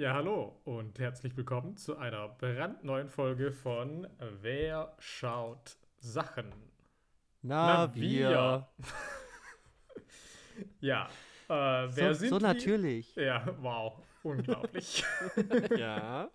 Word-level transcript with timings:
Ja, 0.00 0.14
hallo 0.14 0.58
und 0.64 0.98
herzlich 0.98 1.36
willkommen 1.36 1.76
zu 1.76 1.98
einer 1.98 2.26
brandneuen 2.26 3.10
Folge 3.10 3.52
von 3.52 4.08
Wer 4.40 4.96
schaut 4.98 5.76
Sachen? 5.98 6.54
Na, 7.42 7.94
wir. 7.94 8.66
ja, 10.80 11.06
äh, 11.50 11.52
wer 11.52 12.14
so, 12.14 12.18
sind 12.18 12.30
so 12.30 12.40
wir? 12.40 12.46
natürlich. 12.46 13.14
Ja, 13.14 13.44
wow, 13.60 13.98
unglaublich. 14.22 15.04
ja. 15.76 16.30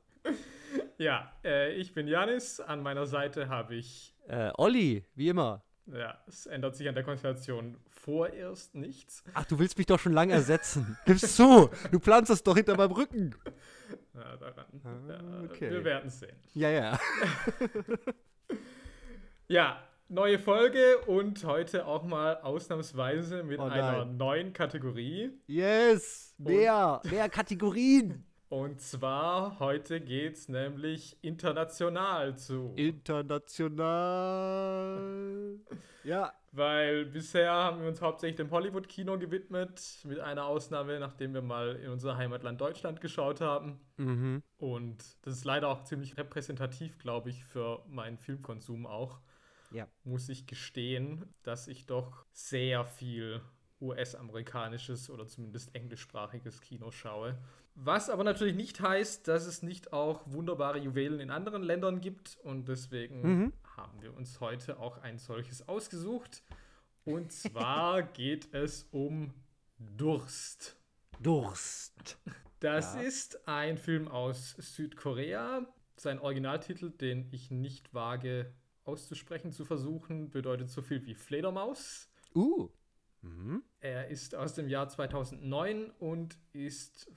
ja, 0.99 1.33
äh, 1.43 1.73
ich 1.73 1.91
bin 1.91 2.07
Janis, 2.07 2.59
an 2.59 2.83
meiner 2.83 3.07
Seite 3.07 3.49
habe 3.49 3.73
ich, 3.73 4.13
Äh, 4.27 4.51
Olli, 4.59 5.07
wie 5.15 5.29
immer. 5.29 5.65
Ja, 5.87 6.17
es 6.27 6.45
ändert 6.45 6.75
sich 6.75 6.87
an 6.87 6.95
der 6.95 7.03
Konstellation 7.03 7.77
vorerst 7.89 8.75
nichts. 8.75 9.23
Ach, 9.33 9.45
du 9.45 9.59
willst 9.59 9.77
mich 9.77 9.87
doch 9.87 9.99
schon 9.99 10.13
lange 10.13 10.33
ersetzen. 10.33 10.97
Gib's 11.05 11.35
zu. 11.35 11.69
Du 11.91 11.99
planst 11.99 12.29
das 12.29 12.43
doch 12.43 12.55
hinter 12.55 12.75
meinem 12.77 12.91
Rücken. 12.91 13.35
Ja, 14.15 14.37
daran. 14.37 14.65
Ah, 14.85 15.09
ja, 15.09 15.43
okay. 15.43 15.69
Wir 15.69 15.83
werden 15.83 16.07
es 16.07 16.19
sehen. 16.21 16.35
Ja, 16.53 16.69
ja. 16.69 16.97
Ja, 19.47 19.83
neue 20.07 20.39
Folge 20.39 20.97
und 21.05 21.43
heute 21.43 21.85
auch 21.85 22.03
mal 22.03 22.37
ausnahmsweise 22.37 23.43
mit 23.43 23.59
Oh 23.59 23.63
einer 23.63 24.05
neuen 24.05 24.53
Kategorie. 24.53 25.31
Yes. 25.45 26.33
Mehr. 26.39 27.01
Mehr 27.03 27.29
Kategorien. 27.29 28.25
Und 28.55 28.79
zwar 28.79 29.59
heute 29.59 29.99
geht's 29.99 30.47
nämlich 30.47 31.17
international 31.21 32.37
zu. 32.37 32.71
International. 32.77 33.59
Ja. 36.05 36.33
Weil 36.51 37.05
bisher 37.05 37.51
haben 37.51 37.81
wir 37.81 37.87
uns 37.87 37.99
hauptsächlich 37.99 38.37
dem 38.37 38.51
Hollywood-Kino 38.51 39.17
gewidmet, 39.17 39.81
mit 40.03 40.19
einer 40.19 40.45
Ausnahme, 40.45 40.99
nachdem 40.99 41.33
wir 41.33 41.41
mal 41.41 41.77
in 41.77 41.89
unser 41.89 42.15
Heimatland 42.15 42.61
Deutschland 42.61 43.01
geschaut 43.01 43.41
haben. 43.41 43.79
Mhm. 43.97 44.43
Und 44.57 45.03
das 45.23 45.33
ist 45.33 45.45
leider 45.45 45.67
auch 45.67 45.83
ziemlich 45.83 46.15
repräsentativ, 46.15 46.99
glaube 46.99 47.31
ich, 47.31 47.43
für 47.43 47.83
meinen 47.87 48.19
Filmkonsum 48.19 48.85
auch. 48.85 49.19
Ja. 49.71 49.87
Muss 50.03 50.29
ich 50.29 50.45
gestehen, 50.45 51.25
dass 51.41 51.67
ich 51.67 51.87
doch 51.87 52.27
sehr 52.31 52.85
viel 52.85 53.41
US-amerikanisches 53.81 55.09
oder 55.09 55.25
zumindest 55.27 55.73
englischsprachiges 55.75 56.61
Kino 56.61 56.91
schaue. 56.91 57.37
Was 57.77 58.09
aber 58.09 58.23
natürlich 58.23 58.55
nicht 58.55 58.79
heißt, 58.79 59.27
dass 59.27 59.45
es 59.45 59.61
nicht 59.61 59.91
auch 59.91 60.21
wunderbare 60.25 60.79
Juwelen 60.79 61.19
in 61.19 61.29
anderen 61.29 61.61
Ländern 61.61 61.99
gibt. 62.01 62.37
Und 62.43 62.67
deswegen 62.69 63.21
Mhm. 63.21 63.53
haben 63.75 64.01
wir 64.01 64.13
uns 64.15 64.39
heute 64.39 64.79
auch 64.79 64.97
ein 64.99 65.17
solches 65.17 65.67
ausgesucht. 65.67 66.41
Und 67.03 67.31
zwar 67.33 68.01
geht 68.13 68.53
es 68.53 68.87
um 68.91 69.33
Durst. 69.77 70.77
Durst. 71.19 72.17
Das 72.61 72.95
Ja. 72.95 73.01
ist 73.01 73.47
ein 73.47 73.77
Film 73.77 74.07
aus 74.07 74.51
Südkorea. 74.57 75.65
Sein 75.97 76.19
Originaltitel, 76.19 76.91
den 76.91 77.27
ich 77.31 77.51
nicht 77.51 77.93
wage 77.93 78.53
auszusprechen 78.85 79.51
zu 79.51 79.65
versuchen, 79.65 80.29
bedeutet 80.29 80.69
so 80.69 80.81
viel 80.81 81.05
wie 81.05 81.15
Fledermaus. 81.15 82.09
Uh. 82.33 82.69
Mhm. 83.21 83.63
Er 83.79 84.07
ist 84.09 84.35
aus 84.35 84.53
dem 84.53 84.69
Jahr 84.69 84.87
2009 84.87 85.89
und 85.99 86.37
ist 86.53 87.09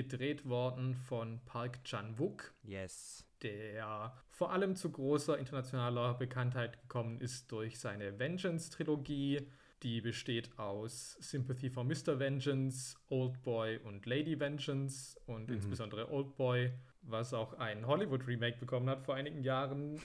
gedreht 0.00 0.46
worden 0.46 0.94
von 0.94 1.40
Park 1.46 1.82
Chan-wook, 1.84 2.52
Yes. 2.62 3.24
der 3.42 4.12
vor 4.28 4.52
allem 4.52 4.76
zu 4.76 4.90
großer 4.92 5.38
internationaler 5.38 6.12
Bekanntheit 6.12 6.78
gekommen 6.82 7.18
ist 7.18 7.50
durch 7.50 7.78
seine 7.80 8.18
Vengeance-Trilogie. 8.18 9.48
Die 9.82 10.02
besteht 10.02 10.58
aus 10.58 11.16
Sympathy 11.20 11.70
for 11.70 11.82
Mr. 11.84 12.18
Vengeance, 12.18 12.98
Old 13.08 13.42
Boy 13.42 13.78
und 13.78 14.04
Lady 14.04 14.38
Vengeance 14.38 15.18
und 15.24 15.48
Mhm. 15.48 15.54
insbesondere 15.54 16.10
Old 16.12 16.36
Boy, 16.36 16.72
was 17.00 17.32
auch 17.32 17.54
ein 17.54 17.86
Hollywood-Remake 17.86 18.58
bekommen 18.58 18.90
hat 18.90 19.02
vor 19.02 19.14
einigen 19.14 19.42
Jahren, 19.42 19.98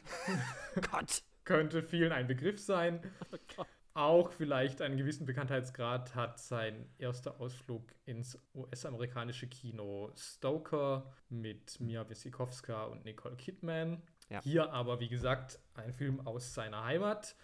Gott. 0.91 1.23
könnte 1.43 1.83
vielen 1.83 2.13
ein 2.13 2.27
Begriff 2.27 2.59
sein. 2.61 3.01
Auch 3.93 4.31
vielleicht 4.31 4.81
einen 4.81 4.95
gewissen 4.95 5.25
Bekanntheitsgrad 5.25 6.15
hat 6.15 6.39
sein 6.39 6.89
erster 6.97 7.41
Ausflug 7.41 7.83
ins 8.05 8.37
US-amerikanische 8.55 9.47
Kino 9.47 10.11
Stoker 10.15 11.11
mit 11.29 11.79
Mia 11.81 12.09
Wasikowska 12.09 12.85
und 12.85 13.03
Nicole 13.03 13.35
Kidman. 13.35 14.01
Ja. 14.29 14.41
Hier 14.41 14.71
aber, 14.71 15.01
wie 15.01 15.09
gesagt, 15.09 15.59
ein 15.73 15.91
Film 15.91 16.25
aus 16.25 16.53
seiner 16.53 16.85
Heimat. 16.85 17.35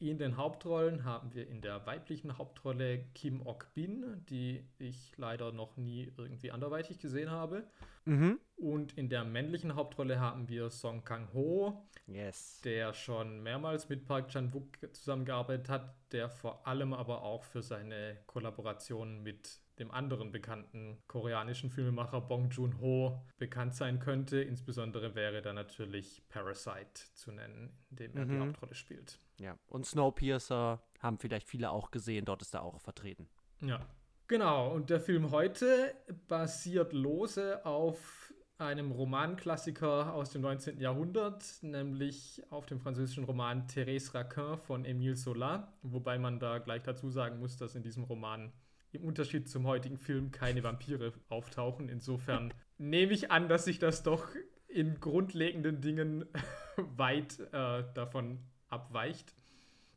In 0.00 0.18
den 0.18 0.36
Hauptrollen 0.36 1.04
haben 1.04 1.34
wir 1.34 1.48
in 1.48 1.62
der 1.62 1.86
weiblichen 1.86 2.36
Hauptrolle 2.36 3.04
Kim 3.14 3.46
Ok-bin, 3.46 4.24
die 4.28 4.64
ich 4.78 5.12
leider 5.16 5.52
noch 5.52 5.76
nie 5.76 6.12
irgendwie 6.16 6.50
anderweitig 6.50 6.98
gesehen 6.98 7.30
habe. 7.30 7.64
Mhm. 8.04 8.38
Und 8.56 8.98
in 8.98 9.08
der 9.08 9.24
männlichen 9.24 9.76
Hauptrolle 9.76 10.20
haben 10.20 10.48
wir 10.48 10.70
Song 10.70 11.04
Kang-ho, 11.04 11.86
Yes. 12.06 12.60
der 12.64 12.92
schon 12.92 13.42
mehrmals 13.42 13.88
mit 13.88 14.04
Park 14.04 14.28
Chan-wook 14.28 14.94
zusammengearbeitet 14.94 15.68
hat, 15.68 15.94
der 16.12 16.28
vor 16.28 16.66
allem 16.66 16.92
aber 16.92 17.22
auch 17.22 17.44
für 17.44 17.62
seine 17.62 18.18
Kollaboration 18.26 19.22
mit 19.22 19.60
dem 19.78 19.90
anderen 19.90 20.30
bekannten 20.30 20.98
koreanischen 21.06 21.70
Filmemacher 21.70 22.20
Bong 22.20 22.50
Joon-ho 22.50 23.20
bekannt 23.38 23.74
sein 23.74 23.98
könnte. 23.98 24.40
Insbesondere 24.40 25.14
wäre 25.14 25.42
da 25.42 25.52
natürlich 25.52 26.22
Parasite 26.28 27.12
zu 27.14 27.32
nennen, 27.32 27.76
in 27.90 27.96
dem 27.96 28.16
er 28.16 28.24
die 28.24 28.32
Mhm. 28.34 28.48
Hauptrolle 28.48 28.74
spielt. 28.74 29.18
Ja. 29.40 29.58
Und 29.66 29.84
Snowpiercer 29.86 30.82
haben 31.00 31.18
vielleicht 31.18 31.48
viele 31.48 31.70
auch 31.70 31.90
gesehen. 31.90 32.24
Dort 32.24 32.42
ist 32.42 32.54
er 32.54 32.62
auch 32.62 32.80
vertreten. 32.80 33.28
Ja. 33.60 33.80
Genau, 34.26 34.72
und 34.72 34.88
der 34.90 35.00
Film 35.00 35.32
heute 35.32 35.94
basiert 36.28 36.92
lose 36.94 37.64
auf 37.66 38.32
einem 38.56 38.92
Romanklassiker 38.92 40.14
aus 40.14 40.30
dem 40.30 40.42
19. 40.42 40.80
Jahrhundert, 40.80 41.44
nämlich 41.62 42.40
auf 42.50 42.66
dem 42.66 42.78
französischen 42.78 43.24
Roman 43.24 43.66
Thérèse 43.66 44.14
Raquin 44.14 44.56
von 44.56 44.84
Émile 44.86 45.16
Zola, 45.16 45.74
wobei 45.82 46.18
man 46.18 46.38
da 46.38 46.58
gleich 46.58 46.82
dazu 46.84 47.10
sagen 47.10 47.38
muss, 47.40 47.56
dass 47.56 47.74
in 47.74 47.82
diesem 47.82 48.04
Roman 48.04 48.52
im 48.94 49.04
Unterschied 49.04 49.48
zum 49.48 49.66
heutigen 49.66 49.98
Film 49.98 50.30
keine 50.30 50.62
Vampire 50.62 51.12
auftauchen. 51.28 51.88
Insofern 51.88 52.52
nehme 52.78 53.12
ich 53.12 53.30
an, 53.30 53.48
dass 53.48 53.64
sich 53.64 53.78
das 53.78 54.02
doch 54.02 54.28
in 54.68 55.00
grundlegenden 55.00 55.80
Dingen 55.80 56.24
weit 56.76 57.38
äh, 57.52 57.84
davon 57.94 58.38
abweicht. 58.68 59.34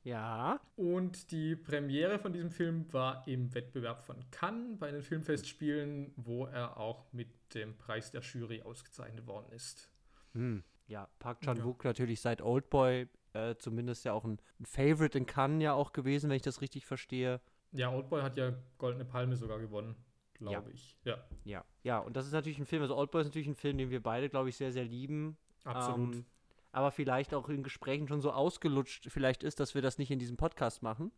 Ja. 0.03 0.61
Und 0.77 1.31
die 1.31 1.55
Premiere 1.55 2.17
von 2.19 2.31
diesem 2.31 2.51
Film 2.51 2.91
war 2.93 3.27
im 3.27 3.53
Wettbewerb 3.53 4.05
von 4.05 4.17
Cannes 4.31 4.79
bei 4.79 4.89
den 4.89 5.01
Filmfestspielen, 5.01 6.13
wo 6.15 6.45
er 6.45 6.77
auch 6.77 7.11
mit 7.11 7.27
dem 7.53 7.77
Preis 7.77 8.11
der 8.11 8.21
Jury 8.21 8.61
ausgezeichnet 8.61 9.27
worden 9.27 9.51
ist. 9.51 9.89
Hm. 10.33 10.63
Ja, 10.87 11.09
Park 11.19 11.41
Chan-wook 11.41 11.83
natürlich 11.83 12.21
seit 12.21 12.41
Oldboy 12.41 13.07
äh, 13.33 13.55
zumindest 13.57 14.05
ja 14.05 14.13
auch 14.13 14.23
ein, 14.23 14.39
ein 14.59 14.65
Favorite 14.65 15.17
in 15.17 15.25
Cannes 15.25 15.61
ja 15.61 15.73
auch 15.73 15.91
gewesen, 15.91 16.29
wenn 16.29 16.37
ich 16.37 16.41
das 16.41 16.61
richtig 16.61 16.85
verstehe. 16.85 17.41
Ja, 17.71 17.91
Oldboy 17.91 18.21
hat 18.21 18.37
ja 18.37 18.53
Goldene 18.77 19.05
Palme 19.05 19.35
sogar 19.35 19.59
gewonnen, 19.59 19.95
glaube 20.33 20.69
Ja. 20.69 20.73
ich. 20.73 20.97
Ja, 21.03 21.17
Ja. 21.43 21.65
Ja, 21.83 21.99
und 21.99 22.15
das 22.15 22.25
ist 22.25 22.31
natürlich 22.33 22.59
ein 22.59 22.65
Film, 22.65 22.81
also 22.81 22.95
Oldboy 22.97 23.21
ist 23.21 23.27
natürlich 23.27 23.47
ein 23.47 23.55
Film, 23.55 23.77
den 23.77 23.89
wir 23.89 24.01
beide, 24.03 24.29
glaube 24.29 24.49
ich, 24.49 24.55
sehr, 24.57 24.71
sehr 24.71 24.85
lieben. 24.85 25.37
absolut. 25.63 26.15
Ähm, 26.15 26.25
aber 26.71 26.91
vielleicht 26.91 27.33
auch 27.33 27.49
in 27.49 27.63
Gesprächen 27.63 28.07
schon 28.07 28.21
so 28.21 28.31
ausgelutscht 28.31 29.09
vielleicht 29.09 29.41
ist, 29.43 29.59
dass 29.59 29.73
wir 29.73 29.81
das 29.81 29.97
nicht 29.97 30.11
in 30.11 30.19
diesem 30.19 30.37
Podcast 30.37 30.83
machen. 30.83 31.11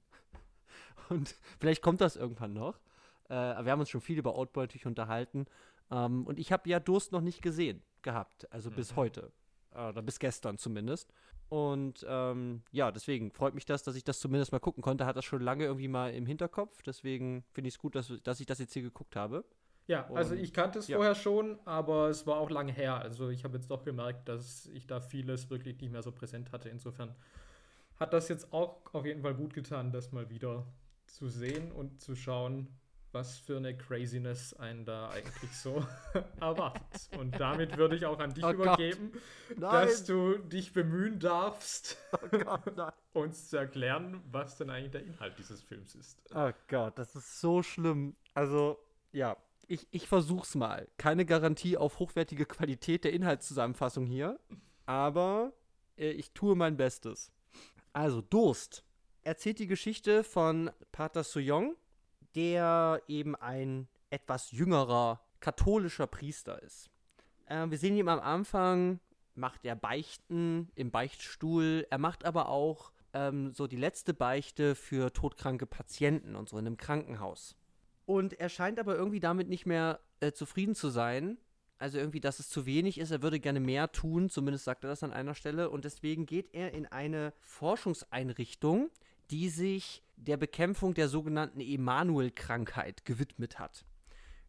Und 1.10 1.36
vielleicht 1.60 1.82
kommt 1.82 2.02
das 2.02 2.16
irgendwann 2.16 2.54
noch. 2.54 2.80
Äh, 3.30 3.34
aber 3.34 3.66
wir 3.66 3.72
haben 3.74 3.80
uns 3.80 3.90
schon 3.90 4.02
viel 4.02 4.18
über 4.18 4.36
Oldboy 4.36 4.64
natürlich 4.64 4.86
unterhalten. 4.86 5.46
Ähm, 5.92 6.26
und 6.28 6.40
ich 6.40 6.52
habe 6.52 6.70
ja 6.70 6.80
Durst 6.80 7.12
noch 7.12 7.22
nicht 7.22 7.42
gesehen 7.42 7.82
gehabt, 8.04 8.52
also 8.54 8.70
bis 8.72 8.92
Mhm. 8.92 8.96
heute. 8.96 9.32
Äh, 9.72 9.90
Oder 9.90 10.02
bis 10.02 10.20
gestern 10.20 10.58
zumindest. 10.58 11.12
Und 11.50 12.06
ähm, 12.08 12.62
ja, 12.72 12.92
deswegen 12.92 13.32
freut 13.32 13.56
mich 13.56 13.66
das, 13.66 13.82
dass 13.82 13.96
ich 13.96 14.04
das 14.04 14.20
zumindest 14.20 14.52
mal 14.52 14.60
gucken 14.60 14.84
konnte. 14.84 15.06
Hat 15.06 15.16
das 15.16 15.26
schon 15.26 15.42
lange 15.42 15.66
irgendwie 15.66 15.88
mal 15.88 16.14
im 16.14 16.28
Hinterkopf. 16.28 16.84
Deswegen 16.84 17.44
finde 17.52 17.68
ich 17.70 17.74
es 17.74 17.80
gut, 17.80 17.96
dass, 17.96 18.14
dass 18.24 18.40
ich 18.40 18.46
das 18.46 18.60
jetzt 18.60 18.74
hier 18.74 18.84
geguckt 18.84 19.16
habe. 19.16 19.44
ja, 19.88 20.08
also 20.14 20.36
ich 20.36 20.54
kannte 20.54 20.78
es 20.78 20.88
ja. 20.88 20.98
vorher 20.98 21.16
schon, 21.16 21.58
aber 21.66 22.10
es 22.10 22.28
war 22.28 22.38
auch 22.38 22.52
lange 22.52 22.72
her. 22.72 23.00
Also 23.00 23.30
ich 23.30 23.44
habe 23.44 23.58
jetzt 23.58 23.72
doch 23.72 23.84
gemerkt, 23.84 24.30
dass 24.30 24.68
ich 24.68 24.86
da 24.86 25.02
vieles 25.02 25.50
wirklich 25.50 25.82
nicht 25.82 25.92
mehr 25.92 26.04
so 26.04 26.12
präsent 26.12 26.52
hatte. 26.52 26.70
Insofern 26.70 27.16
hat 28.00 28.14
das 28.14 28.30
jetzt 28.30 28.54
auch 28.54 28.78
auf 28.94 29.06
jeden 29.06 29.24
Fall 29.24 29.34
gut 29.34 29.56
getan, 29.56 29.92
das 29.92 30.12
mal 30.12 30.30
wieder 30.30 30.68
zu 31.08 31.28
sehen 31.28 31.72
und 31.72 32.00
zu 32.00 32.16
schauen, 32.16 32.68
was 33.12 33.38
für 33.38 33.58
eine 33.58 33.76
Craziness 33.76 34.54
einen 34.54 34.86
da 34.86 35.10
eigentlich 35.10 35.52
so 35.58 35.86
erwartet. 36.40 37.10
Und 37.18 37.40
damit 37.40 37.78
würde 37.78 37.96
ich 37.96 38.06
auch 38.06 38.20
an 38.20 38.34
dich 38.34 38.44
Oh 38.44 38.54
Gott. 38.54 38.66
übergeben, 38.80 39.12
dass 39.58 40.06
du 40.06 40.38
dich 40.38 40.74
bemühen 40.74 41.20
darfst, 41.20 41.98
uns 43.14 43.50
zu 43.50 43.58
erklären, 43.58 44.22
was 44.32 44.58
denn 44.58 44.70
eigentlich 44.70 44.92
der 44.92 45.04
Inhalt 45.04 45.38
dieses 45.38 45.62
Films 45.64 45.96
ist. 45.96 46.22
Oh 46.34 46.52
Gott, 46.68 46.98
das 47.00 47.16
ist 47.16 47.40
so 47.42 47.64
schlimm. 47.64 48.16
Also, 48.34 48.78
ja, 49.12 49.38
ich, 49.68 49.88
ich 49.92 50.08
versuch's 50.08 50.56
mal. 50.56 50.88
Keine 50.98 51.26
Garantie 51.26 51.78
auf 51.78 52.00
hochwertige 52.00 52.46
Qualität 52.46 53.04
der 53.04 53.14
Inhaltszusammenfassung 53.14 54.06
hier, 54.06 54.40
aber 54.86 55.54
äh, 55.98 56.12
ich 56.12 56.32
tue 56.34 56.56
mein 56.56 56.78
Bestes. 56.78 57.32
Also, 57.94 58.22
Durst 58.22 58.84
erzählt 59.24 59.60
die 59.60 59.68
Geschichte 59.68 60.24
von 60.24 60.72
Pater 60.92 61.24
Soyong, 61.24 61.76
der 62.36 63.02
eben 63.08 63.36
ein 63.36 63.88
etwas 64.10 64.52
jüngerer 64.52 65.22
katholischer 65.40 66.08
Priester 66.08 66.62
ist. 66.62 66.90
Äh, 67.46 67.70
wir 67.70 67.78
sehen 67.78 67.98
ihn 67.98 68.10
am 68.10 68.20
Anfang, 68.20 69.00
macht 69.36 69.66
er 69.66 69.76
Beichten 69.76 70.72
im 70.76 70.92
Beichtstuhl, 70.92 71.88
er 71.90 71.98
macht 71.98 72.26
aber 72.26 72.50
auch 72.50 72.92
ähm, 73.14 73.54
so 73.54 73.68
die 73.68 73.78
letzte 73.78 74.14
Beichte 74.14 74.76
für 74.76 75.12
todkranke 75.14 75.66
Patienten 75.66 76.36
und 76.36 76.50
so 76.50 76.58
in 76.58 76.68
einem 76.68 76.78
Krankenhaus. 76.78 77.56
Und 78.06 78.40
er 78.40 78.50
scheint 78.50 78.80
aber 78.80 78.96
irgendwie 78.96 79.20
damit 79.20 79.50
nicht 79.50 79.66
mehr 79.66 80.00
äh, 80.20 80.32
zufrieden 80.32 80.76
zu 80.76 80.90
sein. 80.90 81.38
Also 81.78 81.98
irgendwie, 81.98 82.20
dass 82.20 82.40
es 82.40 82.50
zu 82.50 82.66
wenig 82.66 82.98
ist. 82.98 83.12
Er 83.12 83.22
würde 83.22 83.40
gerne 83.40 83.62
mehr 83.62 83.92
tun, 83.92 84.30
zumindest 84.30 84.66
sagt 84.66 84.84
er 84.84 84.90
das 84.90 85.04
an 85.04 85.14
einer 85.14 85.34
Stelle. 85.34 85.70
Und 85.70 85.86
deswegen 85.86 86.26
geht 86.26 86.54
er 86.54 86.74
in 86.74 86.86
eine 86.88 87.34
Forschungseinrichtung, 87.40 88.90
die 89.32 89.50
sich 89.50 90.04
der 90.16 90.38
Bekämpfung 90.38 90.94
der 90.94 91.08
sogenannten 91.08 91.62
Emanuel-Krankheit 91.62 93.06
gewidmet 93.06 93.60
hat. 93.60 93.86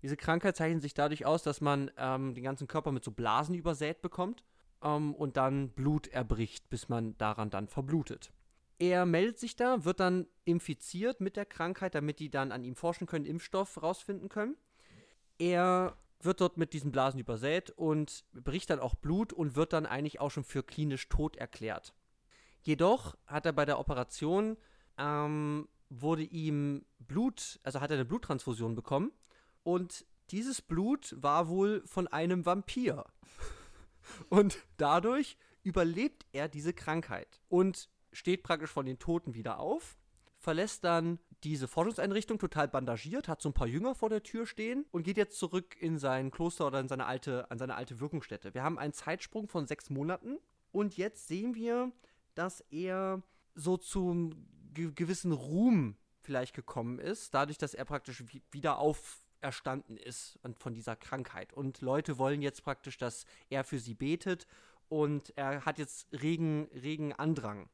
Diese 0.02 0.16
Krankheit 0.16 0.56
zeichnet 0.56 0.82
sich 0.82 0.94
dadurch 0.94 1.26
aus, 1.26 1.42
dass 1.42 1.60
man 1.60 1.90
ähm, 1.96 2.34
den 2.34 2.44
ganzen 2.44 2.66
Körper 2.66 2.90
mit 2.90 3.04
so 3.04 3.10
Blasen 3.10 3.54
übersät 3.54 4.00
bekommt 4.00 4.42
ähm, 4.82 5.14
und 5.14 5.36
dann 5.36 5.70
Blut 5.70 6.08
erbricht, 6.08 6.70
bis 6.70 6.88
man 6.88 7.16
daran 7.18 7.50
dann 7.50 7.68
verblutet. 7.68 8.32
Er 8.78 9.04
meldet 9.04 9.38
sich 9.38 9.56
da, 9.56 9.84
wird 9.84 10.00
dann 10.00 10.26
infiziert 10.46 11.20
mit 11.20 11.36
der 11.36 11.44
Krankheit, 11.44 11.94
damit 11.94 12.18
die 12.18 12.30
dann 12.30 12.50
an 12.50 12.64
ihm 12.64 12.76
forschen 12.76 13.06
können, 13.06 13.26
Impfstoff 13.26 13.82
rausfinden 13.82 14.30
können. 14.30 14.56
Er 15.38 15.96
wird 16.22 16.40
dort 16.40 16.56
mit 16.56 16.72
diesen 16.72 16.90
Blasen 16.90 17.20
übersät 17.20 17.70
und 17.70 18.24
bricht 18.32 18.70
dann 18.70 18.80
auch 18.80 18.94
Blut 18.94 19.34
und 19.34 19.54
wird 19.54 19.74
dann 19.74 19.84
eigentlich 19.84 20.20
auch 20.20 20.30
schon 20.30 20.44
für 20.44 20.62
klinisch 20.62 21.08
tot 21.10 21.36
erklärt. 21.36 21.94
Jedoch 22.62 23.16
hat 23.26 23.46
er 23.46 23.52
bei 23.52 23.64
der 23.64 23.78
Operation 23.78 24.56
ähm, 25.00 25.68
wurde 25.88 26.22
ihm 26.22 26.84
Blut, 26.98 27.58
also 27.64 27.80
hat 27.80 27.90
er 27.90 27.96
eine 27.96 28.04
Bluttransfusion 28.04 28.74
bekommen 28.74 29.10
und 29.64 30.06
dieses 30.30 30.62
Blut 30.62 31.16
war 31.18 31.48
wohl 31.48 31.82
von 31.86 32.06
einem 32.06 32.46
Vampir. 32.46 33.04
Und 34.28 34.58
dadurch 34.76 35.36
überlebt 35.62 36.24
er 36.32 36.48
diese 36.48 36.72
Krankheit. 36.72 37.40
Und 37.48 37.88
steht 38.12 38.44
praktisch 38.44 38.70
von 38.70 38.86
den 38.86 38.98
Toten 38.98 39.34
wieder 39.34 39.58
auf, 39.58 39.98
verlässt 40.38 40.84
dann 40.84 41.18
diese 41.44 41.68
Forschungseinrichtung 41.68 42.38
total 42.38 42.68
bandagiert, 42.68 43.28
hat 43.28 43.40
so 43.42 43.48
ein 43.48 43.54
paar 43.54 43.66
Jünger 43.66 43.94
vor 43.94 44.08
der 44.08 44.22
Tür 44.22 44.46
stehen 44.46 44.86
und 44.90 45.02
geht 45.04 45.16
jetzt 45.16 45.38
zurück 45.38 45.76
in 45.80 45.98
sein 45.98 46.30
Kloster 46.30 46.66
oder 46.66 46.80
in 46.80 46.88
seine 46.88 47.06
alte, 47.06 47.50
an 47.50 47.58
seine 47.58 47.74
alte 47.74 48.00
Wirkungsstätte. 48.00 48.54
Wir 48.54 48.62
haben 48.62 48.78
einen 48.78 48.92
Zeitsprung 48.92 49.48
von 49.48 49.66
sechs 49.66 49.90
Monaten 49.90 50.38
und 50.72 50.96
jetzt 50.96 51.28
sehen 51.28 51.54
wir, 51.54 51.92
dass 52.34 52.60
er 52.70 53.22
so 53.54 53.76
zum 53.76 54.46
ge 54.72 54.92
gewissen 54.94 55.32
Ruhm 55.32 55.96
vielleicht 56.22 56.54
gekommen 56.54 56.98
ist, 56.98 57.34
dadurch, 57.34 57.58
dass 57.58 57.74
er 57.74 57.84
praktisch 57.84 58.22
wieder 58.50 58.78
auferstanden 58.78 59.96
ist 59.96 60.38
von 60.58 60.74
dieser 60.74 60.96
Krankheit. 60.96 61.52
Und 61.52 61.80
Leute 61.80 62.18
wollen 62.18 62.42
jetzt 62.42 62.62
praktisch, 62.62 62.98
dass 62.98 63.24
er 63.48 63.64
für 63.64 63.78
sie 63.78 63.94
betet 63.94 64.46
und 64.88 65.32
er 65.36 65.64
hat 65.64 65.78
jetzt 65.78 66.08
regen, 66.12 66.68
regen 66.72 67.12
Andrang 67.12 67.68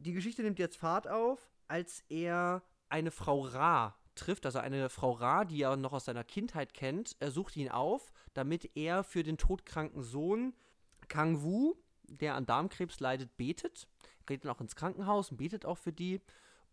die 0.00 0.12
Geschichte 0.12 0.42
nimmt 0.42 0.58
jetzt 0.58 0.76
Fahrt 0.76 1.08
auf, 1.08 1.50
als 1.68 2.02
er 2.08 2.62
eine 2.88 3.10
Frau 3.10 3.40
Ra 3.40 3.96
trifft, 4.14 4.44
also 4.46 4.58
eine 4.58 4.88
Frau 4.88 5.12
Ra, 5.12 5.44
die 5.44 5.62
er 5.62 5.76
noch 5.76 5.92
aus 5.92 6.06
seiner 6.06 6.24
Kindheit 6.24 6.74
kennt. 6.74 7.16
Er 7.20 7.30
sucht 7.30 7.56
ihn 7.56 7.70
auf, 7.70 8.12
damit 8.34 8.76
er 8.76 9.04
für 9.04 9.22
den 9.22 9.38
todkranken 9.38 10.02
Sohn 10.02 10.54
Kang 11.08 11.42
Wu, 11.42 11.74
der 12.04 12.34
an 12.34 12.46
Darmkrebs 12.46 13.00
leidet, 13.00 13.36
betet. 13.36 13.88
Geht 14.30 14.44
dann 14.44 14.52
auch 14.52 14.60
ins 14.60 14.76
Krankenhaus 14.76 15.32
und 15.32 15.38
betet 15.38 15.66
auch 15.66 15.76
für 15.76 15.92
die. 15.92 16.20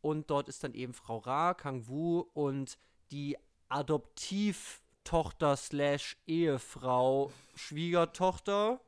Und 0.02 0.30
dort 0.30 0.48
ist 0.48 0.64
dann 0.64 0.76
eben 0.76 0.94
Frau 0.94 1.18
Ra, 1.18 1.56
Kang 1.56 1.88
Wu 1.88 2.20
und 2.36 2.78
die 3.10 3.36
Adoptivtochter 3.68 5.56
slash 5.58 6.18
Ehefrau, 6.28 7.32
Schwiegertochter, 7.56 8.80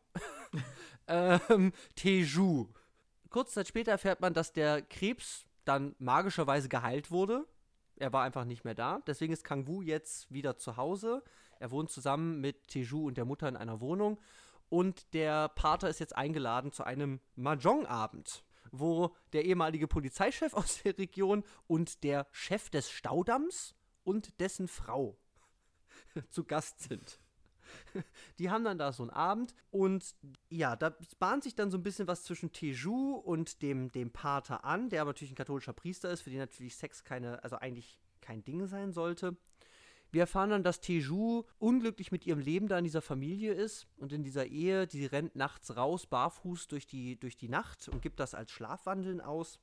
ähm, 1.08 1.74
Teju. 1.96 2.68
Kurze 3.32 3.54
Zeit 3.56 3.68
später 3.70 3.92
erfährt 3.92 4.22
man, 4.22 4.36
dass 4.36 4.54
der 4.54 4.84
Krebs 4.84 5.48
dann 5.66 5.96
magischerweise 5.98 6.70
geheilt 6.70 7.10
wurde. 7.10 7.48
Er 7.96 8.14
war 8.14 8.24
einfach 8.24 8.46
nicht 8.46 8.66
mehr 8.66 8.76
da. 8.76 9.02
Deswegen 9.08 9.34
ist 9.34 9.44
Kang 9.44 9.66
Wu 9.66 9.82
jetzt 9.82 10.32
wieder 10.32 10.58
zu 10.58 10.78
Hause. 10.78 11.24
Er 11.58 11.72
wohnt 11.72 11.90
zusammen 11.90 12.40
mit 12.40 12.68
Teju 12.68 13.08
und 13.08 13.18
der 13.18 13.26
Mutter 13.26 13.48
in 13.50 13.58
einer 13.58 13.82
Wohnung. 13.82 14.20
Und 14.70 15.16
der 15.16 15.50
Pater 15.50 15.90
ist 15.90 16.00
jetzt 16.00 16.16
eingeladen 16.16 16.72
zu 16.72 16.84
einem 16.84 17.20
Mahjong-Abend, 17.36 18.44
wo 18.72 19.16
der 19.34 19.46
ehemalige 19.46 19.88
Polizeichef 19.88 20.54
aus 20.56 20.82
der 20.84 20.98
Region 20.98 21.44
und 21.68 22.04
der 22.04 22.28
Chef 22.32 22.70
des 22.70 22.90
Staudamms 22.90 23.76
und 24.04 24.40
dessen 24.40 24.68
Frau 24.68 25.18
zu 26.30 26.44
Gast 26.44 26.82
sind. 26.82 27.20
Die 28.40 28.50
haben 28.50 28.64
dann 28.64 28.78
da 28.78 28.92
so 28.92 29.04
einen 29.04 29.12
Abend 29.12 29.54
und 29.70 30.16
ja, 30.50 30.76
da 30.76 30.96
bahnt 31.20 31.44
sich 31.44 31.56
dann 31.56 31.70
so 31.70 31.78
ein 31.78 31.84
bisschen 31.84 32.08
was 32.08 32.24
zwischen 32.24 32.52
Teju 32.52 33.16
und 33.16 33.62
dem, 33.62 33.92
dem 33.92 34.12
Pater 34.12 34.66
an, 34.66 34.90
der 34.90 35.02
aber 35.02 35.12
natürlich 35.12 35.32
ein 35.34 35.36
katholischer 35.36 35.74
Priester 35.74 36.10
ist, 36.10 36.22
für 36.22 36.30
den 36.30 36.40
natürlich 36.40 36.76
Sex 36.76 37.04
keine, 37.04 37.44
also 37.44 37.58
eigentlich 37.58 38.02
kein 38.22 38.44
Ding 38.44 38.66
sein 38.68 38.92
sollte. 38.92 39.38
Wir 40.12 40.22
erfahren 40.22 40.50
dann, 40.50 40.64
dass 40.64 40.82
Teju 40.82 41.44
unglücklich 41.60 42.12
mit 42.12 42.26
ihrem 42.26 42.40
Leben 42.40 42.68
da 42.68 42.78
in 42.78 42.84
dieser 42.84 43.02
Familie 43.02 43.54
ist 43.54 43.88
und 43.98 44.12
in 44.12 44.24
dieser 44.24 44.46
Ehe, 44.46 44.88
die 44.88 45.06
rennt 45.06 45.36
nachts 45.36 45.76
raus, 45.76 46.08
barfuß 46.08 46.68
durch 46.68 46.88
die, 46.88 47.20
durch 47.20 47.38
die 47.38 47.50
Nacht 47.50 47.88
und 47.90 48.02
gibt 48.02 48.20
das 48.20 48.34
als 48.34 48.52
Schlafwandeln 48.52 49.22
aus. 49.22 49.60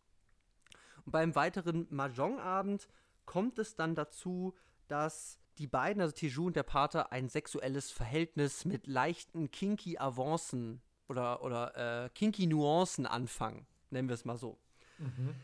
Und 1.05 1.13
beim 1.13 1.35
weiteren 1.35 1.87
Mahjong-Abend 1.91 2.89
kommt 3.25 3.59
es 3.59 3.75
dann 3.75 3.95
dazu, 3.95 4.55
dass 4.89 5.41
die 5.59 5.67
beiden, 5.67 6.01
also 6.01 6.15
Teju 6.15 6.47
und 6.47 6.57
der 6.57 6.63
Pater, 6.63 7.13
ein 7.13 7.29
sexuelles 7.29 7.91
Verhältnis 7.91 8.65
mit 8.65 8.87
leichten 8.87 9.51
kinky 9.51 9.99
Avancen 9.99 10.81
oder, 11.09 11.43
oder 11.43 12.05
äh, 12.05 12.11
kinky 12.11 12.47
Nuancen 12.47 13.07
anfangen. 13.07 13.67
Nennen 13.91 14.09
wir 14.09 14.15
es 14.15 14.25
mal 14.25 14.37
so. 14.37 14.59
Mhm. 14.99 15.35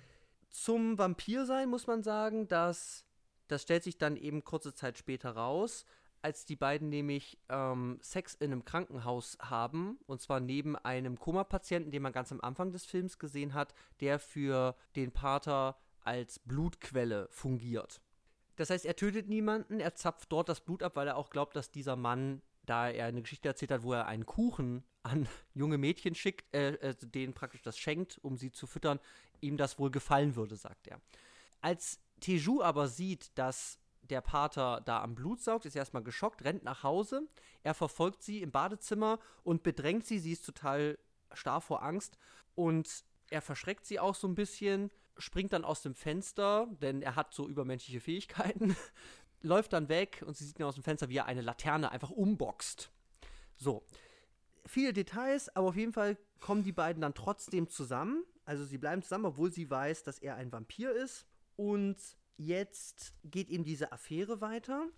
Zum 0.50 0.98
Vampirsein 0.98 1.68
muss 1.68 1.86
man 1.86 2.02
sagen, 2.02 2.46
dass 2.46 3.04
das 3.52 3.62
stellt 3.62 3.84
sich 3.84 3.98
dann 3.98 4.16
eben 4.16 4.44
kurze 4.44 4.74
Zeit 4.74 4.98
später 4.98 5.30
raus, 5.32 5.84
als 6.22 6.44
die 6.44 6.56
beiden 6.56 6.88
nämlich 6.88 7.38
ähm, 7.48 7.98
Sex 8.00 8.34
in 8.34 8.52
einem 8.52 8.64
Krankenhaus 8.64 9.36
haben, 9.40 9.98
und 10.06 10.20
zwar 10.20 10.40
neben 10.40 10.76
einem 10.76 11.18
Koma-Patienten, 11.18 11.90
den 11.90 12.02
man 12.02 12.12
ganz 12.12 12.32
am 12.32 12.40
Anfang 12.40 12.72
des 12.72 12.84
Films 12.84 13.18
gesehen 13.18 13.54
hat, 13.54 13.74
der 14.00 14.18
für 14.18 14.76
den 14.96 15.12
Pater 15.12 15.76
als 16.00 16.38
Blutquelle 16.38 17.28
fungiert. 17.30 18.00
Das 18.56 18.70
heißt, 18.70 18.86
er 18.86 18.96
tötet 18.96 19.28
niemanden, 19.28 19.80
er 19.80 19.94
zapft 19.94 20.30
dort 20.30 20.48
das 20.48 20.60
Blut 20.60 20.82
ab, 20.82 20.96
weil 20.96 21.08
er 21.08 21.16
auch 21.16 21.30
glaubt, 21.30 21.56
dass 21.56 21.70
dieser 21.70 21.96
Mann, 21.96 22.42
da 22.64 22.88
er 22.88 23.06
eine 23.06 23.22
Geschichte 23.22 23.48
erzählt 23.48 23.72
hat, 23.72 23.82
wo 23.82 23.92
er 23.92 24.06
einen 24.06 24.26
Kuchen 24.26 24.84
an 25.02 25.28
junge 25.54 25.78
Mädchen 25.78 26.14
schickt, 26.14 26.54
äh, 26.54 26.74
äh, 26.74 26.94
denen 27.00 27.34
praktisch 27.34 27.62
das 27.62 27.78
schenkt, 27.78 28.18
um 28.22 28.36
sie 28.36 28.52
zu 28.52 28.66
füttern, 28.66 29.00
ihm 29.40 29.56
das 29.56 29.78
wohl 29.78 29.90
gefallen 29.90 30.36
würde, 30.36 30.54
sagt 30.56 30.86
er. 30.86 31.00
Als 31.60 32.00
Teju 32.22 32.62
aber 32.62 32.88
sieht, 32.88 33.36
dass 33.36 33.78
der 34.02 34.20
Pater 34.20 34.80
da 34.84 35.02
am 35.02 35.14
Blut 35.14 35.40
saugt, 35.40 35.66
ist 35.66 35.76
er 35.76 35.80
erstmal 35.80 36.02
geschockt, 36.02 36.44
rennt 36.44 36.64
nach 36.64 36.82
Hause. 36.82 37.28
Er 37.62 37.74
verfolgt 37.74 38.22
sie 38.22 38.42
im 38.42 38.50
Badezimmer 38.50 39.18
und 39.44 39.62
bedrängt 39.62 40.06
sie. 40.06 40.18
Sie 40.18 40.32
ist 40.32 40.46
total 40.46 40.98
starr 41.32 41.60
vor 41.60 41.82
Angst 41.82 42.18
und 42.54 43.04
er 43.30 43.42
verschreckt 43.42 43.86
sie 43.86 44.00
auch 44.00 44.14
so 44.14 44.26
ein 44.26 44.34
bisschen 44.34 44.90
springt 45.18 45.52
dann 45.52 45.64
aus 45.64 45.82
dem 45.82 45.94
Fenster, 45.94 46.68
denn 46.80 47.02
er 47.02 47.16
hat 47.16 47.34
so 47.34 47.48
übermenschliche 47.48 48.00
Fähigkeiten, 48.00 48.76
läuft 49.42 49.72
dann 49.72 49.88
weg 49.88 50.22
und 50.26 50.36
sie 50.36 50.44
sieht 50.44 50.58
dann 50.58 50.66
aus 50.66 50.74
dem 50.74 50.84
Fenster, 50.84 51.08
wie 51.08 51.16
er 51.16 51.26
eine 51.26 51.42
Laterne 51.42 51.90
einfach 51.90 52.10
umboxt. 52.10 52.90
So. 53.56 53.84
Viele 54.64 54.92
Details, 54.92 55.54
aber 55.56 55.68
auf 55.68 55.76
jeden 55.76 55.92
Fall 55.92 56.16
kommen 56.40 56.62
die 56.62 56.72
beiden 56.72 57.02
dann 57.02 57.14
trotzdem 57.14 57.68
zusammen. 57.68 58.24
Also 58.44 58.64
sie 58.64 58.78
bleiben 58.78 59.02
zusammen, 59.02 59.26
obwohl 59.26 59.52
sie 59.52 59.68
weiß, 59.68 60.04
dass 60.04 60.18
er 60.18 60.36
ein 60.36 60.52
Vampir 60.52 60.92
ist. 60.92 61.26
Und 61.56 61.96
jetzt 62.36 63.14
geht 63.24 63.48
eben 63.48 63.64
diese 63.64 63.92
Affäre 63.92 64.40
weiter 64.40 64.88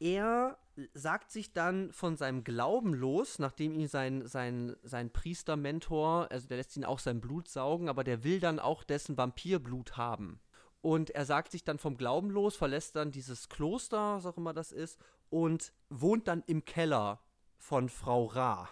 er 0.00 0.58
sagt 0.92 1.30
sich 1.30 1.52
dann 1.52 1.92
von 1.92 2.16
seinem 2.16 2.44
Glauben 2.44 2.94
los, 2.94 3.38
nachdem 3.38 3.72
ihn 3.72 3.88
sein, 3.88 4.26
sein, 4.26 4.76
sein 4.82 5.10
Priestermentor, 5.10 6.28
also 6.30 6.48
der 6.48 6.56
lässt 6.56 6.76
ihn 6.76 6.84
auch 6.84 6.98
sein 6.98 7.20
Blut 7.20 7.48
saugen, 7.48 7.88
aber 7.88 8.02
der 8.02 8.24
will 8.24 8.40
dann 8.40 8.58
auch 8.58 8.82
dessen 8.82 9.16
Vampirblut 9.16 9.96
haben. 9.96 10.40
Und 10.82 11.10
er 11.10 11.24
sagt 11.24 11.52
sich 11.52 11.64
dann 11.64 11.78
vom 11.78 11.96
Glauben 11.96 12.28
los, 12.28 12.56
verlässt 12.56 12.96
dann 12.96 13.12
dieses 13.12 13.48
Kloster, 13.48 14.16
was 14.16 14.26
auch 14.26 14.36
immer 14.36 14.52
das 14.52 14.72
ist, 14.72 14.98
und 15.30 15.72
wohnt 15.88 16.28
dann 16.28 16.42
im 16.46 16.64
Keller 16.64 17.20
von 17.56 17.88
Frau 17.88 18.26
Ra. 18.26 18.68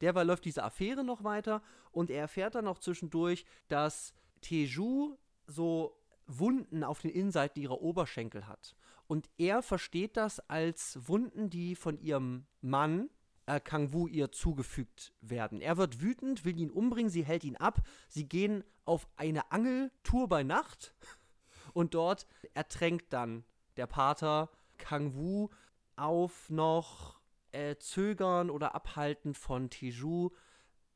Derweil 0.00 0.26
läuft 0.26 0.44
diese 0.44 0.62
Affäre 0.62 1.04
noch 1.04 1.24
weiter 1.24 1.62
und 1.90 2.10
er 2.10 2.22
erfährt 2.22 2.54
dann 2.54 2.68
auch 2.68 2.78
zwischendurch, 2.78 3.44
dass 3.68 4.14
Teju 4.40 5.16
so 5.46 5.96
Wunden 6.26 6.84
auf 6.84 7.00
den 7.00 7.10
Innenseiten 7.10 7.62
ihrer 7.62 7.80
Oberschenkel 7.80 8.46
hat. 8.46 8.76
Und 9.06 9.28
er 9.36 9.62
versteht 9.62 10.16
das 10.16 10.40
als 10.48 10.98
Wunden, 11.08 11.50
die 11.50 11.74
von 11.74 11.98
ihrem 11.98 12.46
Mann 12.60 13.10
äh, 13.46 13.60
Kang 13.60 13.92
Wu 13.92 14.06
ihr 14.06 14.32
zugefügt 14.32 15.12
werden. 15.20 15.60
Er 15.60 15.76
wird 15.76 16.00
wütend, 16.00 16.44
will 16.44 16.58
ihn 16.58 16.70
umbringen, 16.70 17.10
sie 17.10 17.24
hält 17.24 17.44
ihn 17.44 17.56
ab. 17.56 17.86
Sie 18.08 18.28
gehen 18.28 18.64
auf 18.84 19.06
eine 19.16 19.52
Angeltour 19.52 20.28
bei 20.28 20.42
Nacht 20.42 20.94
und 21.72 21.94
dort 21.94 22.26
ertränkt 22.54 23.12
dann 23.12 23.44
der 23.76 23.86
Pater 23.86 24.50
Kang 24.78 25.14
Wu 25.14 25.48
auf 25.96 26.50
noch 26.50 27.20
äh, 27.52 27.76
Zögern 27.76 28.50
oder 28.50 28.74
Abhalten 28.74 29.34
von 29.34 29.70
Tiju. 29.70 30.30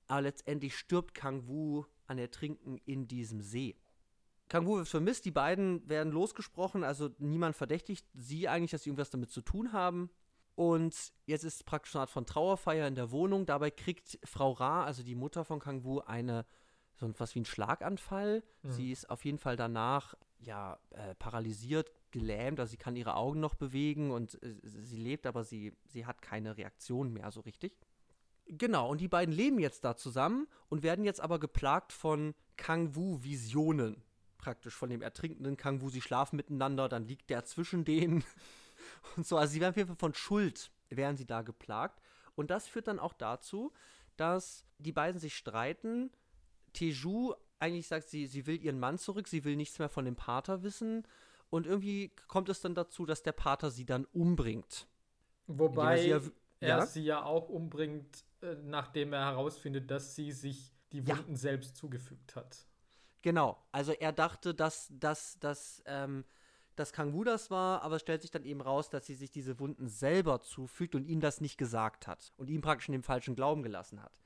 Aber 0.06 0.22
letztendlich 0.22 0.76
stirbt 0.76 1.14
Kang 1.14 1.46
Wu 1.46 1.84
an 2.06 2.18
Ertrinken 2.18 2.78
in 2.86 3.06
diesem 3.06 3.42
See. 3.42 3.76
Kang 4.48 4.66
Wu 4.66 4.76
wird 4.76 4.88
vermisst, 4.88 5.24
die 5.24 5.30
beiden 5.30 5.86
werden 5.88 6.12
losgesprochen, 6.12 6.84
also 6.84 7.10
niemand 7.18 7.56
verdächtigt 7.56 8.06
sie 8.14 8.48
eigentlich, 8.48 8.70
dass 8.70 8.82
sie 8.82 8.90
irgendwas 8.90 9.10
damit 9.10 9.30
zu 9.30 9.42
tun 9.42 9.72
haben. 9.72 10.10
Und 10.54 11.12
jetzt 11.26 11.44
ist 11.44 11.64
praktisch 11.66 11.94
eine 11.94 12.00
Art 12.00 12.10
von 12.10 12.26
Trauerfeier 12.26 12.88
in 12.88 12.96
der 12.96 13.12
Wohnung. 13.12 13.46
Dabei 13.46 13.70
kriegt 13.70 14.18
Frau 14.24 14.50
Ra, 14.50 14.84
also 14.84 15.04
die 15.04 15.14
Mutter 15.14 15.44
von 15.44 15.60
Kang 15.60 15.84
Wu, 15.84 16.00
eine 16.00 16.44
so 16.98 17.06
etwas 17.06 17.34
wie 17.34 17.40
einen 17.40 17.46
Schlaganfall. 17.46 18.42
Mhm. 18.62 18.70
Sie 18.70 18.90
ist 18.90 19.08
auf 19.08 19.24
jeden 19.24 19.38
Fall 19.38 19.56
danach 19.56 20.14
ja 20.40 20.78
äh, 20.90 21.14
paralysiert, 21.14 21.92
gelähmt, 22.10 22.58
also 22.58 22.70
sie 22.70 22.76
kann 22.76 22.96
ihre 22.96 23.14
Augen 23.14 23.40
noch 23.40 23.54
bewegen 23.54 24.10
und 24.10 24.42
äh, 24.42 24.54
sie 24.62 24.96
lebt, 24.96 25.26
aber 25.26 25.44
sie, 25.44 25.72
sie 25.86 26.06
hat 26.06 26.22
keine 26.22 26.56
Reaktion 26.56 27.12
mehr 27.12 27.30
so 27.30 27.40
richtig. 27.40 27.76
Genau, 28.46 28.90
und 28.90 29.00
die 29.00 29.08
beiden 29.08 29.34
leben 29.34 29.58
jetzt 29.58 29.84
da 29.84 29.96
zusammen 29.96 30.48
und 30.70 30.82
werden 30.82 31.04
jetzt 31.04 31.20
aber 31.20 31.38
geplagt 31.38 31.92
von 31.92 32.34
Kang 32.56 32.96
Wu-Visionen. 32.96 34.02
Praktisch 34.38 34.74
von 34.74 34.88
dem 34.88 35.02
ertrinkenden 35.02 35.56
Kang 35.56 35.80
Wu. 35.80 35.90
Sie 35.90 36.00
schlafen 36.00 36.36
miteinander, 36.36 36.88
dann 36.88 37.04
liegt 37.04 37.28
der 37.30 37.44
zwischen 37.44 37.84
denen 37.84 38.24
und 39.16 39.26
so. 39.26 39.36
Also 39.36 39.52
sie 39.52 39.60
werden 39.60 39.72
auf 39.72 39.76
jeden 39.76 39.88
Fall 39.88 39.96
von 39.96 40.14
Schuld, 40.14 40.70
werden 40.88 41.16
sie 41.16 41.26
da 41.26 41.42
geplagt. 41.42 42.00
Und 42.34 42.50
das 42.50 42.66
führt 42.66 42.86
dann 42.86 42.98
auch 43.00 43.12
dazu, 43.12 43.72
dass 44.16 44.64
die 44.78 44.92
beiden 44.92 45.20
sich 45.20 45.36
streiten. 45.36 46.10
Teju 46.72 47.34
eigentlich 47.58 47.88
sagt 47.88 48.08
sie, 48.08 48.26
sie 48.26 48.46
will 48.46 48.62
ihren 48.62 48.78
Mann 48.78 48.98
zurück, 48.98 49.28
sie 49.28 49.44
will 49.44 49.56
nichts 49.56 49.78
mehr 49.78 49.88
von 49.88 50.04
dem 50.04 50.16
Pater 50.16 50.62
wissen. 50.62 51.06
Und 51.50 51.66
irgendwie 51.66 52.12
kommt 52.28 52.48
es 52.48 52.60
dann 52.60 52.74
dazu, 52.74 53.06
dass 53.06 53.22
der 53.22 53.32
Pater 53.32 53.70
sie 53.70 53.86
dann 53.86 54.04
umbringt. 54.06 54.86
Wobei 55.46 56.06
er, 56.06 56.20
sie 56.20 56.30
ja, 56.30 56.32
er 56.60 56.68
ja? 56.68 56.86
sie 56.86 57.02
ja 57.02 57.24
auch 57.24 57.48
umbringt, 57.48 58.24
äh, 58.42 58.54
nachdem 58.64 59.12
er 59.12 59.24
herausfindet, 59.24 59.90
dass 59.90 60.14
sie 60.14 60.30
sich 60.30 60.74
die 60.92 61.06
Wunden 61.06 61.32
ja. 61.32 61.38
selbst 61.38 61.76
zugefügt 61.76 62.36
hat. 62.36 62.66
Genau, 63.22 63.58
also 63.72 63.92
er 63.92 64.12
dachte, 64.12 64.54
dass, 64.54 64.92
dass, 64.92 65.38
dass, 65.40 65.82
ähm, 65.86 66.24
dass 66.76 66.92
Kangwu 66.92 67.24
das 67.24 67.50
war, 67.50 67.82
aber 67.82 67.96
es 67.96 68.02
stellt 68.02 68.22
sich 68.22 68.30
dann 68.30 68.44
eben 68.44 68.60
raus, 68.60 68.90
dass 68.90 69.06
sie 69.06 69.14
sich 69.14 69.30
diese 69.30 69.58
Wunden 69.58 69.88
selber 69.88 70.40
zufügt 70.40 70.94
und 70.94 71.04
ihm 71.04 71.20
das 71.20 71.40
nicht 71.40 71.58
gesagt 71.58 72.06
hat 72.06 72.32
und 72.36 72.48
ihm 72.48 72.60
praktisch 72.60 72.88
in 72.88 72.92
den 72.92 73.02
falschen 73.02 73.34
Glauben 73.34 73.62
gelassen 73.62 74.02
hat. 74.02 74.20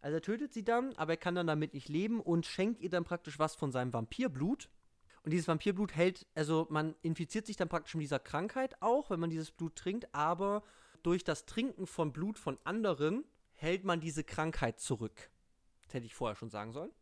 Also 0.00 0.16
er 0.16 0.22
tötet 0.22 0.52
sie 0.52 0.64
dann, 0.64 0.94
aber 0.94 1.14
er 1.14 1.16
kann 1.16 1.34
dann 1.34 1.48
damit 1.48 1.74
nicht 1.74 1.88
leben 1.88 2.20
und 2.20 2.46
schenkt 2.46 2.80
ihr 2.80 2.90
dann 2.90 3.04
praktisch 3.04 3.38
was 3.40 3.56
von 3.56 3.72
seinem 3.72 3.92
Vampirblut. 3.92 4.70
Und 5.24 5.32
dieses 5.32 5.48
Vampirblut 5.48 5.96
hält, 5.96 6.26
also 6.36 6.68
man 6.70 6.94
infiziert 7.02 7.46
sich 7.46 7.56
dann 7.56 7.68
praktisch 7.68 7.96
mit 7.96 8.04
dieser 8.04 8.20
Krankheit 8.20 8.80
auch, 8.80 9.10
wenn 9.10 9.18
man 9.18 9.30
dieses 9.30 9.50
Blut 9.50 9.74
trinkt, 9.74 10.14
aber 10.14 10.62
durch 11.02 11.24
das 11.24 11.46
Trinken 11.46 11.88
von 11.88 12.12
Blut 12.12 12.38
von 12.38 12.58
anderen 12.62 13.24
hält 13.54 13.84
man 13.84 14.00
diese 14.00 14.22
Krankheit 14.22 14.78
zurück. 14.78 15.30
Das 15.82 15.94
hätte 15.94 16.06
ich 16.06 16.14
vorher 16.14 16.36
schon 16.36 16.50
sagen 16.50 16.72
sollen. 16.72 16.92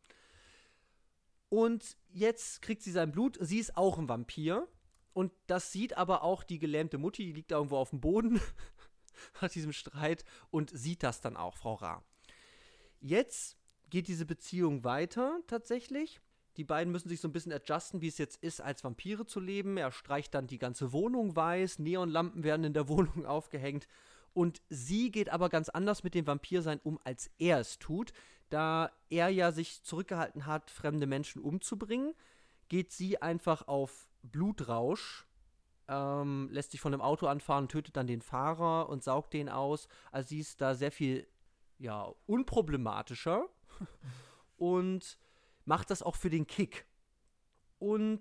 Und 1.49 1.97
jetzt 2.09 2.62
kriegt 2.62 2.83
sie 2.83 2.93
sein 2.93 3.12
Blut. 3.12 3.38
Sie 3.41 3.59
ist 3.59 3.76
auch 3.76 3.99
ein 3.99 4.09
Vampir. 4.09 4.69
Und 5.12 5.33
das 5.47 5.73
sieht 5.73 5.97
aber 5.97 6.23
auch 6.23 6.43
die 6.43 6.59
gelähmte 6.59 6.99
Mutti, 6.99 7.25
die 7.25 7.33
liegt 7.33 7.50
da 7.50 7.57
irgendwo 7.57 7.79
auf 7.79 7.91
dem 7.91 8.00
Boden 8.00 8.38
nach 9.41 9.49
diesem 9.49 9.73
Streit 9.73 10.25
und 10.50 10.71
sieht 10.71 11.03
das 11.03 11.23
dann 11.23 11.38
auch, 11.38 11.57
Frau 11.57 11.75
Ra. 11.75 12.05
Jetzt 13.00 13.57
geht 13.88 14.09
diese 14.09 14.26
Beziehung 14.26 14.85
weiter 14.85 15.41
tatsächlich. 15.47 16.21
Die 16.57 16.65
beiden 16.65 16.93
müssen 16.93 17.09
sich 17.09 17.21
so 17.21 17.29
ein 17.29 17.33
bisschen 17.33 17.53
adjusten, 17.53 18.00
wie 18.00 18.09
es 18.09 18.19
jetzt 18.19 18.43
ist, 18.43 18.61
als 18.61 18.83
Vampire 18.83 19.26
zu 19.26 19.41
leben. 19.41 19.76
Er 19.76 19.93
streicht 19.93 20.35
dann 20.35 20.47
die 20.47 20.59
ganze 20.59 20.93
Wohnung 20.93 21.37
weiß, 21.37 21.79
Neonlampen 21.79 22.45
werden 22.45 22.65
in 22.65 22.75
der 22.75 22.88
Wohnung 22.91 23.26
aufgehängt. 23.26 23.87
Und 24.33 24.61
sie 24.69 25.11
geht 25.11 25.31
aber 25.31 25.49
ganz 25.49 25.71
anders 25.71 26.03
mit 26.03 26.15
dem 26.15 26.26
Vampirsein 26.26 26.81
um, 26.83 26.99
als 27.05 27.31
er 27.38 27.61
es 27.61 27.79
tut. 27.79 28.12
Da 28.49 28.91
er 29.11 29.29
ja 29.29 29.53
sich 29.53 29.83
zurückgehalten 29.83 30.47
hat, 30.47 30.71
fremde 30.71 31.07
Menschen 31.07 31.43
umzubringen, 31.43 32.15
geht 32.69 32.93
sie 32.93 33.21
einfach 33.21 33.69
auf 33.69 34.09
Blutrausch, 34.23 35.26
ähm, 35.88 36.49
lässt 36.50 36.73
sich 36.73 36.81
von 36.81 36.93
dem 36.93 37.00
Auto 37.00 37.26
anfahren, 37.26 37.69
tötet 37.69 37.97
dann 37.97 38.07
den 38.07 38.23
Fahrer 38.23 38.88
und 38.88 39.03
saugt 39.05 39.33
den 39.33 39.49
aus. 39.49 39.88
Also 40.11 40.29
sie 40.29 40.41
ist 40.41 40.61
da 40.61 40.75
sehr 40.75 40.93
viel 40.93 41.26
ja, 41.79 42.12
unproblematischer 42.26 43.47
und 44.57 45.19
macht 45.65 45.91
das 45.91 46.03
auch 46.03 46.17
für 46.17 46.31
den 46.31 46.47
Kick. 46.47 46.87
Und 47.79 48.21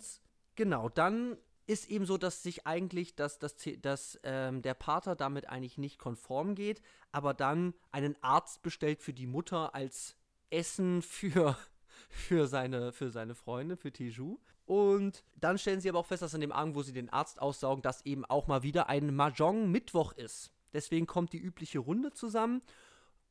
genau, 0.56 0.90
dann 0.90 1.38
ist 1.68 1.90
eben 1.90 2.06
so, 2.06 2.18
dass 2.18 2.44
sich 2.44 2.68
eigentlich, 2.68 3.16
dass, 3.16 3.40
dass, 3.40 3.56
dass 3.82 4.20
ähm, 4.24 4.62
der 4.62 4.74
Pater 4.74 5.16
damit 5.16 5.50
eigentlich 5.50 5.78
nicht 5.78 5.98
konform 5.98 6.56
geht, 6.56 6.82
aber 7.12 7.34
dann 7.34 7.74
einen 7.92 8.16
Arzt 8.22 8.62
bestellt 8.62 9.02
für 9.02 9.14
die 9.14 9.28
Mutter 9.28 9.74
als 9.74 10.16
Essen 10.50 11.02
für, 11.02 11.58
für, 12.10 12.48
seine, 12.48 12.92
für 12.92 13.10
seine 13.10 13.36
Freunde, 13.36 13.78
für 13.78 13.92
Tiju. 13.92 14.40
Und 14.66 15.24
dann 15.36 15.58
stellen 15.58 15.82
sie 15.82 15.90
aber 15.90 16.00
auch 16.00 16.06
fest, 16.06 16.24
dass 16.24 16.36
an 16.36 16.42
dem 16.42 16.52
Abend, 16.52 16.76
wo 16.76 16.82
sie 16.82 16.94
den 16.94 17.10
Arzt 17.10 17.42
aussaugen, 17.42 17.82
dass 17.84 18.06
eben 18.06 18.26
auch 18.26 18.48
mal 18.48 18.64
wieder 18.64 18.90
ein 18.90 19.16
Mahjong-Mittwoch 19.16 20.14
ist. 20.14 20.52
Deswegen 20.74 21.06
kommt 21.06 21.34
die 21.34 21.40
übliche 21.40 21.80
Runde 21.80 22.12
zusammen 22.12 22.62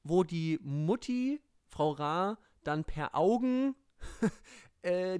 wo 0.04 0.22
die 0.22 0.60
Mutti, 0.62 1.40
Frau 1.68 1.90
Ra, 1.92 2.38
dann 2.62 2.84
per 2.84 3.14
Augen 3.16 3.74
äh, 4.82 5.18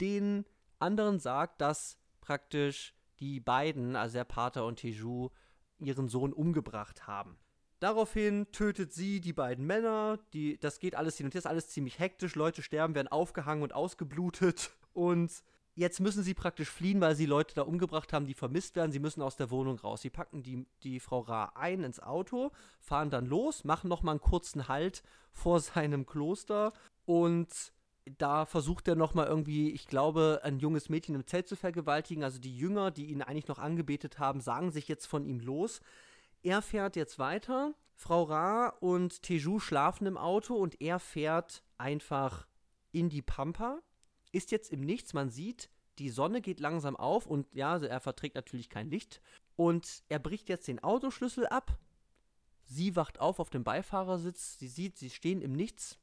den 0.00 0.44
anderen 0.80 1.18
sagt, 1.18 1.60
dass 1.60 1.98
praktisch 2.20 2.94
die 3.18 3.40
beiden, 3.40 3.96
also 3.96 4.14
der 4.14 4.24
Pater 4.24 4.66
und 4.66 4.76
Teju, 4.76 5.30
ihren 5.78 6.08
Sohn 6.08 6.32
umgebracht 6.32 7.06
haben. 7.06 7.38
Daraufhin 7.78 8.46
tötet 8.52 8.92
sie 8.92 9.20
die 9.20 9.32
beiden 9.32 9.66
Männer, 9.66 10.18
die, 10.34 10.58
das 10.58 10.80
geht 10.80 10.94
alles 10.94 11.16
hin 11.16 11.26
und 11.26 11.34
her, 11.34 11.38
ist 11.38 11.46
alles 11.46 11.70
ziemlich 11.70 11.98
hektisch, 11.98 12.34
Leute 12.34 12.62
sterben, 12.62 12.94
werden 12.94 13.08
aufgehangen 13.08 13.62
und 13.62 13.72
ausgeblutet 13.72 14.70
und 14.92 15.42
jetzt 15.74 16.00
müssen 16.00 16.22
sie 16.22 16.34
praktisch 16.34 16.68
fliehen, 16.68 17.00
weil 17.00 17.16
sie 17.16 17.24
Leute 17.24 17.54
da 17.54 17.62
umgebracht 17.62 18.12
haben, 18.12 18.26
die 18.26 18.34
vermisst 18.34 18.76
werden. 18.76 18.92
Sie 18.92 18.98
müssen 18.98 19.22
aus 19.22 19.36
der 19.36 19.50
Wohnung 19.50 19.78
raus. 19.78 20.02
Sie 20.02 20.10
packen 20.10 20.42
die, 20.42 20.66
die 20.82 21.00
Frau 21.00 21.20
Ra 21.20 21.52
ein 21.54 21.82
ins 21.82 22.00
Auto, 22.00 22.50
fahren 22.80 23.08
dann 23.08 23.24
los, 23.24 23.64
machen 23.64 23.88
nochmal 23.88 24.12
einen 24.12 24.20
kurzen 24.20 24.68
Halt 24.68 25.02
vor 25.32 25.60
seinem 25.60 26.04
Kloster 26.04 26.72
und 27.06 27.48
da 28.18 28.46
versucht 28.46 28.88
er 28.88 28.96
nochmal 28.96 29.26
irgendwie, 29.26 29.70
ich 29.70 29.86
glaube, 29.86 30.40
ein 30.42 30.58
junges 30.58 30.88
Mädchen 30.88 31.14
im 31.14 31.26
Zelt 31.26 31.48
zu 31.48 31.56
vergewaltigen. 31.56 32.24
Also 32.24 32.38
die 32.38 32.56
Jünger, 32.56 32.90
die 32.90 33.06
ihn 33.06 33.22
eigentlich 33.22 33.48
noch 33.48 33.58
angebetet 33.58 34.18
haben, 34.18 34.40
sagen 34.40 34.70
sich 34.70 34.88
jetzt 34.88 35.06
von 35.06 35.24
ihm 35.24 35.40
los. 35.40 35.80
Er 36.42 36.62
fährt 36.62 36.96
jetzt 36.96 37.18
weiter. 37.18 37.74
Frau 37.94 38.22
Ra 38.22 38.68
und 38.80 39.22
Teju 39.22 39.58
schlafen 39.58 40.06
im 40.06 40.16
Auto 40.16 40.54
und 40.54 40.80
er 40.80 40.98
fährt 40.98 41.62
einfach 41.76 42.46
in 42.92 43.08
die 43.08 43.22
Pampa 43.22 43.80
ist 44.32 44.50
jetzt 44.50 44.72
im 44.72 44.80
Nichts. 44.80 45.12
Man 45.12 45.30
sieht, 45.30 45.70
die 45.98 46.10
Sonne 46.10 46.40
geht 46.40 46.60
langsam 46.60 46.96
auf 46.96 47.26
und 47.26 47.46
ja, 47.54 47.72
also 47.72 47.86
er 47.86 48.00
verträgt 48.00 48.34
natürlich 48.34 48.70
kein 48.70 48.90
Licht. 48.90 49.20
Und 49.56 50.02
er 50.08 50.18
bricht 50.18 50.48
jetzt 50.48 50.68
den 50.68 50.82
Autoschlüssel 50.82 51.46
ab. 51.46 51.78
Sie 52.64 52.96
wacht 52.96 53.20
auf 53.20 53.40
auf 53.40 53.50
dem 53.50 53.64
Beifahrersitz. 53.64 54.58
Sie 54.58 54.68
sieht, 54.68 54.96
sie 54.96 55.10
stehen 55.10 55.42
im 55.42 55.52
Nichts. 55.52 55.98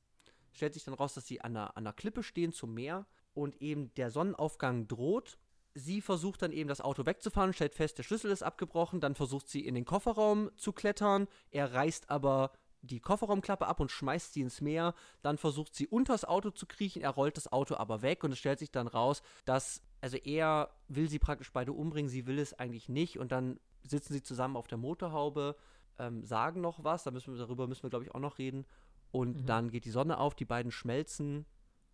Stellt 0.58 0.74
sich 0.74 0.84
dann 0.84 0.96
raus, 0.96 1.14
dass 1.14 1.28
sie 1.28 1.40
an 1.40 1.56
einer, 1.56 1.78
an 1.78 1.86
einer 1.86 1.94
Klippe 1.94 2.24
stehen 2.24 2.52
zum 2.52 2.74
Meer 2.74 3.06
und 3.36 3.62
eben 3.62 3.94
der 3.94 4.10
Sonnenaufgang 4.10 4.88
droht. 4.88 5.38
Sie 5.76 6.02
versucht 6.02 6.42
dann 6.42 6.52
eben 6.52 6.68
das 6.68 6.82
Auto 6.82 7.06
wegzufahren, 7.06 7.54
stellt 7.54 7.76
fest, 7.76 8.00
der 8.00 8.04
Schlüssel 8.04 8.32
ist 8.32 8.42
abgebrochen. 8.42 9.00
Dann 9.00 9.14
versucht 9.14 9.48
sie 9.48 9.64
in 9.64 9.76
den 9.76 9.86
Kofferraum 9.86 10.50
zu 10.58 10.74
klettern. 10.74 11.28
Er 11.52 11.76
reißt 11.76 12.10
aber 12.10 12.52
die 12.82 13.00
Kofferraumklappe 13.00 13.68
ab 13.68 13.80
und 13.80 13.92
schmeißt 13.92 14.34
sie 14.34 14.42
ins 14.42 14.62
Meer. 14.62 14.96
Dann 15.22 15.38
versucht 15.38 15.76
sie 15.76 15.86
unters 15.86 16.26
Auto 16.26 16.50
zu 16.50 16.66
kriechen. 16.66 17.04
Er 17.04 17.12
rollt 17.12 17.38
das 17.38 17.52
Auto 17.52 17.76
aber 17.76 18.02
weg 18.02 18.24
und 18.24 18.32
es 18.32 18.40
stellt 18.40 18.58
sich 18.58 18.72
dann 18.72 18.88
raus, 18.88 19.22
dass, 19.46 19.84
also 20.02 20.18
er 20.18 20.72
will 20.88 21.08
sie 21.08 21.20
praktisch 21.20 21.54
beide 21.54 21.74
umbringen, 21.74 22.10
sie 22.10 22.26
will 22.26 22.40
es 22.40 22.56
eigentlich 22.56 22.90
nicht. 22.90 23.20
Und 23.20 23.32
dann 23.32 23.60
sitzen 23.84 24.14
sie 24.14 24.24
zusammen 24.24 24.58
auf 24.58 24.66
der 24.66 24.80
Motorhaube, 24.80 25.56
ähm, 26.00 26.24
sagen 26.24 26.62
noch 26.62 26.84
was. 26.84 27.04
Da 27.04 27.12
müssen 27.12 27.34
wir, 27.34 27.40
darüber 27.40 27.68
müssen 27.68 27.84
wir, 27.84 27.92
glaube 27.92 28.06
ich, 28.06 28.16
auch 28.16 28.20
noch 28.20 28.40
reden. 28.40 28.66
Und 29.12 29.42
mhm. 29.42 29.46
dann 29.46 29.72
geht 29.72 29.86
die 29.86 29.92
Sonne 29.92 30.18
auf, 30.18 30.36
die 30.36 30.46
beiden 30.46 30.72
schmelzen 30.72 31.46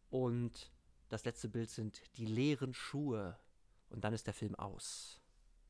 und 0.10 0.72
das 1.10 1.26
letzte 1.26 1.48
Bild 1.48 1.70
sind 1.70 2.02
die 2.18 2.26
leeren 2.26 2.74
Schuhe. 2.74 3.38
Und 3.90 4.04
dann 4.04 4.14
ist 4.14 4.26
der 4.26 4.34
Film 4.34 4.56
aus. 4.56 5.22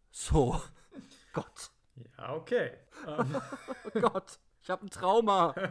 So. 0.10 0.62
Gott. 1.34 1.72
Ja, 2.18 2.34
okay. 2.34 2.72
oh 3.08 4.00
Gott. 4.00 4.40
Ich 4.62 4.70
habe 4.70 4.86
ein 4.86 4.90
Trauma. 4.90 5.54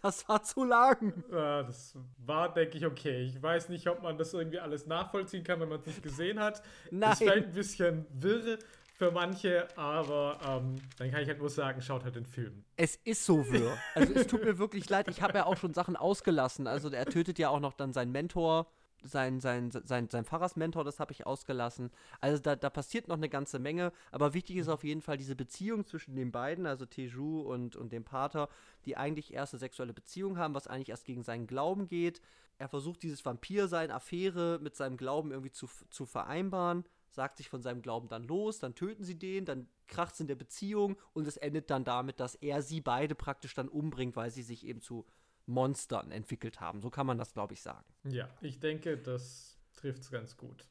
Das 0.00 0.28
war 0.28 0.40
zu 0.44 0.62
lang. 0.62 1.24
Ja, 1.28 1.64
das 1.64 1.98
war, 2.18 2.54
denke 2.54 2.78
ich, 2.78 2.86
okay. 2.86 3.22
Ich 3.22 3.42
weiß 3.42 3.68
nicht, 3.68 3.88
ob 3.88 4.00
man 4.00 4.16
das 4.16 4.32
irgendwie 4.32 4.60
alles 4.60 4.86
nachvollziehen 4.86 5.42
kann, 5.42 5.58
wenn 5.58 5.68
man 5.68 5.80
es 5.80 5.86
nicht 5.86 6.04
gesehen 6.04 6.38
hat. 6.38 6.62
Nein. 6.92 7.10
Das 7.10 7.18
fällt 7.18 7.46
ein 7.46 7.52
bisschen 7.52 8.06
wirr 8.10 8.60
für 8.98 9.12
manche, 9.12 9.68
aber 9.76 10.38
ähm, 10.44 10.74
dann 10.98 11.10
kann 11.12 11.22
ich 11.22 11.28
halt 11.28 11.38
nur 11.38 11.50
sagen, 11.50 11.80
schaut 11.80 12.02
halt 12.02 12.16
den 12.16 12.26
Film. 12.26 12.64
Es 12.76 12.96
ist 12.96 13.24
so 13.24 13.48
wirr. 13.50 13.78
Also 13.94 14.12
es 14.12 14.26
tut 14.26 14.44
mir 14.44 14.58
wirklich 14.58 14.90
leid. 14.90 15.06
Ich 15.08 15.22
habe 15.22 15.38
ja 15.38 15.46
auch 15.46 15.56
schon 15.56 15.72
Sachen 15.72 15.96
ausgelassen. 15.96 16.66
Also 16.66 16.90
er 16.90 17.06
tötet 17.06 17.38
ja 17.38 17.48
auch 17.48 17.60
noch 17.60 17.74
dann 17.74 17.92
seinen 17.92 18.10
Mentor 18.10 18.66
sein, 19.04 19.38
sein, 19.38 19.70
sein, 19.70 20.08
sein 20.10 20.24
Pfarrersmentor, 20.24 20.82
das 20.82 20.98
habe 20.98 21.12
ich 21.12 21.26
ausgelassen. 21.26 21.90
Also 22.20 22.42
da, 22.42 22.56
da 22.56 22.68
passiert 22.68 23.06
noch 23.06 23.16
eine 23.16 23.28
ganze 23.28 23.60
Menge, 23.60 23.92
aber 24.10 24.34
wichtig 24.34 24.56
ist 24.56 24.68
auf 24.68 24.82
jeden 24.82 25.02
Fall 25.02 25.16
diese 25.16 25.36
Beziehung 25.36 25.86
zwischen 25.86 26.16
den 26.16 26.32
beiden, 26.32 26.66
also 26.66 26.84
Teju 26.84 27.42
und, 27.42 27.76
und 27.76 27.92
dem 27.92 28.04
Pater, 28.04 28.48
die 28.84 28.96
eigentlich 28.96 29.32
erste 29.32 29.58
sexuelle 29.58 29.94
Beziehung 29.94 30.38
haben, 30.38 30.54
was 30.54 30.66
eigentlich 30.66 30.88
erst 30.88 31.04
gegen 31.04 31.22
seinen 31.22 31.46
Glauben 31.46 31.86
geht. 31.86 32.20
Er 32.58 32.68
versucht 32.68 33.04
dieses 33.04 33.24
Vampir-Sein, 33.24 33.92
Affäre 33.92 34.58
mit 34.60 34.74
seinem 34.74 34.96
Glauben 34.96 35.30
irgendwie 35.30 35.52
zu, 35.52 35.68
zu 35.90 36.06
vereinbaren, 36.06 36.84
sagt 37.10 37.38
sich 37.38 37.48
von 37.48 37.62
seinem 37.62 37.82
Glauben 37.82 38.08
dann 38.08 38.24
los, 38.24 38.58
dann 38.58 38.74
töten 38.74 39.04
sie 39.04 39.18
den, 39.18 39.44
dann 39.44 39.68
kracht 39.86 40.14
es 40.14 40.20
in 40.20 40.26
der 40.26 40.34
Beziehung 40.34 40.96
und 41.12 41.26
es 41.26 41.36
endet 41.36 41.70
dann 41.70 41.84
damit, 41.84 42.20
dass 42.20 42.34
er 42.34 42.62
sie 42.62 42.80
beide 42.80 43.14
praktisch 43.14 43.54
dann 43.54 43.68
umbringt, 43.68 44.16
weil 44.16 44.30
sie 44.30 44.42
sich 44.42 44.66
eben 44.66 44.80
zu 44.80 45.06
Monstern 45.46 46.10
entwickelt 46.10 46.60
haben. 46.60 46.80
So 46.80 46.90
kann 46.90 47.06
man 47.06 47.18
das, 47.18 47.32
glaube 47.32 47.54
ich, 47.54 47.62
sagen. 47.62 47.86
Ja, 48.04 48.28
ich 48.40 48.60
denke, 48.60 48.98
das 48.98 49.58
trifft 49.74 50.02
es 50.02 50.10
ganz 50.10 50.36
gut. 50.36 50.68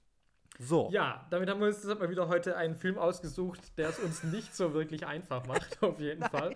So. 0.60 0.90
Ja, 0.92 1.28
damit 1.30 1.50
haben 1.50 1.60
wir 1.60 1.68
uns 1.68 1.82
deshalb 1.82 2.00
mal 2.00 2.10
wieder 2.10 2.28
heute 2.28 2.58
einen 2.58 2.76
Film 2.76 2.98
ausgesucht, 2.98 3.78
der 3.78 3.90
es 3.90 4.00
uns 4.00 4.24
nicht 4.24 4.56
so 4.56 4.74
wirklich 4.74 5.06
einfach 5.06 5.46
macht, 5.46 5.82
auf 5.84 6.00
jeden. 6.00 6.24
Fall. 6.24 6.56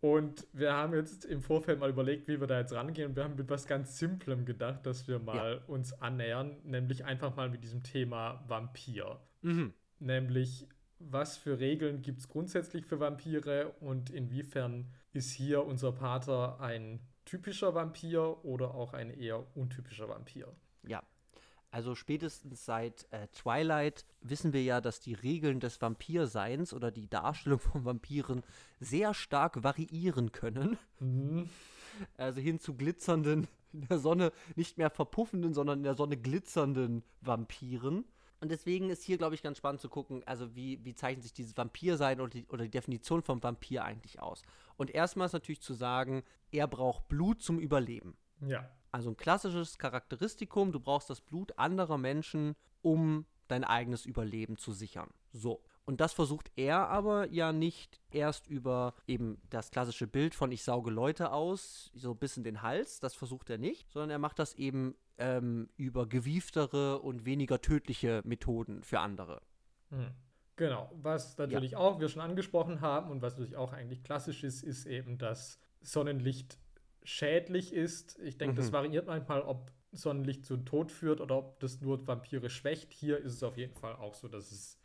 Und 0.00 0.46
wir 0.52 0.72
haben 0.72 0.94
jetzt 0.94 1.26
im 1.26 1.42
Vorfeld 1.42 1.78
mal 1.78 1.90
überlegt, 1.90 2.26
wie 2.26 2.40
wir 2.40 2.46
da 2.46 2.58
jetzt 2.58 2.72
rangehen. 2.72 3.10
Und 3.10 3.16
wir 3.16 3.24
haben 3.24 3.36
mit 3.36 3.50
was 3.50 3.66
ganz 3.66 3.98
Simplem 3.98 4.46
gedacht, 4.46 4.86
dass 4.86 5.06
wir 5.08 5.18
mal 5.18 5.56
ja. 5.56 5.64
uns 5.66 5.92
annähern, 5.92 6.56
nämlich 6.64 7.04
einfach 7.04 7.36
mal 7.36 7.50
mit 7.50 7.62
diesem 7.62 7.82
Thema 7.82 8.42
Vampir. 8.48 9.20
Mhm. 9.42 9.74
Nämlich, 9.98 10.66
was 10.98 11.36
für 11.36 11.60
Regeln 11.60 12.00
gibt 12.00 12.20
es 12.20 12.28
grundsätzlich 12.28 12.86
für 12.86 12.98
Vampire 12.98 13.74
und 13.80 14.08
inwiefern 14.08 14.90
ist 15.12 15.32
hier 15.32 15.64
unser 15.66 15.92
Pater 15.92 16.60
ein 16.60 17.00
typischer 17.26 17.74
Vampir 17.74 18.44
oder 18.44 18.74
auch 18.74 18.94
ein 18.94 19.10
eher 19.10 19.54
untypischer 19.54 20.08
Vampir. 20.08 20.48
Ja. 20.86 21.02
Also 21.70 21.94
spätestens 21.94 22.64
seit 22.64 23.06
äh, 23.12 23.28
Twilight 23.28 24.04
wissen 24.20 24.52
wir 24.52 24.62
ja, 24.62 24.80
dass 24.80 25.00
die 25.00 25.14
Regeln 25.14 25.60
des 25.60 25.80
Vampirseins 25.80 26.72
oder 26.72 26.90
die 26.90 27.08
Darstellung 27.08 27.58
von 27.60 27.84
Vampiren 27.84 28.42
sehr 28.80 29.14
stark 29.14 29.62
variieren 29.62 30.32
können. 30.32 30.78
Mhm. 30.98 31.48
Also 32.16 32.40
hin 32.40 32.58
zu 32.58 32.74
glitzernden, 32.74 33.46
in 33.72 33.86
der 33.86 33.98
Sonne 33.98 34.32
nicht 34.56 34.78
mehr 34.78 34.90
verpuffenden, 34.90 35.54
sondern 35.54 35.78
in 35.78 35.84
der 35.84 35.94
Sonne 35.94 36.16
glitzernden 36.16 37.04
Vampiren. 37.20 38.04
Und 38.40 38.50
deswegen 38.50 38.88
ist 38.88 39.02
hier, 39.02 39.18
glaube 39.18 39.34
ich, 39.34 39.42
ganz 39.42 39.58
spannend 39.58 39.82
zu 39.82 39.90
gucken, 39.90 40.22
also 40.26 40.54
wie, 40.56 40.82
wie 40.84 40.94
zeichnet 40.94 41.24
sich 41.24 41.34
dieses 41.34 41.56
Vampirsein 41.56 42.20
oder 42.20 42.30
die, 42.30 42.46
oder 42.46 42.64
die 42.64 42.70
Definition 42.70 43.22
vom 43.22 43.42
Vampir 43.42 43.84
eigentlich 43.84 44.20
aus. 44.20 44.42
Und 44.76 44.90
erstmal 44.90 45.26
ist 45.26 45.34
natürlich 45.34 45.60
zu 45.60 45.74
sagen, 45.74 46.22
er 46.50 46.66
braucht 46.66 47.06
Blut 47.08 47.42
zum 47.42 47.58
Überleben. 47.58 48.16
Ja. 48.40 48.68
Also 48.92 49.10
ein 49.10 49.16
klassisches 49.16 49.78
Charakteristikum, 49.78 50.72
du 50.72 50.80
brauchst 50.80 51.10
das 51.10 51.20
Blut 51.20 51.58
anderer 51.58 51.98
Menschen, 51.98 52.56
um 52.82 53.26
dein 53.48 53.64
eigenes 53.64 54.06
Überleben 54.06 54.56
zu 54.56 54.72
sichern. 54.72 55.10
So. 55.32 55.62
Und 55.84 56.00
das 56.00 56.12
versucht 56.12 56.52
er 56.56 56.88
aber 56.88 57.28
ja 57.30 57.52
nicht 57.52 58.00
erst 58.10 58.46
über 58.46 58.94
eben 59.06 59.40
das 59.50 59.70
klassische 59.70 60.06
Bild 60.06 60.34
von 60.34 60.52
ich 60.52 60.62
sauge 60.62 60.90
Leute 60.90 61.32
aus, 61.32 61.90
so 61.94 62.14
bis 62.14 62.36
in 62.36 62.44
den 62.44 62.62
Hals, 62.62 63.00
das 63.00 63.14
versucht 63.14 63.50
er 63.50 63.58
nicht, 63.58 63.90
sondern 63.90 64.10
er 64.10 64.18
macht 64.18 64.38
das 64.38 64.54
eben 64.54 64.94
ähm, 65.18 65.68
über 65.76 66.06
gewieftere 66.06 67.00
und 67.00 67.24
weniger 67.24 67.60
tödliche 67.60 68.22
Methoden 68.24 68.82
für 68.84 69.00
andere. 69.00 69.42
Hm. 69.90 70.12
Genau, 70.56 70.90
was 70.94 71.38
natürlich 71.38 71.72
ja. 71.72 71.78
auch 71.78 72.00
wir 72.00 72.08
schon 72.08 72.20
angesprochen 72.20 72.82
haben 72.82 73.10
und 73.10 73.22
was 73.22 73.32
natürlich 73.32 73.56
auch 73.56 73.72
eigentlich 73.72 74.04
klassisch 74.04 74.44
ist, 74.44 74.62
ist 74.62 74.84
eben, 74.84 75.16
dass 75.16 75.58
Sonnenlicht 75.80 76.58
schädlich 77.02 77.72
ist. 77.72 78.18
Ich 78.20 78.38
denke, 78.38 78.54
mhm. 78.54 78.56
das 78.56 78.72
variiert 78.72 79.06
manchmal, 79.06 79.42
ob 79.42 79.72
Sonnenlicht 79.92 80.44
zu 80.44 80.58
Tod 80.58 80.92
führt 80.92 81.20
oder 81.20 81.36
ob 81.38 81.60
das 81.60 81.80
nur 81.80 82.06
Vampire 82.06 82.48
schwächt. 82.50 82.92
Hier 82.92 83.18
ist 83.18 83.34
es 83.34 83.42
auf 83.42 83.56
jeden 83.56 83.74
Fall 83.74 83.96
auch 83.96 84.14
so, 84.14 84.28
dass 84.28 84.52
es 84.52 84.78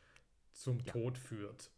zum 0.52 0.80
ja. 0.80 0.92
Tod 0.92 1.18
führt. 1.18 1.72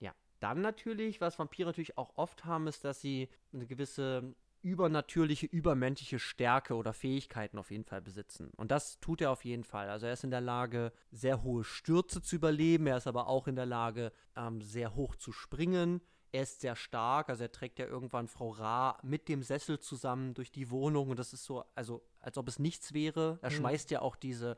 Ja, 0.00 0.12
dann 0.40 0.60
natürlich, 0.60 1.20
was 1.20 1.38
Vampire 1.38 1.68
natürlich 1.68 1.98
auch 1.98 2.16
oft 2.16 2.44
haben, 2.44 2.66
ist, 2.66 2.84
dass 2.84 3.00
sie 3.00 3.28
eine 3.52 3.66
gewisse 3.66 4.34
übernatürliche, 4.64 5.44
übermenschliche 5.44 6.18
Stärke 6.18 6.74
oder 6.74 6.94
Fähigkeiten 6.94 7.58
auf 7.58 7.70
jeden 7.70 7.84
Fall 7.84 8.00
besitzen. 8.00 8.50
Und 8.56 8.70
das 8.70 8.98
tut 8.98 9.20
er 9.20 9.30
auf 9.30 9.44
jeden 9.44 9.62
Fall. 9.62 9.90
Also 9.90 10.06
er 10.06 10.14
ist 10.14 10.24
in 10.24 10.30
der 10.30 10.40
Lage, 10.40 10.90
sehr 11.12 11.42
hohe 11.42 11.64
Stürze 11.64 12.22
zu 12.22 12.36
überleben. 12.36 12.86
Er 12.86 12.96
ist 12.96 13.06
aber 13.06 13.28
auch 13.28 13.46
in 13.46 13.56
der 13.56 13.66
Lage, 13.66 14.10
ähm, 14.36 14.62
sehr 14.62 14.94
hoch 14.94 15.16
zu 15.16 15.32
springen. 15.32 16.00
Er 16.34 16.42
ist 16.42 16.62
sehr 16.62 16.74
stark, 16.74 17.28
also 17.28 17.44
er 17.44 17.52
trägt 17.52 17.78
ja 17.78 17.86
irgendwann 17.86 18.26
Frau 18.26 18.50
Ra 18.50 18.98
mit 19.04 19.28
dem 19.28 19.44
Sessel 19.44 19.78
zusammen 19.78 20.34
durch 20.34 20.50
die 20.50 20.68
Wohnung 20.68 21.10
und 21.10 21.16
das 21.16 21.32
ist 21.32 21.44
so, 21.44 21.64
also 21.76 22.02
als 22.18 22.36
ob 22.38 22.48
es 22.48 22.58
nichts 22.58 22.92
wäre. 22.92 23.38
Er 23.40 23.50
mhm. 23.50 23.54
schmeißt 23.54 23.92
ja 23.92 24.02
auch 24.02 24.16
diese, 24.16 24.56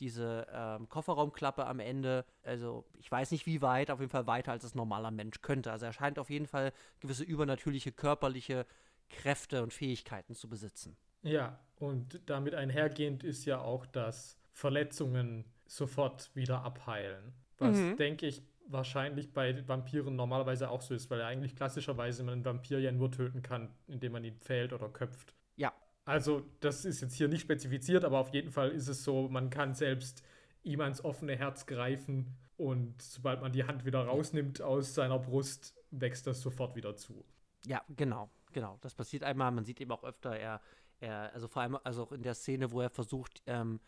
diese 0.00 0.48
ähm, 0.52 0.88
Kofferraumklappe 0.88 1.64
am 1.64 1.78
Ende, 1.78 2.24
also 2.42 2.84
ich 2.98 3.08
weiß 3.08 3.30
nicht 3.30 3.46
wie 3.46 3.62
weit, 3.62 3.92
auf 3.92 4.00
jeden 4.00 4.10
Fall 4.10 4.26
weiter 4.26 4.50
als 4.50 4.64
es 4.64 4.74
normaler 4.74 5.12
Mensch 5.12 5.42
könnte. 5.42 5.70
Also 5.70 5.86
er 5.86 5.92
scheint 5.92 6.18
auf 6.18 6.28
jeden 6.28 6.48
Fall 6.48 6.72
gewisse 6.98 7.22
übernatürliche 7.22 7.92
körperliche 7.92 8.66
Kräfte 9.08 9.62
und 9.62 9.72
Fähigkeiten 9.72 10.34
zu 10.34 10.48
besitzen. 10.48 10.96
Ja, 11.22 11.60
und 11.76 12.20
damit 12.26 12.56
einhergehend 12.56 13.22
ist 13.22 13.44
ja 13.44 13.60
auch, 13.60 13.86
dass 13.86 14.40
Verletzungen 14.50 15.44
sofort 15.66 16.34
wieder 16.34 16.64
abheilen. 16.64 17.32
Was, 17.58 17.76
mhm. 17.76 17.96
denke 17.96 18.26
ich, 18.26 18.42
wahrscheinlich 18.66 19.32
bei 19.32 19.66
Vampiren 19.66 20.16
normalerweise 20.16 20.70
auch 20.70 20.80
so 20.80 20.94
ist, 20.94 21.10
weil 21.10 21.20
er 21.20 21.26
eigentlich 21.26 21.56
klassischerweise 21.56 22.22
man 22.22 22.34
einen 22.34 22.44
Vampir 22.44 22.80
ja 22.80 22.92
nur 22.92 23.10
töten 23.10 23.42
kann, 23.42 23.74
indem 23.86 24.12
man 24.12 24.24
ihn 24.24 24.38
pfählt 24.38 24.72
oder 24.72 24.88
köpft. 24.88 25.34
Ja. 25.56 25.72
Also, 26.04 26.42
das 26.60 26.84
ist 26.84 27.00
jetzt 27.00 27.14
hier 27.14 27.28
nicht 27.28 27.42
spezifiziert, 27.42 28.04
aber 28.04 28.18
auf 28.18 28.30
jeden 28.30 28.50
Fall 28.50 28.70
ist 28.70 28.88
es 28.88 29.04
so, 29.04 29.28
man 29.28 29.50
kann 29.50 29.74
selbst 29.74 30.22
ihm 30.62 30.80
ans 30.80 31.04
offene 31.04 31.36
Herz 31.36 31.66
greifen 31.66 32.36
und 32.56 33.00
sobald 33.02 33.40
man 33.40 33.52
die 33.52 33.64
Hand 33.64 33.84
wieder 33.84 34.04
rausnimmt 34.04 34.62
aus 34.62 34.94
seiner 34.94 35.18
Brust, 35.18 35.74
wächst 35.90 36.26
das 36.26 36.40
sofort 36.40 36.74
wieder 36.76 36.96
zu. 36.96 37.24
Ja, 37.66 37.82
genau. 37.88 38.30
Genau, 38.52 38.78
das 38.80 38.94
passiert 38.94 39.24
einmal. 39.24 39.50
Man 39.50 39.64
sieht 39.64 39.80
eben 39.80 39.90
auch 39.90 40.04
öfter, 40.04 40.36
er, 40.36 40.60
er 41.00 41.32
also 41.32 41.48
vor 41.48 41.62
allem 41.62 41.78
also 41.82 42.02
auch 42.04 42.12
in 42.12 42.22
der 42.22 42.34
Szene, 42.34 42.70
wo 42.70 42.80
er 42.80 42.90
versucht, 42.90 43.42
ähm, 43.46 43.80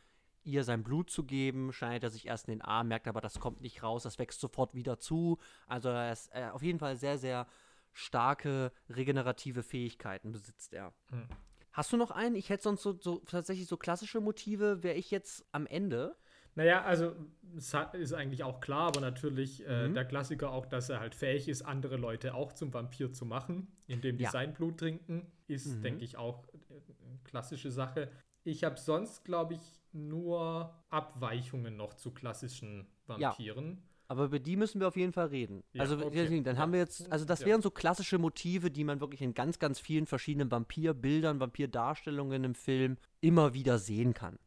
ihr 0.44 0.64
sein 0.64 0.84
Blut 0.84 1.10
zu 1.10 1.24
geben, 1.24 1.72
schneidet 1.72 2.04
er 2.04 2.10
sich 2.10 2.26
erst 2.26 2.48
in 2.48 2.54
den 2.54 2.62
Arm, 2.62 2.88
merkt 2.88 3.08
aber, 3.08 3.20
das 3.20 3.40
kommt 3.40 3.60
nicht 3.60 3.82
raus, 3.82 4.04
das 4.04 4.18
wächst 4.18 4.40
sofort 4.40 4.74
wieder 4.74 4.98
zu. 4.98 5.38
Also 5.66 5.88
er 5.88 6.12
ist 6.12 6.30
äh, 6.34 6.48
auf 6.52 6.62
jeden 6.62 6.78
Fall 6.78 6.96
sehr, 6.96 7.18
sehr 7.18 7.46
starke 7.92 8.72
regenerative 8.88 9.62
Fähigkeiten 9.62 10.32
besitzt 10.32 10.74
er. 10.74 10.92
Hm. 11.10 11.28
Hast 11.72 11.92
du 11.92 11.96
noch 11.96 12.10
einen? 12.10 12.36
Ich 12.36 12.50
hätte 12.50 12.62
sonst 12.62 12.82
so, 12.82 12.98
so 13.00 13.18
tatsächlich 13.20 13.66
so 13.66 13.76
klassische 13.76 14.20
Motive, 14.20 14.82
wäre 14.82 14.96
ich 14.96 15.10
jetzt 15.10 15.44
am 15.50 15.66
Ende. 15.66 16.16
Naja, 16.56 16.84
also 16.84 17.16
ist 17.52 18.14
eigentlich 18.14 18.44
auch 18.44 18.60
klar, 18.60 18.88
aber 18.88 19.00
natürlich 19.00 19.66
äh, 19.66 19.88
mhm. 19.88 19.94
der 19.94 20.04
Klassiker 20.04 20.52
auch, 20.52 20.66
dass 20.66 20.88
er 20.88 21.00
halt 21.00 21.16
fähig 21.16 21.48
ist, 21.48 21.62
andere 21.62 21.96
Leute 21.96 22.34
auch 22.34 22.52
zum 22.52 22.72
Vampir 22.72 23.12
zu 23.12 23.26
machen, 23.26 23.66
indem 23.88 24.18
die 24.18 24.24
ja. 24.24 24.30
sein 24.30 24.54
Blut 24.54 24.78
trinken, 24.78 25.26
ist, 25.48 25.66
mhm. 25.66 25.82
denke 25.82 26.04
ich, 26.04 26.16
auch 26.16 26.46
eine 26.70 27.18
klassische 27.24 27.72
Sache. 27.72 28.08
Ich 28.44 28.62
habe 28.62 28.78
sonst, 28.78 29.24
glaube 29.24 29.54
ich, 29.54 29.80
nur 29.94 30.74
Abweichungen 30.90 31.76
noch 31.76 31.94
zu 31.94 32.10
klassischen 32.12 32.86
Vampiren. 33.06 33.76
Ja. 33.76 33.82
Aber 34.06 34.24
über 34.24 34.38
die 34.38 34.56
müssen 34.56 34.80
wir 34.80 34.88
auf 34.88 34.96
jeden 34.96 35.12
Fall 35.12 35.28
reden. 35.28 35.64
Ja, 35.72 35.80
also 35.80 35.98
okay. 36.04 36.42
dann 36.42 36.58
haben 36.58 36.72
wir 36.72 36.80
jetzt, 36.80 37.10
also 37.10 37.24
das 37.24 37.44
wären 37.44 37.62
so 37.62 37.70
klassische 37.70 38.18
Motive, 38.18 38.70
die 38.70 38.84
man 38.84 39.00
wirklich 39.00 39.22
in 39.22 39.32
ganz, 39.32 39.58
ganz 39.58 39.80
vielen 39.80 40.06
verschiedenen 40.06 40.50
Vampirbildern, 40.50 41.40
Vampirdarstellungen 41.40 42.44
im 42.44 42.54
Film 42.54 42.98
immer 43.20 43.54
wieder 43.54 43.78
sehen 43.78 44.12
kann. 44.12 44.38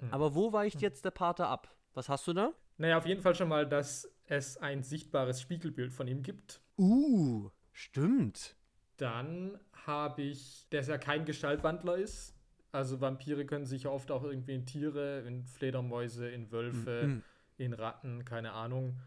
Mhm. 0.00 0.12
Aber 0.12 0.34
wo 0.34 0.52
weicht 0.52 0.76
hm. 0.76 0.82
jetzt 0.82 1.04
der 1.04 1.10
Pater 1.10 1.48
ab? 1.48 1.74
Was 1.94 2.08
hast 2.08 2.26
du 2.26 2.32
da? 2.32 2.52
Naja, 2.76 2.98
auf 2.98 3.06
jeden 3.06 3.22
Fall 3.22 3.34
schon 3.34 3.48
mal, 3.48 3.68
dass 3.68 4.12
es 4.26 4.56
ein 4.56 4.82
sichtbares 4.82 5.40
Spiegelbild 5.40 5.92
von 5.92 6.06
ihm 6.06 6.22
gibt. 6.22 6.60
Uh, 6.76 7.50
stimmt. 7.72 8.56
Dann 8.96 9.58
habe 9.86 10.22
ich, 10.22 10.66
dass 10.70 10.88
er 10.88 10.98
kein 10.98 11.24
Gestaltwandler 11.24 11.96
ist. 11.96 12.37
Also 12.72 13.00
Vampire 13.00 13.46
können 13.46 13.64
sich 13.64 13.84
ja 13.84 13.90
oft 13.90 14.10
auch 14.10 14.24
irgendwie 14.24 14.54
in 14.54 14.66
Tiere, 14.66 15.20
in 15.20 15.44
Fledermäuse, 15.44 16.28
in 16.28 16.52
Wölfe, 16.52 17.02
mhm. 17.06 17.22
in 17.56 17.72
Ratten, 17.72 18.24
keine 18.24 18.52
Ahnung. 18.52 18.98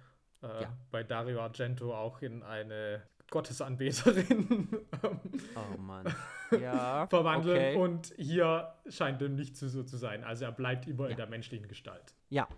Äh, 0.42 0.64
ja. 0.64 0.78
Bei 0.90 1.04
Dario 1.04 1.42
Argento 1.42 1.96
auch 1.96 2.22
in 2.22 2.42
eine 2.42 3.04
Gottesanbeterin 3.30 4.68
oh 5.56 5.78
Mann. 5.78 6.14
Ja, 6.60 7.08
verwandeln. 7.08 7.56
Okay. 7.56 7.76
Und 7.78 8.14
hier 8.18 8.76
scheint 8.90 9.22
dem 9.22 9.36
nicht 9.36 9.56
so 9.56 9.84
zu 9.84 9.96
sein. 9.96 10.26
Also 10.26 10.44
er 10.44 10.52
bleibt 10.52 10.86
immer 10.86 11.06
ja. 11.06 11.12
in 11.12 11.16
der 11.16 11.28
menschlichen 11.28 11.70
Gestalt. 11.70 12.14
Ja. 12.28 12.50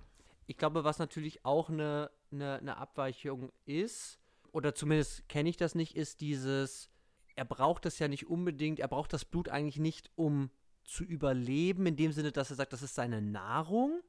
Ich 0.47 0.57
glaube, 0.57 0.83
was 0.83 0.97
natürlich 0.97 1.45
auch 1.45 1.69
eine, 1.69 2.09
eine, 2.31 2.57
eine 2.57 2.77
Abweichung 2.77 3.51
ist, 3.65 4.19
oder 4.51 4.73
zumindest 4.73 5.29
kenne 5.29 5.47
ich 5.47 5.57
das 5.57 5.75
nicht, 5.75 5.95
ist 5.95 6.21
dieses, 6.21 6.89
er 7.35 7.45
braucht 7.45 7.85
das 7.85 7.99
ja 7.99 8.07
nicht 8.07 8.27
unbedingt, 8.27 8.79
er 8.79 8.87
braucht 8.87 9.13
das 9.13 9.25
Blut 9.25 9.47
eigentlich 9.47 9.77
nicht, 9.77 10.09
um 10.15 10.49
zu 10.83 11.03
überleben, 11.03 11.85
in 11.85 11.95
dem 11.95 12.11
Sinne, 12.11 12.31
dass 12.31 12.49
er 12.49 12.55
sagt, 12.55 12.73
das 12.73 12.83
ist 12.83 12.95
seine 12.95 13.21
Nahrung. 13.21 14.01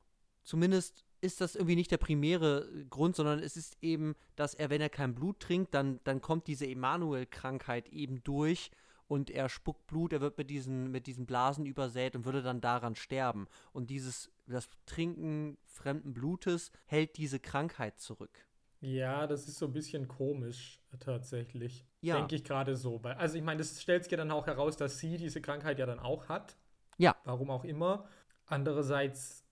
Zumindest 0.42 1.04
ist 1.20 1.40
das 1.40 1.54
irgendwie 1.54 1.76
nicht 1.76 1.90
der 1.90 1.96
primäre 1.98 2.68
Grund, 2.90 3.16
sondern 3.16 3.38
es 3.38 3.56
ist 3.56 3.78
eben, 3.80 4.14
dass 4.36 4.54
er, 4.54 4.70
wenn 4.70 4.80
er 4.80 4.90
kein 4.90 5.14
Blut 5.14 5.40
trinkt, 5.40 5.72
dann, 5.72 6.00
dann 6.04 6.20
kommt 6.20 6.46
diese 6.46 6.66
Emanuel-Krankheit 6.66 7.88
eben 7.88 8.22
durch 8.24 8.70
und 9.06 9.30
er 9.30 9.48
spuckt 9.48 9.86
Blut, 9.86 10.12
er 10.12 10.20
wird 10.20 10.38
mit 10.38 10.50
diesen, 10.50 10.90
mit 10.90 11.06
diesen 11.06 11.26
Blasen 11.26 11.66
übersät 11.66 12.16
und 12.16 12.24
würde 12.24 12.42
dann 12.42 12.60
daran 12.60 12.94
sterben. 12.94 13.46
Und 13.72 13.90
dieses, 13.90 14.30
das 14.46 14.68
Trinken 14.86 15.58
fremden 15.64 16.12
Blutes 16.12 16.70
hält 16.86 17.16
diese 17.16 17.40
Krankheit 17.40 17.98
zurück. 17.98 18.46
Ja, 18.80 19.26
das 19.26 19.48
ist 19.48 19.58
so 19.58 19.66
ein 19.66 19.72
bisschen 19.72 20.08
komisch 20.08 20.78
tatsächlich. 21.00 21.86
Ja. 22.02 22.18
Denke 22.18 22.36
ich 22.36 22.44
gerade 22.44 22.76
so. 22.76 23.00
Also 23.02 23.38
ich 23.38 23.42
meine, 23.42 23.58
das 23.58 23.80
stellt 23.80 24.04
sich 24.04 24.10
ja 24.10 24.18
dann 24.18 24.30
auch 24.30 24.46
heraus, 24.46 24.76
dass 24.76 24.98
sie 24.98 25.16
diese 25.16 25.40
Krankheit 25.40 25.78
ja 25.78 25.86
dann 25.86 25.98
auch 25.98 26.28
hat. 26.28 26.58
Ja. 26.98 27.16
Warum 27.24 27.50
auch 27.50 27.64
immer. 27.64 28.06
Andererseits, 28.46 29.44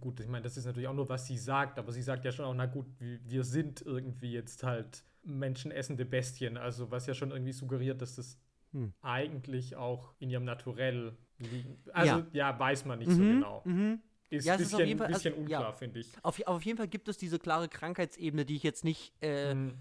gut, 0.00 0.20
ich 0.20 0.28
meine, 0.28 0.42
das 0.42 0.56
ist 0.56 0.64
natürlich 0.66 0.88
auch 0.88 0.94
nur, 0.94 1.08
was 1.08 1.26
sie 1.26 1.38
sagt, 1.38 1.78
aber 1.78 1.92
sie 1.92 2.02
sagt 2.02 2.24
ja 2.24 2.32
schon 2.32 2.44
auch, 2.44 2.54
na 2.54 2.66
gut, 2.66 2.86
wir, 2.98 3.20
sind 3.44 3.82
irgendwie 3.82 4.32
jetzt 4.32 4.62
halt 4.62 5.04
menschenessende 5.24 6.04
Bestien. 6.04 6.56
Also 6.56 6.90
was 6.90 7.06
ja 7.06 7.14
schon 7.14 7.30
irgendwie 7.30 7.52
suggeriert, 7.52 8.00
dass 8.02 8.16
das 8.16 8.38
Hm. 8.72 8.92
eigentlich 9.00 9.76
auch 9.76 10.12
in 10.18 10.28
ihrem 10.30 10.44
Naturell 10.44 11.16
liegt. 11.38 11.90
Also 11.94 12.16
ja, 12.32 12.50
Ja. 12.50 12.58
weiß 12.58 12.84
man 12.84 12.98
nicht 12.98 13.10
so 13.10 13.16
Mhm, 13.20 13.28
genau. 13.40 13.62
mhm. 13.64 14.00
Ist 14.30 14.44
Ja, 14.44 14.52
ein 14.54 14.60
es 14.60 14.66
ist 14.66 14.74
auf 14.74 14.78
bisschen, 14.80 14.88
jeden 14.88 14.98
Fall- 14.98 15.08
bisschen 15.08 15.32
also, 15.32 15.40
unklar, 15.42 15.62
ja. 15.62 15.72
finde 15.72 16.00
ich. 16.00 16.12
Auf, 16.22 16.38
auf 16.46 16.62
jeden 16.66 16.76
Fall 16.76 16.88
gibt 16.88 17.08
es 17.08 17.16
diese 17.16 17.38
klare 17.38 17.66
Krankheitsebene, 17.70 18.44
die 18.44 18.56
ich 18.56 18.62
jetzt 18.62 18.84
nicht 18.84 19.14
äh, 19.22 19.54
Mhm. 19.54 19.72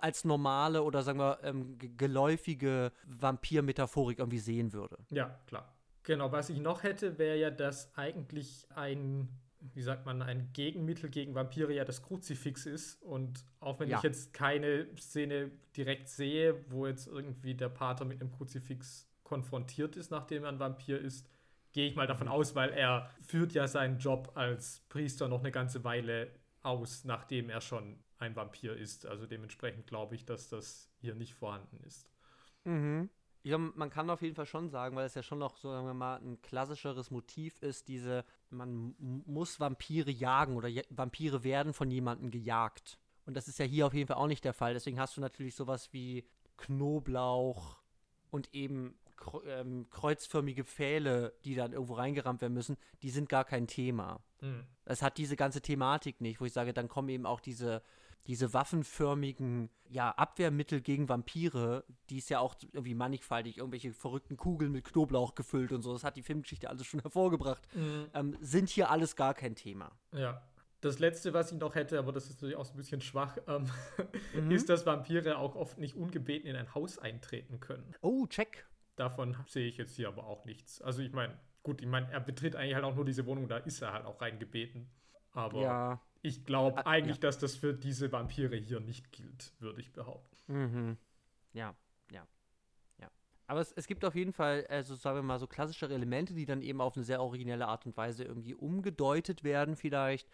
als 0.00 0.24
normale 0.24 0.82
oder 0.82 1.04
sagen 1.04 1.20
wir 1.20 1.38
ähm, 1.44 1.78
ge- 1.78 1.90
geläufige 1.96 2.90
Vampir-Metaphorik 3.06 4.18
irgendwie 4.18 4.40
sehen 4.40 4.72
würde. 4.72 4.98
Ja, 5.10 5.38
klar. 5.46 5.72
Genau, 6.04 6.30
was 6.32 6.50
ich 6.50 6.60
noch 6.60 6.82
hätte, 6.82 7.18
wäre 7.18 7.36
ja, 7.38 7.50
dass 7.50 7.96
eigentlich 7.96 8.66
ein, 8.74 9.28
wie 9.60 9.82
sagt 9.82 10.04
man, 10.06 10.22
ein 10.22 10.52
Gegenmittel 10.52 11.08
gegen 11.10 11.34
Vampire 11.34 11.72
ja 11.72 11.84
das 11.84 12.02
Kruzifix 12.02 12.66
ist. 12.66 13.02
Und 13.02 13.44
auch 13.60 13.80
wenn 13.80 13.88
Ja. 13.88 13.96
ich 13.98 14.02
jetzt 14.02 14.32
keine 14.34 14.86
Szene 14.96 15.50
direkt 15.76 16.08
sehe, 16.08 16.64
wo 16.70 16.86
jetzt 16.86 17.06
irgendwie 17.06 17.54
der 17.54 17.70
Pater 17.70 18.04
mit 18.04 18.20
einem 18.20 18.30
Kruzifix 18.30 19.08
konfrontiert 19.24 19.96
ist, 19.96 20.10
nachdem 20.10 20.44
er 20.44 20.50
ein 20.50 20.58
Vampir 20.60 21.00
ist, 21.00 21.26
gehe 21.72 21.88
ich 21.88 21.96
mal 21.96 22.06
davon 22.06 22.28
aus, 22.28 22.54
weil 22.54 22.70
er 22.70 23.10
führt 23.26 23.52
ja 23.52 23.66
seinen 23.66 23.98
Job 23.98 24.32
als 24.34 24.84
Priester 24.90 25.28
noch 25.28 25.40
eine 25.40 25.50
ganze 25.50 25.82
Weile 25.84 26.30
aus, 26.62 27.04
nachdem 27.04 27.48
er 27.50 27.60
schon 27.62 27.98
ein 28.18 28.36
Vampir 28.36 28.76
ist. 28.76 29.06
Also 29.06 29.26
dementsprechend 29.26 29.86
glaube 29.86 30.14
ich, 30.14 30.24
dass 30.26 30.48
das 30.48 30.90
hier 31.00 31.14
nicht 31.14 31.34
vorhanden 31.34 31.80
ist. 31.84 32.08
Mhm. 32.64 33.08
Ja, 33.44 33.58
man 33.58 33.90
kann 33.90 34.08
auf 34.08 34.22
jeden 34.22 34.34
Fall 34.34 34.46
schon 34.46 34.70
sagen, 34.70 34.96
weil 34.96 35.04
es 35.04 35.14
ja 35.14 35.22
schon 35.22 35.38
noch, 35.38 35.58
so, 35.58 35.70
sagen 35.70 35.86
wir 35.86 35.92
mal, 35.92 36.16
ein 36.16 36.40
klassischeres 36.40 37.10
Motiv 37.10 37.60
ist, 37.60 37.88
diese, 37.88 38.24
man 38.48 38.94
muss 38.98 39.60
Vampire 39.60 40.10
jagen 40.10 40.56
oder 40.56 40.70
Vampire 40.88 41.44
werden 41.44 41.74
von 41.74 41.90
jemandem 41.90 42.30
gejagt. 42.30 42.98
Und 43.26 43.36
das 43.36 43.46
ist 43.46 43.58
ja 43.58 43.66
hier 43.66 43.86
auf 43.86 43.92
jeden 43.92 44.08
Fall 44.08 44.16
auch 44.16 44.28
nicht 44.28 44.44
der 44.44 44.54
Fall. 44.54 44.72
Deswegen 44.72 44.98
hast 44.98 45.18
du 45.18 45.20
natürlich 45.20 45.54
sowas 45.56 45.92
wie 45.92 46.26
Knoblauch 46.56 47.82
und 48.30 48.54
eben 48.54 48.98
ähm, 49.46 49.88
kreuzförmige 49.90 50.64
Pfähle, 50.64 51.34
die 51.44 51.54
dann 51.54 51.74
irgendwo 51.74 51.94
reingerammt 51.94 52.40
werden 52.40 52.54
müssen, 52.54 52.78
die 53.02 53.10
sind 53.10 53.28
gar 53.28 53.44
kein 53.44 53.66
Thema. 53.66 54.20
Hm. 54.40 54.66
Es 54.86 55.02
hat 55.02 55.18
diese 55.18 55.36
ganze 55.36 55.60
Thematik 55.60 56.22
nicht, 56.22 56.40
wo 56.40 56.46
ich 56.46 56.52
sage, 56.54 56.72
dann 56.72 56.88
kommen 56.88 57.10
eben 57.10 57.26
auch 57.26 57.40
diese, 57.40 57.82
diese 58.26 58.52
waffenförmigen 58.54 59.68
ja, 59.88 60.10
Abwehrmittel 60.10 60.80
gegen 60.80 61.08
Vampire, 61.08 61.84
die 62.10 62.18
ist 62.18 62.30
ja 62.30 62.40
auch 62.40 62.54
irgendwie 62.72 62.94
mannigfaltig, 62.94 63.58
irgendwelche 63.58 63.92
verrückten 63.92 64.36
Kugeln 64.36 64.72
mit 64.72 64.84
Knoblauch 64.84 65.34
gefüllt 65.34 65.72
und 65.72 65.82
so, 65.82 65.92
das 65.92 66.04
hat 66.04 66.16
die 66.16 66.22
Filmgeschichte 66.22 66.68
alles 66.68 66.86
schon 66.86 67.00
hervorgebracht, 67.02 67.62
Mhm. 67.74 68.06
ähm, 68.14 68.36
sind 68.40 68.68
hier 68.70 68.90
alles 68.90 69.14
gar 69.16 69.34
kein 69.34 69.54
Thema. 69.54 69.90
Ja. 70.12 70.42
Das 70.80 70.98
letzte, 70.98 71.32
was 71.32 71.50
ich 71.50 71.58
noch 71.58 71.74
hätte, 71.76 71.98
aber 71.98 72.12
das 72.12 72.24
ist 72.26 72.34
natürlich 72.36 72.56
auch 72.56 72.64
so 72.66 72.74
ein 72.74 72.76
bisschen 72.76 73.00
schwach, 73.00 73.38
ähm, 73.46 73.70
Mhm. 74.34 74.50
ist, 74.50 74.68
dass 74.68 74.84
Vampire 74.84 75.38
auch 75.38 75.54
oft 75.56 75.78
nicht 75.78 75.94
ungebeten 75.96 76.46
in 76.48 76.56
ein 76.56 76.74
Haus 76.74 76.98
eintreten 76.98 77.58
können. 77.60 77.94
Oh, 78.02 78.26
check. 78.26 78.66
Davon 78.96 79.36
sehe 79.46 79.66
ich 79.66 79.76
jetzt 79.78 79.96
hier 79.96 80.08
aber 80.08 80.26
auch 80.26 80.44
nichts. 80.44 80.82
Also 80.82 81.00
ich 81.02 81.12
meine, 81.12 81.38
gut, 81.62 81.80
ich 81.80 81.86
meine, 81.86 82.10
er 82.12 82.20
betritt 82.20 82.54
eigentlich 82.54 82.74
halt 82.74 82.84
auch 82.84 82.94
nur 82.94 83.04
diese 83.06 83.24
Wohnung, 83.26 83.48
da 83.48 83.56
ist 83.58 83.80
er 83.82 83.92
halt 83.94 84.04
auch 84.04 84.20
reingebeten. 84.20 84.90
Aber 85.32 85.60
Ja. 85.62 86.00
Ich 86.24 86.44
glaube 86.44 86.78
Ah, 86.86 86.90
eigentlich, 86.90 87.16
ja. 87.16 87.20
dass 87.20 87.38
das 87.38 87.54
für 87.54 87.74
diese 87.74 88.10
Vampire 88.10 88.56
hier 88.56 88.80
nicht 88.80 89.12
gilt, 89.12 89.52
würde 89.60 89.80
ich 89.80 89.92
behaupten. 89.92 90.36
Mhm. 90.46 90.96
Ja, 91.52 91.74
ja, 92.10 92.26
ja. 92.98 93.10
Aber 93.46 93.60
es, 93.60 93.70
es 93.72 93.86
gibt 93.86 94.04
auf 94.04 94.14
jeden 94.14 94.32
Fall, 94.32 94.66
also 94.68 94.94
sagen 94.94 95.18
wir 95.18 95.22
mal, 95.22 95.38
so 95.38 95.46
klassischere 95.46 95.94
Elemente, 95.94 96.34
die 96.34 96.46
dann 96.46 96.62
eben 96.62 96.80
auf 96.80 96.96
eine 96.96 97.04
sehr 97.04 97.20
originelle 97.22 97.68
Art 97.68 97.86
und 97.86 97.96
Weise 97.96 98.24
irgendwie 98.24 98.54
umgedeutet 98.54 99.44
werden, 99.44 99.76
vielleicht, 99.76 100.28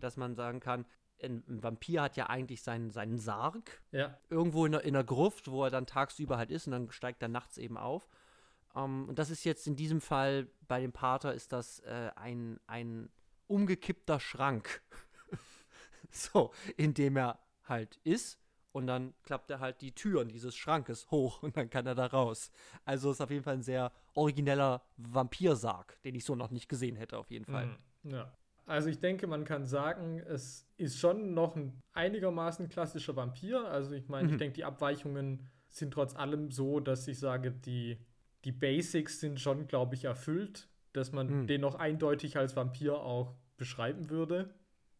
dass 0.00 0.16
man 0.16 0.34
sagen 0.34 0.60
kann, 0.60 0.86
ein, 1.22 1.44
ein 1.48 1.62
Vampir 1.62 2.02
hat 2.02 2.16
ja 2.16 2.28
eigentlich 2.28 2.62
seinen, 2.62 2.90
seinen 2.90 3.18
Sarg 3.18 3.82
Ja. 3.92 4.18
irgendwo 4.30 4.66
in 4.66 4.72
der, 4.72 4.82
in 4.82 4.94
der 4.94 5.04
Gruft, 5.04 5.48
wo 5.50 5.62
er 5.64 5.70
dann 5.70 5.86
tagsüber 5.86 6.38
halt 6.38 6.50
ist 6.50 6.66
und 6.66 6.72
dann 6.72 6.90
steigt 6.90 7.22
er 7.22 7.28
nachts 7.28 7.56
eben 7.58 7.76
auf. 7.76 8.08
Ähm, 8.74 9.08
und 9.08 9.18
das 9.18 9.30
ist 9.30 9.44
jetzt 9.44 9.66
in 9.66 9.76
diesem 9.76 10.00
Fall 10.00 10.48
bei 10.66 10.80
dem 10.80 10.92
Pater 10.92 11.32
ist 11.32 11.52
das 11.52 11.78
äh, 11.80 12.10
ein, 12.16 12.58
ein 12.66 13.10
umgekippter 13.46 14.18
Schrank. 14.20 14.82
so, 16.32 16.52
in 16.76 16.94
dem 16.94 17.16
er 17.16 17.38
halt 17.64 17.98
ist. 18.04 18.38
Und 18.72 18.88
dann 18.88 19.14
klappt 19.22 19.50
er 19.52 19.60
halt 19.60 19.80
die 19.82 19.92
Türen 19.92 20.28
dieses 20.28 20.56
Schrankes 20.56 21.08
hoch 21.12 21.42
und 21.44 21.56
dann 21.56 21.70
kann 21.70 21.86
er 21.86 21.94
da 21.94 22.06
raus. 22.06 22.50
Also 22.84 23.12
ist 23.12 23.20
auf 23.20 23.30
jeden 23.30 23.44
Fall 23.44 23.54
ein 23.54 23.62
sehr 23.62 23.92
origineller 24.14 24.82
Vampirsarg, 24.96 25.96
den 26.02 26.16
ich 26.16 26.24
so 26.24 26.34
noch 26.34 26.50
nicht 26.50 26.68
gesehen 26.68 26.96
hätte, 26.96 27.16
auf 27.18 27.30
jeden 27.30 27.44
Fall. 27.44 27.66
Mhm. 28.02 28.10
Ja. 28.10 28.32
Also 28.66 28.88
ich 28.88 28.98
denke, 28.98 29.26
man 29.26 29.44
kann 29.44 29.64
sagen, 29.64 30.18
es 30.20 30.66
ist 30.76 30.98
schon 30.98 31.34
noch 31.34 31.54
ein 31.54 31.80
einigermaßen 31.92 32.68
klassischer 32.68 33.14
Vampir. 33.14 33.64
Also 33.68 33.92
ich 33.92 34.08
meine, 34.08 34.28
ich 34.28 34.34
Mhm. 34.34 34.38
denke, 34.38 34.54
die 34.54 34.64
Abweichungen 34.64 35.46
sind 35.70 35.92
trotz 35.92 36.16
allem 36.16 36.50
so, 36.50 36.80
dass 36.80 37.06
ich 37.06 37.18
sage, 37.20 37.52
die, 37.52 37.98
die 38.44 38.52
Basics 38.52 39.20
sind 39.20 39.38
schon, 39.40 39.68
glaube 39.68 39.94
ich, 39.94 40.04
erfüllt, 40.04 40.68
dass 40.92 41.12
man 41.12 41.42
Mhm. 41.42 41.46
den 41.46 41.60
noch 41.60 41.74
eindeutig 41.76 42.36
als 42.38 42.56
Vampir 42.56 42.98
auch 43.00 43.34
beschreiben 43.56 44.10
würde. 44.10 44.52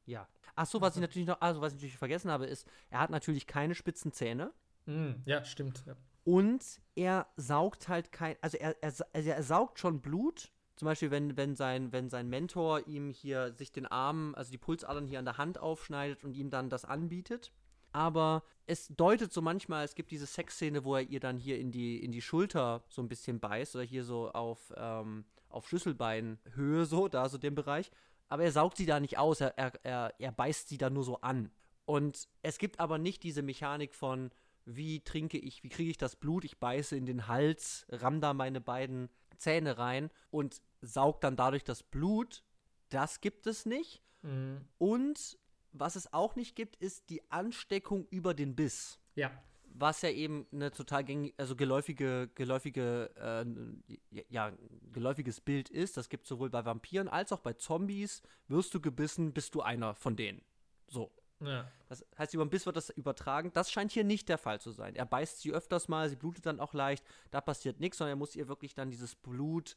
Ja. 0.07 0.29
Ach 0.57 0.67
so, 0.67 0.81
was 0.81 0.95
ich 0.95 1.01
natürlich 1.01 1.29
noch, 1.29 1.41
also 1.41 1.61
was 1.61 1.73
ich 1.73 1.79
natürlich 1.79 1.99
vergessen 1.99 2.31
habe, 2.31 2.47
ist, 2.47 2.67
er 2.91 3.01
hat 3.01 3.11
natürlich 3.11 3.47
keine 3.47 3.75
spitzen 3.75 4.13
Zähne. 4.13 4.53
Mhm. 4.87 5.23
Ja, 5.25 5.45
stimmt. 5.45 5.85
Ja. 5.87 5.97
Und 6.25 6.81
er 6.95 7.27
saugt 7.37 7.89
halt 7.89 8.13
kein, 8.13 8.37
also 8.41 8.57
er, 8.57 8.77
er, 8.83 8.93
also 9.13 9.31
er 9.31 9.43
saugt 9.43 9.79
schon 9.79 10.01
Blut. 10.01 10.51
Zum 10.77 10.87
Beispiel, 10.87 11.11
wenn, 11.11 11.37
wenn, 11.37 11.55
sein, 11.55 11.93
wenn 11.93 12.09
sein 12.09 12.29
Mentor 12.29 12.87
ihm 12.89 13.11
hier 13.11 13.53
sich 13.53 13.71
den 13.71 13.87
Arm, 13.87 14.35
also 14.35 14.51
die 14.51 14.59
Pulsadern 14.59 15.07
hier 15.07 15.21
an 15.21 15.25
der 15.25 15.39
Hand 15.39 15.59
aufschneidet 15.59 16.25
und 16.25 16.35
ihm 16.35 16.51
dann 16.51 16.69
das 16.69 16.85
anbietet. 16.85 17.53
Aber 17.93 18.43
es 18.67 18.89
deutet 18.89 19.33
so 19.33 19.41
manchmal, 19.41 19.85
es 19.85 19.95
gibt 19.95 20.11
diese 20.11 20.27
Sexszene, 20.27 20.85
wo 20.85 20.97
er 20.97 21.03
ihr 21.03 21.21
dann 21.21 21.39
hier 21.39 21.61
in 21.61 21.71
die, 21.71 22.03
in 22.03 22.11
die 22.11 22.23
Schulter 22.23 22.83
so 22.89 23.01
ein 23.01 23.09
bisschen 23.09 23.39
beißt 23.39 23.77
oder 23.77 23.85
hier 23.85 24.03
so 24.03 24.33
auf, 24.33 24.73
ähm, 24.77 25.25
auf 25.49 25.69
Schlüsselbeinhöhe 25.69 26.87
so, 26.87 27.07
da 27.07 27.29
so 27.29 27.39
den 27.39 27.55
Bereich. 27.55 27.93
Aber 28.35 28.43
er 28.43 28.51
saugt 28.51 28.79
sie 28.79 28.87
da 28.87 28.99
nicht 28.99 29.17
aus, 29.17 29.41
er, 29.41 29.57
er, 29.57 30.13
er, 30.19 30.33
beißt 30.33 30.69
sie 30.69 30.77
da 30.77 30.91
nur 30.91 31.05
so 31.05 31.21
an. 31.21 31.53
Und 31.85 32.27
es 32.43 32.59
gibt 32.59 32.81
aber 32.81 32.99
nicht 32.99 33.23
diese 33.23 33.43
Mechanik 33.43 33.95
von, 33.95 34.33
wie 34.65 35.05
trinke 35.05 35.39
ich, 35.39 35.63
wie 35.63 35.69
kriege 35.69 35.93
ich 35.93 35.99
das 35.99 36.17
Blut, 36.17 36.45
ich 36.45 36.59
beiße 36.59 36.97
in 36.97 37.07
den 37.07 37.29
Hals, 37.29 37.87
ramm 37.91 38.21
da 38.21 38.35
meine 38.35 38.61
beiden 38.61 39.09
Zähne 39.37 39.79
rein 39.79 40.11
und 40.33 40.61
saug 40.81 41.21
dann 41.21 41.37
dadurch 41.37 41.63
das 41.63 41.85
Blut. 41.85 42.43
Das 42.89 43.21
gibt 43.21 43.47
es 43.47 43.67
nicht. 43.67 44.03
Mhm. 44.23 44.63
Und 44.79 45.39
was 45.71 45.95
es 45.95 46.13
auch 46.13 46.35
nicht 46.35 46.57
gibt, 46.57 46.75
ist 46.75 47.11
die 47.11 47.23
Ansteckung 47.31 48.05
über 48.11 48.35
den 48.35 48.57
Biss. 48.57 48.99
ja. 49.15 49.31
Was 49.77 50.03
ja 50.03 50.11
eben 50.11 50.47
eine 50.53 50.71
total 50.71 51.03
gängige, 51.03 51.35
also 51.37 51.57
geläufige, 51.57 52.31
geläufige, 52.37 53.11
äh, 53.17 54.23
ja, 54.29 54.53
geläufiges 54.93 55.41
Bild 55.41 55.69
ist. 55.69 55.97
Das 55.97 56.09
gibt 56.09 56.25
es 56.25 56.29
sowohl 56.29 56.49
bei 56.49 56.65
Vampiren 56.65 57.09
als 57.09 57.33
auch 57.33 57.41
bei 57.41 57.55
Zombies. 57.55 58.23
Wirst 58.47 58.73
du 58.73 58.81
gebissen, 58.81 59.33
bist 59.33 59.53
du 59.57 59.63
einer 59.63 59.97
von 59.97 60.15
denen. 60.15 60.43
So. 60.89 61.11
ja. 61.41 61.69
Das 61.89 62.07
heißt, 62.17 62.35
über 62.35 62.45
den 62.45 62.51
Biss 62.51 62.67
wird 62.67 62.77
das 62.77 62.91
übertragen. 62.91 63.51
Das 63.53 63.73
scheint 63.73 63.91
hier 63.91 64.05
nicht 64.05 64.29
der 64.29 64.39
Fall 64.39 64.61
zu 64.61 64.71
sein. 64.71 64.95
Er 64.95 65.07
beißt 65.07 65.41
sie 65.41 65.53
öfters 65.53 65.89
mal, 65.89 66.09
sie 66.09 66.17
blutet 66.17 66.47
dann 66.47 66.61
auch 66.61 66.73
leicht. 66.73 67.05
Da 67.33 67.41
passiert 67.41 67.81
nichts, 67.81 67.99
sondern 67.99 68.13
er 68.13 68.19
muss 68.19 68.37
ihr 68.37 68.47
wirklich 68.47 68.75
dann 68.75 68.91
dieses 68.91 69.17
Blut 69.17 69.77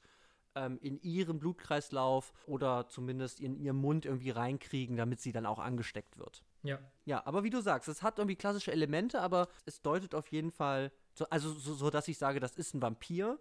ähm, 0.54 0.78
in 0.82 1.00
ihren 1.02 1.40
Blutkreislauf 1.40 2.34
oder 2.46 2.88
zumindest 2.88 3.40
in 3.40 3.56
ihren 3.56 3.78
Mund 3.78 4.06
irgendwie 4.06 4.30
reinkriegen, 4.30 4.96
damit 4.96 5.22
sie 5.22 5.32
dann 5.32 5.46
auch 5.46 5.60
angesteckt 5.60 6.18
wird. 6.18 6.44
Ja. 6.68 6.80
Ja, 7.06 7.26
aber 7.26 7.44
wie 7.44 7.50
du 7.50 7.62
sagst, 7.62 7.88
es 7.88 8.04
hat 8.04 8.20
irgendwie 8.20 8.36
klassische 8.36 8.72
Elemente, 8.72 9.22
aber 9.22 9.48
es 9.66 9.82
deutet 9.82 10.14
auf 10.14 10.28
jeden 10.28 10.52
Fall, 10.52 10.92
so, 11.14 11.26
also 11.30 11.54
so, 11.54 11.74
so, 11.74 11.90
dass 11.90 12.08
ich 12.10 12.18
sage, 12.18 12.42
das 12.42 12.58
ist 12.58 12.74
ein 12.74 12.82
Vampir, 12.82 13.40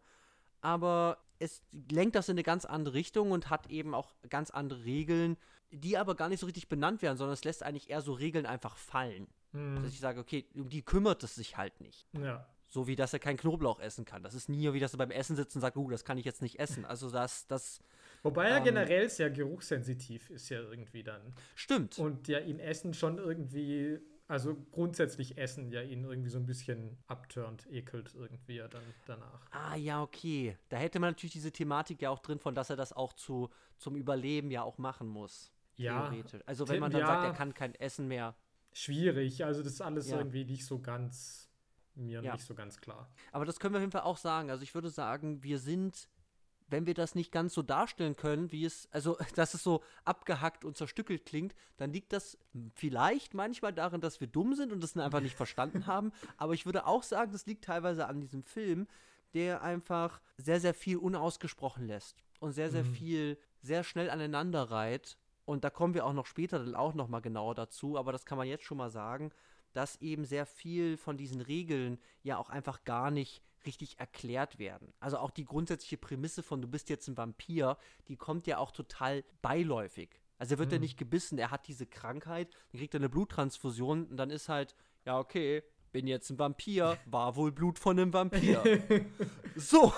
aber 0.61 1.19
es 1.39 1.63
lenkt 1.91 2.15
das 2.15 2.29
in 2.29 2.35
eine 2.35 2.45
ganz 2.45 2.65
andere 2.65 2.95
Richtung 2.95 3.33
und 3.33 3.51
hat 3.51 3.69
eben 3.69 3.95
auch 3.95 4.15
ganz 4.29 4.51
andere 4.51 4.85
Regeln, 4.85 5.37
die 5.71 5.99
aber 5.99 6.15
gar 6.15 6.29
nicht 6.29 6.41
so 6.41 6.47
richtig 6.47 6.69
benannt 6.69 7.03
werden, 7.03 7.17
sondern 7.17 7.35
es 7.35 7.45
lässt 7.45 7.63
eigentlich 7.63 7.91
eher 7.91 8.01
so 8.01 8.13
Regeln 8.13 8.47
einfach 8.47 8.77
fallen. 8.77 9.27
Mhm. 9.53 9.83
Dass 9.83 9.93
ich 9.93 10.01
sage, 10.01 10.21
okay, 10.21 10.47
um 10.55 10.69
die 10.69 10.83
kümmert 10.83 11.23
es 11.25 11.35
sich 11.35 11.57
halt 11.57 11.81
nicht. 11.81 12.07
ja. 12.13 12.47
So 12.69 12.89
wie, 12.89 12.97
dass 12.97 13.13
er 13.13 13.21
keinen 13.21 13.37
Knoblauch 13.37 13.79
essen 13.79 14.05
kann. 14.05 14.25
Das 14.25 14.35
ist 14.35 14.49
nie 14.49 14.73
wie, 14.73 14.81
dass 14.81 14.93
er 14.93 14.99
beim 14.99 15.13
Essen 15.13 15.37
sitzt 15.37 15.55
und 15.55 15.61
sagt, 15.61 15.77
uh, 15.77 15.89
das 15.89 16.05
kann 16.05 16.19
ich 16.19 16.25
jetzt 16.25 16.43
nicht 16.43 16.59
essen. 16.59 16.85
Also 16.85 17.11
das, 17.11 17.47
das 17.47 17.79
Wobei 18.27 18.49
er 18.49 18.59
Ähm, 18.59 18.65
generell 18.65 19.09
sehr 19.09 19.31
geruchssensitiv 19.31 20.31
ist 20.31 20.49
ja 20.49 20.61
irgendwie 20.61 21.03
dann. 21.03 21.33
stimmt. 21.55 21.99
Und 21.99 22.29
ja 22.29 22.39
in 22.39 22.59
Essen 22.61 22.93
schon 22.95 23.19
irgendwie 23.19 23.99
Also 24.29 24.57
grundsätzlich 24.73 25.39
Essen 25.39 25.71
ja 25.71 25.83
ihn 25.83 26.03
irgendwie 26.03 26.31
so 26.31 26.39
ein 26.39 26.47
bisschen 26.47 26.99
abturnt, 27.07 27.65
ekelt 27.71 28.13
irgendwie 28.17 28.59
dann 28.59 28.83
danach. 29.07 29.41
Ah, 29.53 29.77
ja, 29.77 30.03
okay. 30.03 30.57
Da 30.69 30.79
hätte 30.79 30.99
man 30.99 31.11
natürlich 31.11 31.35
diese 31.35 31.53
Thematik 31.53 32.03
ja 32.03 32.11
auch 32.11 32.19
drin, 32.19 32.41
von 32.41 32.53
dass 32.53 32.69
er 32.69 32.75
das 32.75 32.93
auch 32.93 33.13
zu, 33.13 33.51
zum 33.79 33.95
Überleben 33.95 34.51
ja 34.51 34.63
auch 34.65 34.79
machen 34.79 35.07
muss. 35.07 35.53
Ja. 35.77 36.09
Theoretisch. 36.09 36.41
Also 36.45 36.67
wenn 36.69 36.81
man 36.81 36.91
dann 36.91 37.03
ja, 37.03 37.07
sagt, 37.07 37.25
er 37.25 37.33
kann 37.35 37.55
kein 37.55 37.77
Essen 37.77 38.09
mehr. 38.09 38.35
Schwierig. 38.73 39.45
Also 39.45 39.63
das 39.63 39.75
ist 39.75 39.81
alles 39.81 40.09
Ja. 40.11 40.19
irgendwie 40.19 40.45
nicht 40.45 40.67
so 40.67 40.81
ganz, 40.81 41.49
mir 41.95 42.21
Ja. 42.21 42.33
nicht 42.33 42.45
so 42.45 42.55
ganz 42.57 42.81
klar. 42.81 43.09
Aber 43.31 43.45
das 43.45 43.61
können 43.61 43.75
wir 43.75 43.79
auf 43.79 43.83
jeden 43.83 43.93
Fall 43.93 44.03
auch 44.03 44.17
sagen. 44.19 44.51
Also 44.51 44.65
ich 44.65 44.75
würde 44.75 44.91
sagen, 44.91 45.45
wir 45.45 45.61
sind, 45.61 46.09
wenn 46.69 46.87
wir 46.87 46.95
das 46.95 47.15
nicht 47.15 47.31
ganz 47.33 47.55
so 47.55 47.63
darstellen 47.63 48.17
können, 48.17 48.51
wie 48.53 48.65
es, 48.65 48.89
also 48.93 49.17
dass 49.37 49.55
es 49.55 49.63
so 49.63 49.83
abgehackt 50.05 50.65
und 50.65 50.77
zerstückelt 50.77 51.27
klingt, 51.27 51.55
dann 51.77 51.93
liegt 51.93 52.13
das 52.13 52.39
vielleicht 52.75 53.35
manchmal 53.35 53.73
darin, 53.73 54.01
dass 54.01 54.21
wir 54.21 54.27
dumm 54.27 54.55
sind 54.55 54.73
und 54.73 54.83
das 54.83 54.97
einfach 54.97 55.21
nicht 55.21 55.37
verstanden 55.37 55.87
haben. 55.87 56.13
Aber 56.37 56.55
ich 56.55 56.67
würde 56.67 56.87
auch 56.87 57.03
sagen, 57.03 57.33
das 57.33 57.47
liegt 57.47 57.65
teilweise 57.65 58.07
an 58.07 58.21
diesem 58.21 58.43
Film, 58.43 58.87
der 59.35 59.63
einfach 59.63 60.21
sehr, 60.39 60.61
sehr 60.61 60.75
viel 60.75 60.97
unausgesprochen 60.97 61.87
lässt 61.87 62.17
und 62.41 62.53
sehr, 62.53 62.71
sehr 62.71 62.85
Mhm. 62.85 62.95
viel 62.95 63.39
sehr 63.63 63.85
schnell 63.85 64.11
aneinander 64.11 64.71
reiht. 64.71 65.19
Und 65.45 65.63
da 65.65 65.71
kommen 65.71 65.95
wir 65.95 66.07
auch 66.07 66.13
noch 66.13 66.27
später 66.27 66.59
dann 66.59 66.75
auch 66.75 66.95
noch 66.95 67.09
mal 67.09 67.21
genauer 67.21 67.55
dazu, 67.55 67.97
aber 67.99 68.13
das 68.13 68.25
kann 68.25 68.39
man 68.39 68.49
jetzt 68.49 68.65
schon 68.65 68.79
mal 68.79 68.91
sagen, 68.91 69.31
dass 69.73 70.01
eben 70.01 70.25
sehr 70.25 70.47
viel 70.47 70.97
von 70.97 71.17
diesen 71.17 71.41
Regeln 71.41 71.99
ja 72.23 72.39
auch 72.39 72.49
einfach 72.51 72.85
gar 72.85 73.11
nicht 73.11 73.43
richtig 73.67 73.99
erklärt 73.99 74.59
werden. 74.59 74.93
Also 75.01 75.19
auch 75.19 75.31
die 75.31 75.45
grundsätzliche 75.45 75.97
Prämisse 75.99 76.43
von 76.43 76.63
du 76.63 76.69
bist 76.69 76.89
jetzt 76.89 77.09
ein 77.09 77.17
Vampir, 77.17 77.77
die 78.09 78.17
kommt 78.17 78.47
ja 78.47 78.59
auch 78.59 78.71
total 78.71 79.25
beiläufig. 79.43 80.11
Also 80.39 80.55
er 80.55 80.59
wird 80.59 80.73
ja 80.73 80.79
Mhm. 80.79 80.83
nicht 80.83 80.99
gebissen, 80.99 81.39
er 81.39 81.51
hat 81.51 81.67
diese 81.67 81.87
Krankheit, 81.87 82.53
dann 82.71 82.79
kriegt 82.79 82.95
er 82.95 83.01
eine 83.01 83.09
Bluttransfusion 83.09 84.07
und 84.07 84.17
dann 84.17 84.31
ist 84.31 84.49
halt, 84.49 84.75
ja 85.05 85.19
okay, 85.19 85.63
bin 85.93 86.07
jetzt 86.07 86.29
ein 86.31 86.39
Vampir, 86.39 86.99
war 87.07 87.37
wohl 87.37 87.53
Blut 87.53 87.79
von 87.79 87.99
einem 87.99 88.13
Vampir. 88.13 88.63
So, 89.59 89.91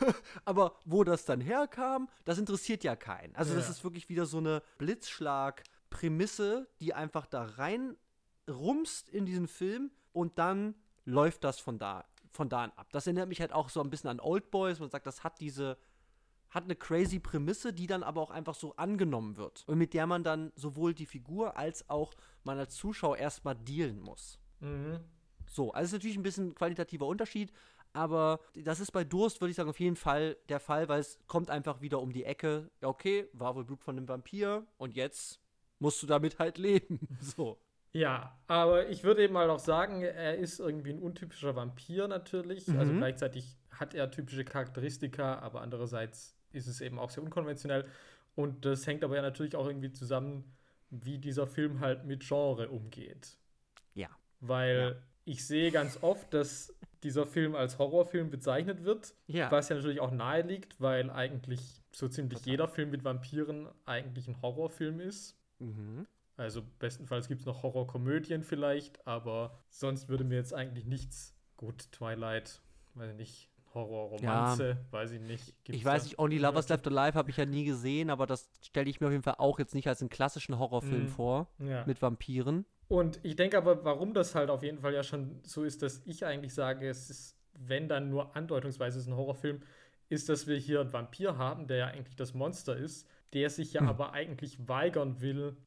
aber 0.46 0.78
wo 0.86 1.04
das 1.04 1.26
dann 1.26 1.42
herkam, 1.42 2.08
das 2.24 2.38
interessiert 2.38 2.84
ja 2.84 2.96
keinen. 2.96 3.36
Also 3.36 3.54
das 3.54 3.66
Ja. 3.66 3.72
ist 3.72 3.84
wirklich 3.84 4.08
wieder 4.08 4.24
so 4.24 4.38
eine 4.38 4.62
Blitzschlag-Prämisse, 4.78 6.68
die 6.80 6.94
einfach 6.94 7.26
da 7.26 7.44
rein 7.44 7.96
rumst 8.48 9.08
in 9.10 9.26
diesen 9.26 9.48
Film 9.48 9.90
und 10.12 10.38
dann 10.38 10.74
läuft 11.04 11.44
das 11.44 11.58
von 11.60 11.78
da, 11.78 12.04
von 12.34 12.48
da 12.48 12.64
an 12.64 12.72
ab. 12.76 12.88
Das 12.92 13.06
erinnert 13.06 13.28
mich 13.28 13.40
halt 13.40 13.52
auch 13.52 13.68
so 13.68 13.80
ein 13.80 13.90
bisschen 13.90 14.10
an 14.10 14.20
Old 14.20 14.50
Boys. 14.50 14.80
Man 14.80 14.90
sagt, 14.90 15.06
das 15.06 15.24
hat 15.24 15.40
diese, 15.40 15.78
hat 16.50 16.64
eine 16.64 16.76
crazy 16.76 17.20
Prämisse, 17.20 17.72
die 17.72 17.86
dann 17.86 18.02
aber 18.02 18.20
auch 18.20 18.30
einfach 18.30 18.54
so 18.54 18.74
angenommen 18.76 19.36
wird. 19.36 19.64
Und 19.66 19.78
mit 19.78 19.94
der 19.94 20.06
man 20.06 20.24
dann 20.24 20.52
sowohl 20.56 20.94
die 20.94 21.06
Figur 21.06 21.56
als 21.56 21.88
auch 21.88 22.12
man 22.42 22.58
als 22.58 22.74
Zuschauer 22.74 23.16
erstmal 23.16 23.54
dealen 23.54 24.00
muss. 24.00 24.38
Mhm. 24.60 25.00
So, 25.46 25.72
also 25.72 25.86
ist 25.86 25.92
natürlich 25.92 26.16
ein 26.16 26.22
bisschen 26.22 26.48
ein 26.48 26.54
qualitativer 26.54 27.06
Unterschied, 27.06 27.52
aber 27.92 28.40
das 28.54 28.80
ist 28.80 28.90
bei 28.90 29.04
Durst, 29.04 29.40
würde 29.40 29.50
ich 29.50 29.56
sagen, 29.56 29.70
auf 29.70 29.78
jeden 29.78 29.96
Fall 29.96 30.36
der 30.48 30.58
Fall, 30.58 30.88
weil 30.88 31.00
es 31.00 31.18
kommt 31.28 31.48
einfach 31.48 31.80
wieder 31.80 32.00
um 32.00 32.12
die 32.12 32.24
Ecke. 32.24 32.70
Ja, 32.80 32.88
okay, 32.88 33.28
war 33.32 33.54
wohl 33.54 33.64
Blut 33.64 33.82
von 33.82 33.96
einem 33.96 34.08
Vampir 34.08 34.66
und 34.78 34.94
jetzt 34.94 35.40
musst 35.78 36.02
du 36.02 36.06
damit 36.06 36.38
halt 36.38 36.58
leben. 36.58 36.98
So. 37.20 37.58
Ja, 37.94 38.36
aber 38.48 38.88
ich 38.88 39.04
würde 39.04 39.22
eben 39.22 39.34
mal 39.34 39.48
auch 39.50 39.60
sagen, 39.60 40.02
er 40.02 40.36
ist 40.36 40.58
irgendwie 40.58 40.90
ein 40.90 40.98
untypischer 40.98 41.54
Vampir 41.54 42.08
natürlich. 42.08 42.68
Also 42.76 42.92
Mhm. 42.92 42.98
gleichzeitig 42.98 43.56
hat 43.70 43.94
er 43.94 44.10
typische 44.10 44.44
Charakteristika, 44.44 45.38
aber 45.38 45.60
andererseits 45.62 46.36
ist 46.52 46.66
es 46.66 46.80
eben 46.80 46.98
auch 46.98 47.10
sehr 47.10 47.22
unkonventionell. 47.22 47.86
Und 48.34 48.64
das 48.64 48.86
hängt 48.88 49.04
aber 49.04 49.14
ja 49.16 49.22
natürlich 49.22 49.54
auch 49.54 49.66
irgendwie 49.66 49.92
zusammen, 49.92 50.52
wie 50.90 51.18
dieser 51.18 51.46
Film 51.46 51.78
halt 51.80 52.04
mit 52.04 52.24
Genre 52.26 52.68
umgeht. 52.68 53.38
Ja. 53.94 54.08
Weil 54.40 54.76
Ja. 54.76 55.02
ich 55.24 55.46
sehe 55.46 55.70
ganz 55.70 55.98
oft, 56.02 56.34
dass 56.34 56.74
dieser 57.04 57.26
Film 57.26 57.54
als 57.54 57.78
Horrorfilm 57.78 58.28
bezeichnet 58.30 58.82
wird, 58.84 59.14
Ja. 59.28 59.50
was 59.52 59.68
ja 59.68 59.76
natürlich 59.76 60.00
auch 60.00 60.10
nahe 60.10 60.42
liegt, 60.42 60.80
weil 60.80 61.10
eigentlich 61.10 61.80
so 61.92 62.08
ziemlich 62.08 62.44
jeder 62.44 62.66
Film 62.66 62.90
mit 62.90 63.04
Vampiren 63.04 63.68
eigentlich 63.86 64.26
ein 64.26 64.42
Horrorfilm 64.42 64.98
ist. 65.00 65.38
Mhm. 65.60 66.06
Also 66.36 66.62
bestenfalls 66.78 67.28
gibt 67.28 67.40
es 67.40 67.46
noch 67.46 67.62
Horrorkomödien 67.62 68.42
vielleicht, 68.42 69.06
aber 69.06 69.58
sonst 69.68 70.08
würde 70.08 70.24
mir 70.24 70.36
jetzt 70.36 70.52
eigentlich 70.52 70.84
nichts. 70.84 71.34
Gut, 71.56 71.90
Twilight, 71.92 72.60
weiß 72.94 73.10
ich 73.12 73.16
nicht. 73.16 73.50
Horrorromanze, 73.72 74.76
weiß 74.90 75.12
ich 75.12 75.20
nicht. 75.20 75.46
Gibt's 75.64 75.78
Ich 75.80 75.84
weiß 75.84 76.04
nicht, 76.04 76.18
Only 76.18 76.38
Lovers? 76.38 76.68
Left 76.68 76.86
Alive 76.86 77.14
habe 77.18 77.30
ich 77.30 77.36
ja 77.36 77.44
nie 77.46 77.64
gesehen, 77.64 78.10
aber 78.10 78.26
das 78.26 78.48
stelle 78.64 78.88
ich 78.88 79.00
mir 79.00 79.06
auf 79.08 79.12
jeden 79.12 79.22
Fall 79.24 79.36
auch 79.38 79.58
jetzt 79.58 79.74
nicht 79.74 79.88
als 79.88 80.00
einen 80.00 80.10
klassischen 80.10 80.58
Horrorfilm 80.58 81.04
Mhm. 81.04 81.08
vor 81.08 81.48
Ja. 81.58 81.84
mit 81.86 82.00
Vampiren. 82.00 82.64
Und 82.88 83.18
ich 83.24 83.34
denke 83.36 83.56
aber, 83.58 83.84
warum 83.84 84.14
das 84.14 84.34
halt 84.34 84.50
auf 84.50 84.62
jeden 84.62 84.78
Fall 84.78 84.94
ja 84.94 85.02
schon 85.02 85.40
so 85.44 85.64
ist, 85.64 85.82
dass 85.82 86.02
ich 86.04 86.24
eigentlich 86.24 86.54
sage, 86.54 86.88
es 86.88 87.10
ist, 87.10 87.36
wenn 87.54 87.88
dann 87.88 88.10
nur 88.10 88.36
andeutungsweise 88.36 88.98
ist 88.98 89.06
ein 89.08 89.16
Horrorfilm, 89.16 89.60
ist, 90.08 90.28
dass 90.28 90.46
wir 90.46 90.56
hier 90.56 90.80
einen 90.80 90.92
Vampir 90.92 91.36
haben, 91.38 91.66
der 91.66 91.76
ja 91.78 91.86
eigentlich 91.88 92.14
das 92.16 92.34
Monster 92.34 92.76
ist, 92.76 93.08
der 93.32 93.50
sich 93.50 93.72
ja 93.72 93.80
Hm. 93.80 93.88
aber 93.88 94.12
eigentlich 94.12 94.68
weigern 94.68 95.20
will, 95.20 95.56
Ja. 95.56 95.64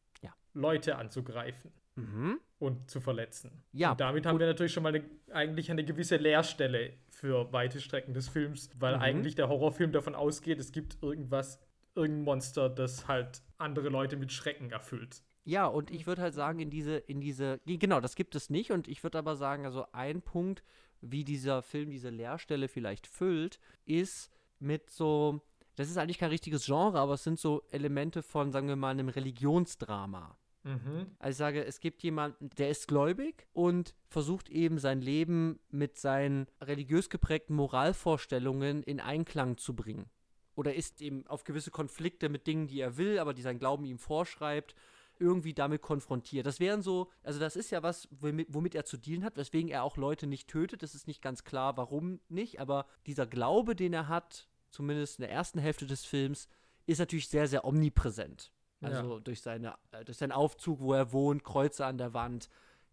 Leute 0.58 0.98
anzugreifen 0.98 1.72
Mhm. 1.96 2.40
und 2.60 2.90
zu 2.92 3.00
verletzen. 3.02 3.64
Ja, 3.72 3.92
Und 3.92 4.00
damit 4.00 4.26
haben 4.26 4.38
wir 4.40 4.46
natürlich 4.46 4.72
schon 4.74 4.84
mal 4.84 4.94
eine, 4.94 5.04
eigentlich 5.32 5.72
eine 5.72 5.84
gewisse 5.84 6.18
Leerstelle 6.18 6.94
für 7.10 7.52
weite 7.52 7.80
Strecken 7.82 8.14
des 8.14 8.28
Films, 8.30 8.70
weil 8.80 8.96
Mhm. 8.96 9.02
eigentlich 9.02 9.36
der 9.36 9.50
Horrorfilm 9.50 9.92
davon 9.92 10.14
ausgeht, 10.16 10.60
es 10.60 10.72
gibt 10.72 11.02
irgendwas, 11.02 11.60
irgendein 11.96 12.24
Monster, 12.26 12.70
das 12.70 13.08
halt 13.08 13.42
andere 13.58 13.90
Leute 13.90 14.16
mit 14.18 14.32
Schrecken 14.32 14.70
erfüllt. 14.70 15.24
Ja, 15.44 15.66
und 15.66 15.90
ich 15.92 16.06
würde 16.06 16.22
halt 16.22 16.34
sagen, 16.34 16.60
in 16.60 16.70
diese, 16.70 16.98
in 16.98 17.20
diese, 17.22 17.60
genau, 17.66 18.00
das 18.02 18.16
gibt 18.16 18.36
es 18.36 18.50
nicht. 18.50 18.72
Und 18.72 18.88
ich 18.88 19.02
würde 19.04 19.18
aber 19.18 19.36
sagen, 19.36 19.66
also 19.66 19.86
ein 19.94 20.22
Punkt, 20.22 20.62
wie 21.02 21.24
dieser 21.24 21.62
Film 21.64 21.90
diese 21.90 22.10
Leerstelle 22.10 22.68
vielleicht 22.68 23.08
füllt, 23.08 23.60
ist 23.86 24.30
mit 24.60 24.90
so, 24.90 25.42
das 25.76 25.90
ist 25.90 25.98
eigentlich 25.98 26.18
kein 26.20 26.30
richtiges 26.32 26.66
Genre, 26.66 27.00
aber 27.00 27.14
es 27.14 27.24
sind 27.24 27.40
so 27.40 27.64
Elemente 27.72 28.22
von, 28.24 28.52
sagen 28.52 28.68
wir 28.68 28.76
mal, 28.76 28.90
einem 28.92 29.10
Religionsdrama. 29.10 30.38
Mhm. 30.68 31.08
Also 31.20 31.32
ich 31.32 31.38
sage, 31.38 31.66
es 31.66 31.80
gibt 31.80 32.04
jemanden, 32.04 32.50
der 32.58 32.70
ist 32.70 32.88
gläubig 32.88 33.48
und 33.54 33.96
versucht 34.10 34.50
eben 34.50 34.80
sein 34.80 35.02
Leben 35.02 35.60
mit 35.70 35.98
seinen 35.98 36.48
religiös 36.62 37.10
geprägten 37.10 37.56
Moralvorstellungen 37.56 38.84
in 38.84 39.00
Einklang 39.00 39.58
zu 39.58 39.76
bringen. 39.76 40.10
Oder 40.56 40.76
ist 40.76 41.02
eben 41.02 41.26
auf 41.28 41.46
gewisse 41.46 41.72
Konflikte 41.72 42.30
mit 42.30 42.48
Dingen, 42.48 42.68
die 42.68 42.82
er 42.82 42.98
will, 42.98 43.20
aber 43.20 43.34
die 43.34 43.44
sein 43.44 43.60
Glauben 43.60 43.86
ihm 43.86 44.00
vorschreibt, 44.00 44.76
irgendwie 45.20 45.54
damit 45.54 45.82
konfrontiert. 45.82 46.46
Das 46.46 46.60
wären 46.60 46.82
so, 46.82 47.10
also 47.24 47.40
das 47.40 47.56
ist 47.56 47.72
ja 47.72 47.82
was, 47.82 48.08
womit, 48.12 48.48
womit 48.52 48.76
er 48.76 48.84
zu 48.84 48.98
dealen 48.98 49.24
hat, 49.24 49.38
weswegen 49.38 49.70
er 49.70 49.84
auch 49.84 49.98
Leute 49.98 50.28
nicht 50.28 50.50
tötet. 50.50 50.84
Es 50.84 50.96
ist 50.96 51.08
nicht 51.08 51.22
ganz 51.22 51.44
klar, 51.44 51.78
warum 51.78 52.20
nicht, 52.28 52.60
aber 52.60 52.88
dieser 53.06 53.26
Glaube, 53.26 53.76
den 53.76 53.94
er 53.94 54.08
hat, 54.10 54.50
zumindest 54.70 55.20
in 55.20 55.24
der 55.24 55.32
ersten 55.32 55.60
Hälfte 55.60 55.88
des 55.88 56.06
Films, 56.06 56.50
ist 56.86 57.00
natürlich 57.00 57.30
sehr, 57.30 57.48
sehr 57.48 57.66
omnipräsent. 57.66 58.52
Also 58.82 59.20
durch, 59.20 59.42
seine, 59.42 59.76
äh, 59.92 60.06
durch 60.06 60.18
seinen 60.18 60.32
Aufzug, 60.32 60.80
wo 60.80 60.94
er 60.94 61.12
wohnt, 61.12 61.44
Kreuze 61.44 61.86
an 61.86 61.98
der 61.98 62.14
Wand. 62.14 62.50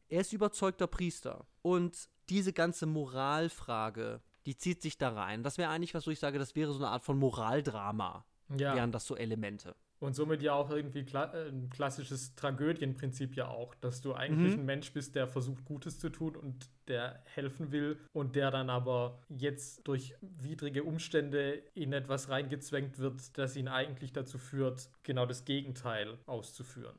Er 0.08 0.22
ist 0.22 0.32
überzeugter 0.32 0.86
Priester. 0.86 1.46
Und 1.62 2.08
diese 2.28 2.52
ganze 2.52 2.86
Moralfrage, 2.86 4.22
die 4.46 4.56
zieht 4.56 4.82
sich 4.82 4.96
da 4.96 5.10
rein. 5.10 5.42
Das 5.42 5.58
wäre 5.58 5.70
eigentlich 5.70 5.94
was, 5.94 6.06
wo 6.06 6.10
ich 6.10 6.18
sage, 6.18 6.38
das 6.38 6.54
wäre 6.54 6.72
so 6.72 6.78
eine 6.78 6.88
Art 6.88 7.04
von 7.04 7.18
Moraldrama. 7.18 8.24
Ja. 8.56 8.74
Wären 8.74 8.92
das 8.92 9.06
so 9.06 9.16
Elemente. 9.16 9.74
Und 10.00 10.14
somit 10.14 10.42
ja 10.42 10.52
auch 10.54 10.70
irgendwie 10.70 11.04
kla 11.04 11.32
äh, 11.32 11.48
ein 11.48 11.70
klassisches 11.70 12.34
Tragödienprinzip 12.34 13.36
ja 13.36 13.48
auch, 13.48 13.74
dass 13.76 14.00
du 14.00 14.12
eigentlich 14.12 14.54
Mhm. 14.54 14.60
ein 14.60 14.66
Mensch 14.66 14.92
bist, 14.92 15.14
der 15.14 15.26
versucht 15.26 15.64
Gutes 15.64 15.98
zu 15.98 16.10
tun 16.10 16.36
und 16.36 16.68
der 16.88 17.22
helfen 17.26 17.72
will 17.72 17.98
und 18.12 18.36
der 18.36 18.50
dann 18.50 18.68
aber 18.68 19.22
jetzt 19.28 19.86
durch 19.86 20.14
widrige 20.20 20.84
Umstände 20.84 21.62
in 21.74 21.92
etwas 21.92 22.28
reingezwängt 22.28 22.98
wird, 22.98 23.38
das 23.38 23.56
ihn 23.56 23.68
eigentlich 23.68 24.12
dazu 24.12 24.36
führt, 24.38 24.90
genau 25.02 25.24
das 25.26 25.44
Gegenteil 25.44 26.18
auszuführen. 26.26 26.98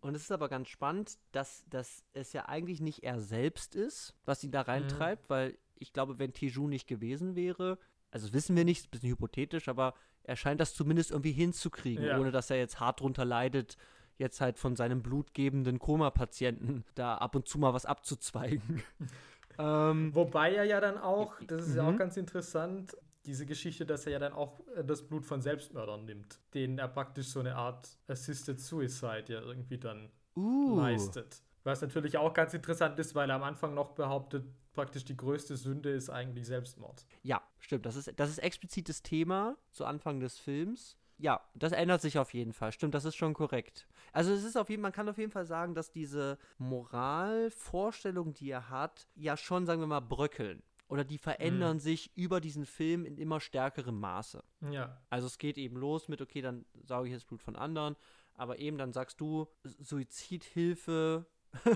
Und 0.00 0.14
es 0.14 0.24
ist 0.24 0.32
aber 0.32 0.50
ganz 0.50 0.68
spannend, 0.68 1.16
dass, 1.32 1.64
dass 1.70 2.04
es 2.12 2.34
ja 2.34 2.46
eigentlich 2.46 2.82
nicht 2.82 3.04
er 3.04 3.20
selbst 3.20 3.74
ist, 3.74 4.14
was 4.26 4.44
ihn 4.44 4.50
da 4.50 4.60
reintreibt, 4.60 5.30
weil 5.30 5.56
ich 5.76 5.94
glaube, 5.94 6.18
wenn 6.18 6.34
Tiju 6.34 6.68
nicht 6.68 6.86
gewesen 6.86 7.36
wäre, 7.36 7.78
also 8.10 8.26
das 8.26 8.34
wissen 8.34 8.54
wir 8.54 8.66
nicht, 8.66 8.80
ist 8.80 8.88
ein 8.88 8.90
bisschen 8.90 9.08
hypothetisch, 9.08 9.66
aber 9.66 9.94
er 10.24 10.36
scheint 10.36 10.60
das 10.60 10.74
zumindest 10.74 11.10
irgendwie 11.10 11.32
hinzukriegen, 11.32 12.04
Ja. 12.06 12.18
ohne 12.18 12.30
dass 12.32 12.50
er 12.50 12.58
jetzt 12.58 12.80
hart 12.80 13.00
drunter 13.00 13.24
leidet, 13.24 13.76
jetzt 14.18 14.40
halt 14.40 14.58
von 14.58 14.76
seinem 14.76 15.02
blutgebenden 15.02 15.78
Koma-Patienten 15.78 16.84
da 16.94 17.16
ab 17.16 17.34
und 17.36 17.48
zu 17.48 17.58
mal 17.58 17.74
was 17.74 17.86
abzuzweigen. 17.86 18.82
ähm, 19.58 20.14
Wobei 20.14 20.54
er 20.54 20.64
ja 20.64 20.80
dann 20.80 20.98
auch, 20.98 21.34
das 21.46 21.66
ist 21.68 21.74
ja 21.74 21.84
auch 21.84 21.94
Mhm. 21.94 21.96
ganz 21.96 22.16
interessant, 22.16 22.96
diese 23.26 23.46
Geschichte, 23.46 23.86
dass 23.86 24.06
er 24.06 24.12
ja 24.12 24.18
dann 24.18 24.32
auch 24.32 24.60
äh, 24.76 24.84
das 24.84 25.06
Blut 25.06 25.24
von 25.26 25.40
Selbstmördern 25.40 26.04
nimmt, 26.04 26.40
denen 26.52 26.78
er 26.78 26.88
praktisch 26.88 27.28
so 27.28 27.40
eine 27.40 27.56
Art 27.56 27.98
Assisted 28.06 28.60
Suicide 28.60 29.24
ja 29.32 29.40
irgendwie 29.40 29.78
dann 29.78 30.10
uh, 30.36 30.76
leistet. 30.76 31.42
Was 31.64 31.80
natürlich 31.80 32.18
auch 32.18 32.34
ganz 32.34 32.52
interessant 32.54 32.98
ist, 32.98 33.14
weil 33.14 33.30
er 33.30 33.36
am 33.36 33.42
Anfang 33.42 33.74
noch 33.74 33.92
behauptet, 33.92 34.44
praktisch 34.74 35.04
die 35.04 35.16
größte 35.16 35.56
Sünde 35.56 35.90
ist 35.90 36.10
eigentlich 36.10 36.46
Selbstmord. 36.46 37.06
Ja, 37.22 37.42
stimmt. 37.60 37.86
Das 37.86 37.96
ist, 37.96 38.12
das 38.16 38.30
ist 38.30 38.38
explizites 38.38 39.02
Thema 39.02 39.56
zu 39.70 39.84
Anfang 39.86 40.20
des 40.20 40.38
Films. 40.38 40.96
ja, 41.16 41.40
das 41.54 41.72
ändert 41.72 42.02
sich 42.02 42.18
auf 42.18 42.34
jeden 42.34 42.52
Fall. 42.52 42.72
Stimmt, 42.72 42.94
das 42.94 43.04
ist 43.04 43.16
schon 43.16 43.34
korrekt. 43.34 43.86
Also 44.12 44.32
es 44.32 44.44
ist 44.44 44.56
auf 44.56 44.68
jeden, 44.68 44.82
man 44.82 44.92
kann 44.92 45.08
auf 45.08 45.18
jeden 45.18 45.30
Fall 45.30 45.46
sagen, 45.46 45.74
dass 45.74 45.90
diese 45.90 46.38
Moralvorstellungen, 46.58 48.34
die 48.34 48.50
er 48.50 48.68
hat, 48.68 49.08
ja 49.14 49.36
schon, 49.36 49.64
sagen 49.64 49.80
wir 49.80 49.86
mal, 49.86 50.00
bröckeln. 50.00 50.62
Oder 50.88 51.04
die 51.04 51.18
verändern 51.18 51.78
mhm. 51.78 51.80
sich 51.80 52.16
über 52.16 52.40
diesen 52.40 52.66
Film 52.66 53.06
in 53.06 53.16
immer 53.16 53.40
stärkerem 53.40 53.98
Maße. 53.98 54.44
Ja. 54.70 55.00
Also 55.08 55.26
es 55.26 55.38
geht 55.38 55.56
eben 55.56 55.76
los 55.76 56.08
mit, 56.08 56.20
okay, 56.20 56.42
dann 56.42 56.66
sauge 56.82 57.08
ich 57.08 57.14
das 57.14 57.24
Blut 57.24 57.42
von 57.42 57.56
anderen, 57.56 57.96
aber 58.34 58.58
eben 58.58 58.76
dann 58.76 58.92
sagst 58.92 59.20
du 59.20 59.48
Suizidhilfe. 59.62 61.26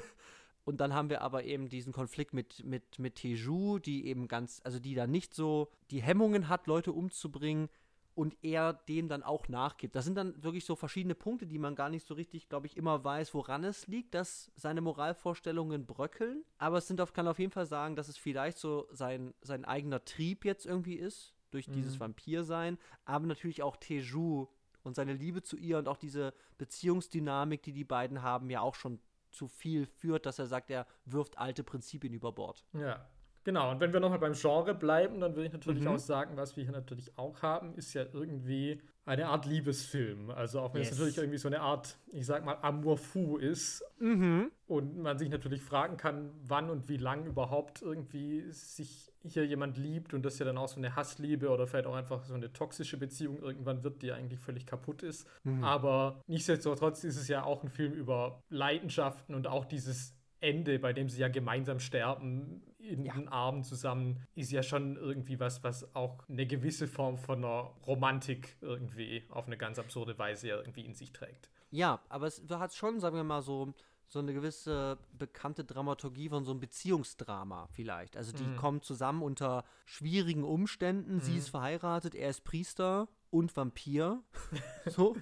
Und 0.68 0.82
dann 0.82 0.92
haben 0.92 1.08
wir 1.08 1.22
aber 1.22 1.44
eben 1.44 1.70
diesen 1.70 1.94
Konflikt 1.94 2.34
mit, 2.34 2.62
mit, 2.62 2.98
mit 2.98 3.14
Teju, 3.14 3.78
die 3.78 4.04
eben 4.06 4.28
ganz, 4.28 4.60
also 4.64 4.78
die 4.78 4.94
da 4.94 5.06
nicht 5.06 5.32
so 5.32 5.70
die 5.90 6.02
Hemmungen 6.02 6.50
hat, 6.50 6.66
Leute 6.66 6.92
umzubringen, 6.92 7.70
und 8.14 8.36
er 8.42 8.72
dem 8.72 9.08
dann 9.08 9.22
auch 9.22 9.48
nachgibt. 9.48 9.94
Das 9.94 10.04
sind 10.04 10.16
dann 10.16 10.42
wirklich 10.42 10.66
so 10.66 10.74
verschiedene 10.76 11.14
Punkte, 11.14 11.46
die 11.46 11.58
man 11.58 11.74
gar 11.74 11.88
nicht 11.88 12.04
so 12.04 12.12
richtig, 12.14 12.50
glaube 12.50 12.66
ich, 12.66 12.76
immer 12.76 13.04
weiß, 13.04 13.32
woran 13.32 13.62
es 13.64 13.86
liegt, 13.86 14.12
dass 14.12 14.50
seine 14.56 14.82
Moralvorstellungen 14.82 15.86
bröckeln. 15.86 16.44
Aber 16.58 16.78
es 16.78 16.88
sind 16.88 17.00
auf, 17.00 17.12
kann 17.12 17.28
auf 17.28 17.38
jeden 17.38 17.52
Fall 17.52 17.66
sagen, 17.66 17.94
dass 17.94 18.08
es 18.08 18.18
vielleicht 18.18 18.58
so 18.58 18.88
sein, 18.90 19.32
sein 19.40 19.64
eigener 19.64 20.04
Trieb 20.04 20.44
jetzt 20.44 20.66
irgendwie 20.66 20.96
ist, 20.96 21.32
durch 21.50 21.68
mhm. 21.68 21.74
dieses 21.74 21.98
Vampirsein, 21.98 22.76
aber 23.04 23.24
natürlich 23.26 23.62
auch 23.62 23.76
Teju 23.76 24.48
und 24.82 24.96
seine 24.96 25.14
Liebe 25.14 25.42
zu 25.42 25.56
ihr 25.56 25.78
und 25.78 25.86
auch 25.86 25.96
diese 25.96 26.34
Beziehungsdynamik, 26.58 27.62
die 27.62 27.72
die 27.72 27.84
beiden 27.84 28.22
haben, 28.22 28.50
ja 28.50 28.60
auch 28.60 28.74
schon 28.74 28.98
zu 29.30 29.48
viel 29.48 29.86
führt, 29.86 30.26
dass 30.26 30.38
er 30.38 30.46
sagt, 30.46 30.70
er 30.70 30.86
wirft 31.04 31.38
alte 31.38 31.62
Prinzipien 31.62 32.12
über 32.12 32.32
Bord. 32.32 32.64
Ja, 32.72 33.06
Genau, 33.48 33.70
und 33.70 33.80
wenn 33.80 33.94
wir 33.94 34.00
nochmal 34.00 34.18
beim 34.18 34.34
Genre 34.34 34.74
bleiben, 34.74 35.20
dann 35.20 35.34
würde 35.34 35.46
ich 35.46 35.52
natürlich 35.54 35.82
mhm. 35.82 35.88
auch 35.88 35.98
sagen, 35.98 36.36
was 36.36 36.54
wir 36.58 36.64
hier 36.64 36.72
natürlich 36.72 37.16
auch 37.16 37.40
haben, 37.40 37.72
ist 37.76 37.94
ja 37.94 38.04
irgendwie 38.12 38.82
eine 39.08 39.28
Art 39.28 39.46
Liebesfilm. 39.46 40.30
Also 40.30 40.60
auch 40.60 40.74
wenn 40.74 40.82
yes. 40.82 40.92
es 40.92 40.98
natürlich 40.98 41.16
irgendwie 41.16 41.38
so 41.38 41.48
eine 41.48 41.60
Art, 41.60 41.96
ich 42.12 42.26
sag 42.26 42.44
mal, 42.44 42.58
Amour 42.60 42.98
fou 42.98 43.38
ist. 43.38 43.82
Mhm. 43.98 44.50
Und 44.66 44.98
man 44.98 45.18
sich 45.18 45.30
natürlich 45.30 45.62
fragen 45.62 45.96
kann, 45.96 46.30
wann 46.44 46.68
und 46.68 46.88
wie 46.90 46.98
lang 46.98 47.24
überhaupt 47.24 47.80
irgendwie 47.80 48.44
sich 48.50 49.10
hier 49.22 49.46
jemand 49.46 49.78
liebt 49.78 50.12
und 50.12 50.24
das 50.24 50.38
ja 50.38 50.44
dann 50.44 50.58
auch 50.58 50.68
so 50.68 50.76
eine 50.76 50.94
Hassliebe 50.94 51.48
oder 51.48 51.66
vielleicht 51.66 51.86
auch 51.86 51.94
einfach 51.94 52.22
so 52.24 52.34
eine 52.34 52.52
toxische 52.52 52.98
Beziehung 52.98 53.38
irgendwann 53.38 53.82
wird, 53.82 54.02
die 54.02 54.12
eigentlich 54.12 54.40
völlig 54.40 54.66
kaputt 54.66 55.02
ist. 55.02 55.26
Mhm. 55.42 55.64
Aber 55.64 56.22
nichtsdestotrotz 56.26 57.02
ist 57.02 57.16
es 57.16 57.28
ja 57.28 57.44
auch 57.44 57.62
ein 57.62 57.70
Film 57.70 57.94
über 57.94 58.42
Leidenschaften 58.50 59.34
und 59.34 59.46
auch 59.46 59.64
dieses 59.64 60.14
Ende, 60.40 60.78
bei 60.78 60.92
dem 60.92 61.08
sie 61.08 61.20
ja 61.20 61.28
gemeinsam 61.28 61.80
sterben, 61.80 62.62
in 62.78 63.04
ja. 63.04 63.14
den 63.14 63.28
Armen 63.28 63.64
zusammen, 63.64 64.22
ist 64.34 64.52
ja 64.52 64.62
schon 64.62 64.96
irgendwie 64.96 65.40
was, 65.40 65.62
was 65.64 65.94
auch 65.94 66.28
eine 66.28 66.46
gewisse 66.46 66.86
Form 66.86 67.18
von 67.18 67.44
einer 67.44 67.72
Romantik 67.86 68.56
irgendwie 68.60 69.24
auf 69.30 69.46
eine 69.46 69.56
ganz 69.56 69.78
absurde 69.78 70.18
Weise 70.18 70.48
irgendwie 70.48 70.84
in 70.84 70.94
sich 70.94 71.12
trägt. 71.12 71.50
Ja, 71.70 72.00
aber 72.08 72.26
es 72.26 72.42
hat 72.48 72.74
schon, 72.74 73.00
sagen 73.00 73.16
wir 73.16 73.24
mal, 73.24 73.42
so, 73.42 73.74
so 74.06 74.20
eine 74.20 74.32
gewisse 74.32 74.98
bekannte 75.12 75.64
Dramaturgie 75.64 76.28
von 76.28 76.44
so 76.44 76.52
einem 76.52 76.60
Beziehungsdrama 76.60 77.66
vielleicht. 77.72 78.16
Also 78.16 78.32
die 78.32 78.44
mhm. 78.44 78.56
kommen 78.56 78.82
zusammen 78.82 79.22
unter 79.22 79.64
schwierigen 79.84 80.44
Umständen. 80.44 81.16
Mhm. 81.16 81.20
Sie 81.20 81.36
ist 81.36 81.50
verheiratet, 81.50 82.14
er 82.14 82.30
ist 82.30 82.44
Priester 82.44 83.08
und 83.30 83.54
Vampir. 83.56 84.22
so. 84.86 85.16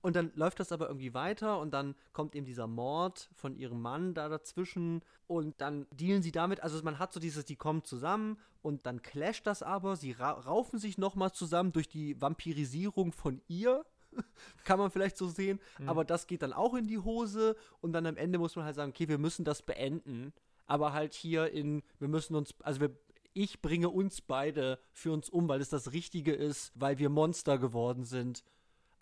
Und 0.00 0.16
dann 0.16 0.32
läuft 0.34 0.60
das 0.60 0.72
aber 0.72 0.88
irgendwie 0.88 1.14
weiter 1.14 1.60
und 1.60 1.72
dann 1.72 1.94
kommt 2.12 2.34
eben 2.34 2.46
dieser 2.46 2.66
Mord 2.66 3.30
von 3.34 3.56
ihrem 3.56 3.80
Mann 3.80 4.14
da 4.14 4.28
dazwischen 4.28 5.02
und 5.26 5.60
dann 5.60 5.86
dealen 5.90 6.22
sie 6.22 6.32
damit, 6.32 6.62
also 6.62 6.82
man 6.82 6.98
hat 6.98 7.12
so 7.12 7.20
dieses, 7.20 7.44
die 7.44 7.56
kommen 7.56 7.84
zusammen 7.84 8.38
und 8.62 8.86
dann 8.86 9.02
clasht 9.02 9.46
das 9.46 9.62
aber, 9.62 9.96
sie 9.96 10.12
ra 10.12 10.32
raufen 10.32 10.78
sich 10.78 10.98
nochmal 10.98 11.32
zusammen 11.32 11.72
durch 11.72 11.88
die 11.88 12.20
Vampirisierung 12.20 13.12
von 13.12 13.40
ihr, 13.48 13.84
kann 14.64 14.78
man 14.78 14.90
vielleicht 14.90 15.16
so 15.16 15.28
sehen, 15.28 15.60
mhm. 15.78 15.88
aber 15.88 16.04
das 16.04 16.26
geht 16.26 16.42
dann 16.42 16.52
auch 16.52 16.74
in 16.74 16.86
die 16.86 16.98
Hose 16.98 17.56
und 17.80 17.92
dann 17.92 18.06
am 18.06 18.16
Ende 18.16 18.38
muss 18.38 18.56
man 18.56 18.64
halt 18.64 18.76
sagen, 18.76 18.90
okay, 18.90 19.08
wir 19.08 19.18
müssen 19.18 19.44
das 19.44 19.62
beenden, 19.62 20.32
aber 20.66 20.92
halt 20.92 21.14
hier 21.14 21.50
in, 21.50 21.82
wir 21.98 22.08
müssen 22.08 22.34
uns, 22.34 22.54
also 22.62 22.80
wir, 22.80 22.96
ich 23.34 23.62
bringe 23.62 23.88
uns 23.88 24.20
beide 24.20 24.78
für 24.92 25.12
uns 25.12 25.30
um, 25.30 25.48
weil 25.48 25.60
es 25.60 25.70
das 25.70 25.92
Richtige 25.92 26.34
ist, 26.34 26.72
weil 26.74 26.98
wir 26.98 27.08
Monster 27.08 27.58
geworden 27.58 28.04
sind 28.04 28.44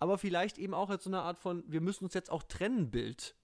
aber 0.01 0.19
vielleicht 0.19 0.59
eben 0.59 0.75
auch 0.75 0.91
als 0.91 1.05
so 1.05 1.11
eine 1.11 1.21
Art 1.21 1.39
von, 1.39 1.63
wir 1.69 1.81
müssen 1.81 2.05
uns 2.05 2.15
jetzt 2.15 2.31
auch 2.31 2.43
trennen 2.43 2.91
Bild. 2.91 3.37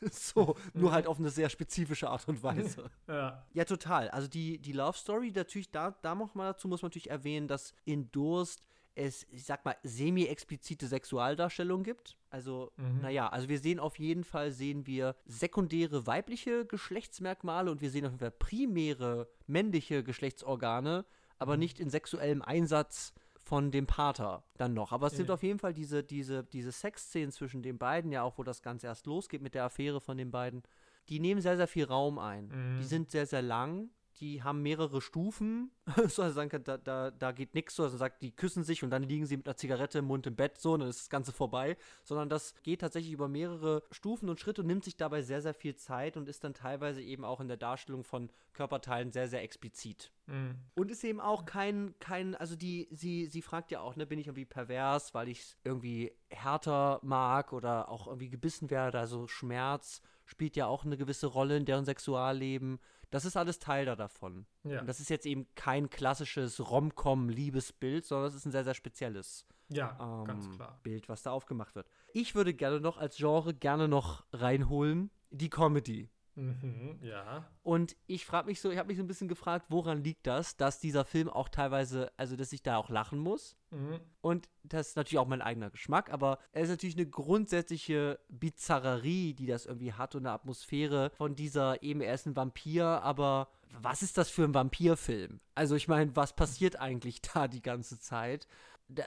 so, 0.10 0.56
nur 0.74 0.92
halt 0.92 1.06
auf 1.06 1.18
eine 1.18 1.30
sehr 1.30 1.48
spezifische 1.48 2.10
Art 2.10 2.28
und 2.28 2.42
Weise. 2.42 2.90
ja. 3.08 3.46
Ja, 3.54 3.64
total. 3.64 4.10
Also 4.10 4.28
die, 4.28 4.58
die 4.58 4.72
Love 4.72 4.98
Story, 4.98 5.32
natürlich, 5.34 5.70
da, 5.70 5.92
da 6.02 6.14
nochmal 6.14 6.52
dazu 6.52 6.68
muss 6.68 6.82
man 6.82 6.88
natürlich 6.88 7.10
erwähnen, 7.10 7.48
dass 7.48 7.72
in 7.84 8.10
Durst 8.10 8.62
es, 8.96 9.24
ich 9.30 9.44
sag 9.44 9.64
mal, 9.64 9.76
semi-explizite 9.84 10.88
Sexualdarstellung 10.88 11.84
gibt. 11.84 12.16
Also, 12.28 12.72
mhm. 12.76 13.00
naja, 13.02 13.28
also 13.28 13.48
wir 13.48 13.60
sehen 13.60 13.78
auf 13.78 13.98
jeden 13.98 14.24
Fall, 14.24 14.50
sehen 14.50 14.86
wir 14.86 15.14
sekundäre 15.26 16.06
weibliche 16.06 16.66
Geschlechtsmerkmale 16.66 17.70
und 17.70 17.80
wir 17.80 17.90
sehen 17.90 18.04
auf 18.04 18.10
jeden 18.10 18.20
Fall 18.20 18.32
primäre 18.32 19.28
männliche 19.46 20.02
Geschlechtsorgane, 20.02 21.06
aber 21.38 21.54
mhm. 21.54 21.60
nicht 21.60 21.80
in 21.80 21.88
sexuellem 21.88 22.42
Einsatz 22.42 23.14
von 23.50 23.72
dem 23.72 23.88
Pater 23.88 24.44
dann 24.58 24.74
noch. 24.74 24.92
Aber 24.92 25.08
es 25.08 25.16
sind 25.16 25.28
auf 25.28 25.42
jeden 25.42 25.58
Fall 25.58 25.74
diese, 25.74 26.04
diese, 26.04 26.44
diese 26.44 26.70
Sexszenen 26.70 27.32
zwischen 27.32 27.62
den 27.62 27.78
beiden, 27.78 28.12
ja 28.12 28.22
auch, 28.22 28.38
wo 28.38 28.44
das 28.44 28.62
Ganze 28.62 28.86
erst 28.86 29.06
losgeht 29.06 29.42
mit 29.42 29.56
der 29.56 29.64
Affäre 29.64 30.00
von 30.00 30.16
den 30.16 30.30
beiden, 30.30 30.62
die 31.08 31.18
nehmen 31.18 31.40
sehr, 31.40 31.56
sehr 31.56 31.66
viel 31.66 31.84
Raum 31.84 32.20
ein. 32.20 32.46
Mhm. 32.46 32.78
Die 32.78 32.84
sind 32.84 33.10
sehr, 33.10 33.26
sehr 33.26 33.42
lang 33.42 33.90
die 34.20 34.42
haben 34.42 34.62
mehrere 34.62 35.00
Stufen. 35.00 35.70
so, 36.08 36.22
also 36.22 36.30
sagen 36.30 36.62
da, 36.64 36.76
da, 36.76 37.10
da 37.10 37.32
geht 37.32 37.54
nichts 37.54 37.74
so. 37.74 37.84
Also 37.84 37.96
sagt, 37.96 38.22
die 38.22 38.30
küssen 38.32 38.64
sich 38.64 38.84
und 38.84 38.90
dann 38.90 39.02
liegen 39.02 39.26
sie 39.26 39.36
mit 39.36 39.46
einer 39.46 39.56
Zigarette 39.56 39.98
im 39.98 40.04
Mund 40.04 40.26
im 40.26 40.36
Bett 40.36 40.58
so 40.58 40.74
und 40.74 40.80
dann 40.80 40.88
ist 40.88 41.00
das 41.00 41.10
Ganze 41.10 41.32
vorbei. 41.32 41.76
Sondern 42.04 42.28
das 42.28 42.54
geht 42.62 42.82
tatsächlich 42.82 43.12
über 43.12 43.28
mehrere 43.28 43.82
Stufen 43.90 44.28
und 44.28 44.38
Schritte 44.38 44.60
und 44.60 44.66
nimmt 44.66 44.84
sich 44.84 44.96
dabei 44.96 45.22
sehr, 45.22 45.40
sehr 45.40 45.54
viel 45.54 45.74
Zeit 45.74 46.16
und 46.16 46.28
ist 46.28 46.44
dann 46.44 46.54
teilweise 46.54 47.00
eben 47.00 47.24
auch 47.24 47.40
in 47.40 47.48
der 47.48 47.56
Darstellung 47.56 48.04
von 48.04 48.30
Körperteilen 48.52 49.10
sehr, 49.10 49.28
sehr 49.28 49.42
explizit. 49.42 50.12
Mhm. 50.26 50.56
Und 50.74 50.90
ist 50.90 51.02
eben 51.02 51.20
auch 51.20 51.46
kein, 51.46 51.94
kein, 51.98 52.34
also 52.34 52.56
die, 52.56 52.88
sie, 52.90 53.26
sie 53.26 53.42
fragt 53.42 53.70
ja 53.70 53.80
auch, 53.80 53.96
ne, 53.96 54.06
bin 54.06 54.18
ich 54.18 54.26
irgendwie 54.26 54.44
pervers, 54.44 55.14
weil 55.14 55.28
ich 55.28 55.40
es 55.40 55.56
irgendwie 55.64 56.12
härter 56.28 57.00
mag 57.02 57.52
oder 57.52 57.88
auch 57.88 58.06
irgendwie 58.06 58.28
gebissen 58.28 58.70
werde, 58.70 58.98
also 58.98 59.26
Schmerz 59.26 60.02
spielt 60.30 60.56
ja 60.56 60.66
auch 60.66 60.84
eine 60.84 60.96
gewisse 60.96 61.26
Rolle 61.26 61.56
in 61.56 61.64
deren 61.64 61.84
Sexualleben. 61.84 62.78
Das 63.10 63.24
ist 63.24 63.36
alles 63.36 63.58
Teil 63.58 63.84
da 63.84 63.96
davon. 63.96 64.46
Ja. 64.62 64.80
Und 64.80 64.86
das 64.86 65.00
ist 65.00 65.10
jetzt 65.10 65.26
eben 65.26 65.46
kein 65.56 65.90
klassisches 65.90 66.70
Rom-Com-Liebesbild, 66.70 68.06
sondern 68.06 68.26
das 68.26 68.36
ist 68.36 68.46
ein 68.46 68.52
sehr, 68.52 68.64
sehr 68.64 68.74
spezielles 68.74 69.44
ja, 69.68 70.24
ähm. 70.26 70.58
Bild, 70.82 71.08
was 71.08 71.22
da 71.22 71.32
aufgemacht 71.32 71.74
wird. 71.74 71.88
Ich 72.12 72.34
würde 72.34 72.54
gerne 72.54 72.80
noch 72.80 72.96
als 72.96 73.16
Genre 73.16 73.54
gerne 73.54 73.88
noch 73.88 74.24
reinholen 74.32 75.10
die 75.30 75.50
Comedy. 75.50 76.08
Mhm, 76.40 76.98
ja. 77.02 77.44
Und 77.62 77.96
ich 78.06 78.24
frage 78.24 78.46
mich 78.46 78.60
so, 78.60 78.70
ich 78.70 78.78
habe 78.78 78.88
mich 78.88 78.96
so 78.96 79.04
ein 79.04 79.06
bisschen 79.06 79.28
gefragt, 79.28 79.66
woran 79.68 80.02
liegt 80.02 80.26
das, 80.26 80.56
dass 80.56 80.80
dieser 80.80 81.04
Film 81.04 81.28
auch 81.28 81.50
teilweise, 81.50 82.10
also 82.16 82.34
dass 82.34 82.52
ich 82.52 82.62
da 82.62 82.78
auch 82.78 82.88
lachen 82.88 83.18
muss. 83.18 83.56
Mhm. 83.70 84.00
Und 84.22 84.48
das 84.62 84.88
ist 84.88 84.96
natürlich 84.96 85.18
auch 85.18 85.28
mein 85.28 85.42
eigener 85.42 85.68
Geschmack, 85.68 86.10
aber 86.10 86.38
es 86.52 86.64
ist 86.64 86.70
natürlich 86.70 86.96
eine 86.96 87.06
grundsätzliche 87.06 88.18
Bizarrerie, 88.30 89.34
die 89.34 89.46
das 89.46 89.66
irgendwie 89.66 89.92
hat 89.92 90.14
und 90.14 90.22
eine 90.22 90.32
Atmosphäre 90.32 91.10
von 91.10 91.36
dieser 91.36 91.82
eben 91.82 92.00
er 92.00 92.14
ist 92.14 92.26
ein 92.26 92.36
Vampir, 92.36 92.86
aber 92.86 93.48
was 93.78 94.02
ist 94.02 94.16
das 94.18 94.30
für 94.30 94.44
ein 94.44 94.54
Vampirfilm? 94.54 95.40
Also 95.54 95.76
ich 95.76 95.88
meine, 95.88 96.16
was 96.16 96.34
passiert 96.34 96.76
eigentlich 96.76 97.20
da 97.34 97.48
die 97.48 97.62
ganze 97.62 98.00
Zeit? 98.00 98.46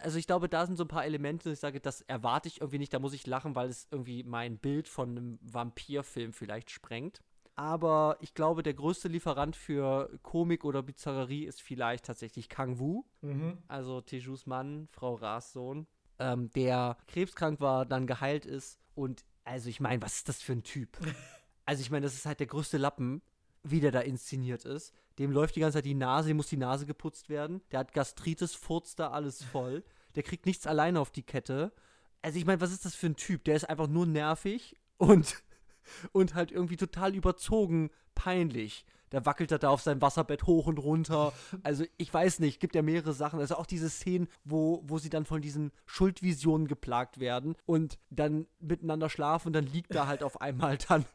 Also 0.02 0.17
ich 0.17 0.28
glaube, 0.28 0.50
da 0.50 0.65
sind 0.65 0.76
so 0.76 0.84
ein 0.84 0.89
paar 0.89 1.06
Elemente, 1.06 1.52
ich 1.52 1.60
sage, 1.60 1.80
das 1.80 2.02
erwarte 2.02 2.48
ich 2.48 2.62
irgendwie 2.62 2.80
nicht, 2.80 2.93
da 2.93 3.00
muss 3.00 3.13
ich 3.13 3.28
lachen, 3.28 3.56
weil 3.56 3.69
es 3.69 3.88
irgendwie 3.91 4.24
mein 4.24 4.58
Bild 4.58 4.88
von 4.88 5.10
einem 5.10 5.39
Vampirfilm 5.41 6.34
vielleicht 6.34 6.72
sprengt. 6.72 7.22
Aber 7.56 8.17
ich 8.19 8.34
glaube, 8.34 8.63
der 8.63 8.74
größte 8.74 9.08
Lieferant 9.08 9.56
für 9.56 10.10
Komik 10.24 10.65
oder 10.65 10.82
Bizarrerie 10.82 11.46
ist 11.46 11.62
vielleicht 11.62 12.06
tatsächlich 12.06 12.50
Kang 12.50 12.80
Wu, 12.80 13.04
mhm. 13.22 13.60
also 13.67 14.02
Tejus 14.02 14.48
Mann, 14.48 14.88
Frau 14.91 15.13
Ras 15.15 15.54
Sohn, 15.54 15.86
ähm, 16.17 16.50
der 16.52 16.98
krebskrank 17.08 17.60
war, 17.60 17.86
dann 17.86 18.08
geheilt 18.08 18.46
ist. 18.46 18.80
Und 18.96 19.24
also 19.43 19.69
ich 19.69 19.80
meine, 19.80 20.02
was 20.02 20.15
ist 20.15 20.30
das 20.30 20.41
für 20.41 20.54
ein 20.54 20.63
Typ? 20.63 20.98
also 21.65 21.82
ich 21.82 21.91
meine, 21.91 22.06
das 22.06 22.15
ist 22.15 22.26
halt 22.26 22.39
der 22.39 22.48
größte 22.48 22.78
Lappen, 22.78 23.22
wie 23.63 23.80
der 23.80 23.91
da 23.91 24.02
inszeniert 24.02 24.65
ist. 24.65 24.93
Dem 25.19 25.32
läuft 25.32 25.56
die 25.56 25.60
ganze 25.60 25.78
Zeit 25.78 25.86
die 25.86 25.93
Nase, 25.93 26.30
dem 26.30 26.38
muss 26.38 26.47
die 26.47 26.58
Nase 26.58 26.86
geputzt 26.86 27.30
werden. 27.30 27.62
Der 27.71 27.80
hat 27.80 27.93
Gastritis, 27.93 28.54
furzt 28.56 28.99
da 28.99 29.12
alles 29.12 29.43
voll. 29.43 29.84
Der 30.15 30.23
kriegt 30.23 30.45
nichts 30.45 30.67
alleine 30.67 30.99
auf 30.99 31.12
die 31.12 31.23
Kette. 31.23 31.71
Also 32.21 32.38
ich 32.38 32.45
meine, 32.45 32.62
was 32.62 32.71
ist 32.71 32.86
das 32.86 32.95
für 32.95 33.08
ein 33.08 33.15
Typ? 33.15 33.43
Der 33.43 33.56
ist 33.56 33.69
einfach 33.69 33.88
nur 33.88 34.05
nervig 34.05 34.76
und, 34.97 35.43
und 36.11 36.36
halt 36.36 36.51
irgendwie 36.51 36.78
total 36.78 37.16
überzogen 37.16 37.89
peinlich. 38.16 38.86
Der 39.11 39.28
wackelt 39.28 39.51
da 39.51 39.70
auf 39.70 39.82
seinem 39.82 40.01
Wasserbett 40.01 40.47
hoch 40.47 40.66
und 40.66 40.80
runter. 40.80 41.34
Also 41.61 41.86
ich 41.97 42.11
weiß 42.11 42.39
nicht, 42.39 42.59
gibt 42.59 42.74
ja 42.74 42.82
mehrere 42.82 43.14
Sachen. 43.14 43.39
Also 43.39 43.55
auch 43.57 43.68
diese 43.68 43.89
Szenen, 43.89 44.28
wo, 44.43 44.82
wo 44.86 44.97
sie 44.97 45.11
dann 45.11 45.26
von 45.26 45.39
diesen 45.39 45.72
Schuldvisionen 45.86 46.68
geplagt 46.68 47.20
werden 47.20 47.55
und 47.68 47.99
dann 48.09 48.47
miteinander 48.59 49.09
schlafen 49.09 49.49
und 49.49 49.53
dann 49.53 49.68
liegt 49.68 49.93
da 49.93 50.07
halt 50.07 50.24
auf 50.24 50.41
einmal 50.41 50.78
dann 50.89 51.05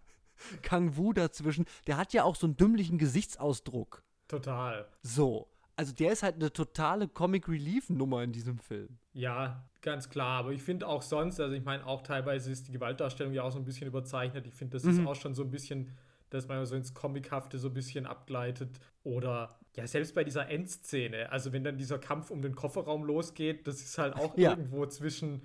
Kang 0.63 0.97
Wu 0.97 1.13
dazwischen, 1.13 1.67
der 1.87 1.97
hat 1.97 2.13
ja 2.13 2.25
auch 2.25 2.37
so 2.37 2.47
einen 2.47 2.57
dümmlichen 2.57 2.99
Gesichtsausdruck. 2.99 4.03
Total. 4.29 4.87
So. 5.03 5.49
also 5.79 5.95
der 5.95 6.13
ist 6.13 6.25
halt 6.25 6.35
eine 6.35 6.53
totale 6.53 7.07
Comic 7.07 7.49
Relief 7.49 7.89
Nummer 7.89 8.25
in 8.25 8.33
diesem 8.33 8.59
Film. 8.59 8.99
Ja, 9.13 9.65
ganz 9.81 10.11
klar. 10.11 10.41
Aber 10.41 10.51
ich 10.51 10.63
finde 10.63 10.89
auch 10.89 11.03
sonst, 11.03 11.39
also 11.39 11.55
ich 11.55 11.65
meine, 11.65 11.87
auch 11.87 12.03
teilweise 12.03 12.51
ist 12.51 12.67
die 12.67 12.73
Gewaltdarstellung 12.73 13.33
ja 13.33 13.45
auch 13.45 13.53
so 13.53 13.59
ein 13.59 13.65
bisschen 13.65 13.87
überzeichnet. 13.87 14.47
Ich 14.49 14.55
finde, 14.55 14.73
das 14.73 14.83
mhm. 14.83 14.91
ist 14.91 15.07
auch 15.07 15.15
schon 15.15 15.35
so 15.35 15.45
ein 15.45 15.51
bisschen, 15.51 15.97
dass 16.31 16.49
man 16.49 16.67
so 16.67 16.75
ins 16.75 16.95
Comichafte 16.95 17.59
so 17.59 17.69
ein 17.69 17.75
bisschen 17.75 18.07
abgleitet. 18.07 18.81
Oder 19.05 19.57
ja, 19.77 19.87
selbst 19.87 20.17
bei 20.17 20.25
dieser 20.25 20.49
Endszene, 20.49 21.31
also 21.31 21.53
wenn 21.53 21.63
dann 21.63 21.77
dieser 21.77 21.99
Kampf 21.99 22.31
um 22.31 22.43
den 22.43 22.57
Kofferraum 22.57 23.05
losgeht, 23.05 23.69
das 23.69 23.81
ist 23.81 23.99
halt 23.99 24.15
auch 24.15 24.37
ja. 24.37 24.51
irgendwo 24.51 24.85
zwischen. 24.87 25.43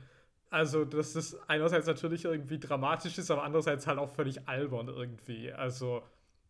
Also, 0.54 0.86
dass 0.86 1.14
das 1.14 1.36
einerseits 1.49 1.88
natürlich 1.88 2.26
irgendwie 2.26 2.60
dramatisch 2.60 3.18
ist, 3.18 3.32
aber 3.32 3.41
andererseits 3.41 3.88
halt 3.88 3.97
auch 3.97 4.10
völlig 4.10 4.47
albern 4.47 4.88
irgendwie. 4.88 5.51
Also. 5.51 6.04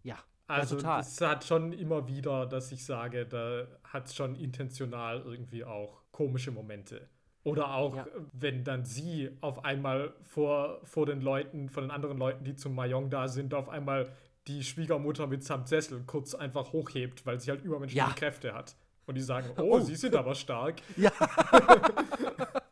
Ja. 0.04 0.18
Also, 0.46 0.78
ja, 0.78 1.00
es 1.00 1.22
hat 1.22 1.46
schon 1.46 1.72
immer 1.72 2.06
wieder, 2.06 2.46
dass 2.46 2.74
ich 2.74 2.84
sage, 2.84 3.26
da 3.26 3.66
hat 3.86 4.08
es 4.08 4.16
schon 4.16 4.36
intentional 4.36 5.22
irgendwie 5.22 5.64
auch 5.64 6.02
komische 6.12 6.52
Momente. 6.52 7.08
Oder 7.44 7.74
auch, 7.76 7.96
ja. 7.96 8.06
wenn 8.34 8.66
dann 8.66 8.84
sie 8.84 9.38
auf 9.40 9.64
einmal 9.64 10.14
vor, 10.24 10.82
vor 10.84 11.06
den 11.06 11.22
Leuten, 11.22 11.70
von 11.70 11.86
den 11.86 11.92
anderen 11.92 12.18
Leuten, 12.18 12.44
die 12.44 12.56
zum 12.56 12.76
Mayong 12.76 13.10
da 13.10 13.30
sind, 13.30 13.54
auf 13.54 13.70
einmal 13.70 14.12
die 14.48 14.66
Schwiegermutter 14.66 15.28
mit 15.28 15.46
samt 15.46 15.70
Sessel 15.70 16.04
kurz 16.06 16.36
einfach 16.36 16.74
hochhebt, 16.74 17.26
weil 17.26 17.40
sie 17.40 17.52
halt 17.52 17.64
übermenschliche 17.64 18.06
ja. 18.06 18.14
Kräfte 18.14 18.54
hat. 18.54 18.76
Und 19.06 19.16
die 19.16 19.22
sagen, 19.22 19.50
oh, 19.58 19.76
oh. 19.76 19.80
sie 19.80 19.96
sind 19.96 20.14
aber 20.14 20.36
stark. 20.36 20.82
Ja. 20.98 21.12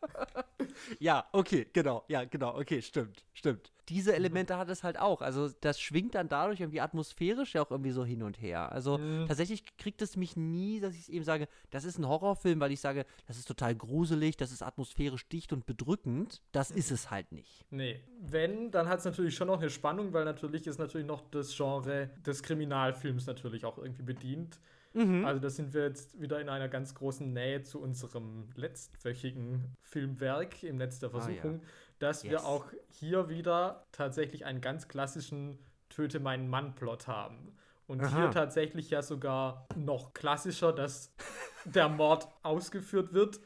ja, 0.98 1.26
okay, 1.32 1.66
genau, 1.72 2.04
ja, 2.08 2.24
genau, 2.24 2.56
okay, 2.58 2.82
stimmt, 2.82 3.24
stimmt. 3.32 3.72
Diese 3.88 4.14
Elemente 4.14 4.56
hat 4.56 4.68
es 4.70 4.84
halt 4.84 4.98
auch. 4.98 5.22
Also 5.22 5.50
das 5.60 5.80
schwingt 5.80 6.14
dann 6.14 6.28
dadurch 6.28 6.60
irgendwie 6.60 6.80
atmosphärisch 6.80 7.54
ja 7.54 7.62
auch 7.62 7.70
irgendwie 7.70 7.90
so 7.90 8.04
hin 8.04 8.22
und 8.22 8.40
her. 8.40 8.70
Also 8.70 8.98
mhm. 8.98 9.26
tatsächlich 9.26 9.64
kriegt 9.76 10.00
es 10.02 10.16
mich 10.16 10.36
nie, 10.36 10.80
dass 10.80 10.94
ich 10.94 11.12
eben 11.12 11.24
sage, 11.24 11.48
das 11.70 11.84
ist 11.84 11.98
ein 11.98 12.06
Horrorfilm, 12.06 12.60
weil 12.60 12.70
ich 12.70 12.80
sage, 12.80 13.04
das 13.26 13.38
ist 13.38 13.48
total 13.48 13.74
gruselig, 13.74 14.36
das 14.36 14.52
ist 14.52 14.62
atmosphärisch 14.62 15.28
dicht 15.28 15.52
und 15.52 15.66
bedrückend. 15.66 16.42
Das 16.52 16.70
ist 16.70 16.92
es 16.92 17.10
halt 17.10 17.32
nicht. 17.32 17.64
Nee. 17.70 18.00
Wenn, 18.20 18.70
dann 18.70 18.88
hat 18.88 19.00
es 19.00 19.04
natürlich 19.04 19.34
schon 19.34 19.48
noch 19.48 19.58
eine 19.58 19.70
Spannung, 19.70 20.12
weil 20.12 20.24
natürlich 20.24 20.66
ist 20.66 20.78
natürlich 20.78 21.06
noch 21.06 21.22
das 21.30 21.54
Genre 21.56 22.10
des 22.24 22.42
Kriminalfilms 22.42 23.26
natürlich 23.26 23.64
auch 23.64 23.78
irgendwie 23.78 24.04
bedient. 24.04 24.60
Mhm. 24.94 25.24
Also 25.24 25.40
da 25.40 25.50
sind 25.50 25.74
wir 25.74 25.84
jetzt 25.84 26.20
wieder 26.20 26.40
in 26.40 26.48
einer 26.48 26.68
ganz 26.68 26.94
großen 26.94 27.32
Nähe 27.32 27.62
zu 27.62 27.80
unserem 27.80 28.50
letztwöchigen 28.54 29.74
Filmwerk 29.82 30.62
im 30.62 30.76
Netz 30.76 30.98
der 30.98 31.10
Versuchung, 31.10 31.60
ah, 31.60 31.62
ja. 31.62 31.68
dass 31.98 32.22
yes. 32.22 32.32
wir 32.32 32.44
auch 32.44 32.66
hier 32.88 33.28
wieder 33.28 33.86
tatsächlich 33.92 34.44
einen 34.44 34.60
ganz 34.60 34.88
klassischen 34.88 35.58
Töte 35.88 36.20
meinen 36.20 36.48
Mann-Plot 36.48 37.06
haben. 37.06 37.56
Und 37.86 38.02
Aha. 38.02 38.16
hier 38.16 38.30
tatsächlich 38.30 38.90
ja 38.90 39.02
sogar 39.02 39.66
noch 39.76 40.14
klassischer, 40.14 40.72
dass 40.72 41.14
der 41.64 41.88
Mord 41.88 42.28
ausgeführt 42.42 43.12
wird. 43.12 43.40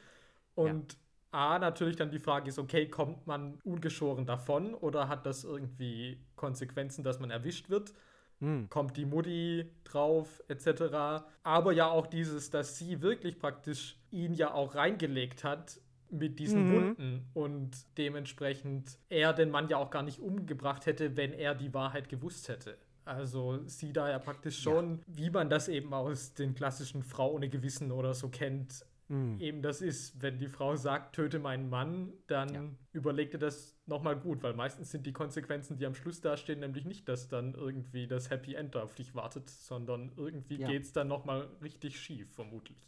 Und 0.54 0.92
ja. 0.92 0.98
A, 1.32 1.58
natürlich 1.58 1.96
dann 1.96 2.10
die 2.10 2.18
Frage 2.18 2.48
ist, 2.48 2.58
okay, 2.58 2.88
kommt 2.88 3.26
man 3.26 3.58
ungeschoren 3.64 4.24
davon 4.24 4.74
oder 4.74 5.08
hat 5.08 5.26
das 5.26 5.44
irgendwie 5.44 6.24
Konsequenzen, 6.34 7.04
dass 7.04 7.20
man 7.20 7.30
erwischt 7.30 7.68
wird? 7.68 7.92
Hm. 8.40 8.68
kommt 8.68 8.96
die 8.96 9.06
Mutti 9.06 9.70
drauf, 9.84 10.42
etc. 10.48 11.24
Aber 11.42 11.72
ja 11.72 11.90
auch 11.90 12.06
dieses, 12.06 12.50
dass 12.50 12.78
sie 12.78 13.02
wirklich 13.02 13.38
praktisch 13.38 13.98
ihn 14.10 14.34
ja 14.34 14.52
auch 14.52 14.74
reingelegt 14.74 15.44
hat 15.44 15.80
mit 16.10 16.38
diesen 16.38 16.68
mhm. 16.68 16.72
Wunden 16.72 17.26
und 17.34 17.70
dementsprechend 17.98 18.98
er 19.08 19.32
den 19.32 19.50
Mann 19.50 19.68
ja 19.68 19.76
auch 19.76 19.90
gar 19.90 20.02
nicht 20.02 20.20
umgebracht 20.20 20.86
hätte, 20.86 21.16
wenn 21.16 21.32
er 21.32 21.54
die 21.54 21.74
Wahrheit 21.74 22.08
gewusst 22.08 22.48
hätte. 22.48 22.78
Also 23.04 23.60
sie 23.66 23.92
da 23.92 24.08
ja 24.08 24.18
praktisch 24.18 24.60
schon, 24.60 24.98
ja. 24.98 25.04
wie 25.06 25.30
man 25.30 25.48
das 25.48 25.68
eben 25.68 25.92
aus 25.94 26.34
den 26.34 26.54
klassischen 26.54 27.02
Frau 27.02 27.32
ohne 27.32 27.48
Gewissen 27.48 27.92
oder 27.92 28.14
so 28.14 28.28
kennt, 28.28 28.84
Mhm. 29.08 29.38
Eben 29.40 29.62
das 29.62 29.82
ist, 29.82 30.20
wenn 30.20 30.38
die 30.38 30.48
Frau 30.48 30.74
sagt, 30.74 31.14
töte 31.14 31.38
meinen 31.38 31.68
Mann, 31.68 32.12
dann 32.26 32.54
ja. 32.54 32.62
überleg 32.92 33.30
dir 33.30 33.38
das 33.38 33.78
nochmal 33.86 34.16
gut, 34.16 34.42
weil 34.42 34.54
meistens 34.54 34.90
sind 34.90 35.06
die 35.06 35.12
Konsequenzen, 35.12 35.76
die 35.76 35.86
am 35.86 35.94
Schluss 35.94 36.20
dastehen, 36.20 36.60
nämlich 36.60 36.84
nicht, 36.84 37.08
dass 37.08 37.28
dann 37.28 37.54
irgendwie 37.54 38.08
das 38.08 38.30
Happy 38.30 38.54
End 38.54 38.76
auf 38.76 38.94
dich 38.94 39.14
wartet, 39.14 39.48
sondern 39.48 40.12
irgendwie 40.16 40.56
ja. 40.56 40.68
geht 40.68 40.82
es 40.82 40.92
dann 40.92 41.06
nochmal 41.08 41.48
richtig 41.62 42.00
schief, 42.00 42.32
vermutlich. 42.34 42.78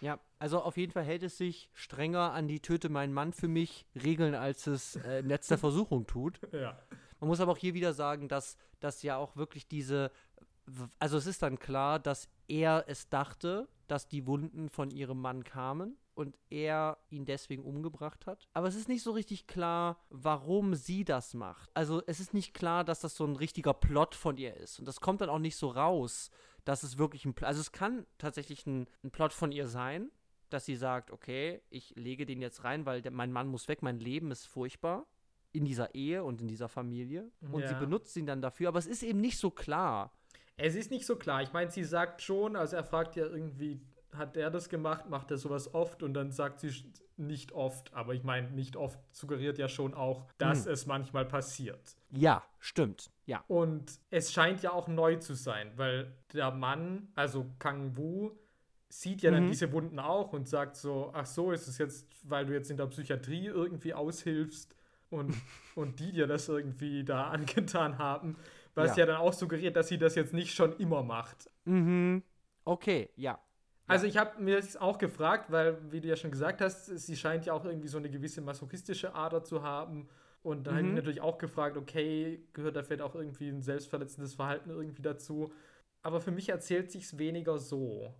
Ja, 0.00 0.18
also 0.38 0.60
auf 0.60 0.76
jeden 0.76 0.92
Fall 0.92 1.04
hält 1.04 1.22
es 1.22 1.38
sich 1.38 1.70
strenger 1.72 2.32
an 2.32 2.48
die 2.48 2.60
Töte 2.60 2.88
meinen 2.88 3.12
Mann 3.12 3.32
für 3.32 3.48
mich 3.48 3.86
Regeln, 3.94 4.34
als 4.34 4.66
es 4.66 4.96
äh, 4.96 5.22
Netz 5.22 5.48
der 5.48 5.58
Versuchung 5.58 6.06
tut. 6.06 6.40
Ja. 6.52 6.78
Man 7.20 7.28
muss 7.28 7.40
aber 7.40 7.52
auch 7.52 7.58
hier 7.58 7.74
wieder 7.74 7.92
sagen, 7.92 8.28
dass 8.28 8.56
das 8.80 9.02
ja 9.02 9.16
auch 9.16 9.36
wirklich 9.36 9.68
diese, 9.68 10.10
also 10.98 11.16
es 11.16 11.26
ist 11.26 11.42
dann 11.42 11.58
klar, 11.58 11.98
dass 11.98 12.28
er 12.48 12.84
es 12.86 13.08
dachte, 13.08 13.68
dass 13.86 14.08
die 14.08 14.26
Wunden 14.26 14.68
von 14.68 14.90
ihrem 14.90 15.20
Mann 15.20 15.44
kamen 15.44 15.96
und 16.14 16.36
er 16.50 16.98
ihn 17.10 17.24
deswegen 17.24 17.64
umgebracht 17.64 18.26
hat. 18.26 18.48
Aber 18.52 18.68
es 18.68 18.76
ist 18.76 18.88
nicht 18.88 19.02
so 19.02 19.12
richtig 19.12 19.46
klar, 19.46 19.98
warum 20.10 20.74
sie 20.74 21.04
das 21.04 21.34
macht. 21.34 21.70
Also 21.74 22.02
es 22.06 22.20
ist 22.20 22.34
nicht 22.34 22.54
klar, 22.54 22.84
dass 22.84 23.00
das 23.00 23.16
so 23.16 23.24
ein 23.24 23.36
richtiger 23.36 23.74
Plot 23.74 24.14
von 24.14 24.36
ihr 24.36 24.56
ist. 24.56 24.78
Und 24.78 24.86
das 24.86 25.00
kommt 25.00 25.20
dann 25.20 25.28
auch 25.28 25.38
nicht 25.38 25.56
so 25.56 25.68
raus, 25.68 26.30
dass 26.64 26.82
es 26.82 26.98
wirklich 26.98 27.24
ein 27.24 27.34
Plot. 27.34 27.48
Also 27.48 27.60
es 27.60 27.72
kann 27.72 28.06
tatsächlich 28.18 28.66
ein, 28.66 28.86
ein 29.02 29.10
Plot 29.10 29.32
von 29.32 29.52
ihr 29.52 29.66
sein, 29.66 30.10
dass 30.50 30.64
sie 30.64 30.76
sagt, 30.76 31.10
okay, 31.10 31.60
ich 31.70 31.94
lege 31.96 32.26
den 32.26 32.40
jetzt 32.40 32.64
rein, 32.64 32.86
weil 32.86 33.02
mein 33.10 33.32
Mann 33.32 33.48
muss 33.48 33.68
weg, 33.68 33.82
mein 33.82 33.98
Leben 33.98 34.30
ist 34.30 34.46
furchtbar 34.46 35.06
in 35.52 35.64
dieser 35.64 35.94
Ehe 35.94 36.24
und 36.24 36.40
in 36.40 36.48
dieser 36.48 36.68
Familie. 36.68 37.30
Und 37.52 37.62
ja. 37.62 37.68
sie 37.68 37.74
benutzt 37.74 38.16
ihn 38.16 38.26
dann 38.26 38.42
dafür, 38.42 38.68
aber 38.68 38.78
es 38.78 38.86
ist 38.86 39.02
eben 39.02 39.20
nicht 39.20 39.38
so 39.38 39.50
klar. 39.50 40.12
Es 40.56 40.74
ist 40.74 40.90
nicht 40.90 41.06
so 41.06 41.16
klar. 41.16 41.42
Ich 41.42 41.52
meine, 41.52 41.70
sie 41.70 41.84
sagt 41.84 42.22
schon, 42.22 42.56
also 42.56 42.76
er 42.76 42.84
fragt 42.84 43.16
ja 43.16 43.26
irgendwie, 43.26 43.80
hat 44.12 44.36
er 44.36 44.50
das 44.50 44.68
gemacht, 44.68 45.08
macht 45.08 45.30
er 45.30 45.38
sowas 45.38 45.74
oft 45.74 46.02
und 46.02 46.14
dann 46.14 46.30
sagt 46.30 46.60
sie 46.60 46.72
nicht 47.16 47.52
oft, 47.52 47.92
aber 47.94 48.14
ich 48.14 48.24
meine, 48.24 48.50
nicht 48.50 48.76
oft 48.76 48.98
suggeriert 49.12 49.58
ja 49.58 49.68
schon 49.68 49.94
auch, 49.94 50.26
dass 50.38 50.66
hm. 50.66 50.72
es 50.72 50.86
manchmal 50.86 51.24
passiert. 51.24 51.96
Ja, 52.10 52.42
stimmt, 52.58 53.10
ja. 53.26 53.44
Und 53.48 54.00
es 54.10 54.32
scheint 54.32 54.62
ja 54.62 54.72
auch 54.72 54.88
neu 54.88 55.16
zu 55.16 55.34
sein, 55.34 55.72
weil 55.76 56.12
der 56.32 56.50
Mann, 56.50 57.08
also 57.14 57.46
Kang 57.58 57.96
Wu, 57.96 58.32
sieht 58.88 59.22
ja 59.22 59.30
mhm. 59.30 59.34
dann 59.34 59.46
diese 59.48 59.72
Wunden 59.72 59.98
auch 59.98 60.32
und 60.32 60.48
sagt 60.48 60.76
so, 60.76 61.10
ach 61.14 61.26
so, 61.26 61.50
ist 61.50 61.66
es 61.66 61.78
jetzt, 61.78 62.06
weil 62.22 62.46
du 62.46 62.52
jetzt 62.52 62.70
in 62.70 62.76
der 62.76 62.86
Psychiatrie 62.86 63.46
irgendwie 63.46 63.92
aushilfst 63.92 64.74
und, 65.10 65.34
und 65.74 65.98
die 66.00 66.12
dir 66.12 66.26
das 66.26 66.48
irgendwie 66.48 67.04
da 67.04 67.28
angetan 67.30 67.98
haben. 67.98 68.36
Was 68.74 68.96
ja. 68.96 69.02
ja 69.02 69.06
dann 69.06 69.16
auch 69.16 69.32
suggeriert, 69.32 69.76
dass 69.76 69.88
sie 69.88 69.98
das 69.98 70.14
jetzt 70.14 70.32
nicht 70.32 70.54
schon 70.54 70.76
immer 70.78 71.02
macht. 71.02 71.50
Mhm. 71.64 72.22
Okay, 72.64 73.10
ja. 73.16 73.38
Also 73.86 74.06
ich 74.06 74.16
habe 74.16 74.42
mir 74.42 74.56
das 74.56 74.76
auch 74.76 74.98
gefragt, 74.98 75.52
weil, 75.52 75.78
wie 75.92 76.00
du 76.00 76.08
ja 76.08 76.16
schon 76.16 76.30
gesagt 76.30 76.60
hast, 76.60 76.86
sie 76.86 77.16
scheint 77.16 77.44
ja 77.44 77.52
auch 77.52 77.64
irgendwie 77.64 77.88
so 77.88 77.98
eine 77.98 78.10
gewisse 78.10 78.40
masochistische 78.40 79.14
Ader 79.14 79.44
zu 79.44 79.62
haben. 79.62 80.08
Und 80.42 80.66
dann 80.66 80.74
mhm. 80.74 80.76
habe 80.76 80.80
ich 80.80 80.86
mich 80.86 80.96
natürlich 80.96 81.20
auch 81.20 81.38
gefragt, 81.38 81.76
okay, 81.76 82.42
gehört 82.52 82.76
da 82.76 82.82
vielleicht 82.82 83.02
auch 83.02 83.14
irgendwie 83.14 83.48
ein 83.48 83.62
selbstverletzendes 83.62 84.34
Verhalten 84.34 84.70
irgendwie 84.70 85.02
dazu? 85.02 85.52
Aber 86.02 86.20
für 86.20 86.30
mich 86.30 86.48
erzählt 86.48 86.90
sich 86.90 87.04
es 87.04 87.18
weniger 87.18 87.58
so. 87.58 88.14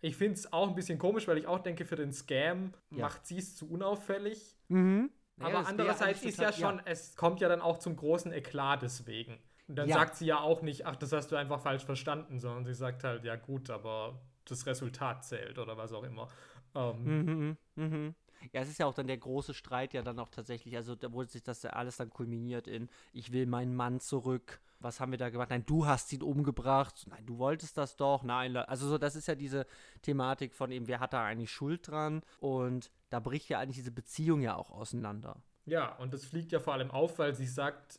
Ich 0.00 0.16
finde 0.16 0.34
es 0.34 0.52
auch 0.52 0.68
ein 0.68 0.74
bisschen 0.74 0.98
komisch, 0.98 1.26
weil 1.26 1.38
ich 1.38 1.46
auch 1.46 1.60
denke, 1.60 1.84
für 1.84 1.96
den 1.96 2.12
Scam 2.12 2.74
ja. 2.90 3.06
macht 3.06 3.26
sie 3.26 3.38
es 3.38 3.56
zu 3.56 3.70
unauffällig. 3.70 4.56
Mhm. 4.68 5.10
Aber 5.40 5.60
ja, 5.60 5.62
andererseits 5.62 6.22
ist 6.22 6.38
ja 6.38 6.52
schon, 6.52 6.76
ja. 6.76 6.82
es 6.84 7.16
kommt 7.16 7.40
ja 7.40 7.48
dann 7.48 7.60
auch 7.60 7.78
zum 7.78 7.96
großen 7.96 8.32
Eklat 8.32 8.82
deswegen. 8.82 9.38
Und 9.66 9.76
dann 9.76 9.88
ja. 9.88 9.96
sagt 9.96 10.16
sie 10.16 10.26
ja 10.26 10.40
auch 10.40 10.62
nicht, 10.62 10.86
ach, 10.86 10.96
das 10.96 11.12
hast 11.12 11.32
du 11.32 11.36
einfach 11.36 11.60
falsch 11.60 11.84
verstanden, 11.84 12.38
sondern 12.38 12.64
sie 12.64 12.74
sagt 12.74 13.04
halt, 13.04 13.24
ja 13.24 13.36
gut, 13.36 13.70
aber 13.70 14.20
das 14.44 14.66
Resultat 14.66 15.24
zählt 15.24 15.58
oder 15.58 15.76
was 15.76 15.92
auch 15.92 16.02
immer. 16.02 16.28
Ähm, 16.74 17.04
mhm, 17.04 17.56
mhm. 17.76 17.84
mhm. 17.84 18.14
Ja, 18.52 18.60
es 18.60 18.68
ist 18.68 18.78
ja 18.78 18.84
auch 18.84 18.94
dann 18.94 19.06
der 19.06 19.16
große 19.16 19.54
Streit 19.54 19.94
ja 19.94 20.02
dann 20.02 20.18
auch 20.18 20.28
tatsächlich, 20.28 20.76
also 20.76 20.94
da 20.94 21.12
wurde 21.12 21.30
sich 21.30 21.42
das 21.42 21.62
ja 21.62 21.70
alles 21.70 21.96
dann 21.96 22.10
kulminiert 22.10 22.66
in, 22.66 22.90
ich 23.14 23.32
will 23.32 23.46
meinen 23.46 23.74
Mann 23.74 24.00
zurück. 24.00 24.60
Was 24.80 25.00
haben 25.00 25.12
wir 25.12 25.18
da 25.18 25.30
gemacht? 25.30 25.48
Nein, 25.48 25.64
du 25.64 25.86
hast 25.86 26.12
ihn 26.12 26.20
umgebracht. 26.20 27.06
Nein, 27.08 27.24
du 27.24 27.38
wolltest 27.38 27.78
das 27.78 27.96
doch. 27.96 28.22
Nein, 28.22 28.54
also 28.54 28.86
so, 28.86 28.98
das 28.98 29.16
ist 29.16 29.28
ja 29.28 29.34
diese 29.34 29.66
Thematik 30.02 30.54
von 30.54 30.70
eben, 30.70 30.88
wer 30.88 31.00
hat 31.00 31.14
da 31.14 31.24
eigentlich 31.24 31.50
Schuld 31.50 31.88
dran? 31.88 32.20
Und 32.38 32.90
da 33.08 33.18
bricht 33.18 33.48
ja 33.48 33.60
eigentlich 33.60 33.76
diese 33.76 33.92
Beziehung 33.92 34.42
ja 34.42 34.56
auch 34.56 34.70
auseinander. 34.70 35.42
Ja, 35.64 35.96
und 35.96 36.12
das 36.12 36.26
fliegt 36.26 36.52
ja 36.52 36.60
vor 36.60 36.74
allem 36.74 36.90
auf, 36.90 37.18
weil 37.18 37.34
sie 37.34 37.46
sagt, 37.46 37.98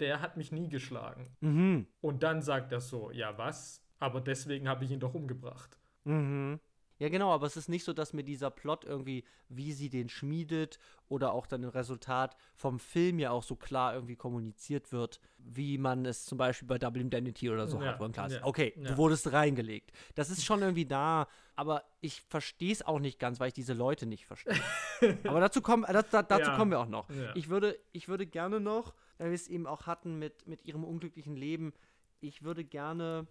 der 0.00 0.20
hat 0.20 0.36
mich 0.36 0.52
nie 0.52 0.68
geschlagen. 0.68 1.36
Mhm. 1.40 1.86
Und 2.00 2.22
dann 2.22 2.42
sagt 2.42 2.72
er 2.72 2.80
so, 2.80 3.10
ja 3.10 3.36
was? 3.38 3.82
Aber 3.98 4.20
deswegen 4.20 4.68
habe 4.68 4.84
ich 4.84 4.90
ihn 4.90 5.00
doch 5.00 5.14
umgebracht. 5.14 5.78
Mhm. 6.04 6.60
Ja, 6.98 7.08
genau, 7.08 7.32
aber 7.32 7.46
es 7.46 7.56
ist 7.56 7.68
nicht 7.68 7.84
so, 7.84 7.92
dass 7.92 8.12
mir 8.12 8.22
dieser 8.22 8.50
Plot 8.50 8.84
irgendwie, 8.84 9.24
wie 9.48 9.72
sie 9.72 9.88
den 9.88 10.08
schmiedet 10.08 10.78
oder 11.08 11.32
auch 11.32 11.46
dann 11.46 11.64
im 11.64 11.68
Resultat 11.70 12.36
vom 12.54 12.78
Film 12.78 13.18
ja 13.18 13.30
auch 13.30 13.42
so 13.42 13.56
klar 13.56 13.94
irgendwie 13.94 14.14
kommuniziert 14.14 14.92
wird, 14.92 15.20
wie 15.38 15.76
man 15.76 16.06
es 16.06 16.24
zum 16.24 16.38
Beispiel 16.38 16.68
bei 16.68 16.78
Double 16.78 17.02
Indemnity 17.02 17.50
oder 17.50 17.66
so 17.66 17.80
ja, 17.80 17.88
hat, 17.88 18.00
wo 18.00 18.08
klar 18.08 18.28
ist, 18.28 18.34
ja, 18.34 18.44
okay, 18.44 18.74
ja. 18.76 18.90
du 18.90 18.96
wurdest 18.96 19.32
reingelegt. 19.32 19.90
Das 20.14 20.30
ist 20.30 20.44
schon 20.44 20.62
irgendwie 20.62 20.86
da, 20.86 21.26
aber 21.56 21.84
ich 22.00 22.22
verstehe 22.22 22.72
es 22.72 22.86
auch 22.86 23.00
nicht 23.00 23.18
ganz, 23.18 23.40
weil 23.40 23.48
ich 23.48 23.54
diese 23.54 23.74
Leute 23.74 24.06
nicht 24.06 24.26
verstehe. 24.26 24.54
aber 25.24 25.40
dazu, 25.40 25.62
kommen, 25.62 25.84
das, 25.86 26.08
da, 26.10 26.22
dazu 26.22 26.52
kommen 26.52 26.70
wir 26.70 26.78
auch 26.78 26.88
noch. 26.88 27.08
Ich, 27.34 27.48
würde, 27.48 27.76
ich 27.92 28.08
würde 28.08 28.24
gerne 28.24 28.60
noch, 28.60 28.94
weil 29.18 29.28
wir 29.30 29.34
es 29.34 29.48
eben 29.48 29.66
auch 29.66 29.86
hatten 29.86 30.18
mit, 30.18 30.46
mit 30.46 30.64
ihrem 30.64 30.84
unglücklichen 30.84 31.36
Leben, 31.36 31.72
ich 32.20 32.42
würde 32.42 32.64
gerne 32.64 33.26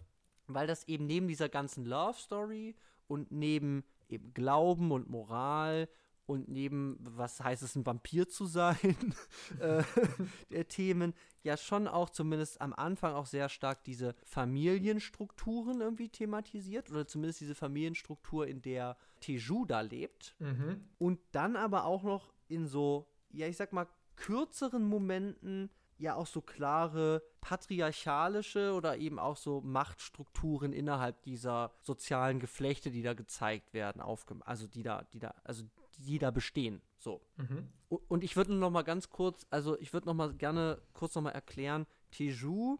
weil 0.46 0.66
das 0.66 0.84
eben 0.88 1.06
neben 1.06 1.28
dieser 1.28 1.48
ganzen 1.48 1.84
Love 1.84 2.18
Story 2.18 2.74
und 3.06 3.30
neben 3.30 3.84
eben 4.08 4.32
Glauben 4.34 4.92
und 4.92 5.08
Moral 5.08 5.88
und 6.26 6.48
neben, 6.48 6.96
was 7.00 7.40
heißt 7.40 7.62
es, 7.62 7.76
ein 7.76 7.84
Vampir 7.84 8.28
zu 8.28 8.46
sein, 8.46 9.14
äh, 9.60 9.82
der 10.50 10.68
Themen, 10.68 11.12
ja 11.42 11.56
schon 11.56 11.86
auch 11.86 12.08
zumindest 12.08 12.60
am 12.62 12.72
Anfang 12.72 13.14
auch 13.14 13.26
sehr 13.26 13.50
stark 13.50 13.84
diese 13.84 14.14
Familienstrukturen 14.24 15.82
irgendwie 15.82 16.08
thematisiert 16.08 16.90
oder 16.90 17.06
zumindest 17.06 17.40
diese 17.40 17.54
Familienstruktur, 17.54 18.46
in 18.46 18.62
der 18.62 18.96
Teju 19.20 19.66
da 19.66 19.82
lebt. 19.82 20.34
Mhm. 20.38 20.88
Und 20.98 21.20
dann 21.32 21.56
aber 21.56 21.84
auch 21.84 22.02
noch 22.02 22.32
in 22.48 22.66
so, 22.66 23.06
ja, 23.30 23.46
ich 23.46 23.58
sag 23.58 23.74
mal, 23.74 23.86
kürzeren 24.16 24.84
Momenten 24.84 25.70
ja 25.98 26.14
auch 26.16 26.26
so 26.26 26.40
klare 26.40 27.22
patriarchalische 27.40 28.72
oder 28.74 28.96
eben 28.96 29.18
auch 29.18 29.36
so 29.36 29.60
Machtstrukturen 29.60 30.72
innerhalb 30.72 31.22
dieser 31.22 31.72
sozialen 31.80 32.40
Geflechte, 32.40 32.90
die 32.90 33.02
da 33.02 33.14
gezeigt 33.14 33.74
werden, 33.74 34.00
also 34.00 34.66
die 34.66 34.82
da, 34.82 35.04
die 35.12 35.18
da, 35.18 35.34
also 35.44 35.64
die 35.98 36.18
da 36.18 36.30
bestehen. 36.30 36.82
So. 36.98 37.20
Mhm. 37.36 37.68
Und 38.08 38.24
ich 38.24 38.36
würde 38.36 38.54
noch 38.54 38.70
mal 38.70 38.82
ganz 38.82 39.10
kurz, 39.10 39.46
also 39.50 39.78
ich 39.78 39.92
würde 39.92 40.06
noch 40.06 40.14
mal 40.14 40.34
gerne 40.34 40.80
kurz 40.94 41.14
noch 41.14 41.22
mal 41.22 41.30
erklären, 41.30 41.86
Teju, 42.10 42.78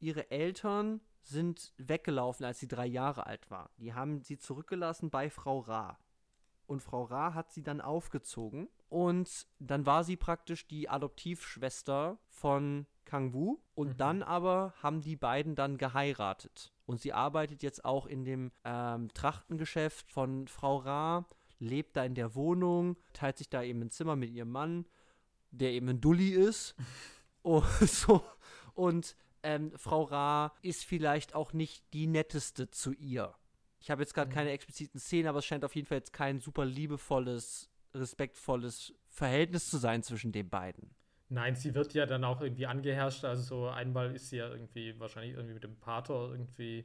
ihre 0.00 0.30
Eltern 0.30 1.00
sind 1.22 1.72
weggelaufen, 1.76 2.46
als 2.46 2.58
sie 2.58 2.68
drei 2.68 2.86
Jahre 2.86 3.26
alt 3.26 3.50
war. 3.50 3.70
Die 3.76 3.94
haben 3.94 4.22
sie 4.22 4.38
zurückgelassen 4.38 5.10
bei 5.10 5.30
Frau 5.30 5.60
Ra. 5.60 5.98
Und 6.66 6.82
Frau 6.82 7.04
Ra 7.04 7.34
hat 7.34 7.52
sie 7.52 7.62
dann 7.62 7.80
aufgezogen. 7.80 8.68
Und 8.90 9.46
dann 9.60 9.86
war 9.86 10.04
sie 10.04 10.16
praktisch 10.16 10.66
die 10.66 10.88
Adoptivschwester 10.90 12.18
von 12.28 12.86
Kang 13.04 13.32
Wu. 13.32 13.58
Und 13.74 13.88
Mhm. 13.90 13.96
dann 13.96 14.22
aber 14.22 14.74
haben 14.82 15.00
die 15.00 15.16
beiden 15.16 15.54
dann 15.54 15.78
geheiratet. 15.78 16.72
Und 16.86 17.00
sie 17.00 17.12
arbeitet 17.12 17.62
jetzt 17.62 17.84
auch 17.84 18.06
in 18.06 18.24
dem 18.24 18.50
ähm, 18.64 19.08
Trachtengeschäft 19.14 20.10
von 20.10 20.48
Frau 20.48 20.76
Ra, 20.78 21.26
lebt 21.60 21.96
da 21.96 22.04
in 22.04 22.14
der 22.14 22.34
Wohnung, 22.34 22.96
teilt 23.12 23.38
sich 23.38 23.48
da 23.48 23.62
eben 23.62 23.80
ein 23.82 23.90
Zimmer 23.90 24.16
mit 24.16 24.30
ihrem 24.30 24.50
Mann, 24.50 24.86
der 25.52 25.70
eben 25.72 25.88
ein 25.88 26.00
Dulli 26.00 26.30
ist. 26.30 26.74
und, 27.42 27.64
so. 27.80 28.24
und 28.74 29.14
ähm, 29.42 29.72
Frau 29.76 30.02
Ra 30.02 30.52
ist 30.62 30.84
vielleicht 30.84 31.34
auch 31.34 31.52
nicht 31.52 31.84
die 31.94 32.06
netteste 32.08 32.70
zu 32.70 32.92
ihr. 32.92 33.34
Ich 33.78 33.90
habe 33.90 34.02
jetzt 34.02 34.12
gerade 34.14 34.30
Mhm. 34.30 34.34
keine 34.34 34.50
expliziten 34.50 35.00
Szenen, 35.00 35.28
aber 35.28 35.38
es 35.38 35.46
scheint 35.46 35.64
auf 35.64 35.74
jeden 35.76 35.86
Fall 35.86 35.98
jetzt 35.98 36.12
kein 36.12 36.40
super 36.40 36.64
liebevolles, 36.66 37.69
respektvolles 37.94 38.92
Verhältnis 39.08 39.68
zu 39.70 39.78
sein 39.78 40.02
zwischen 40.02 40.32
den 40.32 40.48
beiden. 40.48 40.94
Nein, 41.28 41.54
sie 41.54 41.74
wird 41.74 41.94
ja 41.94 42.06
dann 42.06 42.24
auch 42.24 42.40
irgendwie 42.40 42.66
angeherrscht. 42.66 43.24
Also 43.24 43.42
so 43.42 43.68
einmal 43.68 44.14
ist 44.14 44.30
sie 44.30 44.38
ja 44.38 44.48
irgendwie 44.48 44.98
wahrscheinlich 44.98 45.34
irgendwie 45.34 45.54
mit 45.54 45.64
dem 45.64 45.76
Pater 45.76 46.30
irgendwie 46.30 46.84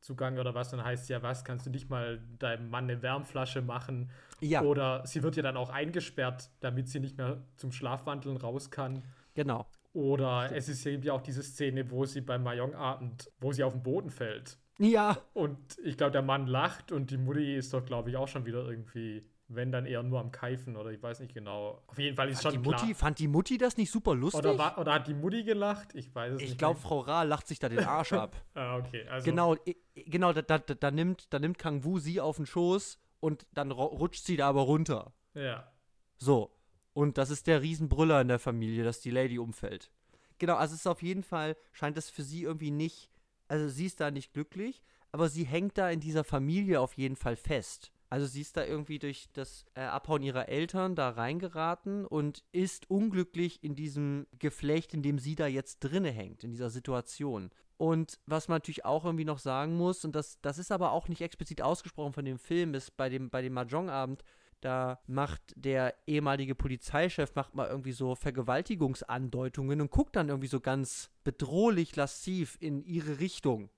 zugange 0.00 0.40
oder 0.40 0.54
was. 0.54 0.70
Dann 0.70 0.84
heißt 0.84 1.06
sie 1.06 1.12
ja, 1.12 1.22
was, 1.22 1.44
kannst 1.44 1.66
du 1.66 1.70
nicht 1.70 1.90
mal 1.90 2.22
deinem 2.38 2.70
Mann 2.70 2.84
eine 2.84 3.02
Wärmflasche 3.02 3.62
machen? 3.62 4.10
Ja, 4.40 4.62
Oder 4.62 5.04
sie 5.06 5.22
wird 5.22 5.36
ja 5.36 5.42
dann 5.42 5.56
auch 5.56 5.70
eingesperrt, 5.70 6.50
damit 6.60 6.88
sie 6.88 7.00
nicht 7.00 7.18
mehr 7.18 7.42
zum 7.56 7.72
Schlafwandeln 7.72 8.36
raus 8.36 8.70
kann. 8.70 9.04
genau. 9.34 9.66
Oder 9.92 10.52
es 10.54 10.68
ist 10.68 10.84
ja 10.84 11.12
auch 11.12 11.20
diese 11.20 11.42
Szene, 11.42 11.90
wo 11.90 12.04
sie 12.04 12.20
beim 12.20 12.44
Mayong-Abend, 12.44 13.28
wo 13.40 13.50
sie 13.50 13.64
auf 13.64 13.72
den 13.72 13.82
Boden 13.82 14.10
fällt. 14.10 14.56
Ja, 14.78 15.18
Und 15.34 15.58
ich 15.82 15.96
glaube, 15.96 16.12
der 16.12 16.22
Mann 16.22 16.46
lacht 16.46 16.92
und 16.92 17.10
die 17.10 17.18
Mutti 17.18 17.56
ist 17.56 17.74
doch, 17.74 17.84
glaube 17.84 18.08
ich, 18.08 18.16
auch 18.16 18.28
schon 18.28 18.46
wieder 18.46 18.64
irgendwie, 18.64 19.28
wenn 19.52 19.72
dann 19.72 19.84
eher 19.84 20.02
nur 20.02 20.20
am 20.20 20.30
Keifen 20.30 20.76
oder 20.76 20.90
ich 20.90 21.02
weiß 21.02 21.20
nicht 21.20 21.34
genau. 21.34 21.82
Auf 21.86 21.98
jeden 21.98 22.16
Fall 22.16 22.28
ist 22.28 22.42
fand 22.42 22.52
die, 22.52 22.56
schon 22.56 22.64
Mutti, 22.64 22.84
klar. 22.86 22.94
fand 22.94 23.18
die 23.18 23.28
Mutti 23.28 23.58
das 23.58 23.76
nicht 23.76 23.90
super 23.90 24.14
lustig? 24.14 24.40
Oder, 24.40 24.58
war, 24.58 24.78
oder 24.78 24.94
hat 24.94 25.08
die 25.08 25.14
Mutti 25.14 25.42
gelacht? 25.42 25.94
Ich 25.94 26.14
weiß 26.14 26.34
es 26.34 26.42
ich 26.42 26.48
nicht. 26.50 26.58
glaube, 26.58 26.78
mehr. 26.78 26.88
Frau 26.88 27.00
Ra 27.00 27.24
lacht 27.24 27.48
sich 27.48 27.58
da 27.58 27.68
den 27.68 27.84
Arsch 27.84 28.12
ab. 28.12 28.36
Ah, 28.54 28.76
okay. 28.76 29.06
Also, 29.08 29.24
Genau, 29.24 29.56
genau, 29.94 30.32
da, 30.32 30.42
da, 30.42 30.58
da, 30.58 30.90
nimmt, 30.90 31.32
da 31.32 31.38
nimmt 31.38 31.58
Kang 31.58 31.84
Wu 31.84 31.98
sie 31.98 32.20
auf 32.20 32.36
den 32.36 32.46
Schoß 32.46 32.98
und 33.20 33.46
dann 33.52 33.70
rutscht 33.70 34.24
sie 34.24 34.36
da 34.36 34.48
aber 34.48 34.62
runter. 34.62 35.12
Ja. 35.34 35.72
So. 36.16 36.56
Und 36.92 37.18
das 37.18 37.30
ist 37.30 37.46
der 37.46 37.62
Riesenbrüller 37.62 38.20
in 38.20 38.28
der 38.28 38.38
Familie, 38.38 38.84
dass 38.84 39.00
die 39.00 39.10
Lady 39.10 39.38
umfällt. 39.38 39.90
Genau, 40.38 40.56
also 40.56 40.74
es 40.74 40.80
ist 40.80 40.86
auf 40.86 41.02
jeden 41.02 41.22
Fall, 41.22 41.56
scheint 41.72 41.96
es 41.96 42.10
für 42.10 42.22
sie 42.22 42.42
irgendwie 42.42 42.70
nicht, 42.70 43.10
also 43.48 43.68
sie 43.68 43.86
ist 43.86 44.00
da 44.00 44.10
nicht 44.10 44.32
glücklich, 44.32 44.82
aber 45.12 45.28
sie 45.28 45.44
hängt 45.44 45.76
da 45.78 45.90
in 45.90 46.00
dieser 46.00 46.24
Familie 46.24 46.80
auf 46.80 46.94
jeden 46.94 47.16
Fall 47.16 47.36
fest. 47.36 47.92
Also 48.10 48.26
sie 48.26 48.40
ist 48.40 48.56
da 48.56 48.64
irgendwie 48.64 48.98
durch 48.98 49.28
das 49.32 49.64
äh, 49.74 49.82
Abhauen 49.82 50.22
ihrer 50.22 50.48
Eltern 50.48 50.96
da 50.96 51.10
reingeraten 51.10 52.04
und 52.04 52.42
ist 52.50 52.90
unglücklich 52.90 53.62
in 53.62 53.76
diesem 53.76 54.26
Geflecht, 54.36 54.92
in 54.94 55.02
dem 55.02 55.20
sie 55.20 55.36
da 55.36 55.46
jetzt 55.46 55.78
drinne 55.78 56.10
hängt, 56.10 56.42
in 56.42 56.50
dieser 56.50 56.70
Situation. 56.70 57.50
Und 57.76 58.18
was 58.26 58.48
man 58.48 58.56
natürlich 58.56 58.84
auch 58.84 59.04
irgendwie 59.04 59.24
noch 59.24 59.38
sagen 59.38 59.76
muss, 59.76 60.04
und 60.04 60.16
das, 60.16 60.40
das 60.42 60.58
ist 60.58 60.72
aber 60.72 60.90
auch 60.90 61.08
nicht 61.08 61.22
explizit 61.22 61.62
ausgesprochen 61.62 62.12
von 62.12 62.24
dem 62.24 62.38
Film, 62.38 62.74
ist 62.74 62.96
bei 62.96 63.08
dem, 63.08 63.30
bei 63.30 63.42
dem 63.42 63.54
Mahjong-Abend, 63.54 64.24
da 64.60 65.00
macht 65.06 65.40
der 65.54 65.94
ehemalige 66.06 66.54
Polizeichef 66.54 67.34
macht 67.34 67.54
mal 67.54 67.68
irgendwie 67.68 67.92
so 67.92 68.16
Vergewaltigungsandeutungen 68.16 69.80
und 69.80 69.90
guckt 69.90 70.16
dann 70.16 70.28
irgendwie 70.28 70.48
so 70.48 70.60
ganz 70.60 71.10
bedrohlich 71.24 71.96
lasziv 71.96 72.58
in 72.60 72.82
ihre 72.82 73.20
Richtung. 73.20 73.70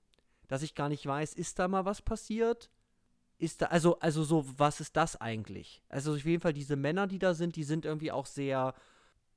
Dass 0.47 0.63
ich 0.63 0.75
gar 0.75 0.89
nicht 0.89 1.05
weiß, 1.05 1.35
ist 1.35 1.59
da 1.59 1.67
mal 1.67 1.85
was 1.85 2.01
passiert? 2.01 2.69
Ist 3.43 3.61
da, 3.61 3.65
also, 3.65 3.99
also 3.99 4.23
so, 4.23 4.45
was 4.57 4.79
ist 4.79 4.95
das 4.95 5.19
eigentlich? 5.19 5.83
Also 5.89 6.13
auf 6.13 6.23
jeden 6.23 6.41
Fall 6.41 6.53
diese 6.53 6.77
Männer, 6.77 7.07
die 7.07 7.19
da 7.19 7.33
sind, 7.33 7.57
die 7.57 7.65
sind 7.65 7.83
irgendwie 7.83 8.09
auch 8.11 8.25
sehr, 8.25 8.73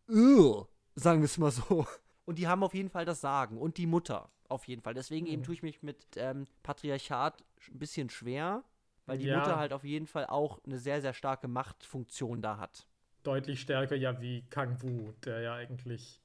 "Ugh", 0.08 0.68
sagen 0.94 1.20
wir 1.20 1.24
es 1.24 1.38
mal 1.38 1.50
so. 1.50 1.86
Und 2.24 2.38
die 2.38 2.46
haben 2.46 2.62
auf 2.62 2.74
jeden 2.74 2.88
Fall 2.90 3.04
das 3.04 3.20
Sagen. 3.20 3.58
Und 3.58 3.78
die 3.78 3.86
Mutter, 3.86 4.30
auf 4.48 4.68
jeden 4.68 4.82
Fall. 4.82 4.94
Deswegen 4.94 5.26
eben 5.26 5.42
Mhm. 5.42 5.46
tue 5.46 5.54
ich 5.54 5.62
mich 5.64 5.82
mit 5.82 5.98
ähm, 6.16 6.46
Patriarchat 6.62 7.44
ein 7.68 7.78
bisschen 7.80 8.08
schwer, 8.10 8.62
weil 9.06 9.18
die 9.18 9.26
Ja. 9.26 9.38
Mutter 9.38 9.56
halt 9.58 9.72
auf 9.72 9.82
jeden 9.84 10.06
Fall 10.06 10.26
auch 10.26 10.60
eine 10.64 10.78
sehr, 10.78 11.00
sehr 11.02 11.12
starke 11.14 11.48
Machtfunktion 11.48 12.42
da 12.42 12.58
hat. 12.58 12.86
Deutlich 13.24 13.60
stärker 13.60 13.96
ja 13.96 14.20
wie 14.22 14.42
Kang 14.48 14.80
Wu, 14.80 15.12
der 15.24 15.40
ja 15.40 15.54
eigentlich. 15.54 16.22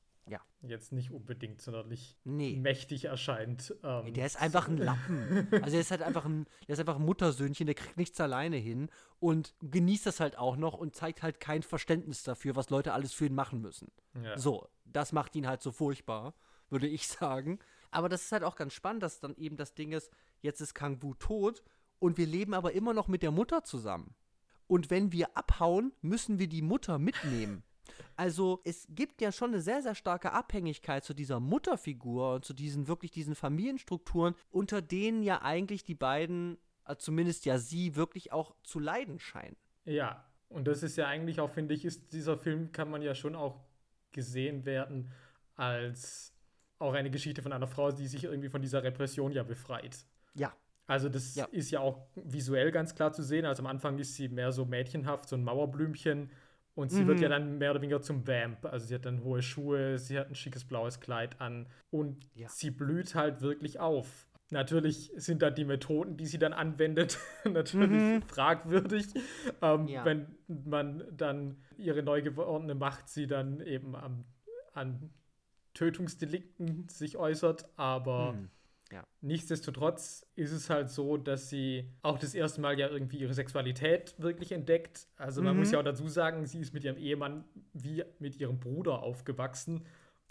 Jetzt 0.63 0.91
nicht 0.91 1.11
unbedingt 1.11 1.61
sonderlich 1.61 2.17
Nee. 2.23 2.55
mächtig 2.55 3.05
erscheint. 3.05 3.73
Ähm, 3.83 4.05
Ey, 4.07 4.13
Der 4.13 4.25
ist 4.25 4.39
einfach 4.39 4.67
ein 4.67 4.77
Lappen. 4.77 5.47
Also 5.63 5.75
er 5.75 5.81
ist 5.81 5.91
halt 5.91 6.01
einfach 6.03 6.25
ein, 6.25 6.45
der 6.67 6.73
ist 6.73 6.79
einfach 6.79 6.97
ein 6.97 7.05
Muttersöhnchen, 7.05 7.65
der 7.65 7.75
kriegt 7.75 7.97
nichts 7.97 8.19
alleine 8.21 8.57
hin 8.57 8.89
und 9.19 9.55
genießt 9.61 10.05
das 10.05 10.19
halt 10.19 10.37
auch 10.37 10.55
noch 10.57 10.73
und 10.75 10.95
zeigt 10.95 11.23
halt 11.23 11.39
kein 11.39 11.63
Verständnis 11.63 12.23
dafür, 12.23 12.55
was 12.55 12.69
Leute 12.69 12.93
alles 12.93 13.13
für 13.13 13.25
ihn 13.25 13.35
machen 13.35 13.61
müssen. 13.61 13.91
ja. 14.21 14.37
So, 14.37 14.67
das 14.85 15.11
macht 15.13 15.35
ihn 15.35 15.47
halt 15.47 15.61
so 15.61 15.71
furchtbar, 15.71 16.33
würde 16.69 16.87
ich 16.87 17.07
sagen. 17.07 17.59
Aber 17.91 18.07
das 18.09 18.23
ist 18.23 18.31
halt 18.31 18.43
auch 18.43 18.55
ganz 18.55 18.73
spannend, 18.73 19.03
dass 19.03 19.19
dann 19.19 19.35
eben 19.35 19.57
das 19.57 19.73
Ding 19.73 19.91
ist, 19.91 20.11
jetzt 20.41 20.61
ist 20.61 20.73
Kang 20.75 21.01
Wu 21.01 21.13
tot 21.15 21.63
und 21.99 22.17
wir 22.17 22.25
leben 22.27 22.53
aber 22.53 22.73
immer 22.73 22.93
noch 22.93 23.07
mit 23.07 23.23
der 23.23 23.31
Mutter 23.31 23.63
zusammen. 23.63 24.15
Und 24.67 24.89
wenn 24.89 25.11
wir 25.11 25.35
abhauen, 25.35 25.91
müssen 26.01 26.39
wir 26.39 26.47
die 26.47 26.61
Mutter 26.61 26.97
mitnehmen. 26.97 27.63
Also 28.15 28.61
es 28.63 28.87
gibt 28.89 29.21
ja 29.21 29.31
schon 29.31 29.51
eine 29.51 29.61
sehr, 29.61 29.81
sehr 29.81 29.95
starke 29.95 30.31
Abhängigkeit 30.31 31.03
zu 31.03 31.13
dieser 31.13 31.39
Mutterfigur 31.39 32.35
und 32.35 32.45
zu 32.45 32.53
diesen 32.53 32.87
wirklich 32.87 33.11
diesen 33.11 33.35
Familienstrukturen, 33.35 34.35
unter 34.49 34.81
denen 34.81 35.23
ja 35.23 35.41
eigentlich 35.41 35.83
die 35.83 35.95
beiden, 35.95 36.57
äh, 36.85 36.95
zumindest 36.97 37.45
ja 37.45 37.57
sie, 37.57 37.95
wirklich 37.95 38.31
auch 38.31 38.55
zu 38.63 38.79
leiden 38.79 39.19
scheinen. 39.19 39.55
Ja, 39.85 40.25
und 40.49 40.67
das 40.67 40.83
ist 40.83 40.97
ja 40.97 41.07
eigentlich 41.07 41.39
auch, 41.39 41.49
finde 41.49 41.73
ich, 41.73 41.85
ist 41.85 42.13
dieser 42.13 42.37
Film, 42.37 42.71
kann 42.71 42.89
man 42.89 43.01
ja 43.01 43.15
schon 43.15 43.35
auch 43.35 43.61
gesehen 44.11 44.65
werden 44.65 45.11
als 45.55 46.33
auch 46.79 46.93
eine 46.93 47.11
Geschichte 47.11 47.41
von 47.41 47.53
einer 47.53 47.67
Frau, 47.67 47.91
die 47.91 48.07
sich 48.07 48.23
irgendwie 48.23 48.49
von 48.49 48.61
dieser 48.61 48.83
Repression 48.83 49.31
ja 49.31 49.43
befreit. 49.43 50.05
Ja. 50.33 50.53
Also 50.87 51.07
das 51.09 51.35
Ja. 51.35 51.45
ist 51.51 51.71
ja 51.71 51.79
auch 51.79 52.07
visuell 52.15 52.71
ganz 52.71 52.95
klar 52.95 53.13
zu 53.13 53.23
sehen. 53.23 53.45
Also 53.45 53.63
am 53.63 53.67
Anfang 53.67 53.97
ist 53.99 54.15
sie 54.15 54.27
mehr 54.27 54.51
so 54.51 54.65
mädchenhaft, 54.65 55.29
so 55.29 55.35
ein 55.35 55.43
Mauerblümchen. 55.43 56.31
Und 56.73 56.89
sie 56.91 57.05
wird 57.05 57.17
Mhm. 57.17 57.23
ja 57.23 57.29
dann 57.29 57.57
mehr 57.57 57.71
oder 57.71 57.81
weniger 57.81 58.01
zum 58.01 58.25
Vamp. 58.27 58.65
Also 58.65 58.85
sie 58.87 58.95
hat 58.95 59.05
dann 59.05 59.23
hohe 59.23 59.41
Schuhe, 59.41 59.97
sie 59.99 60.17
hat 60.17 60.29
ein 60.29 60.35
schickes 60.35 60.63
blaues 60.65 60.99
Kleid 61.01 61.39
an 61.41 61.67
und 61.89 62.25
Ja. 62.33 62.47
sie 62.49 62.71
blüht 62.71 63.13
halt 63.15 63.41
wirklich 63.41 63.79
auf. 63.79 64.27
Natürlich 64.53 65.11
sind 65.15 65.41
da 65.41 65.49
die 65.49 65.63
Methoden, 65.65 66.17
die 66.17 66.25
sie 66.25 66.37
dann 66.39 66.51
anwendet, 66.53 67.17
natürlich 67.45 68.01
Mhm. 68.03 68.21
fragwürdig. 68.23 69.05
Ähm, 69.61 69.87
Ja. 69.87 70.03
Wenn 70.05 70.27
man 70.47 71.03
dann 71.15 71.57
ihre 71.77 72.03
neu 72.03 72.21
gewordene 72.21 72.75
Macht 72.75 73.07
sie 73.09 73.27
dann 73.27 73.59
eben 73.61 73.95
am, 73.95 74.25
an 74.73 75.09
Tötungsdelikten 75.73 76.87
sich 76.89 77.17
äußert, 77.17 77.65
aber 77.77 78.35
Hm. 78.99 79.05
Nichtsdestotrotz 79.21 80.25
ist 80.35 80.51
es 80.51 80.69
halt 80.69 80.89
so, 80.89 81.17
dass 81.17 81.49
sie 81.49 81.89
auch 82.01 82.17
das 82.19 82.33
erste 82.33 82.61
Mal 82.61 82.79
ja 82.79 82.87
irgendwie 82.89 83.17
ihre 83.19 83.33
Sexualität 83.33 84.15
wirklich 84.17 84.51
entdeckt. 84.51 85.07
Also 85.15 85.41
man 85.41 85.53
Mhm. 85.53 85.59
muss 85.59 85.71
ja 85.71 85.79
auch 85.79 85.83
dazu 85.83 86.07
sagen, 86.07 86.45
sie 86.45 86.59
ist 86.59 86.73
mit 86.73 86.83
ihrem 86.83 86.97
Ehemann 86.97 87.45
wie 87.73 88.03
mit 88.19 88.35
ihrem 88.37 88.59
Bruder 88.59 89.03
aufgewachsen. 89.03 89.85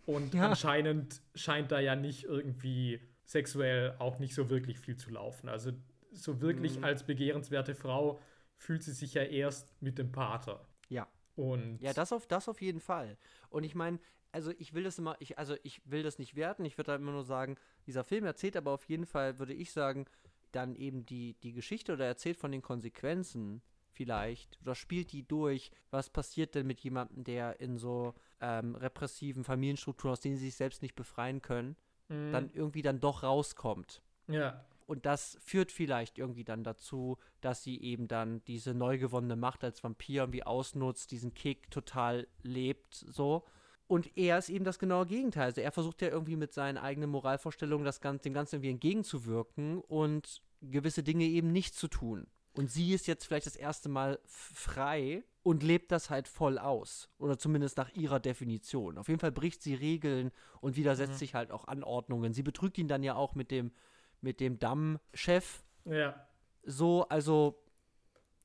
Und 0.06 0.34
Ja. 0.34 0.48
anscheinend 0.48 1.22
scheint 1.34 1.70
da 1.72 1.78
ja 1.80 1.94
nicht 1.96 2.24
irgendwie 2.24 3.00
sexuell 3.24 3.94
auch 3.98 4.18
nicht 4.18 4.34
so 4.34 4.50
wirklich 4.50 4.78
viel 4.78 4.96
zu 4.96 5.10
laufen. 5.10 5.48
Also 5.48 5.72
so 6.12 6.40
wirklich 6.40 6.78
Mhm. 6.78 6.84
als 6.84 7.04
begehrenswerte 7.04 7.74
Frau 7.74 8.18
fühlt 8.56 8.82
sie 8.82 8.92
sich 8.92 9.14
ja 9.14 9.22
erst 9.22 9.80
mit 9.80 9.98
dem 9.98 10.10
Pater. 10.10 10.66
Ja. 10.88 11.06
Und 11.36 11.78
Ja, 11.80 11.92
das 11.94 12.12
auf, 12.12 12.26
das 12.26 12.48
auf 12.48 12.60
jeden 12.60 12.80
Fall. 12.80 13.16
Und 13.48 13.62
ich 13.64 13.74
meine, 13.74 14.00
also 14.32 14.52
ich 14.58 14.74
will 14.74 14.84
das 14.84 14.98
immer, 14.98 15.16
ich, 15.18 15.38
also 15.38 15.56
ich 15.62 15.80
will 15.84 16.02
das 16.02 16.18
nicht 16.18 16.36
werten, 16.36 16.64
ich 16.64 16.78
würde 16.78 16.92
da 16.92 16.96
immer 16.96 17.12
nur 17.12 17.24
sagen, 17.24 17.56
dieser 17.86 18.04
Film 18.04 18.24
erzählt 18.24 18.56
aber 18.56 18.72
auf 18.72 18.84
jeden 18.84 19.06
Fall, 19.06 19.38
würde 19.38 19.54
ich 19.54 19.72
sagen, 19.72 20.06
dann 20.52 20.74
eben 20.74 21.06
die, 21.06 21.34
die 21.42 21.52
Geschichte 21.52 21.92
oder 21.92 22.06
erzählt 22.06 22.36
von 22.36 22.52
den 22.52 22.62
Konsequenzen 22.62 23.62
vielleicht 23.92 24.58
oder 24.62 24.74
spielt 24.74 25.12
die 25.12 25.26
durch, 25.26 25.70
was 25.90 26.10
passiert 26.10 26.54
denn 26.54 26.66
mit 26.66 26.80
jemandem, 26.80 27.24
der 27.24 27.60
in 27.60 27.76
so 27.76 28.14
ähm, 28.40 28.74
repressiven 28.74 29.44
Familienstrukturen, 29.44 30.12
aus 30.12 30.20
denen 30.20 30.36
sie 30.36 30.46
sich 30.46 30.56
selbst 30.56 30.82
nicht 30.82 30.94
befreien 30.94 31.42
können, 31.42 31.76
mhm. 32.08 32.32
dann 32.32 32.50
irgendwie 32.50 32.82
dann 32.82 33.00
doch 33.00 33.22
rauskommt. 33.22 34.02
Ja. 34.28 34.64
Und 34.86 35.06
das 35.06 35.38
führt 35.40 35.70
vielleicht 35.70 36.18
irgendwie 36.18 36.44
dann 36.44 36.64
dazu, 36.64 37.18
dass 37.40 37.62
sie 37.62 37.80
eben 37.80 38.08
dann 38.08 38.42
diese 38.46 38.74
neu 38.74 38.98
gewonnene 38.98 39.36
Macht 39.36 39.62
als 39.62 39.84
Vampir 39.84 40.22
irgendwie 40.22 40.42
ausnutzt, 40.42 41.12
diesen 41.12 41.32
Kick 41.34 41.70
total 41.70 42.26
lebt, 42.42 42.94
so. 42.94 43.44
Und 43.90 44.16
er 44.16 44.38
ist 44.38 44.50
eben 44.50 44.64
das 44.64 44.78
genaue 44.78 45.04
Gegenteil. 45.04 45.46
Also 45.46 45.62
er 45.62 45.72
versucht 45.72 46.00
ja 46.00 46.06
irgendwie 46.06 46.36
mit 46.36 46.52
seinen 46.52 46.78
eigenen 46.78 47.10
Moralvorstellungen 47.10 47.84
das 47.84 48.00
Ganze, 48.00 48.22
dem 48.22 48.34
Ganzen 48.34 48.54
irgendwie 48.54 48.70
entgegenzuwirken 48.70 49.80
und 49.80 50.42
gewisse 50.62 51.02
Dinge 51.02 51.24
eben 51.24 51.50
nicht 51.50 51.74
zu 51.74 51.88
tun. 51.88 52.28
Und 52.52 52.70
sie 52.70 52.92
ist 52.92 53.08
jetzt 53.08 53.24
vielleicht 53.24 53.46
das 53.46 53.56
erste 53.56 53.88
Mal 53.88 54.20
frei 54.26 55.24
und 55.42 55.64
lebt 55.64 55.90
das 55.90 56.08
halt 56.08 56.28
voll 56.28 56.56
aus. 56.56 57.08
Oder 57.18 57.36
zumindest 57.36 57.78
nach 57.78 57.92
ihrer 57.92 58.20
Definition. 58.20 58.96
Auf 58.96 59.08
jeden 59.08 59.18
Fall 59.18 59.32
bricht 59.32 59.60
sie 59.60 59.74
Regeln 59.74 60.30
und 60.60 60.76
widersetzt 60.76 61.14
mhm. 61.14 61.18
sich 61.18 61.34
halt 61.34 61.50
auch 61.50 61.66
Anordnungen. 61.66 62.32
Sie 62.32 62.44
betrügt 62.44 62.78
ihn 62.78 62.86
dann 62.86 63.02
ja 63.02 63.16
auch 63.16 63.34
mit 63.34 63.50
dem, 63.50 63.72
mit 64.20 64.38
dem 64.38 64.60
Damm-Chef. 64.60 65.64
Ja. 65.84 66.28
So, 66.62 67.08
also, 67.08 67.60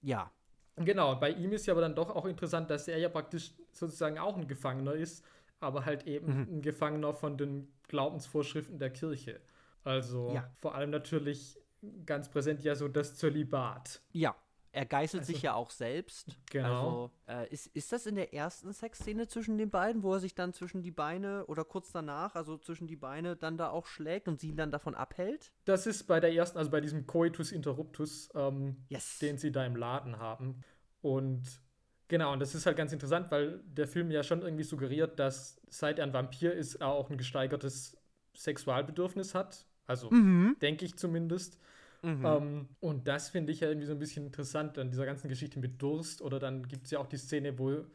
ja. 0.01 0.31
Genau, 0.77 1.17
bei 1.17 1.29
ihm 1.29 1.51
ist 1.51 1.67
ja 1.67 1.73
aber 1.75 1.81
dann 1.81 1.93
doch 1.93 2.09
auch 2.09 2.25
interessant, 2.25 2.71
dass 2.71 2.87
er 2.87 2.97
ja 2.97 3.09
praktisch 3.09 3.51
sozusagen 3.77 4.17
auch 4.17 4.37
ein 4.37 4.47
Gefangener 4.47 4.93
ist, 4.93 5.25
aber 5.59 5.85
halt 5.85 6.07
eben 6.07 6.27
mhm. 6.27 6.57
ein 6.57 6.61
Gefangener 6.61 7.13
von 7.13 7.37
den 7.37 7.71
Glaubensvorschriften 7.87 8.79
der 8.79 8.89
Kirche. 8.89 9.41
Also 9.83 10.31
ja. 10.33 10.49
vor 10.59 10.75
allem 10.75 10.89
natürlich 10.89 11.59
ganz 12.05 12.29
präsent 12.29 12.63
ja 12.63 12.75
so 12.75 12.87
das 12.87 13.15
Zölibat. 13.15 14.01
Ja, 14.11 14.35
er 14.75 14.85
geißelt 14.85 15.21
also, 15.21 15.31
sich 15.31 15.41
ja 15.41 15.53
auch 15.53 15.69
selbst. 15.69 16.37
Genau. 16.51 17.11
Also, 17.27 17.43
äh, 17.43 17.53
ist, 17.53 17.67
ist 17.67 17.93
das 17.93 18.05
in 18.07 18.15
der 18.15 18.33
ersten 18.33 18.73
Sexszene 18.73 19.25
zwischen 19.27 19.57
den 19.57 19.69
beiden, 19.69 20.03
wo 20.03 20.13
er 20.13 20.19
sich 20.19 20.35
dann 20.35 20.51
zwischen 20.51 20.81
die 20.81 20.91
Beine 20.91 21.45
oder 21.45 21.63
kurz 21.63 21.93
danach, 21.93 22.35
also 22.35 22.57
zwischen 22.57 22.85
die 22.85 22.97
Beine, 22.97 23.37
dann 23.37 23.57
da 23.57 23.69
auch 23.69 23.85
schlägt 23.85 24.27
und 24.27 24.41
sie 24.41 24.49
ihn 24.49 24.57
dann 24.57 24.71
davon 24.71 24.93
abhält? 24.93 25.53
Das 25.63 25.87
ist 25.87 26.07
bei 26.07 26.19
der 26.19 26.33
ersten, 26.33 26.57
also 26.57 26.71
bei 26.71 26.81
diesem 26.81 27.07
Coitus 27.07 27.53
Interruptus, 27.53 28.29
ähm, 28.35 28.83
yes. 28.89 29.19
den 29.19 29.37
sie 29.37 29.53
da 29.53 29.65
im 29.65 29.77
Laden 29.77 30.19
haben. 30.19 30.61
Und 31.01 31.61
genau, 32.07 32.33
und 32.33 32.39
das 32.39 32.55
ist 32.55 32.65
halt 32.65 32.77
ganz 32.77 32.93
interessant, 32.93 33.31
weil 33.31 33.59
der 33.65 33.87
Film 33.87 34.11
ja 34.11 34.23
schon 34.23 34.41
irgendwie 34.41 34.63
suggeriert, 34.63 35.19
dass 35.19 35.61
seit 35.69 35.99
er 35.99 36.05
ein 36.05 36.13
Vampir 36.13 36.53
ist, 36.53 36.75
er 36.75 36.87
auch 36.87 37.09
ein 37.09 37.17
gesteigertes 37.17 37.97
Sexualbedürfnis 38.35 39.35
hat. 39.35 39.65
Also 39.87 40.09
mhm. 40.11 40.57
denke 40.61 40.85
ich 40.85 40.97
zumindest. 40.97 41.59
Mhm. 42.01 42.25
Ähm, 42.25 42.69
und 42.79 43.07
das 43.07 43.29
finde 43.29 43.51
ich 43.51 43.61
ja 43.61 43.69
irgendwie 43.69 43.87
so 43.87 43.93
ein 43.93 43.99
bisschen 43.99 44.25
interessant 44.25 44.77
an 44.77 44.89
dieser 44.89 45.05
ganzen 45.05 45.27
Geschichte 45.27 45.59
mit 45.59 45.81
Durst. 45.81 46.21
Oder 46.21 46.39
dann 46.39 46.67
gibt 46.67 46.85
es 46.85 46.91
ja 46.91 46.99
auch 46.99 47.07
die 47.07 47.17
Szene, 47.17 47.57
wo, 47.57 47.85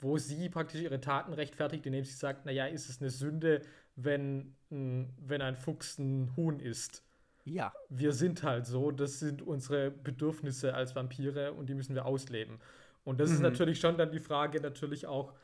wo 0.00 0.18
sie 0.18 0.48
praktisch 0.48 0.80
ihre 0.80 1.00
Taten 1.00 1.32
rechtfertigt, 1.32 1.86
indem 1.86 2.04
sie 2.04 2.14
sagt, 2.14 2.46
naja, 2.46 2.66
ist 2.66 2.88
es 2.88 3.00
eine 3.00 3.10
Sünde, 3.10 3.62
wenn, 3.96 4.54
wenn 4.70 5.42
ein 5.42 5.56
Fuchs 5.56 5.98
ein 5.98 6.34
Huhn 6.36 6.58
isst? 6.60 7.04
Ja. 7.44 7.72
Wir 7.88 8.12
sind 8.12 8.42
halt 8.42 8.66
so, 8.66 8.90
das 8.90 9.18
sind 9.18 9.42
unsere 9.42 9.90
Bedürfnisse 9.90 10.74
als 10.74 10.94
Vampire 10.94 11.52
und 11.52 11.68
die 11.68 11.74
müssen 11.74 11.94
wir 11.94 12.06
ausleben. 12.06 12.58
Und 13.04 13.20
das 13.20 13.30
mhm. 13.30 13.36
ist 13.36 13.40
natürlich 13.42 13.80
schon 13.80 13.96
dann 13.96 14.10
die 14.10 14.20
Frage 14.20 14.60
natürlich 14.60 15.06
auch, 15.06 15.34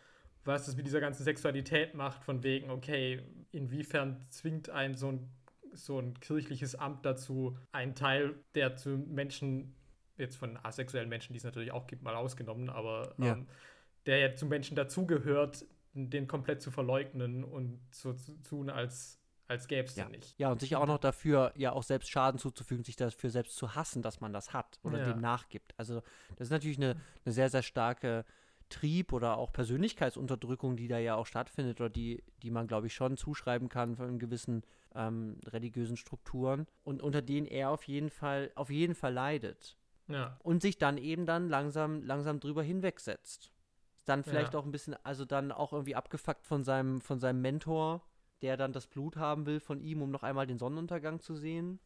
was 0.45 0.67
das 0.67 0.77
mit 0.77 0.87
dieser 0.87 1.01
ganzen 1.01 1.25
Sexualität 1.25 1.95
macht, 1.95 2.23
von 2.23 2.43
wegen, 2.43 2.71
okay, 2.71 3.23
inwiefern 3.51 4.25
zwingt 4.31 4.71
ein 4.71 4.95
so 4.95 5.11
ein 5.11 5.31
so 5.77 5.99
ein 5.99 6.19
kirchliches 6.21 6.75
Amt 6.75 7.05
dazu, 7.05 7.57
einen 7.73 7.95
Teil, 7.95 8.35
der 8.55 8.77
zu 8.77 8.91
Menschen, 8.91 9.75
jetzt 10.17 10.37
von 10.37 10.59
asexuellen 10.63 11.09
Menschen, 11.09 11.33
die 11.33 11.39
es 11.39 11.45
natürlich 11.45 11.73
auch 11.73 11.87
gibt, 11.87 12.03
mal 12.03 12.15
ausgenommen, 12.15 12.71
aber 12.71 13.15
ja. 13.19 13.33
ähm, 13.33 13.47
der 14.07 14.19
ja 14.19 14.35
zu 14.35 14.47
Menschen 14.47 14.77
dazugehört, 14.77 15.67
den 15.93 16.27
komplett 16.27 16.63
zu 16.63 16.71
verleugnen 16.71 17.45
und 17.45 17.81
so 17.91 18.13
zu 18.13 18.33
tun, 18.43 18.71
als, 18.71 19.21
als 19.49 19.69
gäbe 19.69 19.89
es 19.89 19.97
ja. 19.97 20.09
nicht. 20.09 20.39
Ja, 20.39 20.51
und 20.51 20.61
sich 20.61 20.75
auch 20.77 20.87
noch 20.87 20.99
dafür, 20.99 21.53
ja 21.57 21.73
auch 21.73 21.83
selbst 21.83 22.11
Schaden 22.11 22.39
zuzufügen, 22.39 22.85
sich 22.85 22.97
dafür 22.97 23.31
selbst 23.31 23.57
zu 23.57 23.75
hassen, 23.75 24.03
dass 24.03 24.21
man 24.21 24.33
das 24.33 24.53
hat 24.53 24.79
oder 24.83 24.99
ja. 24.99 25.13
dem 25.13 25.21
nachgibt. 25.21 25.75
Also 25.77 26.03
das 26.37 26.49
ist 26.49 26.51
natürlich 26.51 26.79
eine, 26.79 26.97
eine 27.25 27.33
sehr, 27.33 27.49
sehr 27.49 27.63
starke 27.63 28.25
Trieb 28.69 29.13
oder 29.13 29.37
auch 29.37 29.53
Persönlichkeitsunterdrückung, 29.53 30.77
die 30.77 30.89
da 30.89 30.99
ja 30.99 31.15
auch 31.15 31.27
stattfindet 31.27 31.81
oder 31.81 31.91
die, 31.91 32.25
die 32.43 32.51
man, 32.51 32.67
glaube 32.67 32.89
ich, 32.89 32.95
schon 32.95 33.17
zuschreiben 33.17 33.69
kann 33.69 33.97
von 33.97 34.19
gewissen 34.19 34.63
ähm, 34.95 35.39
religiösen 35.47 35.97
Strukturen 35.97 36.67
und 36.83 37.03
unter 37.03 37.23
denen 37.23 37.47
er 37.47 37.71
auf 37.71 37.85
jeden 37.85 38.11
Fall, 38.11 38.51
auf 38.57 38.71
jeden 38.71 38.95
Fall 38.95 39.13
leidet. 39.13 39.77
Ja. 40.09 40.39
Und 40.43 40.63
sich 40.63 40.79
dann 40.79 40.99
eben 40.99 41.27
dann 41.27 41.49
langsam, 41.49 42.03
langsam 42.03 42.41
drüber 42.41 42.63
hinwegsetzt. 42.63 43.53
Dann 44.05 44.23
vielleicht 44.23 44.55
ja. 44.55 44.61
auch 44.61 44.65
ein 44.65 44.71
bisschen, 44.71 44.95
also 45.05 45.25
dann 45.25 45.51
auch 45.51 45.73
irgendwie 45.73 45.97
abgefuckt 45.97 46.47
von 46.47 46.63
seinem, 46.63 47.01
von 47.01 47.19
seinem 47.19 47.41
Mentor, 47.41 48.06
der 48.43 48.57
dann 48.57 48.73
das 48.73 48.87
Blut 48.87 49.17
haben 49.17 49.47
will 49.47 49.61
von 49.61 49.81
ihm, 49.81 50.03
um 50.03 50.11
noch 50.11 50.23
einmal 50.23 50.47
den 50.47 50.59
Sonnenuntergang 50.59 51.21
zu 51.21 51.35
sehen. 51.35 51.81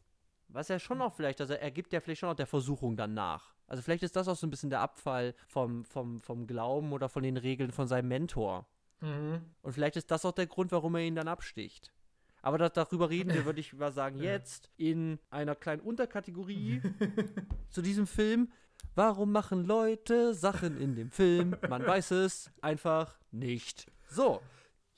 Was 0.47 0.67
ja 0.67 0.79
schon 0.79 1.01
auch 1.01 1.13
vielleicht, 1.13 1.39
also 1.39 1.53
er 1.53 1.71
gibt 1.71 1.93
ja 1.93 2.01
vielleicht 2.01 2.19
schon 2.19 2.29
auch 2.29 2.35
der 2.35 2.47
Versuchung 2.47 2.97
dann 2.97 3.13
nach. 3.13 3.53
Also 3.67 3.81
vielleicht 3.81 4.03
ist 4.03 4.17
das 4.17 4.27
auch 4.27 4.35
so 4.35 4.45
ein 4.45 4.49
bisschen 4.49 4.69
der 4.69 4.81
Abfall 4.81 5.33
vom, 5.47 5.85
vom, 5.85 6.19
vom 6.19 6.45
Glauben 6.45 6.91
oder 6.91 7.07
von 7.07 7.23
den 7.23 7.37
Regeln 7.37 7.71
von 7.71 7.87
seinem 7.87 8.09
Mentor. 8.09 8.67
Mhm. 8.99 9.41
Und 9.61 9.71
vielleicht 9.71 9.95
ist 9.95 10.11
das 10.11 10.25
auch 10.25 10.33
der 10.33 10.47
Grund, 10.47 10.71
warum 10.73 10.95
er 10.95 11.01
ihn 11.01 11.15
dann 11.15 11.29
absticht. 11.29 11.93
Aber 12.41 12.57
das, 12.57 12.73
darüber 12.73 13.09
reden 13.09 13.33
wir, 13.33 13.45
würde 13.45 13.59
ich 13.59 13.73
mal 13.73 13.93
sagen, 13.93 14.19
jetzt 14.21 14.69
in 14.77 15.19
einer 15.29 15.55
kleinen 15.55 15.81
Unterkategorie 15.81 16.81
zu 17.69 17.81
diesem 17.81 18.07
Film. 18.07 18.51
Warum 18.95 19.31
machen 19.31 19.63
Leute 19.63 20.33
Sachen 20.33 20.79
in 20.81 20.95
dem 20.95 21.11
Film? 21.11 21.55
Man 21.69 21.85
weiß 21.85 22.11
es 22.11 22.51
einfach 22.61 23.17
nicht. 23.31 23.89
So, 24.09 24.41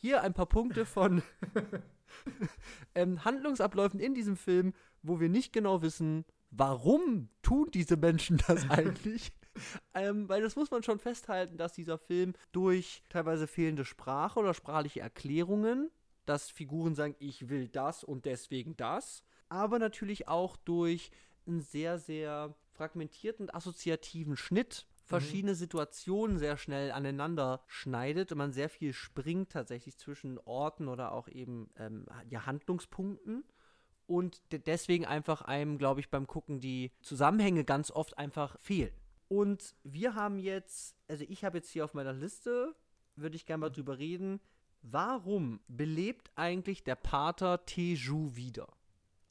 hier 0.03 0.21
ein 0.21 0.33
paar 0.33 0.47
Punkte 0.47 0.85
von 0.85 1.23
ähm, 2.95 3.23
Handlungsabläufen 3.23 4.01
in 4.01 4.13
diesem 4.13 4.35
Film, 4.35 4.73
wo 5.01 5.21
wir 5.21 5.29
nicht 5.29 5.53
genau 5.53 5.81
wissen, 5.81 6.25
warum 6.51 7.29
tun 7.41 7.69
diese 7.73 7.95
Menschen 7.95 8.41
das 8.45 8.69
eigentlich? 8.69 9.31
ähm, 9.93 10.27
weil 10.27 10.41
das 10.41 10.57
muss 10.57 10.71
man 10.71 10.83
schon 10.83 10.99
festhalten, 10.99 11.55
dass 11.55 11.71
dieser 11.71 11.97
Film 11.97 12.33
durch 12.51 13.01
teilweise 13.07 13.47
fehlende 13.47 13.85
Sprache 13.85 14.39
oder 14.39 14.53
sprachliche 14.53 14.99
Erklärungen 14.99 15.89
dass 16.25 16.49
Figuren 16.49 16.95
sagen, 16.95 17.15
ich 17.19 17.49
will 17.49 17.67
das 17.67 18.03
und 18.03 18.25
deswegen 18.25 18.75
das, 18.77 19.23
aber 19.49 19.79
natürlich 19.79 20.27
auch 20.27 20.55
durch 20.57 21.11
einen 21.45 21.61
sehr, 21.61 21.99
sehr 21.99 22.55
fragmentierten, 22.71 23.53
assoziativen 23.53 24.37
Schnitt 24.37 24.85
verschiedene 25.03 25.53
mhm. 25.53 25.57
Situationen 25.57 26.37
sehr 26.37 26.57
schnell 26.57 26.91
aneinander 26.91 27.63
schneidet 27.67 28.31
und 28.31 28.37
man 28.37 28.53
sehr 28.53 28.69
viel 28.69 28.93
springt 28.93 29.51
tatsächlich 29.51 29.97
zwischen 29.97 30.39
Orten 30.39 30.87
oder 30.87 31.11
auch 31.11 31.27
eben 31.27 31.69
ähm, 31.77 32.05
ja, 32.29 32.45
Handlungspunkten 32.45 33.43
und 34.05 34.41
deswegen 34.51 35.05
einfach 35.05 35.41
einem, 35.41 35.77
glaube 35.77 35.99
ich, 35.99 36.09
beim 36.09 36.27
Gucken 36.27 36.59
die 36.59 36.91
Zusammenhänge 37.01 37.63
ganz 37.63 37.91
oft 37.91 38.17
einfach 38.17 38.59
fehlen. 38.59 38.93
Und 39.27 39.75
wir 39.83 40.15
haben 40.15 40.39
jetzt, 40.39 40.95
also 41.07 41.25
ich 41.27 41.43
habe 41.43 41.57
jetzt 41.57 41.69
hier 41.69 41.85
auf 41.85 41.93
meiner 41.93 42.13
Liste, 42.13 42.75
würde 43.15 43.35
ich 43.35 43.45
gerne 43.45 43.61
mal 43.61 43.69
drüber 43.69 43.97
reden, 43.97 44.39
warum 44.81 45.59
belebt 45.67 46.31
eigentlich 46.35 46.83
der 46.83 46.95
Pater 46.95 47.65
Teju 47.65 48.35
wieder? 48.35 48.67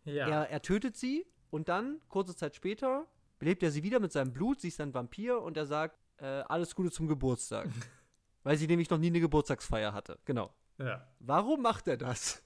Ja. 0.05 0.29
Er, 0.29 0.51
er 0.51 0.63
tötet 0.63 0.97
sie 0.97 1.27
und 1.51 1.69
dann, 1.69 2.01
kurze 2.09 2.35
Zeit 2.35 2.57
später, 2.57 3.07
belebt 3.43 3.65
er 3.65 3.73
sie 3.73 3.83
wieder 3.83 3.99
mit 3.99 4.13
seinem 4.13 4.33
Blut, 4.33 4.61
sie 4.61 4.69
ist 4.69 4.81
ein 4.81 4.95
Vampir 4.95 5.43
und 5.43 5.57
er 5.57 5.67
sagt, 5.67 5.99
äh, 6.19 6.27
alles 6.27 6.77
Gute 6.77 6.93
zum 6.93 7.09
Geburtstag. 7.09 7.69
Weil 8.45 8.57
sie 8.57 8.69
nämlich 8.69 8.89
noch 8.89 8.99
nie 8.99 9.09
eine 9.09 9.19
Geburtstagsfeier 9.19 9.93
hatte. 9.93 10.21
Genau. 10.27 10.55
Ja. 10.79 11.09
Warum 11.19 11.61
macht 11.61 11.89
er 11.89 11.97
das? 11.97 12.41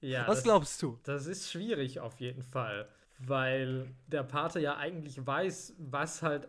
Ja, 0.00 0.26
Was 0.26 0.38
das, 0.38 0.44
glaubst 0.44 0.82
du? 0.82 0.98
Das 1.04 1.28
ist 1.28 1.52
schwierig 1.52 2.00
auf 2.00 2.18
jeden 2.18 2.42
Fall, 2.42 2.88
weil 3.20 3.94
der 4.08 4.24
Pater 4.24 4.58
ja 4.58 4.76
eigentlich 4.76 5.24
weiß, 5.24 5.76
was 5.78 6.20
halt 6.22 6.48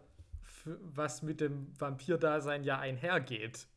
was 0.65 1.21
mit 1.21 1.39
dem 1.39 1.71
Vampirdasein 1.79 2.63
ja 2.63 2.79
einhergeht 2.79 3.67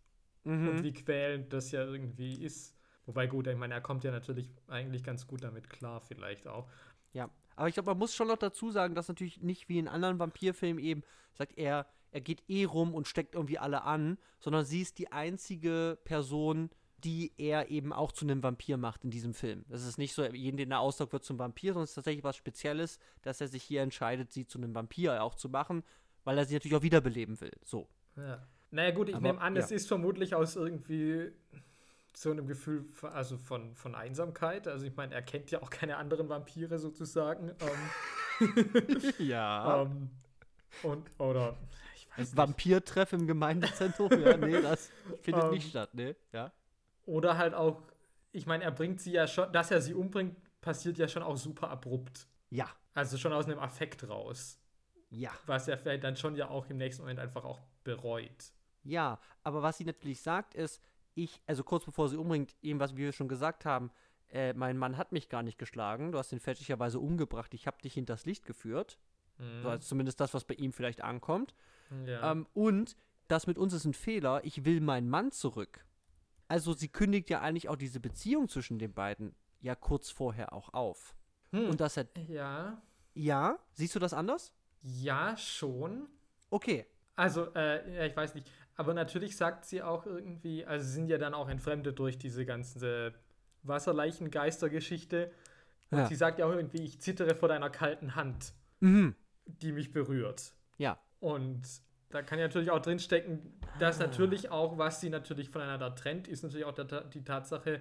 mhm. 0.44 0.68
und 0.68 0.82
wie 0.84 0.94
quälend 0.94 1.52
das 1.52 1.70
ja 1.70 1.84
irgendwie 1.84 2.42
ist. 2.42 2.74
Wobei 3.04 3.26
gut, 3.26 3.46
ich 3.46 3.56
meine, 3.56 3.74
er 3.74 3.82
kommt 3.82 4.04
ja 4.04 4.10
natürlich 4.10 4.50
eigentlich 4.68 5.04
ganz 5.04 5.26
gut 5.26 5.44
damit 5.44 5.68
klar, 5.68 6.00
vielleicht 6.00 6.48
auch. 6.48 6.66
Ja, 7.12 7.28
aber 7.58 7.68
ich 7.68 7.74
glaube, 7.74 7.90
man 7.90 7.98
muss 7.98 8.14
schon 8.14 8.28
noch 8.28 8.38
dazu 8.38 8.70
sagen, 8.70 8.94
dass 8.94 9.08
natürlich 9.08 9.40
nicht 9.40 9.68
wie 9.68 9.80
in 9.80 9.88
anderen 9.88 10.20
Vampirfilmen 10.20 10.82
eben 10.82 11.02
sagt, 11.34 11.58
er, 11.58 11.86
er 12.12 12.20
geht 12.20 12.44
eh 12.48 12.64
rum 12.64 12.94
und 12.94 13.08
steckt 13.08 13.34
irgendwie 13.34 13.58
alle 13.58 13.82
an, 13.82 14.16
sondern 14.38 14.64
sie 14.64 14.80
ist 14.80 14.98
die 14.98 15.10
einzige 15.10 15.98
Person, 16.04 16.70
die 16.98 17.32
er 17.36 17.68
eben 17.68 17.92
auch 17.92 18.12
zu 18.12 18.24
einem 18.24 18.44
Vampir 18.44 18.76
macht 18.76 19.02
in 19.02 19.10
diesem 19.10 19.34
Film. 19.34 19.64
Das 19.68 19.84
ist 19.84 19.98
nicht 19.98 20.14
so, 20.14 20.24
jeden, 20.24 20.56
den 20.56 20.70
er 20.70 20.78
aussaugt, 20.78 21.12
wird 21.12 21.24
zum 21.24 21.40
Vampir, 21.40 21.72
sondern 21.72 21.84
es 21.84 21.90
ist 21.90 21.96
tatsächlich 21.96 22.22
was 22.22 22.36
Spezielles, 22.36 23.00
dass 23.22 23.40
er 23.40 23.48
sich 23.48 23.64
hier 23.64 23.82
entscheidet, 23.82 24.30
sie 24.32 24.46
zu 24.46 24.58
einem 24.58 24.76
Vampir 24.76 25.20
auch 25.22 25.34
zu 25.34 25.48
machen, 25.48 25.82
weil 26.22 26.38
er 26.38 26.44
sie 26.44 26.54
natürlich 26.54 26.76
auch 26.76 26.82
wiederbeleben 26.82 27.40
will. 27.40 27.52
So. 27.64 27.88
Ja. 28.16 28.46
Naja, 28.70 28.92
gut, 28.92 29.08
ich 29.08 29.18
nehme 29.18 29.40
an, 29.40 29.56
ja. 29.56 29.62
es 29.62 29.72
ist 29.72 29.88
vermutlich 29.88 30.34
aus 30.34 30.54
irgendwie 30.54 31.32
so 32.20 32.32
einem 32.32 32.48
Gefühl 32.48 32.84
von, 32.92 33.10
also 33.12 33.38
von, 33.38 33.76
von 33.76 33.94
Einsamkeit. 33.94 34.66
Also 34.66 34.86
ich 34.86 34.96
meine, 34.96 35.14
er 35.14 35.22
kennt 35.22 35.50
ja 35.52 35.62
auch 35.62 35.70
keine 35.70 35.96
anderen 35.96 36.28
Vampire 36.28 36.78
sozusagen. 36.78 37.52
Ähm, 38.40 39.12
ja. 39.18 39.82
ähm, 39.82 40.10
und, 40.82 41.08
oder, 41.18 41.56
ich 41.94 42.08
weiß 42.10 42.18
nicht. 42.18 42.36
Vampirtreff 42.36 43.12
im 43.12 43.26
Gemeindezentrum? 43.26 44.10
ja, 44.20 44.36
nee, 44.36 44.60
das 44.60 44.90
findet 45.22 45.44
Ähm. 45.44 45.50
nicht 45.50 45.68
statt, 45.70 45.94
ne? 45.94 46.16
Ja. 46.32 46.52
Oder 47.06 47.38
halt 47.38 47.54
auch, 47.54 47.82
ich 48.32 48.46
meine, 48.46 48.64
er 48.64 48.72
bringt 48.72 49.00
sie 49.00 49.12
ja 49.12 49.28
schon, 49.28 49.52
dass 49.52 49.70
er 49.70 49.80
sie 49.80 49.94
umbringt, 49.94 50.36
passiert 50.60 50.98
ja 50.98 51.06
schon 51.06 51.22
auch 51.22 51.36
super 51.36 51.70
abrupt. 51.70 52.26
Ja. 52.50 52.68
Also 52.94 53.16
schon 53.16 53.32
aus 53.32 53.46
einem 53.46 53.60
Affekt 53.60 54.08
raus. 54.08 54.58
Ja. 55.10 55.30
Was 55.46 55.68
er 55.68 55.78
vielleicht 55.78 56.02
dann 56.02 56.16
schon 56.16 56.34
ja 56.34 56.48
auch 56.48 56.68
im 56.68 56.78
nächsten 56.78 57.02
Moment 57.02 57.20
einfach 57.20 57.44
auch 57.44 57.60
bereut. 57.84 58.52
Ja, 58.82 59.20
aber 59.44 59.62
was 59.62 59.78
sie 59.78 59.84
natürlich 59.84 60.20
sagt 60.20 60.54
ist, 60.54 60.82
ich, 61.22 61.42
also 61.46 61.64
kurz 61.64 61.84
bevor 61.84 62.08
sie 62.08 62.16
umbringt, 62.16 62.54
eben 62.62 62.80
was 62.80 62.96
wir 62.96 63.12
schon 63.12 63.28
gesagt 63.28 63.64
haben, 63.64 63.90
äh, 64.30 64.52
mein 64.52 64.76
Mann 64.76 64.96
hat 64.96 65.12
mich 65.12 65.28
gar 65.28 65.42
nicht 65.42 65.58
geschlagen, 65.58 66.12
du 66.12 66.18
hast 66.18 66.32
ihn 66.32 66.40
fälschlicherweise 66.40 66.98
umgebracht, 66.98 67.54
ich 67.54 67.66
habe 67.66 67.80
dich 67.82 67.94
hinters 67.94 68.26
Licht 68.26 68.44
geführt. 68.44 68.98
Mhm. 69.38 69.62
So, 69.62 69.68
also 69.68 69.86
zumindest 69.86 70.20
das, 70.20 70.34
was 70.34 70.44
bei 70.44 70.54
ihm 70.54 70.72
vielleicht 70.72 71.02
ankommt. 71.02 71.54
ja. 72.06 72.32
Ähm, 72.32 72.46
und 72.54 72.96
das 73.28 73.46
mit 73.46 73.58
uns 73.58 73.72
ist 73.72 73.84
ein 73.84 73.94
Fehler, 73.94 74.44
ich 74.44 74.64
will 74.64 74.80
meinen 74.80 75.08
Mann 75.08 75.30
zurück. 75.30 75.84
Also 76.48 76.72
sie 76.72 76.88
kündigt 76.88 77.28
ja 77.30 77.40
eigentlich 77.40 77.68
auch 77.68 77.76
diese 77.76 78.00
Beziehung 78.00 78.48
zwischen 78.48 78.78
den 78.78 78.94
beiden 78.94 79.34
ja 79.60 79.74
kurz 79.74 80.10
vorher 80.10 80.52
auch 80.52 80.72
auf. 80.72 81.14
Hm. 81.50 81.68
Und 81.68 81.80
dass 81.80 81.96
er, 81.96 82.06
ja. 82.26 82.80
ja, 83.14 83.58
siehst 83.72 83.94
du 83.94 83.98
das 83.98 84.14
anders? 84.14 84.52
Ja, 84.80 85.36
schon. 85.36 86.08
Okay, 86.50 86.86
Also, 87.16 87.52
äh, 87.54 88.06
ich 88.06 88.16
weiß 88.16 88.34
nicht. 88.36 88.48
Aber 88.78 88.94
natürlich 88.94 89.36
sagt 89.36 89.64
sie 89.66 89.82
auch 89.82 90.06
irgendwie, 90.06 90.64
also 90.64 90.86
sie 90.86 90.92
sind 90.92 91.08
ja 91.08 91.18
dann 91.18 91.34
auch 91.34 91.48
entfremdet 91.48 91.98
durch 91.98 92.16
diese 92.16 92.46
ganze 92.46 93.12
Wasserleichen-Geister-Geschichte. 93.64 95.30
Und 95.90 95.98
Ja. 95.98 96.06
sie 96.06 96.14
sagt 96.14 96.38
ja 96.38 96.46
auch 96.46 96.52
irgendwie, 96.52 96.82
ich 96.84 97.00
zittere 97.00 97.34
vor 97.34 97.48
deiner 97.48 97.70
kalten 97.70 98.14
Hand, 98.14 98.52
mhm. 98.80 99.14
die 99.46 99.72
mich 99.72 99.92
berührt. 99.92 100.52
ja, 100.76 100.96
Und 101.20 101.62
da 102.10 102.22
kann 102.22 102.38
ja 102.38 102.46
natürlich 102.46 102.70
auch 102.70 102.80
drinstecken, 102.80 103.52
dass 103.80 104.00
Ah. 104.00 104.06
natürlich 104.06 104.50
auch, 104.50 104.78
was 104.78 105.00
sie 105.00 105.10
natürlich 105.10 105.50
voneinander 105.50 105.92
trennt, 105.96 106.28
ist 106.28 106.42
natürlich 106.44 106.64
auch 106.64 106.72
der, 106.72 107.02
die 107.02 107.24
Tatsache, 107.24 107.80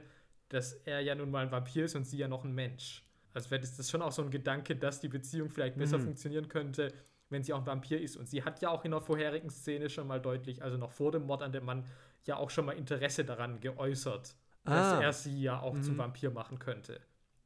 dass 0.50 0.74
er 0.86 1.02
ja 1.02 1.14
nun 1.14 1.30
mal 1.30 1.46
ein 1.46 1.52
Vampir 1.52 1.86
ist 1.86 1.96
und 1.96 2.06
sie 2.06 2.18
ja 2.18 2.28
noch 2.28 2.44
ein 2.44 2.54
Mensch. 2.56 3.04
Also 3.36 3.52
wäre 3.52 3.62
das 3.62 3.88
schon 3.90 4.02
auch 4.02 4.12
so 4.12 4.24
ein 4.24 4.32
Gedanke, 4.32 4.76
dass 4.76 5.00
die 5.00 5.10
Beziehung 5.10 5.52
vielleicht 5.52 5.78
besser 5.78 6.00
Mhm. 6.00 6.04
funktionieren 6.06 6.48
könnte, 6.48 6.92
wenn 7.30 7.44
sie 7.44 7.54
auch 7.54 7.60
ein 7.60 7.66
Vampir 7.66 8.00
ist. 8.02 8.16
Und 8.18 8.28
sie 8.28 8.44
hat 8.44 8.62
ja 8.62 8.70
auch 8.70 8.84
in 8.86 8.92
der 8.92 9.02
vorherigen 9.02 9.50
Szene 9.50 9.90
schon 9.90 10.08
mal 10.08 10.22
deutlich, 10.22 10.64
also 10.64 10.78
noch 10.78 10.92
vor 10.92 11.12
dem 11.12 11.26
Mord 11.26 11.42
an 11.44 11.52
dem 11.52 11.66
Mann, 11.66 11.86
ja 12.26 12.38
auch 12.38 12.50
schon 12.50 12.66
mal 12.66 12.74
Interesse 12.74 13.26
daran 13.26 13.60
geäußert, 13.60 14.36
dass 14.64 14.94
Ah. 14.94 15.02
er 15.02 15.14
sie 15.14 15.42
ja 15.42 15.60
auch 15.60 15.80
zum 15.80 15.94
Mhm. 15.96 16.00
Vampir 16.00 16.32
machen 16.32 16.60
könnte. 16.60 17.00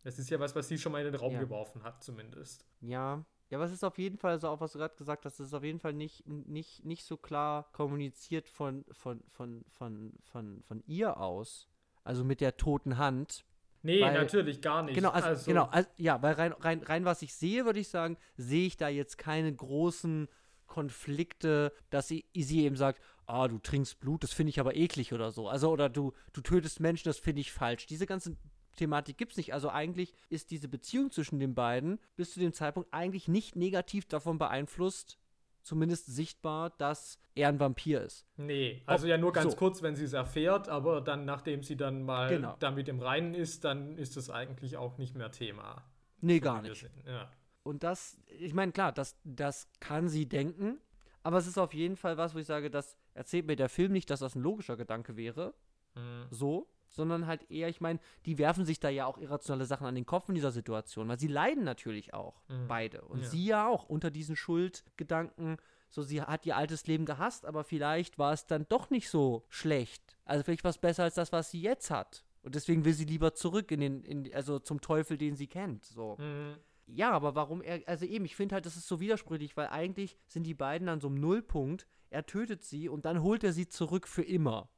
Das 0.04 0.18
ist 0.18 0.30
ja 0.30 0.40
was, 0.40 0.56
was 0.56 0.68
sie 0.68 0.78
schon 0.80 0.92
mal 0.92 1.06
in 1.06 1.12
den 1.12 1.20
Raum 1.20 1.34
Ja. 1.34 1.40
geworfen 1.40 1.84
hat, 1.84 2.04
zumindest. 2.04 2.66
Ja, 2.80 3.24
ja, 3.50 3.58
aber 3.58 3.66
es 3.66 3.72
ist 3.72 3.84
auf 3.84 3.98
jeden 3.98 4.18
Fall 4.18 4.40
so, 4.40 4.48
auch 4.48 4.62
was 4.62 4.72
du 4.72 4.80
gerade 4.80 4.96
gesagt 4.96 5.26
hast, 5.26 5.40
es 5.40 5.48
ist 5.48 5.54
auf 5.54 5.64
jeden 5.64 5.80
Fall 5.80 5.94
nicht, 5.94 6.26
nicht, 6.28 6.84
nicht 6.86 7.04
so 7.06 7.18
klar 7.18 7.70
kommuniziert 7.74 8.48
von, 8.48 8.86
von, 8.92 9.22
von, 9.30 9.64
von, 9.70 10.14
von, 10.24 10.64
von 10.64 10.84
ihr 10.88 11.18
aus. 11.20 11.68
Also 12.04 12.24
mit 12.24 12.42
der 12.42 12.58
toten 12.58 12.98
Hand. 12.98 13.46
Nee, 13.84 14.02
Weil- 14.02 14.14
natürlich 14.14 14.62
gar 14.62 14.84
nicht. 14.84 14.96
Genau, 14.96 15.10
also, 15.10 15.46
genau, 15.46 15.66
also, 15.66 15.90
ja, 15.98 16.22
weil 16.22 16.34
rein, 16.34 16.54
rein, 16.54 16.84
rein 16.84 17.06
was 17.06 17.22
ich 17.22 17.34
sehe, 17.34 17.66
würde 17.66 17.80
ich 17.80 17.88
sagen, 17.88 18.18
sehe 18.38 18.68
ich 18.68 18.78
da 18.78 18.90
jetzt 18.90 19.18
keine 19.18 19.54
großen 19.54 20.28
Konflikte, 20.68 21.74
dass 21.90 22.08
sie, 22.08 22.26
sie 22.36 22.64
eben 22.64 22.76
sagt, 22.76 23.02
ah, 23.26 23.48
du 23.48 23.58
trinkst 23.60 24.00
Blut, 24.00 24.24
das 24.24 24.34
finde 24.34 24.52
ich 24.52 24.60
aber 24.60 24.76
eklig 24.76 25.14
oder 25.14 25.32
so. 25.32 25.48
Also, 25.48 25.72
oder 25.72 25.90
du, 25.90 26.14
du 26.34 26.42
tötest 26.42 26.80
Menschen, 26.80 27.10
das 27.10 27.20
finde 27.20 27.42
ich 27.42 27.52
falsch. 27.52 27.88
Diese 27.88 28.06
ganze 28.06 28.38
Thematik 28.76 29.18
gibt 29.18 29.34
es 29.34 29.38
nicht. 29.38 29.54
Also 29.54 29.70
eigentlich 29.70 30.14
ist 30.30 30.52
diese 30.52 30.68
Beziehung 30.68 31.12
zwischen 31.12 31.40
den 31.40 31.56
beiden 31.56 32.00
bis 32.16 32.34
zu 32.34 32.40
dem 32.40 32.54
Zeitpunkt 32.54 32.94
eigentlich 32.94 33.28
nicht 33.28 33.56
negativ 33.56 34.06
davon 34.06 34.38
beeinflusst, 34.38 35.18
zumindest 35.64 36.08
sichtbar, 36.08 36.70
dass 36.72 37.20
er 37.36 37.50
ein 37.50 37.60
Vampir 37.60 38.02
ist. 38.02 38.26
Nee, 38.38 38.82
also 38.86 39.08
ja 39.08 39.18
nur 39.18 39.32
ganz 39.32 39.52
so. 39.52 39.58
kurz, 39.58 39.82
wenn 39.82 39.96
sie 39.96 40.04
es 40.06 40.14
erfährt, 40.14 40.68
aber 40.70 41.02
dann, 41.02 41.26
nachdem 41.26 41.64
sie 41.64 41.78
dann 41.78 42.04
mal 42.04 42.30
Genau. 42.30 42.56
damit 42.60 42.88
im 42.90 43.00
Reinen 43.00 43.34
ist, 43.34 43.64
dann 43.64 43.98
ist 43.98 44.18
es 44.18 44.30
eigentlich 44.30 44.78
auch 44.78 44.98
nicht 44.98 45.16
mehr 45.16 45.32
Thema. 45.32 45.84
Nee, 46.20 46.38
So 46.40 46.44
gar 46.44 46.62
nicht. 46.62 46.90
Ja. 47.06 47.32
Und 47.64 47.84
das, 47.84 48.18
ich 48.28 48.54
meine, 48.54 48.72
klar, 48.72 48.92
das, 48.92 49.16
das 49.24 49.68
kann 49.80 50.10
sie 50.10 50.28
denken, 50.28 50.80
aber 51.24 51.38
es 51.38 51.48
ist 51.48 51.58
auf 51.58 51.74
jeden 51.74 51.96
Fall 51.96 52.18
was, 52.18 52.34
wo 52.36 52.40
ich 52.40 52.48
sage, 52.48 52.70
das 52.72 52.98
erzählt 53.14 53.46
mir 53.46 53.56
der 53.56 53.70
Film 53.70 53.92
nicht, 53.92 54.10
dass 54.10 54.20
das 54.22 54.36
ein 54.36 54.42
logischer 54.42 54.78
Gedanke 54.78 55.16
wäre, 55.16 55.54
Mhm. 55.96 56.26
so, 56.32 56.68
sondern 56.92 57.26
halt 57.26 57.50
eher, 57.50 57.68
ich 57.70 57.82
meine, 57.82 58.00
die 58.26 58.38
werfen 58.38 58.66
sich 58.66 58.80
da 58.80 58.90
ja 58.90 59.06
auch 59.08 59.18
irrationale 59.18 59.66
Sachen 59.66 59.88
an 59.88 59.96
den 59.96 60.06
Kopf 60.06 60.30
in 60.30 60.36
dieser 60.36 60.52
Situation, 60.52 61.08
weil 61.08 61.20
sie 61.20 61.28
leiden 61.28 61.64
natürlich 61.64 62.14
auch, 62.14 62.42
Mhm. 62.50 62.68
beide. 62.68 63.02
Und 63.02 63.22
Ja. 63.24 63.30
sie 63.30 63.46
ja 63.46 63.68
auch 63.68 63.90
unter 63.90 64.12
diesen 64.12 64.36
Schuldgedanken, 64.36 65.58
so, 65.90 66.02
sie 66.04 66.22
hat 66.22 66.46
ihr 66.46 66.56
altes 66.56 66.88
Leben 66.88 67.06
gehasst, 67.06 67.46
aber 67.46 67.64
vielleicht 67.64 68.18
war 68.18 68.32
es 68.34 68.46
dann 68.48 68.66
doch 68.70 68.90
nicht 68.90 69.10
so 69.10 69.46
schlecht. 69.50 70.18
Also 70.26 70.44
vielleicht 70.44 70.64
war 70.64 70.70
es 70.72 70.78
besser 70.78 71.04
als 71.04 71.16
das, 71.16 71.32
was 71.32 71.52
sie 71.52 71.62
jetzt 71.62 71.92
hat. 71.92 72.24
Und 72.44 72.56
deswegen 72.56 72.86
will 72.86 72.94
sie 72.94 73.06
lieber 73.06 73.34
zurück 73.34 73.72
in 73.72 73.82
den, 73.82 74.04
in, 74.04 74.34
also 74.34 74.60
zum 74.60 74.82
Teufel, 74.82 75.18
den 75.18 75.36
sie 75.36 75.48
kennt, 75.48 75.84
so. 75.86 76.16
Mhm. 76.18 76.56
Ja, 76.88 77.12
aber 77.12 77.36
warum 77.36 77.62
er, 77.62 77.82
also 77.88 78.06
eben, 78.06 78.26
ich 78.26 78.36
finde 78.36 78.56
halt, 78.56 78.66
das 78.66 78.76
ist 78.76 78.88
so 78.88 79.00
widersprüchlich, 79.00 79.56
weil 79.56 79.68
eigentlich 79.68 80.18
sind 80.28 80.44
die 80.44 80.54
beiden 80.56 80.90
an 80.90 81.00
so 81.00 81.08
einem 81.08 81.20
Nullpunkt, 81.22 81.88
er 82.10 82.26
tötet 82.26 82.64
sie 82.64 82.90
und 82.90 83.06
dann 83.06 83.22
holt 83.22 83.44
er 83.44 83.54
sie 83.54 83.68
zurück 83.68 84.08
für 84.08 84.24
immer. 84.24 84.70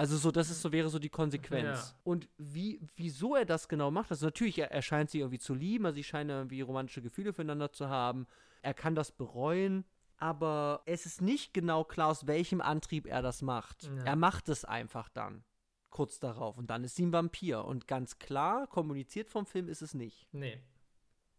Also 0.00 0.16
so, 0.16 0.30
das 0.30 0.48
ist 0.48 0.62
so, 0.62 0.72
wäre 0.72 0.88
so 0.88 0.98
die 0.98 1.10
Konsequenz. 1.10 1.90
Ja. 1.90 2.00
Und 2.04 2.30
wie, 2.38 2.80
wieso 2.96 3.36
er 3.36 3.44
das 3.44 3.68
genau 3.68 3.90
macht, 3.90 4.10
also 4.10 4.24
natürlich, 4.24 4.58
er, 4.58 4.70
er 4.70 4.80
scheint 4.80 5.10
sie 5.10 5.18
irgendwie 5.18 5.38
zu 5.38 5.52
lieben, 5.52 5.84
also 5.84 5.96
sie 5.96 6.04
scheinen 6.04 6.30
irgendwie 6.30 6.62
romantische 6.62 7.02
Gefühle 7.02 7.34
füreinander 7.34 7.70
zu 7.70 7.90
haben, 7.90 8.26
er 8.62 8.72
kann 8.72 8.94
das 8.94 9.12
bereuen, 9.12 9.84
aber 10.16 10.80
es 10.86 11.04
ist 11.04 11.20
nicht 11.20 11.52
genau 11.52 11.84
klar, 11.84 12.08
aus 12.08 12.26
welchem 12.26 12.62
Antrieb 12.62 13.06
er 13.06 13.20
das 13.20 13.42
macht. 13.42 13.90
Ja. 13.94 14.04
Er 14.04 14.16
macht 14.16 14.48
es 14.48 14.64
einfach 14.64 15.10
dann, 15.10 15.44
kurz 15.90 16.18
darauf, 16.18 16.56
und 16.56 16.70
dann 16.70 16.82
ist 16.82 16.96
sie 16.96 17.04
ein 17.04 17.12
Vampir. 17.12 17.66
Und 17.66 17.86
ganz 17.86 18.18
klar, 18.18 18.68
kommuniziert 18.68 19.28
vom 19.28 19.44
Film 19.44 19.68
ist 19.68 19.82
es 19.82 19.92
nicht. 19.92 20.26
Nee. 20.32 20.62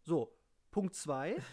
So, 0.02 0.38
Punkt 0.70 0.94
2. 0.94 1.34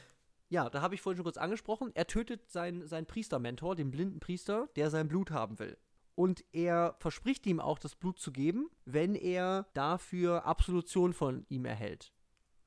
Ja, 0.51 0.67
da 0.67 0.81
habe 0.81 0.95
ich 0.95 1.01
vorhin 1.01 1.17
schon 1.17 1.25
kurz 1.25 1.37
angesprochen. 1.37 1.91
Er 1.93 2.07
tötet 2.07 2.49
seinen, 2.49 2.87
seinen 2.87 3.05
Priestermentor, 3.05 3.75
den 3.75 3.91
blinden 3.91 4.19
Priester, 4.19 4.67
der 4.75 4.89
sein 4.89 5.07
Blut 5.07 5.29
haben 5.29 5.59
will. 5.59 5.77
Und 6.19 6.43
er 6.51 6.97
verspricht 6.99 7.47
ihm 7.47 7.61
auch, 7.61 7.79
das 7.79 7.95
Blut 7.95 8.19
zu 8.19 8.33
geben, 8.33 8.69
wenn 8.83 9.15
er 9.15 9.67
dafür 9.73 10.43
Absolution 10.43 11.13
von 11.13 11.45
ihm 11.47 11.63
erhält. 11.63 12.11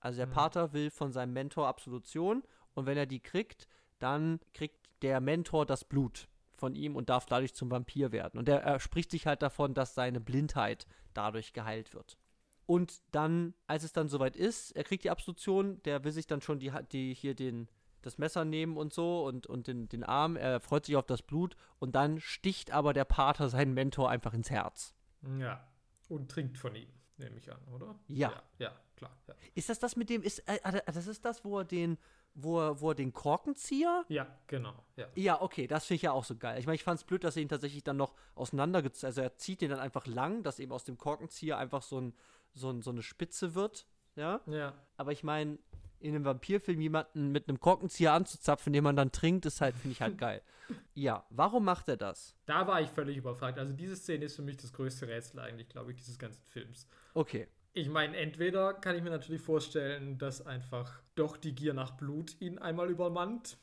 Also 0.00 0.16
der 0.16 0.26
Mhm. 0.26 0.30
Pater 0.30 0.72
will 0.72 0.88
von 0.88 1.12
seinem 1.12 1.34
Mentor 1.34 1.68
Absolution 1.68 2.44
und 2.72 2.86
wenn 2.86 2.96
er 2.96 3.04
die 3.04 3.20
kriegt, 3.20 3.68
dann 3.98 4.40
kriegt 4.54 4.88
der 5.02 5.20
Mentor 5.20 5.66
das 5.66 5.84
Blut 5.84 6.30
von 6.54 6.74
ihm 6.74 6.96
und 6.96 7.10
darf 7.10 7.26
dadurch 7.26 7.52
zum 7.54 7.70
Vampir 7.70 8.10
werden. 8.10 8.38
Und 8.38 8.48
er, 8.48 8.62
er 8.62 8.80
spricht 8.80 9.10
sich 9.10 9.26
halt 9.26 9.42
davon, 9.42 9.74
dass 9.74 9.94
seine 9.94 10.22
Blindheit 10.22 10.86
dadurch 11.12 11.52
geheilt 11.52 11.92
wird. 11.92 12.16
Und 12.64 13.02
dann, 13.10 13.52
als 13.66 13.84
es 13.84 13.92
dann 13.92 14.08
soweit 14.08 14.34
ist, 14.34 14.70
er 14.70 14.84
kriegt 14.84 15.04
die 15.04 15.10
Absolution, 15.10 15.82
der 15.82 16.04
will 16.04 16.12
sich 16.12 16.26
dann 16.26 16.40
schon 16.40 16.58
die, 16.58 16.72
die 16.90 17.12
hier 17.12 17.34
den, 17.34 17.68
das 18.02 18.18
Messer 18.18 18.44
nehmen 18.44 18.76
und 18.76 18.92
so 18.92 19.24
und, 19.26 19.46
und 19.46 19.66
den, 19.66 19.88
den 19.88 20.04
Arm, 20.04 20.36
er 20.36 20.60
freut 20.60 20.86
sich 20.86 20.96
auf 20.96 21.06
das 21.06 21.22
Blut 21.22 21.56
und 21.78 21.94
dann 21.94 22.20
sticht 22.20 22.70
aber 22.70 22.92
der 22.92 23.04
Pater 23.04 23.48
seinen 23.48 23.74
Mentor 23.74 24.10
einfach 24.10 24.34
ins 24.34 24.50
Herz. 24.50 24.94
Ja. 25.38 25.66
Und 26.08 26.30
trinkt 26.30 26.58
von 26.58 26.74
ihm, 26.74 26.88
nehme 27.16 27.36
ich 27.38 27.50
an, 27.50 27.60
oder? 27.72 27.94
Ja. 28.08 28.30
Ja, 28.30 28.42
ja 28.58 28.72
klar. 28.96 29.16
Ja, 29.28 29.34
Ist 29.54 29.68
das 29.68 29.78
das 29.78 29.96
mit 29.96 30.10
dem, 30.10 30.22
ist, 30.22 30.40
äh, 30.40 30.58
äh, 30.62 30.82
das 30.86 31.06
ist 31.06 31.24
das, 31.24 31.44
wo 31.44 31.58
er 31.58 31.64
den, 31.64 31.98
wo 32.34 32.60
er, 32.60 32.80
wo 32.80 32.90
er 32.90 32.94
den 32.94 33.12
Korkenzieher 33.12 34.04
ja 34.08 34.26
genau. 34.46 34.74
Ja. 34.96 35.06
Ja, 35.14 35.42
okay, 35.42 35.66
das 35.66 35.86
finde 35.86 35.96
ich 35.96 36.02
ja 36.02 36.12
auch 36.12 36.24
so 36.24 36.36
geil. 36.36 36.58
Ich 36.58 36.66
meine, 36.66 36.76
ich 36.76 36.84
fand 36.84 36.98
es 36.98 37.04
blöd, 37.04 37.24
dass 37.24 37.36
er 37.36 37.42
ihn 37.42 37.48
tatsächlich 37.48 37.84
dann 37.84 37.96
noch 37.96 38.14
auseinandergezogen 38.34 39.06
Also 39.06 39.20
er 39.20 39.36
zieht 39.36 39.60
den 39.60 39.70
dann 39.70 39.80
einfach 39.80 40.06
lang, 40.06 40.42
dass 40.42 40.58
eben 40.58 40.72
aus 40.72 40.84
dem 40.84 40.98
Korkenzieher 40.98 41.58
einfach 41.58 41.82
so, 41.82 42.00
ein, 42.00 42.14
so, 42.54 42.70
ein, 42.70 42.82
so 42.82 42.90
eine 42.90 43.02
Spitze 43.02 43.54
wird. 43.54 43.86
Ja. 44.16 44.40
Ja. 44.46 44.74
Aber 44.96 45.12
ich 45.12 45.24
meine, 45.24 45.58
in 46.02 46.14
einem 46.14 46.24
Vampirfilm 46.24 46.80
jemanden 46.80 47.32
mit 47.32 47.48
einem 47.48 47.60
Korkenzieher 47.60 48.12
anzuzapfen, 48.12 48.72
den 48.72 48.84
man 48.84 48.96
dann 48.96 49.12
trinkt, 49.12 49.46
ist 49.46 49.60
halt, 49.60 49.74
finde 49.76 49.92
ich 49.92 50.02
halt 50.02 50.18
geil. 50.18 50.42
Ja, 50.94 51.26
warum 51.28 51.64
macht 51.64 51.88
er 51.88 51.98
das? 51.98 52.34
Da 52.46 52.66
war 52.66 52.80
ich 52.80 52.88
völlig 52.88 53.18
überfragt. 53.18 53.58
Also 53.58 53.74
diese 53.74 53.94
Szene 53.94 54.24
ist 54.24 54.36
für 54.36 54.42
mich 54.42 54.56
das 54.56 54.72
größte 54.72 55.06
Rätsel 55.06 55.40
eigentlich, 55.40 55.68
glaube 55.68 55.90
ich, 55.90 55.98
dieses 55.98 56.18
ganzen 56.18 56.42
Films. 56.46 56.86
Okay. 57.12 57.46
Ich 57.74 57.90
meine, 57.90 58.16
entweder 58.16 58.72
kann 58.72 58.96
ich 58.96 59.02
mir 59.02 59.10
natürlich 59.10 59.42
vorstellen, 59.42 60.16
dass 60.16 60.46
einfach 60.46 61.02
doch 61.14 61.36
die 61.36 61.54
Gier 61.54 61.74
nach 61.74 61.90
Blut 61.92 62.40
ihn 62.40 62.58
einmal 62.58 62.90
übermannt. 62.90 63.58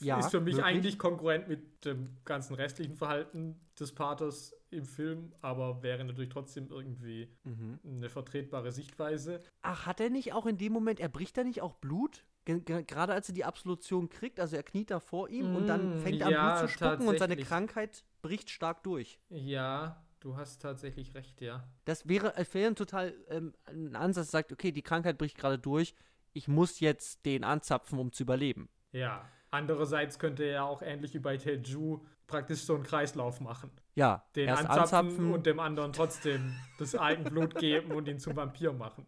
Ja, 0.00 0.18
ist 0.18 0.30
für 0.30 0.40
mich 0.40 0.54
möglich. 0.54 0.64
eigentlich 0.64 0.98
konkurrent 0.98 1.48
mit 1.48 1.84
dem 1.84 2.16
ganzen 2.24 2.54
restlichen 2.54 2.96
Verhalten 2.96 3.60
des 3.78 3.94
Paters 3.94 4.54
im 4.74 4.84
Film, 4.84 5.32
aber 5.40 5.82
wäre 5.82 6.04
natürlich 6.04 6.30
trotzdem 6.30 6.68
irgendwie 6.70 7.28
Mhm. 7.44 7.78
eine 7.84 8.08
vertretbare 8.10 8.72
Sichtweise. 8.72 9.40
Ach, 9.62 9.86
hat 9.86 10.00
er 10.00 10.10
nicht 10.10 10.32
auch 10.32 10.46
in 10.46 10.58
dem 10.58 10.72
Moment, 10.72 11.00
er 11.00 11.08
bricht 11.08 11.36
da 11.36 11.44
nicht 11.44 11.62
auch 11.62 11.74
Blut? 11.74 12.24
Ge- 12.44 12.60
ge- 12.60 12.84
Gerade 12.84 13.14
als 13.14 13.28
er 13.28 13.34
die 13.34 13.44
Absolution 13.44 14.10
kriegt, 14.10 14.38
also 14.38 14.56
er 14.56 14.62
kniet 14.62 14.90
da 14.90 15.00
vor 15.00 15.30
ihm 15.30 15.54
und 15.54 15.66
dann 15.68 15.96
Mm, 15.96 15.98
fängt 15.98 16.20
er 16.20 16.26
an 16.26 16.32
ja, 16.32 16.48
Blut 16.58 16.68
zu 16.68 16.74
spucken 16.74 17.08
und 17.08 17.18
seine. 17.18 17.36
Krankheit 17.36 18.04
bricht 18.20 18.50
stark 18.50 18.82
durch. 18.82 19.18
Ja, 19.30 20.04
du 20.20 20.36
hast 20.36 20.60
tatsächlich 20.60 21.14
recht, 21.14 21.40
ja. 21.40 21.66
Das 21.86 22.06
wäre, 22.08 22.34
es 22.36 22.52
wäre 22.52 22.68
ein 22.68 22.76
total 22.76 23.14
ähm, 23.28 23.54
ein 23.64 23.96
Ansatz, 23.96 24.30
sagt, 24.30 24.52
okay, 24.52 24.72
die 24.72 24.82
Krankheit 24.82 25.16
bricht 25.16 25.38
gerade 25.38 25.58
durch, 25.58 25.94
ich 26.34 26.46
muss 26.48 26.80
jetzt 26.80 27.24
den 27.24 27.44
anzapfen, 27.44 27.98
um 27.98 28.12
zu 28.12 28.22
überleben. 28.24 28.68
Ja. 28.92 29.28
Andererseits 29.50 30.18
könnte 30.18 30.42
er 30.44 30.64
auch 30.64 30.82
ähnlich 30.82 31.14
wie 31.14 31.20
bei 31.20 31.36
Teju 31.36 32.00
praktisch 32.26 32.60
so 32.62 32.74
einen 32.74 32.84
Kreislauf 32.84 33.40
machen. 33.40 33.70
Ja, 33.94 34.24
Den 34.34 34.48
erst 34.48 34.66
anzapfen 34.66 34.98
anzapfen 35.06 35.32
und 35.32 35.46
dem 35.46 35.60
anderen 35.60 35.92
trotzdem 35.92 36.52
das 36.78 36.94
Eigenblut 36.96 37.54
geben 37.58 37.92
und 37.92 38.08
ihn 38.08 38.18
zum 38.18 38.34
Vampir 38.36 38.72
machen. 38.72 39.06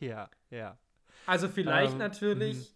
Ja, 0.00 0.28
ja. 0.50 0.78
Also 1.26 1.48
vielleicht 1.48 1.92
Ähm, 1.92 1.98
natürlich, 1.98 2.74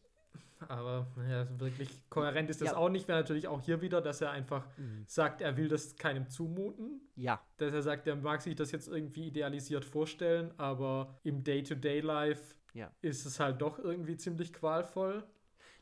aber 0.68 1.06
ja, 1.28 1.46
wirklich 1.58 1.88
kohärent 2.08 2.50
ist 2.50 2.60
das 2.60 2.70
Ja. 2.70 2.76
auch 2.76 2.88
nicht. 2.88 3.08
Wäre 3.08 3.18
natürlich 3.18 3.48
auch 3.48 3.60
hier 3.62 3.80
wieder, 3.80 4.00
dass 4.00 4.20
er 4.20 4.30
einfach 4.30 4.66
Mhm. 4.76 5.04
sagt, 5.08 5.40
er 5.40 5.56
will 5.56 5.68
das 5.68 5.96
keinem 5.96 6.28
zumuten. 6.28 7.00
Ja, 7.16 7.40
Dass 7.56 7.72
er 7.72 7.82
sagt, 7.82 8.06
er 8.06 8.16
mag 8.16 8.42
sich 8.42 8.54
das 8.54 8.70
jetzt 8.70 8.86
irgendwie 8.88 9.26
idealisiert 9.28 9.84
vorstellen, 9.84 10.52
aber 10.58 11.18
im 11.24 11.42
Day-to-Day-Life 11.42 12.54
Ja. 12.74 12.90
ist 13.02 13.26
es 13.26 13.40
halt 13.40 13.60
doch 13.60 13.78
irgendwie 13.78 14.16
ziemlich 14.16 14.52
qualvoll. 14.52 15.24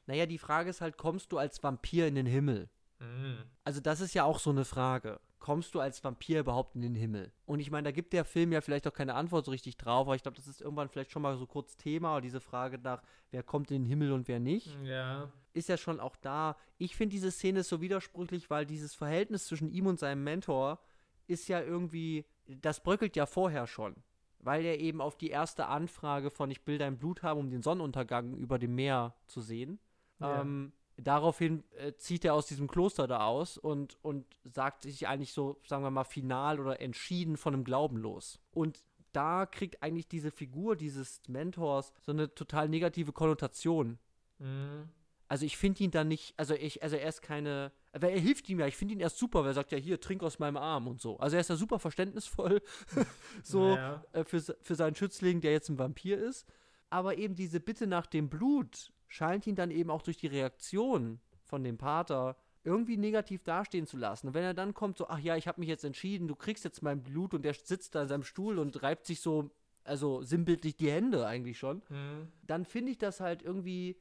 naja, 0.07 0.26
die 0.26 0.39
Frage 0.39 0.68
ist 0.70 0.80
halt, 0.80 0.97
kommst 0.99 1.30
du 1.33 1.39
als 1.39 1.62
Vampir 1.62 2.07
in 2.09 2.14
den 2.16 2.26
Himmel? 2.26 2.68
Mhm. 3.03 3.39
Also 3.65 3.81
das 3.81 4.01
ist 4.01 4.15
ja 4.15 4.25
auch 4.25 4.39
so 4.39 4.51
eine 4.51 4.65
Frage. 4.65 5.21
Kommst 5.39 5.75
du 5.75 5.81
als 5.81 6.03
Vampir 6.05 6.39
überhaupt 6.39 6.77
in 6.77 6.83
den 6.83 6.95
Himmel? 6.95 7.33
Und 7.47 7.59
ich 7.59 7.71
meine, 7.73 7.87
da 7.87 7.91
gibt 7.91 8.13
der 8.13 8.25
Film 8.25 8.53
ja 8.53 8.61
vielleicht 8.61 8.87
auch 8.87 8.93
keine 8.93 9.15
Antwort 9.15 9.45
so 9.45 9.51
richtig 9.51 9.77
drauf, 9.77 10.07
aber 10.07 10.15
ich 10.15 10.23
glaube, 10.23 10.37
das 10.37 10.47
ist 10.47 10.61
irgendwann 10.61 10.89
vielleicht 10.89 11.11
schon 11.11 11.23
mal 11.23 11.37
so 11.37 11.47
kurz 11.47 11.77
Thema, 11.77 12.21
diese 12.21 12.41
Frage 12.41 12.79
nach, 12.79 13.03
wer 13.33 13.43
kommt 13.43 13.73
in 13.73 13.83
den 13.83 13.89
Himmel 13.89 14.13
und 14.13 14.29
wer 14.29 14.39
nicht. 14.39 14.79
Ja. 14.85 15.33
ist 15.53 15.69
ja 15.69 15.77
schon 15.77 15.99
auch 15.99 16.15
da. 16.17 16.57
Ich 16.79 16.95
finde 16.95 17.15
diese 17.15 17.33
Szene 17.33 17.65
so 17.65 17.81
widersprüchlich, 17.81 18.51
weil 18.51 18.67
dieses 18.67 18.95
Verhältnis 18.95 19.47
zwischen 19.47 19.69
ihm 19.69 19.87
und 19.87 19.99
seinem 19.99 20.23
Mentor 20.23 20.79
ist 21.27 21.49
ja 21.49 21.61
irgendwie, 21.61 22.25
das 22.47 22.81
bröckelt 22.83 23.17
ja 23.17 23.27
vorher 23.27 23.67
schon. 23.67 23.97
Weil 24.39 24.65
er 24.65 24.79
eben 24.79 25.01
auf 25.01 25.17
die 25.17 25.31
erste 25.31 25.67
Anfrage 25.67 26.31
von 26.31 26.51
ich 26.51 26.65
will 26.67 26.79
dein 26.79 26.99
Blut 26.99 27.23
haben, 27.23 27.41
um 27.41 27.51
den 27.51 27.63
Sonnenuntergang 27.63 28.37
über 28.37 28.59
dem 28.59 28.75
Meer 28.75 29.15
zu 29.27 29.41
sehen. 29.41 29.81
Ja. 30.21 30.41
Ähm, 30.41 30.73
daraufhin 30.97 31.64
äh, 31.76 31.95
zieht 31.95 32.24
er 32.24 32.34
aus 32.34 32.47
diesem 32.47 32.68
Kloster 32.68 33.07
da 33.07 33.26
aus 33.26 33.59
und, 33.59 33.97
und 34.03 34.26
sagt 34.45 34.82
sich 34.82 35.07
eigentlich 35.09 35.32
so, 35.32 35.61
sagen 35.66 35.82
wir 35.82 35.90
mal, 35.90 36.05
final 36.05 36.61
oder 36.61 36.80
entschieden 36.80 37.36
von 37.36 37.53
dem 37.53 37.64
Glauben 37.64 37.97
los. 37.97 38.38
Und 38.53 38.82
da 39.12 39.45
kriegt 39.47 39.82
eigentlich 39.82 40.09
diese 40.09 40.30
Figur 40.30 40.74
dieses 40.76 41.20
Mentors 41.28 41.93
so 42.01 42.12
eine 42.12 42.34
total 42.34 42.68
negative 42.68 43.12
Konnotation 43.12 43.99
Mhm. 44.38 44.88
also 45.28 45.47
ich 45.47 45.57
finde 45.57 45.84
ihn 45.84 45.90
dann 45.93 46.09
nicht, 46.09 46.34
also 46.36 46.55
ich, 46.55 46.82
also 46.82 46.97
er 46.97 47.09
ist 47.09 47.22
keine, 47.22 47.70
weil 47.93 48.11
er 48.11 48.18
hilft 48.18 48.49
ihm 48.49 48.59
ja, 48.59 48.66
ich 48.66 48.76
finde 48.76 48.95
ihn 48.95 49.01
erst 49.01 49.18
super, 49.18 49.40
weil 49.43 49.51
er 49.51 49.55
sagt 49.55 49.70
ja, 49.70 49.78
hier, 49.78 50.01
trink 50.01 50.22
aus 50.24 50.38
meinem 50.40 50.57
Arm 50.57 50.88
und 50.88 51.01
so. 51.01 51.18
Also 51.18 51.36
er 51.36 51.40
ist 51.40 51.49
ja 51.51 51.55
super 51.57 51.78
verständnisvoll, 51.78 52.61
so 53.45 53.76
Ja. 53.76 54.05
äh, 54.12 54.24
für, 54.24 54.40
für 54.40 54.74
seinen 54.74 54.95
Schützling, 54.97 55.40
der 55.40 55.53
jetzt 55.53 55.68
ein 55.68 55.78
Vampir 55.78 56.18
ist. 56.18 56.47
Aber 56.90 57.16
eben 57.18 57.34
diese 57.34 57.61
Bitte 57.61 57.86
nach 57.86 58.07
dem 58.07 58.28
Blut 58.28 58.93
scheint 59.13 59.47
ihn 59.47 59.55
dann 59.55 59.71
eben 59.71 59.91
auch 59.91 60.01
durch 60.01 60.17
die 60.17 60.27
Reaktion 60.27 61.21
von 61.43 61.63
dem 61.63 61.77
Pater 61.77 62.37
irgendwie 62.65 62.97
negativ 62.97 63.43
dastehen 63.43 63.87
zu 63.87 63.99
lassen. 63.99 64.29
Und 64.29 64.35
wenn 64.35 64.45
er 64.45 64.55
dann 64.55 64.73
kommt, 64.73 64.97
so, 64.97 65.09
ach 65.09 65.19
ja, 65.19 65.37
ich 65.37 65.47
habe 65.49 65.61
mich 65.61 65.69
jetzt 65.69 65.85
entschieden, 65.85 66.29
du 66.29 66.35
kriegst 66.35 66.65
jetzt 66.65 66.83
mein 66.83 67.03
Blut 67.03 67.35
und 67.35 67.43
der 67.43 67.53
sitzt 67.53 67.95
da 67.95 68.03
in 68.03 68.09
seinem 68.09 68.23
Stuhl 68.23 68.59
und 68.59 68.83
reibt 68.83 69.05
sich 69.05 69.21
so, 69.21 69.51
also 69.85 70.23
sinnbildlich 70.23 70.77
die 70.77 70.91
Hände 70.91 71.27
eigentlich 71.27 71.59
schon 71.59 71.83
Mhm. 71.91 72.29
dann 72.47 72.65
finde 72.65 72.93
ich 72.93 72.99
das 72.99 73.21
halt 73.21 73.43
irgendwie, 73.43 74.01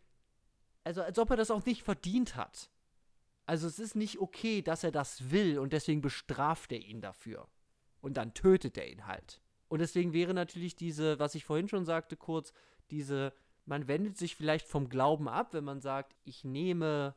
also 0.86 1.02
als 1.02 1.20
ob 1.20 1.30
er 1.32 1.36
das 1.38 1.52
auch 1.52 1.66
nicht 1.66 1.84
verdient 1.84 2.36
hat. 2.38 2.70
Also 3.48 3.68
es 3.68 3.80
ist 3.80 3.96
nicht 3.96 4.20
okay, 4.20 4.62
dass 4.62 4.84
er 4.84 4.92
das 4.92 5.30
will 5.32 5.60
und 5.60 5.74
deswegen 5.74 6.02
bestraft 6.02 6.72
er 6.72 6.80
ihn 6.80 7.02
dafür. 7.02 7.50
Und 8.00 8.16
dann 8.16 8.34
tötet 8.34 8.78
er 8.78 8.90
ihn 8.90 9.08
halt. 9.08 9.42
Und 9.68 9.80
deswegen 9.80 10.14
wäre 10.14 10.34
natürlich 10.34 10.76
diese, 10.76 11.20
was 11.20 11.36
ich 11.36 11.44
vorhin 11.44 11.68
schon 11.68 11.84
sagte, 11.84 12.16
kurz, 12.16 12.54
diese, 12.92 13.34
man 13.72 13.88
wendet 13.88 14.18
sich 14.18 14.36
vielleicht 14.36 14.68
vom 14.68 14.90
Glauben 14.90 15.28
ab, 15.28 15.54
wenn 15.54 15.64
man 15.64 15.80
sagt, 15.80 16.16
ich 16.24 16.44
nehme 16.44 17.16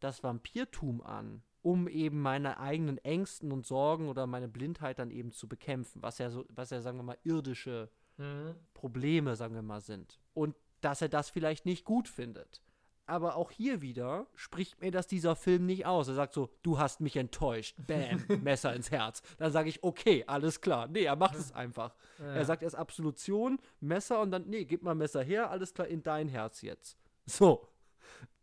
das 0.00 0.22
Vampirtum 0.22 1.00
an, 1.00 1.42
um 1.62 1.88
eben 1.88 2.20
meine 2.20 2.60
eigenen 2.60 2.98
Ängsten 2.98 3.50
und 3.50 3.66
Sorgen 3.66 4.08
oder 4.08 4.26
meine 4.26 4.48
Blindheit 4.48 4.98
dann 4.98 5.10
eben 5.10 5.32
zu 5.32 5.48
bekämpfen, 5.48 6.02
was 6.02 6.18
ja 6.18 6.30
so, 6.30 6.44
was 6.50 6.70
ja, 6.70 6.80
sagen 6.82 6.98
wir 6.98 7.02
mal, 7.02 7.18
irdische 7.24 7.90
Mhm. 8.18 8.56
Probleme, 8.74 9.36
sagen 9.36 9.54
wir 9.54 9.62
mal, 9.62 9.80
sind. 9.80 10.18
Und 10.34 10.56
dass 10.80 11.00
er 11.00 11.08
das 11.08 11.30
vielleicht 11.30 11.64
nicht 11.64 11.84
gut 11.84 12.08
findet. 12.08 12.62
Aber 13.08 13.36
auch 13.36 13.50
hier 13.50 13.80
wieder 13.80 14.26
spricht 14.34 14.82
mir 14.82 14.90
das 14.90 15.06
dieser 15.06 15.34
Film 15.34 15.64
nicht 15.64 15.86
aus. 15.86 16.08
Er 16.08 16.14
sagt 16.14 16.34
so, 16.34 16.50
du 16.62 16.78
hast 16.78 17.00
mich 17.00 17.16
enttäuscht. 17.16 17.74
Bam, 17.86 18.22
Messer 18.42 18.74
ins 18.74 18.90
Herz. 18.90 19.22
Dann 19.38 19.50
sage 19.50 19.70
ich, 19.70 19.82
okay, 19.82 20.24
alles 20.26 20.60
klar. 20.60 20.88
Nee, 20.88 21.04
er 21.04 21.16
macht 21.16 21.34
es 21.34 21.52
einfach. 21.52 21.94
Ja. 22.18 22.34
Er 22.34 22.44
sagt 22.44 22.62
erst 22.62 22.76
Absolution, 22.76 23.58
Messer 23.80 24.20
und 24.20 24.30
dann, 24.30 24.46
nee, 24.50 24.66
gib 24.66 24.82
mal 24.82 24.94
Messer 24.94 25.22
her, 25.22 25.50
alles 25.50 25.72
klar, 25.72 25.88
in 25.88 26.02
dein 26.02 26.28
Herz 26.28 26.60
jetzt. 26.60 26.98
So. 27.24 27.66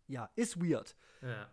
Ja, 0.08 0.32
ist 0.36 0.60
weird. 0.60 0.96
Ja. 1.22 1.48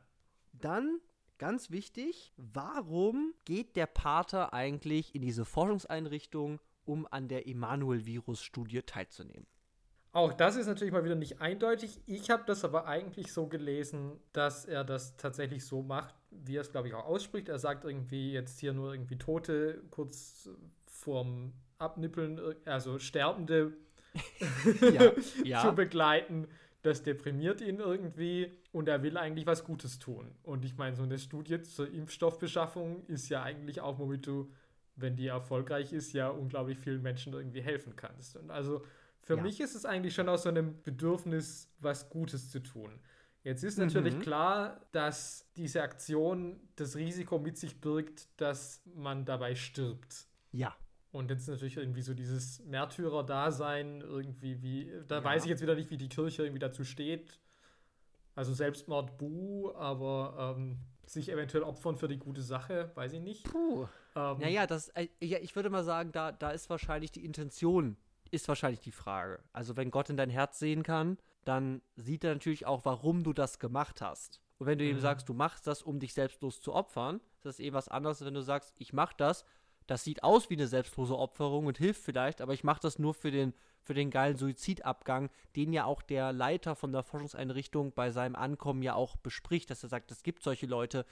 Dann, 0.54 0.98
ganz 1.36 1.70
wichtig, 1.70 2.32
warum 2.38 3.34
geht 3.44 3.76
der 3.76 3.86
Pater 3.86 4.54
eigentlich 4.54 5.14
in 5.14 5.20
diese 5.20 5.44
Forschungseinrichtung, 5.44 6.60
um 6.86 7.06
an 7.10 7.28
der 7.28 7.46
Emanuel-Virus-Studie 7.46 8.82
teilzunehmen? 8.82 9.46
Auch 10.12 10.34
das 10.34 10.56
ist 10.56 10.66
natürlich 10.66 10.92
mal 10.92 11.04
wieder 11.04 11.14
nicht 11.14 11.40
eindeutig. 11.40 12.00
Ich 12.06 12.30
habe 12.30 12.42
das 12.46 12.64
aber 12.64 12.86
eigentlich 12.86 13.32
so 13.32 13.46
gelesen, 13.46 14.12
dass 14.32 14.66
er 14.66 14.84
das 14.84 15.16
tatsächlich 15.16 15.64
so 15.64 15.82
macht, 15.82 16.14
wie 16.30 16.56
er 16.56 16.60
es, 16.60 16.70
glaube 16.70 16.88
ich, 16.88 16.94
auch 16.94 17.06
ausspricht. 17.06 17.48
Er 17.48 17.58
sagt 17.58 17.84
irgendwie 17.84 18.32
jetzt 18.32 18.60
hier 18.60 18.74
nur 18.74 18.92
irgendwie 18.92 19.16
Tote 19.16 19.82
kurz 19.90 20.50
vorm 20.84 21.54
Abnippeln, 21.78 22.38
also 22.66 22.98
Sterbende 22.98 23.72
Ja, 24.92 25.12
ja. 25.44 25.60
zu 25.62 25.72
begleiten. 25.72 26.48
Das 26.82 27.02
deprimiert 27.02 27.60
ihn 27.60 27.78
irgendwie 27.78 28.50
und 28.72 28.88
er 28.88 29.02
will 29.02 29.16
eigentlich 29.16 29.46
was 29.46 29.64
Gutes 29.64 29.98
tun. 29.98 30.32
Und 30.42 30.64
ich 30.64 30.76
meine, 30.76 30.96
so 30.96 31.04
eine 31.04 31.18
Studie 31.18 31.62
zur 31.62 31.88
Impfstoffbeschaffung 31.88 33.06
ist 33.06 33.28
ja 33.28 33.42
eigentlich 33.42 33.80
auch, 33.80 33.98
womit 34.00 34.26
du, 34.26 34.50
wenn 34.96 35.14
die 35.14 35.28
erfolgreich 35.28 35.92
ist, 35.92 36.12
ja 36.12 36.28
unglaublich 36.28 36.78
vielen 36.78 37.00
Menschen 37.00 37.34
irgendwie 37.34 37.62
helfen 37.62 37.94
kannst. 37.94 38.36
Und 38.36 38.50
also 38.50 38.82
für 39.22 39.36
Ja. 39.36 39.42
mich 39.42 39.60
ist 39.60 39.74
es 39.74 39.84
eigentlich 39.84 40.14
schon 40.14 40.28
aus 40.28 40.42
so 40.42 40.48
einem 40.48 40.82
Bedürfnis, 40.82 41.70
was 41.78 42.10
Gutes 42.10 42.50
zu 42.50 42.60
tun. 42.60 42.98
Jetzt 43.44 43.64
ist 43.64 43.76
natürlich 43.78 44.14
Mhm. 44.16 44.20
klar, 44.20 44.80
dass 44.92 45.50
diese 45.56 45.82
Aktion 45.82 46.60
das 46.76 46.94
Risiko 46.94 47.38
mit 47.38 47.56
sich 47.56 47.80
birgt, 47.80 48.28
dass 48.40 48.82
man 48.94 49.24
dabei 49.24 49.54
stirbt. 49.56 50.26
Ja. 50.52 50.76
Und 51.10 51.30
jetzt 51.30 51.48
natürlich 51.48 51.76
irgendwie 51.76 52.02
so 52.02 52.14
dieses 52.14 52.60
Märtyrer-Dasein, 52.64 54.00
irgendwie 54.00 54.62
wie, 54.62 54.92
da 55.08 55.16
Ja. 55.18 55.24
weiß 55.24 55.44
ich 55.44 55.50
jetzt 55.50 55.62
wieder 55.62 55.74
nicht, 55.74 55.90
wie 55.90 55.96
die 55.98 56.08
Kirche 56.08 56.42
irgendwie 56.44 56.60
dazu 56.60 56.84
steht. 56.84 57.38
Also 58.34 58.54
Selbstmord, 58.54 59.18
buh, 59.18 59.72
aber 59.74 60.54
ähm, 60.56 60.78
sich 61.04 61.30
eventuell 61.30 61.64
opfern 61.64 61.96
für 61.96 62.08
die 62.08 62.18
gute 62.18 62.40
Sache, 62.42 62.90
weiß 62.94 63.12
ich 63.12 63.20
nicht. 63.20 63.44
Puh. 63.44 63.86
Ähm, 64.14 64.38
Naja, 64.38 64.66
das, 64.66 64.88
äh, 64.90 65.08
ja, 65.20 65.38
ich 65.38 65.54
würde 65.56 65.68
mal 65.68 65.84
sagen, 65.84 66.12
da, 66.12 66.32
da 66.32 66.50
ist 66.50 66.70
wahrscheinlich 66.70 67.12
die 67.12 67.24
Intention, 67.24 67.96
ist 68.32 68.48
wahrscheinlich 68.48 68.80
die 68.80 68.92
Frage. 68.92 69.40
Also, 69.52 69.76
wenn 69.76 69.90
Gott 69.90 70.10
in 70.10 70.16
dein 70.16 70.30
Herz 70.30 70.58
sehen 70.58 70.82
kann, 70.82 71.18
dann 71.44 71.82
sieht 71.96 72.24
er 72.24 72.34
natürlich 72.34 72.66
auch, 72.66 72.84
warum 72.84 73.22
du 73.24 73.32
das 73.32 73.58
gemacht 73.58 74.00
hast. 74.00 74.40
Und 74.58 74.66
wenn 74.66 74.78
du 74.78 74.84
ihm 74.84 74.96
Mhm. 74.96 75.00
sagst, 75.00 75.28
du 75.28 75.34
machst 75.34 75.66
das, 75.66 75.82
um 75.82 75.98
dich 75.98 76.14
selbstlos 76.14 76.60
zu 76.60 76.72
opfern, 76.72 77.20
ist 77.36 77.44
das 77.46 77.60
eh 77.60 77.72
was 77.72 77.88
anderes, 77.88 78.24
wenn 78.24 78.34
du 78.34 78.42
sagst, 78.42 78.74
ich 78.78 78.92
mach 78.92 79.12
das, 79.12 79.44
das 79.88 80.04
sieht 80.04 80.22
aus 80.22 80.48
wie 80.50 80.54
eine 80.54 80.68
selbstlose 80.68 81.18
Opferung 81.18 81.66
und 81.66 81.78
hilft 81.78 82.02
vielleicht, 82.02 82.40
aber 82.40 82.54
ich 82.54 82.62
mache 82.62 82.80
das 82.80 82.98
nur 83.00 83.14
für 83.14 83.32
den, 83.32 83.52
für 83.82 83.94
den 83.94 84.10
geilen 84.10 84.36
Suizidabgang, 84.36 85.28
den 85.56 85.72
ja 85.72 85.84
auch 85.84 86.00
der 86.02 86.32
Leiter 86.32 86.76
von 86.76 86.92
der 86.92 87.02
Forschungseinrichtung 87.02 87.92
bei 87.92 88.12
seinem 88.12 88.36
Ankommen 88.36 88.82
ja 88.82 88.94
auch 88.94 89.16
bespricht, 89.16 89.70
dass 89.70 89.82
er 89.82 89.88
sagt, 89.88 90.12
es 90.12 90.22
gibt 90.22 90.44
solche 90.44 90.66
Leute, 90.66 91.04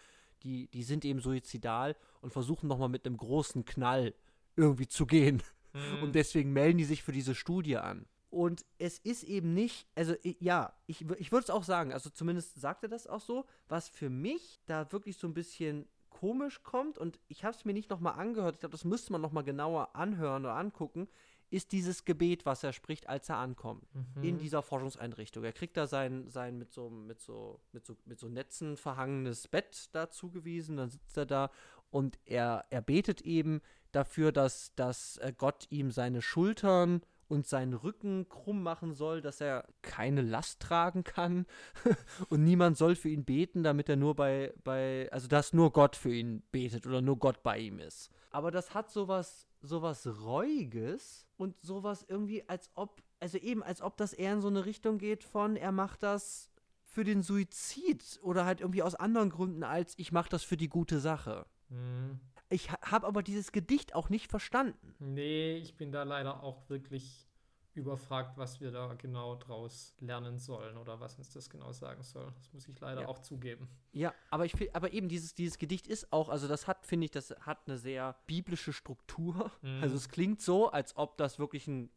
die, 0.45 0.69
die 0.69 0.85
sind 0.85 1.05
eben 1.05 1.19
suizidal 1.21 1.97
und 2.21 2.33
versuchen 2.33 2.69
nochmal 2.69 2.89
mit 2.89 3.05
einem 3.05 3.17
großen 3.17 3.65
Knall 3.65 4.15
irgendwie 4.55 4.87
zu 4.87 5.05
gehen. 5.07 5.43
Mhm. 5.73 6.03
Und 6.03 6.15
deswegen 6.15 6.53
melden 6.53 6.79
die 6.79 6.85
sich 6.85 7.03
für 7.03 7.13
diese 7.13 7.35
Studie 7.35 7.77
an. 7.77 8.07
Und 8.31 8.65
es 8.79 8.99
ist 8.99 9.25
eben 9.25 9.55
nicht, 9.55 9.89
also 9.97 10.15
ja, 10.23 10.73
ich, 10.87 11.05
ich 11.19 11.33
würde 11.33 11.45
es 11.45 11.51
auch 11.51 11.65
sagen, 11.65 11.93
also 11.93 12.11
zumindest 12.11 12.61
sagt 12.61 12.85
er 12.85 12.89
das 12.89 13.09
auch 13.09 13.21
so, 13.21 13.45
was 13.69 13.89
für 13.89 14.09
mich 14.09 14.61
da 14.67 14.91
wirklich 14.93 15.17
so 15.17 15.27
ein 15.27 15.35
bisschen 15.35 15.87
komisch 16.11 16.63
kommt 16.63 16.97
und 16.97 17.19
ich 17.29 17.45
habe 17.45 17.57
es 17.57 17.65
mir 17.65 17.73
nicht 17.73 17.91
nochmal 17.91 18.19
angehört, 18.21 18.55
ich 18.55 18.61
glaube, 18.61 18.73
das 18.73 18.85
müsste 18.85 19.11
man 19.11 19.21
nochmal 19.21 19.43
genauer 19.43 19.97
anhören 19.97 20.45
oder 20.45 20.55
angucken, 20.55 21.09
ist 21.51 21.73
dieses 21.73 22.05
Gebet, 22.05 22.47
was 22.47 22.63
er 22.63 22.73
spricht, 22.73 23.09
als 23.09 23.29
er 23.29 23.39
ankommt 23.39 23.85
Mhm. 23.95 24.23
in 24.23 24.39
dieser 24.39 24.63
Forschungseinrichtung. 24.63 25.43
Er 25.43 25.53
kriegt 25.53 25.77
da 25.77 25.87
sein, 25.89 26.29
sein 26.29 26.57
mit, 26.59 26.71
so, 26.73 26.89
mit, 26.89 27.21
so, 27.21 27.61
mit, 27.73 27.85
so, 27.85 27.97
mit 28.05 28.21
so 28.21 28.29
Netzen 28.29 28.77
verhangenes 28.77 29.49
Bett 29.49 29.89
da 29.93 30.09
zugewiesen, 30.09 30.77
dann 30.77 30.91
sitzt 30.91 31.17
er 31.17 31.27
da 31.27 31.51
und 31.91 32.19
er, 32.25 32.65
er 32.71 32.83
betet 32.83 33.23
eben 33.23 33.61
dafür, 33.93 34.33
dass, 34.33 34.75
dass 34.75 35.17
äh, 35.19 35.33
Gott 35.37 35.67
ihm 35.71 35.91
seine 35.91 36.23
Schultern 36.23 37.03
und 37.31 37.47
seinen 37.47 37.75
Rücken 37.75 38.29
krumm 38.29 38.63
machen 38.63 38.93
soll, 38.93 39.21
dass 39.21 39.41
er 39.41 39.67
keine 39.83 40.21
Last 40.21 40.61
tragen 40.61 41.05
kann 41.05 41.47
und 42.29 42.43
niemand 42.43 42.77
soll 42.77 42.97
für 42.97 43.09
ihn 43.09 43.25
beten, 43.25 43.63
damit 43.63 43.89
er 43.89 43.97
nur 43.97 44.17
bei, 44.17 44.53
bei, 44.65 45.09
also 45.13 45.29
dass 45.29 45.53
nur 45.53 45.73
Gott 45.73 45.97
für 45.97 46.13
ihn 46.13 46.43
betet 46.51 46.87
oder 46.87 47.01
nur 47.01 47.19
Gott 47.19 47.43
bei 47.43 47.59
ihm 47.59 47.79
ist. 47.79 48.11
Aber 48.31 48.51
das 48.51 48.75
hat 48.75 48.91
sowas, 48.91 49.47
sowas 49.61 50.07
Reuiges 50.25 51.27
und 51.37 51.61
sowas 51.61 52.05
irgendwie, 52.09 52.49
als 52.49 52.71
ob, 52.75 53.03
also 53.21 53.39
eben, 53.39 53.63
als 53.63 53.81
ob 53.81 53.97
das 53.97 54.13
eher 54.13 54.35
in 54.35 54.41
so 54.41 54.49
eine 54.49 54.67
Richtung 54.67 54.99
geht 54.99 55.25
von, 55.25 55.57
er 55.57 55.73
macht 55.73 56.03
das 56.03 56.51
für 56.85 57.05
den 57.05 57.23
Suizid 57.23 58.19
oder 58.23 58.45
halt 58.45 58.61
irgendwie 58.61 58.83
aus 58.83 58.97
anderen 58.97 59.31
Gründen 59.31 59.63
als 59.63 59.95
ich 59.97 60.11
mache 60.11 60.29
das 60.29 60.43
für 60.43 60.57
die 60.57 60.69
gute 60.69 60.99
Sache. 60.99 61.47
Hm. 61.69 62.19
Ich 62.51 62.71
habe 62.73 63.07
aber 63.07 63.23
dieses 63.23 63.53
Gedicht 63.53 63.95
auch 63.95 64.09
nicht 64.11 64.29
verstanden. 64.29 64.95
Nee, 64.99 65.57
ich 65.57 65.77
bin 65.77 65.93
da 65.93 66.03
leider 66.03 66.43
auch 66.43 66.69
wirklich 66.69 67.27
überfragt, 67.75 68.37
was 68.37 68.61
wir 68.61 68.73
da 68.73 68.95
genau 68.95 69.37
draus 69.37 69.95
lernen 70.01 70.39
sollen 70.39 70.77
oder 70.77 70.99
was 70.99 71.17
uns 71.17 71.31
das 71.33 71.49
genau 71.49 71.73
sagen 71.73 72.03
soll. 72.03 72.33
Das 72.37 72.53
muss 72.53 72.67
ich 72.69 72.79
leider 72.81 73.03
Ja. 73.03 73.09
auch 73.09 73.21
zugeben. 73.21 73.69
Ja, 73.93 74.13
aber 74.31 74.45
ich 74.45 74.75
aber 74.75 74.93
eben 74.93 75.09
dieses, 75.09 75.35
dieses 75.35 75.57
Gedicht 75.57 75.87
ist 75.87 76.13
auch, 76.13 76.29
also 76.29 76.49
das 76.49 76.67
hat, 76.67 76.85
finde 76.85 77.05
ich, 77.05 77.13
das 77.13 77.31
hat 77.41 77.59
eine 77.69 77.79
sehr 77.79 78.17
biblische 78.27 78.73
Struktur. 78.73 79.53
Mhm. 79.63 79.83
Also 79.83 79.95
es 79.95 80.09
klingt 80.09 80.41
so, 80.43 80.69
als 80.71 80.97
ob 80.97 81.17
das 81.17 81.39
wirklich 81.39 81.69
ein, 81.69 81.91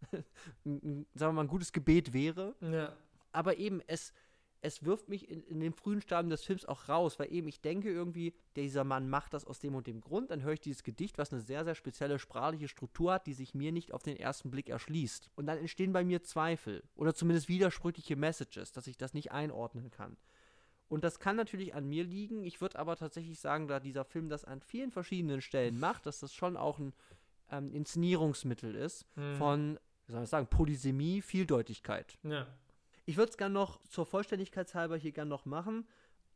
ein, 0.12 0.24
ein 0.64 1.06
sagen 1.14 1.30
wir 1.30 1.32
mal, 1.34 1.44
ein 1.44 1.48
gutes 1.48 1.72
Gebet 1.72 2.14
wäre. 2.14 2.54
Ja. 2.62 2.96
aber 3.32 3.58
eben, 3.58 3.82
es, 3.86 4.14
es 4.60 4.84
wirft 4.84 5.08
mich 5.08 5.30
in, 5.30 5.42
in 5.44 5.60
den 5.60 5.72
frühen 5.72 6.00
Stadien 6.00 6.30
des 6.30 6.44
Films 6.44 6.64
auch 6.64 6.88
raus, 6.88 7.18
weil 7.18 7.32
eben 7.32 7.46
ich 7.48 7.60
denke 7.60 7.90
irgendwie, 7.90 8.34
dieser 8.56 8.82
Mann 8.84 9.08
macht 9.08 9.32
das 9.34 9.44
aus 9.44 9.60
dem 9.60 9.74
und 9.74 9.86
dem 9.86 10.00
Grund. 10.00 10.30
Dann 10.30 10.42
höre 10.42 10.54
ich 10.54 10.60
dieses 10.60 10.82
Gedicht, 10.82 11.16
was 11.16 11.32
eine 11.32 11.40
sehr, 11.40 11.64
sehr 11.64 11.74
spezielle 11.76 12.18
sprachliche 12.18 12.66
Struktur 12.68 13.12
hat, 13.12 13.26
die 13.26 13.34
sich 13.34 13.54
mir 13.54 13.70
nicht 13.70 13.92
auf 13.92 14.02
den 14.02 14.16
ersten 14.16 14.50
Blick 14.50 14.68
erschließt. 14.68 15.30
Und 15.36 15.46
dann 15.46 15.58
entstehen 15.58 15.92
bei 15.92 16.04
mir 16.04 16.22
Zweifel 16.22 16.82
oder 16.96 17.14
zumindest 17.14 17.48
widersprüchliche 17.48 18.16
Messages, 18.16 18.72
dass 18.72 18.86
ich 18.88 18.96
das 18.96 19.14
nicht 19.14 19.30
einordnen 19.30 19.90
kann. 19.90 20.16
Und 20.88 21.04
das 21.04 21.20
kann 21.20 21.36
natürlich 21.36 21.74
an 21.74 21.86
mir 21.86 22.02
liegen. 22.02 22.42
Ich 22.44 22.60
würde 22.60 22.78
aber 22.78 22.96
tatsächlich 22.96 23.38
sagen, 23.38 23.68
da 23.68 23.78
dieser 23.78 24.04
Film 24.04 24.28
das 24.28 24.44
an 24.44 24.60
vielen 24.60 24.90
verschiedenen 24.90 25.40
Stellen 25.40 25.78
macht, 25.80 26.06
dass 26.06 26.20
das 26.20 26.34
schon 26.34 26.56
auch 26.56 26.78
ein 26.78 26.94
ähm, 27.50 27.72
Inszenierungsmittel 27.72 28.74
ist 28.74 29.06
Mhm. 29.14 29.36
von, 29.36 29.78
wie 30.06 30.12
soll 30.12 30.22
ich 30.24 30.28
sagen, 30.30 30.46
Polysemie, 30.48 31.22
Vieldeutigkeit. 31.22 32.18
Ja. 32.24 32.46
Ich 33.08 33.16
würde 33.16 33.30
es 33.30 33.38
gerne 33.38 33.54
noch 33.54 33.80
zur 33.88 34.04
Vollständigkeit 34.04 34.74
halber 34.74 34.98
hier 34.98 35.12
gerne 35.12 35.30
noch 35.30 35.46
machen. 35.46 35.86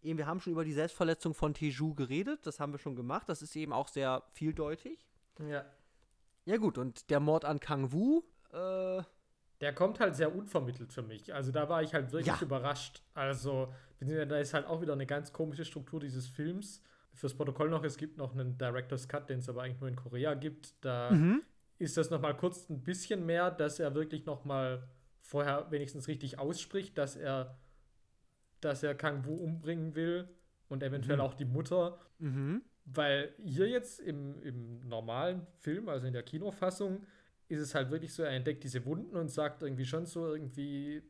Eben, 0.03 0.17
wir 0.17 0.27
haben 0.27 0.41
schon 0.41 0.55
über 0.55 0.65
die 0.65 0.73
Selbstverletzung 0.73 1.35
von 1.35 1.53
Teju 1.53 1.95
geredet. 1.95 2.47
Das 2.47 2.61
haben 2.61 2.73
wir 2.73 2.79
schon 2.79 2.97
gemacht. 2.97 3.29
Das 3.29 3.43
ist 3.43 3.55
eben 3.57 3.75
auch 3.75 3.89
sehr 3.89 4.23
vieldeutig. 4.33 5.07
Ja. 5.47 5.67
Ja, 6.47 6.57
gut. 6.57 6.79
Und 6.79 7.11
der 7.11 7.21
Mord 7.21 7.45
an 7.45 7.61
Kang 7.61 7.93
Wu. 7.93 8.23
Äh, 8.55 9.03
Der 9.61 9.75
kommt 9.75 10.01
halt 10.01 10.17
sehr 10.17 10.35
unvermittelt 10.35 10.95
für 10.95 11.03
mich. 11.03 11.35
Also 11.35 11.53
da 11.53 11.69
war 11.69 11.83
ich 11.83 11.93
halt 11.93 12.11
wirklich 12.11 12.27
Ja. 12.27 12.39
überrascht. 12.41 13.03
Also, 13.13 13.71
da 14.01 14.39
ist 14.39 14.55
halt 14.55 14.67
auch 14.67 14.81
wieder 14.81 14.95
eine 14.95 15.05
ganz 15.05 15.31
komische 15.31 15.67
Struktur 15.67 16.01
dieses 16.01 16.27
Films. 16.27 16.83
Fürs 17.13 17.35
Protokoll 17.35 17.69
noch, 17.69 17.85
es 17.85 17.99
gibt 17.99 18.17
noch 18.17 18.33
einen 18.33 18.57
Director's 18.57 19.07
Cut, 19.09 19.29
den 19.29 19.41
es 19.41 19.49
aber 19.51 19.65
eigentlich 19.65 19.81
nur 19.81 19.91
in 19.91 19.97
Korea 19.97 20.33
gibt. 20.33 20.75
Da 20.83 21.11
mhm. 21.11 21.43
ist 21.79 21.99
das 21.99 22.09
noch 22.09 22.23
mal 22.23 22.35
kurz 22.35 22.71
ein 22.71 22.83
bisschen 22.83 23.27
mehr, 23.27 23.51
dass 23.51 23.79
er 23.79 23.95
wirklich 23.95 24.25
noch 24.25 24.47
mal 24.47 24.89
vorher 25.23 25.71
wenigstens 25.71 26.09
richtig 26.09 26.39
ausspricht, 26.39 26.99
dass 26.99 27.17
er, 27.17 27.57
dass 28.61 28.83
er 28.83 28.95
Kang 28.95 29.25
Wu 29.25 29.35
umbringen 29.35 29.95
will 29.95 30.29
und 30.69 30.83
eventuell 30.83 31.17
Mhm. 31.17 31.23
auch 31.23 31.35
die 31.35 31.45
Mutter. 31.45 31.99
Mhm. 32.19 32.63
Weil 32.85 33.33
hier 33.43 33.69
jetzt 33.69 34.01
im, 34.01 34.43
im 34.43 34.81
normalen 34.89 35.47
Film, 35.61 35.89
also 35.89 36.07
in 36.07 36.13
der 36.13 36.23
Kinofassung, 36.25 37.07
ist 37.49 37.61
es 37.61 37.75
halt 37.75 37.91
wirklich 37.91 38.13
so, 38.13 38.23
er 38.23 38.31
entdeckt 38.31 38.65
diese 38.65 38.85
Wunden 38.85 39.17
und 39.17 39.29
sagt 39.31 39.63
irgendwie 39.63 39.85
schon 39.85 40.05
so 40.07 40.35
irgendwie, 40.35 41.03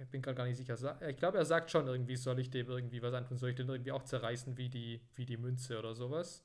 ich 0.00 0.08
bin 0.08 0.20
gerade 0.22 0.36
gar 0.36 0.46
nicht 0.46 0.56
sicher, 0.56 0.76
ich 1.08 1.16
glaube, 1.16 1.38
er 1.38 1.44
sagt 1.44 1.70
schon 1.70 1.86
irgendwie, 1.86 2.16
soll 2.16 2.38
ich 2.40 2.50
dem 2.50 2.68
irgendwie 2.68 3.02
was 3.02 3.14
antun, 3.14 3.36
soll 3.38 3.50
ich 3.50 3.56
den 3.56 3.68
irgendwie 3.68 3.92
auch 3.92 4.02
zerreißen 4.02 4.56
wie 4.56 4.68
die, 4.68 5.00
wie 5.14 5.26
die 5.26 5.36
Münze 5.36 5.78
oder 5.78 5.94
sowas. 5.94 6.42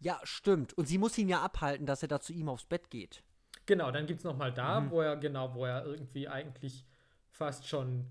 Ja, 0.00 0.18
stimmt. 0.24 0.72
Und 0.76 0.88
sie 0.88 0.98
muss 0.98 1.16
ihn 1.18 1.28
ja 1.28 1.40
abhalten, 1.42 1.86
dass 1.86 2.02
er 2.02 2.08
da 2.08 2.18
zu 2.20 2.32
ihm 2.32 2.48
aufs 2.48 2.64
Bett 2.66 2.90
geht. 2.90 3.22
Genau, 3.66 3.90
dann 3.90 4.06
gibt 4.06 4.20
es 4.20 4.24
nochmal 4.24 4.52
da, 4.52 4.80
Mhm. 4.80 4.90
wo 4.90 5.00
er, 5.00 5.16
genau, 5.16 5.54
wo 5.54 5.64
er 5.66 5.84
irgendwie 5.84 6.28
eigentlich 6.28 6.84
fast 7.30 7.66
schon, 7.66 8.06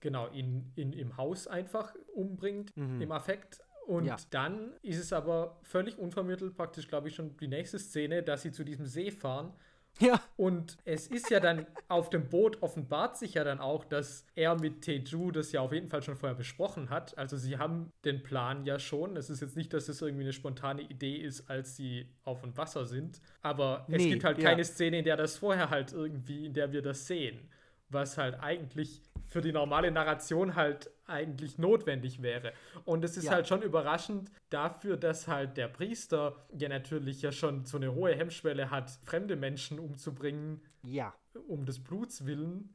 genau, 0.00 0.28
ihn, 0.30 0.72
ihn 0.76 0.92
im 0.92 1.16
Haus 1.16 1.46
einfach 1.48 1.94
umbringt, 2.14 2.76
Mhm. 2.76 3.02
im 3.02 3.12
Affekt. 3.12 3.60
Und 3.86 4.04
Ja. 4.04 4.16
dann 4.30 4.72
ist 4.82 4.98
es 4.98 5.12
aber 5.12 5.58
völlig 5.62 5.98
unvermittelt, 5.98 6.54
praktisch, 6.56 6.88
glaube 6.88 7.08
ich, 7.08 7.14
schon 7.14 7.36
die 7.36 7.48
nächste 7.48 7.78
Szene, 7.78 8.22
dass 8.22 8.42
sie 8.42 8.52
zu 8.52 8.64
diesem 8.64 8.86
See 8.86 9.10
fahren. 9.10 9.52
Ja. 9.98 10.20
Und 10.36 10.76
es 10.84 11.06
ist 11.06 11.30
ja 11.30 11.40
dann 11.40 11.66
auf 11.88 12.10
dem 12.10 12.28
Boot 12.28 12.62
offenbart 12.62 13.16
sich 13.16 13.34
ja 13.34 13.44
dann 13.44 13.60
auch, 13.60 13.84
dass 13.84 14.26
er 14.34 14.54
mit 14.54 14.82
Teju 14.82 15.30
das 15.30 15.52
ja 15.52 15.60
auf 15.62 15.72
jeden 15.72 15.88
Fall 15.88 16.02
schon 16.02 16.16
vorher 16.16 16.36
besprochen 16.36 16.90
hat. 16.90 17.16
Also 17.16 17.36
sie 17.36 17.56
haben 17.58 17.92
den 18.04 18.22
Plan 18.22 18.64
ja 18.66 18.78
schon. 18.78 19.16
Es 19.16 19.30
ist 19.30 19.40
jetzt 19.40 19.56
nicht, 19.56 19.72
dass 19.72 19.88
es 19.88 20.02
irgendwie 20.02 20.24
eine 20.24 20.32
spontane 20.34 20.82
Idee 20.82 21.16
ist, 21.16 21.48
als 21.48 21.76
sie 21.76 22.08
auf 22.24 22.42
dem 22.42 22.56
Wasser 22.56 22.84
sind. 22.84 23.20
Aber 23.40 23.86
es 23.90 24.02
Nee, 24.02 24.10
gibt 24.10 24.24
halt 24.24 24.38
ja. 24.38 24.44
keine 24.50 24.64
Szene, 24.64 24.98
in 24.98 25.04
der 25.04 25.16
das 25.16 25.38
vorher 25.38 25.70
halt 25.70 25.92
irgendwie, 25.92 26.44
in 26.46 26.52
der 26.52 26.72
wir 26.72 26.82
das 26.82 27.06
sehen. 27.06 27.48
Was 27.88 28.18
halt 28.18 28.40
eigentlich 28.40 29.00
für 29.26 29.40
die 29.40 29.52
normale 29.52 29.90
Narration 29.90 30.54
halt 30.56 30.90
eigentlich 31.06 31.58
notwendig 31.58 32.22
wäre. 32.22 32.52
Und 32.84 33.04
es 33.04 33.16
ist 33.16 33.24
Ja. 33.24 33.32
halt 33.32 33.48
schon 33.48 33.62
überraschend 33.62 34.30
dafür, 34.50 34.96
dass 34.96 35.28
halt 35.28 35.56
der 35.56 35.68
Priester 35.68 36.46
ja 36.56 36.68
natürlich 36.68 37.22
ja 37.22 37.32
schon 37.32 37.64
so 37.64 37.76
eine 37.76 37.94
hohe 37.94 38.14
Hemmschwelle 38.14 38.70
hat, 38.70 38.90
fremde 39.04 39.36
Menschen 39.36 39.78
umzubringen, 39.78 40.62
Ja. 40.82 41.14
um 41.48 41.64
des 41.66 41.82
Bluts 41.82 42.26
willen, 42.26 42.74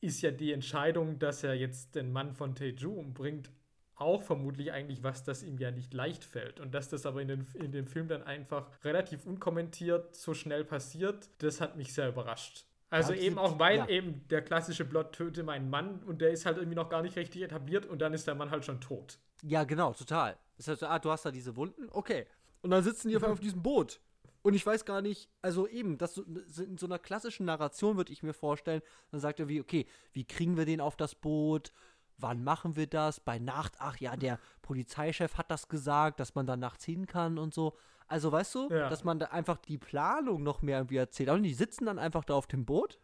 ist 0.00 0.22
ja 0.22 0.30
die 0.30 0.52
Entscheidung, 0.52 1.18
dass 1.18 1.44
er 1.44 1.54
jetzt 1.54 1.94
den 1.94 2.10
Mann 2.12 2.32
von 2.32 2.54
Teju 2.54 2.92
umbringt, 2.92 3.50
auch 3.96 4.22
vermutlich 4.22 4.72
eigentlich 4.72 5.02
was, 5.02 5.24
das 5.24 5.42
ihm 5.42 5.58
ja 5.58 5.70
nicht 5.70 5.92
leicht 5.92 6.24
fällt. 6.24 6.58
Und 6.58 6.72
dass 6.74 6.88
das 6.88 7.04
aber 7.04 7.20
in, 7.20 7.28
den, 7.28 7.46
in 7.54 7.70
dem 7.70 7.86
Film 7.86 8.08
dann 8.08 8.22
einfach 8.22 8.70
relativ 8.82 9.26
unkommentiert 9.26 10.14
so 10.16 10.32
schnell 10.32 10.64
passiert, 10.64 11.28
das 11.42 11.60
hat 11.60 11.76
mich 11.76 11.92
sehr 11.92 12.08
überrascht. 12.08 12.64
Also 12.90 13.12
eben 13.12 13.38
auch, 13.38 13.58
weil 13.58 13.78
ja. 13.78 13.88
eben 13.88 14.26
der 14.28 14.42
klassische 14.42 14.84
Plot 14.84 15.12
töte 15.12 15.44
meinen 15.44 15.70
Mann 15.70 16.02
und 16.02 16.20
der 16.20 16.30
ist 16.30 16.44
halt 16.44 16.56
irgendwie 16.56 16.74
noch 16.74 16.88
gar 16.88 17.02
nicht 17.02 17.16
richtig 17.16 17.42
etabliert 17.42 17.86
und 17.86 18.00
dann 18.00 18.12
ist 18.12 18.26
der 18.26 18.34
Mann 18.34 18.50
halt 18.50 18.64
schon 18.64 18.80
tot. 18.80 19.18
Ja, 19.42 19.64
genau, 19.64 19.92
total. 19.92 20.36
Das 20.56 20.68
heißt, 20.68 20.82
ah, 20.82 20.98
du 20.98 21.10
hast 21.10 21.24
da 21.24 21.30
diese 21.30 21.56
Wunden, 21.56 21.88
okay. 21.90 22.26
Und 22.62 22.70
dann 22.70 22.82
sitzen 22.82 23.08
die 23.08 23.16
auf 23.16 23.22
einmal 23.22 23.34
auf 23.34 23.40
diesem 23.40 23.62
Boot. 23.62 24.00
Und 24.42 24.54
ich 24.54 24.64
weiß 24.64 24.84
gar 24.84 25.02
nicht, 25.02 25.30
also 25.42 25.68
eben, 25.68 25.98
das 25.98 26.14
so, 26.14 26.24
so 26.46 26.64
in 26.64 26.78
so 26.78 26.86
einer 26.86 26.98
klassischen 26.98 27.46
Narration 27.46 27.96
würde 27.96 28.12
ich 28.12 28.22
mir 28.22 28.32
vorstellen, 28.32 28.82
dann 29.10 29.20
sagt 29.20 29.38
er 29.38 29.48
wie, 29.48 29.60
okay, 29.60 29.86
wie 30.12 30.24
kriegen 30.24 30.56
wir 30.56 30.64
den 30.64 30.80
auf 30.80 30.96
das 30.96 31.14
Boot? 31.14 31.72
Wann 32.16 32.42
machen 32.42 32.74
wir 32.76 32.86
das? 32.86 33.20
Bei 33.20 33.38
Nacht, 33.38 33.74
ach 33.78 33.98
ja, 33.98 34.16
der 34.16 34.38
Polizeichef 34.62 35.36
hat 35.36 35.50
das 35.50 35.68
gesagt, 35.68 36.20
dass 36.20 36.34
man 36.34 36.46
da 36.46 36.56
nachts 36.56 36.84
hin 36.84 37.06
kann 37.06 37.38
und 37.38 37.54
so. 37.54 37.76
Also 38.10 38.32
weißt 38.32 38.54
du, 38.56 38.68
Ja. 38.70 38.88
dass 38.88 39.04
man 39.04 39.18
da 39.20 39.26
einfach 39.26 39.56
die 39.58 39.78
Planung 39.78 40.42
noch 40.42 40.62
mehr 40.62 40.78
irgendwie 40.78 40.96
erzählt. 40.96 41.30
Und 41.30 41.44
die 41.44 41.54
sitzen 41.54 41.86
dann 41.86 41.98
einfach 41.98 42.24
da 42.24 42.34
auf 42.34 42.46
dem 42.48 42.64
Boot. 42.66 42.98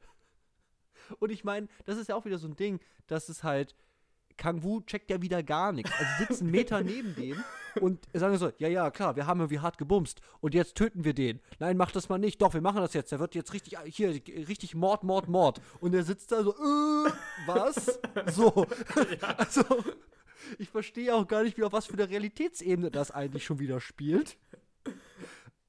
Und 1.20 1.30
ich 1.30 1.44
meine, 1.44 1.68
das 1.84 1.96
ist 1.96 2.08
ja 2.08 2.16
auch 2.16 2.24
wieder 2.24 2.38
so 2.38 2.48
ein 2.48 2.56
Ding, 2.56 2.80
dass 3.06 3.28
es 3.28 3.44
halt, 3.44 3.74
Kang 4.36 4.62
Wu 4.62 4.80
checkt 4.82 5.08
ja 5.10 5.22
wieder 5.22 5.42
gar 5.42 5.72
nichts. 5.72 5.92
Also 5.98 6.10
sitzen 6.26 6.44
einen 6.44 6.50
Meter 6.50 6.82
neben 6.82 7.14
dem 7.14 7.42
und 7.80 8.06
sagen 8.12 8.36
so, 8.36 8.50
ja, 8.58 8.68
ja, 8.68 8.90
klar, 8.90 9.16
wir 9.16 9.26
haben 9.26 9.40
irgendwie 9.40 9.60
hart 9.60 9.78
gebumst 9.78 10.20
und 10.40 10.52
jetzt 10.54 10.74
töten 10.74 11.04
wir 11.04 11.14
den. 11.14 11.40
Nein, 11.58 11.76
mach 11.78 11.90
das 11.90 12.08
mal 12.10 12.18
nicht. 12.18 12.42
Doch, 12.42 12.52
wir 12.52 12.60
machen 12.60 12.82
das 12.82 12.92
jetzt. 12.92 13.12
Der 13.12 13.20
wird 13.20 13.34
jetzt 13.34 13.54
richtig, 13.54 13.78
hier, 13.86 14.10
richtig 14.10 14.74
Mord, 14.74 15.04
Mord, 15.04 15.28
Mord. 15.28 15.60
Und 15.80 15.92
der 15.92 16.02
sitzt 16.02 16.32
da 16.32 16.42
so, 16.42 16.52
äh, 16.52 17.10
was? 17.46 17.98
So. 18.32 18.66
Also, 19.38 19.62
ich 20.58 20.68
verstehe 20.68 21.14
auch 21.14 21.26
gar 21.26 21.42
nicht, 21.44 21.56
wie 21.56 21.64
auf 21.64 21.72
was 21.72 21.86
für 21.86 21.94
eine 21.94 22.08
Realitätsebene 22.08 22.90
das 22.90 23.10
eigentlich 23.10 23.44
schon 23.44 23.58
wieder 23.58 23.80
spielt. 23.80 24.36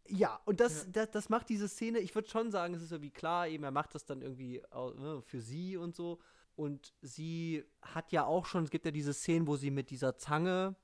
Ja, 0.10 0.40
und 0.46 0.60
das, 0.60 0.88
das, 0.92 1.12
das 1.12 1.30
macht 1.30 1.50
diese 1.50 1.68
Szene, 1.68 2.00
ich 2.00 2.14
würde 2.16 2.30
schon 2.30 2.52
sagen, 2.52 2.74
es 2.74 2.82
ist 2.82 2.92
irgendwie 2.92 3.12
klar, 3.12 3.48
eben, 3.48 3.64
er 3.64 3.72
macht 3.72 3.94
das 3.96 4.06
dann 4.06 4.22
irgendwie 4.22 4.62
ne, 4.74 5.22
für 5.26 5.42
sie 5.42 5.78
und 5.78 5.96
so. 5.96 6.20
Und 6.56 6.94
sie 7.02 7.64
hat 7.82 8.12
ja 8.12 8.26
auch 8.26 8.46
schon, 8.46 8.64
es 8.64 8.70
gibt 8.72 8.86
ja 8.86 8.92
diese 8.92 9.14
Szenen, 9.14 9.48
wo 9.48 9.56
sie 9.58 9.70
mit 9.70 9.90
dieser 9.90 10.18
Zange, 10.18 10.76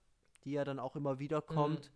die 0.43 0.51
ja 0.51 0.63
dann 0.63 0.79
auch 0.79 0.95
immer 0.95 1.19
wieder 1.19 1.41
kommt, 1.41 1.91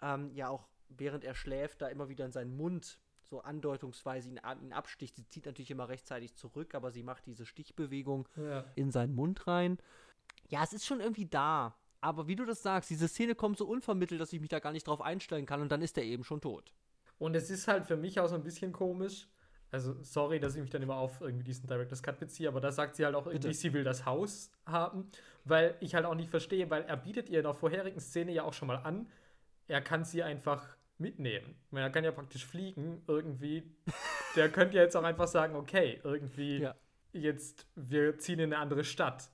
ähm, 0.00 0.30
ja 0.34 0.48
auch 0.48 0.66
während 0.88 1.24
er 1.24 1.34
schläft, 1.34 1.82
da 1.82 1.88
immer 1.88 2.08
wieder 2.08 2.24
in 2.26 2.32
seinen 2.32 2.56
Mund 2.56 2.98
so 3.22 3.40
andeutungsweise 3.40 4.28
ihn, 4.28 4.40
ihn 4.62 4.72
absticht. 4.72 5.16
Sie 5.16 5.26
zieht 5.26 5.46
natürlich 5.46 5.70
immer 5.70 5.88
rechtzeitig 5.88 6.34
zurück, 6.34 6.74
aber 6.74 6.90
sie 6.90 7.02
macht 7.02 7.26
diese 7.26 7.46
Stichbewegung 7.46 8.28
Ja. 8.36 8.64
in 8.74 8.90
seinen 8.90 9.14
Mund 9.14 9.46
rein. 9.46 9.78
Ja, 10.48 10.62
es 10.64 10.72
ist 10.72 10.84
schon 10.84 11.00
irgendwie 11.00 11.26
da. 11.26 11.76
Aber 12.02 12.26
wie 12.26 12.36
du 12.36 12.44
das 12.44 12.62
sagst, 12.62 12.90
diese 12.90 13.08
Szene 13.08 13.34
kommt 13.34 13.56
so 13.56 13.66
unvermittelt, 13.66 14.20
dass 14.20 14.32
ich 14.32 14.40
mich 14.40 14.50
da 14.50 14.58
gar 14.58 14.72
nicht 14.72 14.86
drauf 14.86 15.00
einstellen 15.00 15.46
kann 15.46 15.60
und 15.62 15.70
dann 15.72 15.80
ist 15.80 15.96
er 15.96 16.04
eben 16.04 16.24
schon 16.24 16.40
tot. 16.40 16.74
Und 17.18 17.34
es 17.36 17.48
ist 17.48 17.68
halt 17.68 17.86
für 17.86 17.96
mich 17.96 18.18
auch 18.20 18.26
so 18.28 18.34
ein 18.34 18.42
bisschen 18.42 18.72
komisch. 18.72 19.28
Also, 19.70 19.94
sorry, 20.02 20.38
dass 20.38 20.54
ich 20.54 20.60
mich 20.60 20.70
dann 20.70 20.82
immer 20.82 20.96
auf 20.96 21.20
irgendwie 21.22 21.44
diesen 21.44 21.66
Director's 21.66 22.02
Cut 22.02 22.18
beziehe, 22.18 22.48
aber 22.48 22.60
da 22.60 22.70
sagt 22.72 22.96
sie 22.96 23.06
halt 23.06 23.14
auch 23.14 23.26
irgendwie, 23.26 23.48
Bitte. 23.48 23.58
sie 23.58 23.72
will 23.72 23.84
das 23.84 24.04
Haus 24.04 24.50
haben, 24.66 25.10
weil 25.44 25.76
ich 25.80 25.94
halt 25.94 26.04
auch 26.04 26.14
nicht 26.14 26.28
verstehe, 26.28 26.68
weil 26.68 26.82
er 26.82 26.96
bietet 26.98 27.30
ihr 27.30 27.38
in 27.38 27.44
der 27.44 27.54
vorherigen 27.54 28.00
Szene 28.00 28.32
ja 28.32 28.42
auch 28.42 28.52
schon 28.52 28.68
mal 28.68 28.76
an, 28.78 29.08
er 29.68 29.80
kann 29.80 30.04
sie 30.04 30.22
einfach 30.22 30.76
mitnehmen. 30.98 31.54
Man 31.70 31.90
kann 31.90 32.04
ja 32.04 32.12
praktisch 32.12 32.44
fliegen 32.44 33.02
irgendwie. 33.06 33.62
Der 34.36 34.50
könnte 34.50 34.76
ja 34.76 34.82
jetzt 34.82 34.96
auch 34.96 35.04
einfach 35.04 35.28
sagen, 35.28 35.56
okay, 35.56 36.00
irgendwie 36.04 36.58
Ja. 36.62 36.74
jetzt, 37.12 37.66
wir 37.74 38.18
ziehen 38.18 38.40
in 38.40 38.52
eine 38.52 38.58
andere 38.60 38.84
Stadt. 38.84 39.30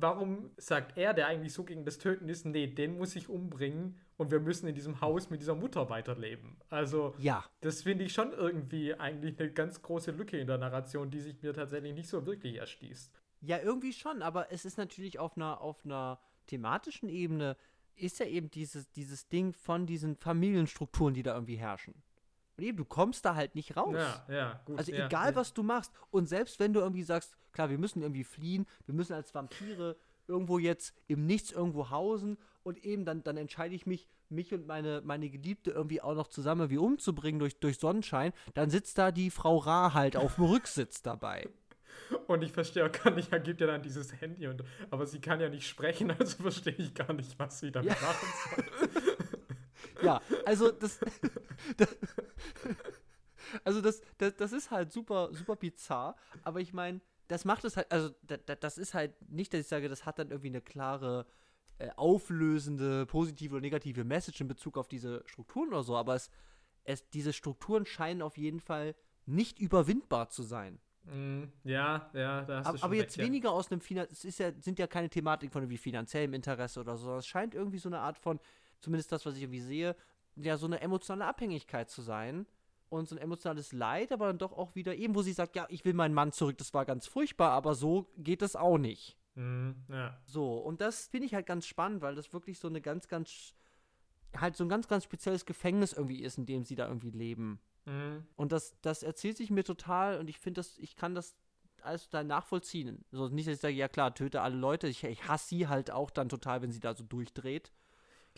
Warum 0.00 0.50
sagt 0.56 0.96
er, 0.96 1.12
der 1.14 1.26
eigentlich 1.26 1.52
so 1.52 1.64
gegen 1.64 1.84
das 1.84 1.98
Töten 1.98 2.28
ist, 2.28 2.44
nee, 2.46 2.66
den 2.68 2.96
muss 2.98 3.16
ich 3.16 3.28
umbringen 3.28 3.98
und 4.16 4.30
wir 4.30 4.38
müssen 4.40 4.68
in 4.68 4.74
diesem 4.74 5.00
Haus 5.00 5.28
mit 5.28 5.40
dieser 5.40 5.54
Mutter 5.54 5.90
weiterleben? 5.90 6.56
Also, 6.68 7.14
Ja. 7.18 7.44
das 7.60 7.82
finde 7.82 8.04
ich 8.04 8.12
schon 8.12 8.32
irgendwie 8.32 8.94
eigentlich 8.94 9.38
eine 9.40 9.50
ganz 9.52 9.82
große 9.82 10.12
Lücke 10.12 10.38
in 10.38 10.46
der 10.46 10.58
Narration, 10.58 11.10
die 11.10 11.20
sich 11.20 11.42
mir 11.42 11.52
tatsächlich 11.52 11.94
nicht 11.94 12.08
so 12.08 12.24
wirklich 12.26 12.56
erschließt. 12.56 13.20
Ja, 13.40 13.58
irgendwie 13.58 13.92
schon, 13.92 14.22
aber 14.22 14.52
es 14.52 14.64
ist 14.64 14.78
natürlich 14.78 15.18
auf 15.18 15.36
einer, 15.36 15.60
auf 15.60 15.84
einer 15.84 16.20
thematischen 16.46 17.08
Ebene, 17.08 17.56
ist 17.94 18.20
ja 18.20 18.26
eben 18.26 18.50
dieses, 18.50 18.90
dieses 18.92 19.28
Ding 19.28 19.52
von 19.52 19.86
diesen 19.86 20.14
Familienstrukturen, 20.16 21.14
die 21.14 21.22
da 21.24 21.34
irgendwie 21.34 21.56
herrschen. 21.56 21.94
Und 22.58 22.64
eben, 22.64 22.76
du 22.76 22.84
kommst 22.84 23.24
da 23.24 23.36
halt 23.36 23.54
nicht 23.54 23.76
raus. 23.76 23.94
Ja, 23.94 24.26
ja, 24.28 24.60
gut. 24.64 24.78
Also 24.78 24.90
ja, 24.92 25.06
egal, 25.06 25.30
ja. 25.30 25.36
was 25.36 25.54
du 25.54 25.62
machst. 25.62 25.92
Und 26.10 26.28
selbst 26.28 26.58
wenn 26.58 26.72
du 26.72 26.80
irgendwie 26.80 27.04
sagst, 27.04 27.36
klar, 27.52 27.70
wir 27.70 27.78
müssen 27.78 28.02
irgendwie 28.02 28.24
fliehen, 28.24 28.66
wir 28.86 28.94
müssen 28.94 29.12
als 29.12 29.32
Vampire 29.32 29.96
irgendwo 30.26 30.58
jetzt 30.58 30.92
im 31.06 31.24
Nichts 31.24 31.52
irgendwo 31.52 31.90
hausen 31.90 32.36
und 32.64 32.84
eben 32.84 33.04
dann, 33.04 33.22
dann 33.22 33.36
entscheide 33.36 33.74
ich 33.74 33.86
mich, 33.86 34.08
mich 34.28 34.52
und 34.52 34.66
meine, 34.66 35.00
meine 35.04 35.30
Geliebte 35.30 35.70
irgendwie 35.70 36.02
auch 36.02 36.14
noch 36.14 36.26
zusammen 36.26 36.62
irgendwie 36.62 36.78
umzubringen 36.78 37.38
durch, 37.38 37.60
durch 37.60 37.78
Sonnenschein, 37.78 38.32
dann 38.54 38.70
sitzt 38.70 38.98
da 38.98 39.12
die 39.12 39.30
Frau 39.30 39.56
Ra 39.58 39.94
halt 39.94 40.16
auf 40.16 40.34
dem 40.34 40.44
Rücksitz 40.44 41.00
dabei. 41.00 41.48
Und 42.26 42.42
ich 42.42 42.52
verstehe 42.52 42.84
auch 42.86 42.92
gar 42.92 43.10
nicht, 43.12 43.32
er 43.32 43.40
gibt 43.40 43.60
ja 43.60 43.66
dann 43.66 43.82
dieses 43.82 44.20
Handy, 44.20 44.46
und, 44.46 44.62
aber 44.90 45.06
sie 45.06 45.20
kann 45.20 45.40
ja 45.40 45.48
nicht 45.48 45.66
sprechen, 45.66 46.10
also 46.18 46.42
verstehe 46.42 46.74
ich 46.74 46.94
gar 46.94 47.12
nicht, 47.12 47.38
was 47.38 47.60
sie 47.60 47.70
damit 47.72 47.90
Ja. 47.90 47.96
machen 48.00 48.28
soll. 48.90 49.02
Ja, 50.02 50.20
also 50.44 50.70
das. 50.70 51.00
das 51.76 51.96
also 53.64 53.80
das, 53.80 54.02
das, 54.18 54.36
das 54.36 54.52
ist 54.52 54.70
halt 54.70 54.92
super, 54.92 55.30
super 55.32 55.56
bizarr, 55.56 56.16
aber 56.42 56.60
ich 56.60 56.72
meine, 56.72 57.00
das 57.28 57.44
macht 57.44 57.64
es 57.64 57.76
halt, 57.76 57.90
also 57.92 58.10
da, 58.22 58.36
da, 58.36 58.54
das 58.54 58.78
ist 58.78 58.94
halt 58.94 59.14
nicht, 59.30 59.52
dass 59.52 59.60
ich 59.60 59.66
sage, 59.66 59.88
das 59.88 60.06
hat 60.06 60.18
dann 60.18 60.30
irgendwie 60.30 60.48
eine 60.48 60.60
klare, 60.60 61.26
äh, 61.78 61.90
auflösende, 61.96 63.06
positive 63.06 63.54
oder 63.54 63.60
negative 63.60 64.04
Message 64.04 64.40
in 64.40 64.48
Bezug 64.48 64.76
auf 64.76 64.88
diese 64.88 65.22
Strukturen 65.26 65.68
oder 65.68 65.82
so, 65.82 65.96
aber 65.96 66.14
es, 66.14 66.30
es, 66.84 67.08
diese 67.10 67.32
Strukturen 67.32 67.86
scheinen 67.86 68.22
auf 68.22 68.36
jeden 68.36 68.60
Fall 68.60 68.94
nicht 69.26 69.58
überwindbar 69.58 70.30
zu 70.30 70.42
sein. 70.42 70.80
Mm, 71.04 71.44
ja, 71.64 72.10
ja, 72.14 72.42
da 72.42 72.58
hast 72.58 72.64
du 72.64 72.68
Aber, 72.68 72.78
schon 72.78 72.84
aber 72.84 72.92
recht, 72.94 73.02
jetzt 73.02 73.16
ja. 73.16 73.24
weniger 73.24 73.52
aus 73.52 73.70
einem 73.70 73.80
Finan 73.80 74.08
es 74.10 74.24
ist 74.24 74.38
ja, 74.38 74.50
sind 74.60 74.78
ja 74.78 74.86
keine 74.86 75.08
Thematiken 75.08 75.52
von 75.52 75.62
irgendwie 75.62 75.78
finanziellem 75.78 76.34
Interesse 76.34 76.80
oder 76.80 76.96
so, 76.96 77.16
es 77.16 77.26
scheint 77.26 77.54
irgendwie 77.54 77.78
so 77.78 77.88
eine 77.88 78.00
Art 78.00 78.18
von, 78.18 78.40
zumindest 78.80 79.12
das, 79.12 79.26
was 79.26 79.36
ich 79.36 79.42
irgendwie 79.42 79.60
sehe, 79.60 79.96
ja, 80.36 80.56
so 80.56 80.66
eine 80.66 80.80
emotionale 80.80 81.28
Abhängigkeit 81.28 81.90
zu 81.90 82.02
sein 82.02 82.46
und 82.88 83.08
so 83.08 83.16
ein 83.16 83.20
emotionales 83.20 83.72
Leid, 83.72 84.12
aber 84.12 84.28
dann 84.28 84.38
doch 84.38 84.52
auch 84.52 84.74
wieder 84.74 84.94
eben, 84.94 85.14
wo 85.14 85.22
sie 85.22 85.32
sagt, 85.32 85.56
ja, 85.56 85.66
ich 85.68 85.84
will 85.84 85.94
meinen 85.94 86.14
Mann 86.14 86.32
zurück, 86.32 86.58
das 86.58 86.72
war 86.74 86.84
ganz 86.84 87.06
furchtbar, 87.06 87.50
aber 87.50 87.74
so 87.74 88.06
geht 88.16 88.42
es 88.42 88.56
auch 88.56 88.78
nicht. 88.78 89.16
Mm, 89.34 89.70
ja. 89.88 90.16
So, 90.24 90.58
und 90.58 90.80
das 90.80 91.08
finde 91.08 91.26
ich 91.26 91.34
halt 91.34 91.46
ganz 91.46 91.66
spannend, 91.66 92.02
weil 92.02 92.14
das 92.14 92.32
wirklich 92.32 92.58
so 92.58 92.68
eine 92.68 92.80
ganz, 92.80 93.08
ganz, 93.08 93.54
halt 94.36 94.56
so 94.56 94.64
ein 94.64 94.68
ganz, 94.68 94.88
ganz 94.88 95.04
spezielles 95.04 95.44
Gefängnis 95.44 95.92
irgendwie 95.92 96.22
ist, 96.22 96.38
in 96.38 96.46
dem 96.46 96.64
sie 96.64 96.76
da 96.76 96.86
irgendwie 96.86 97.10
leben. 97.10 97.60
Mm, 97.84 98.18
Und 98.36 98.52
das, 98.52 98.76
das 98.80 99.02
erzählt 99.02 99.36
sich 99.36 99.50
mir 99.50 99.64
total 99.64 100.18
und 100.18 100.28
ich 100.28 100.38
finde 100.38 100.60
das, 100.60 100.78
ich 100.78 100.96
kann 100.96 101.14
das 101.14 101.36
alles 101.82 102.04
total 102.04 102.24
nachvollziehen. 102.24 103.04
So 103.12 103.28
nicht, 103.28 103.48
dass 103.48 103.54
ich 103.56 103.60
sage, 103.60 103.74
ja 103.74 103.88
klar, 103.88 104.14
töte 104.14 104.40
alle 104.40 104.56
Leute. 104.56 104.88
Ich, 104.88 105.04
ich 105.04 105.28
hasse 105.28 105.48
sie 105.48 105.68
halt 105.68 105.90
auch 105.90 106.10
dann 106.10 106.28
total, 106.28 106.62
wenn 106.62 106.72
sie 106.72 106.80
da 106.80 106.94
so 106.94 107.04
durchdreht. 107.04 107.72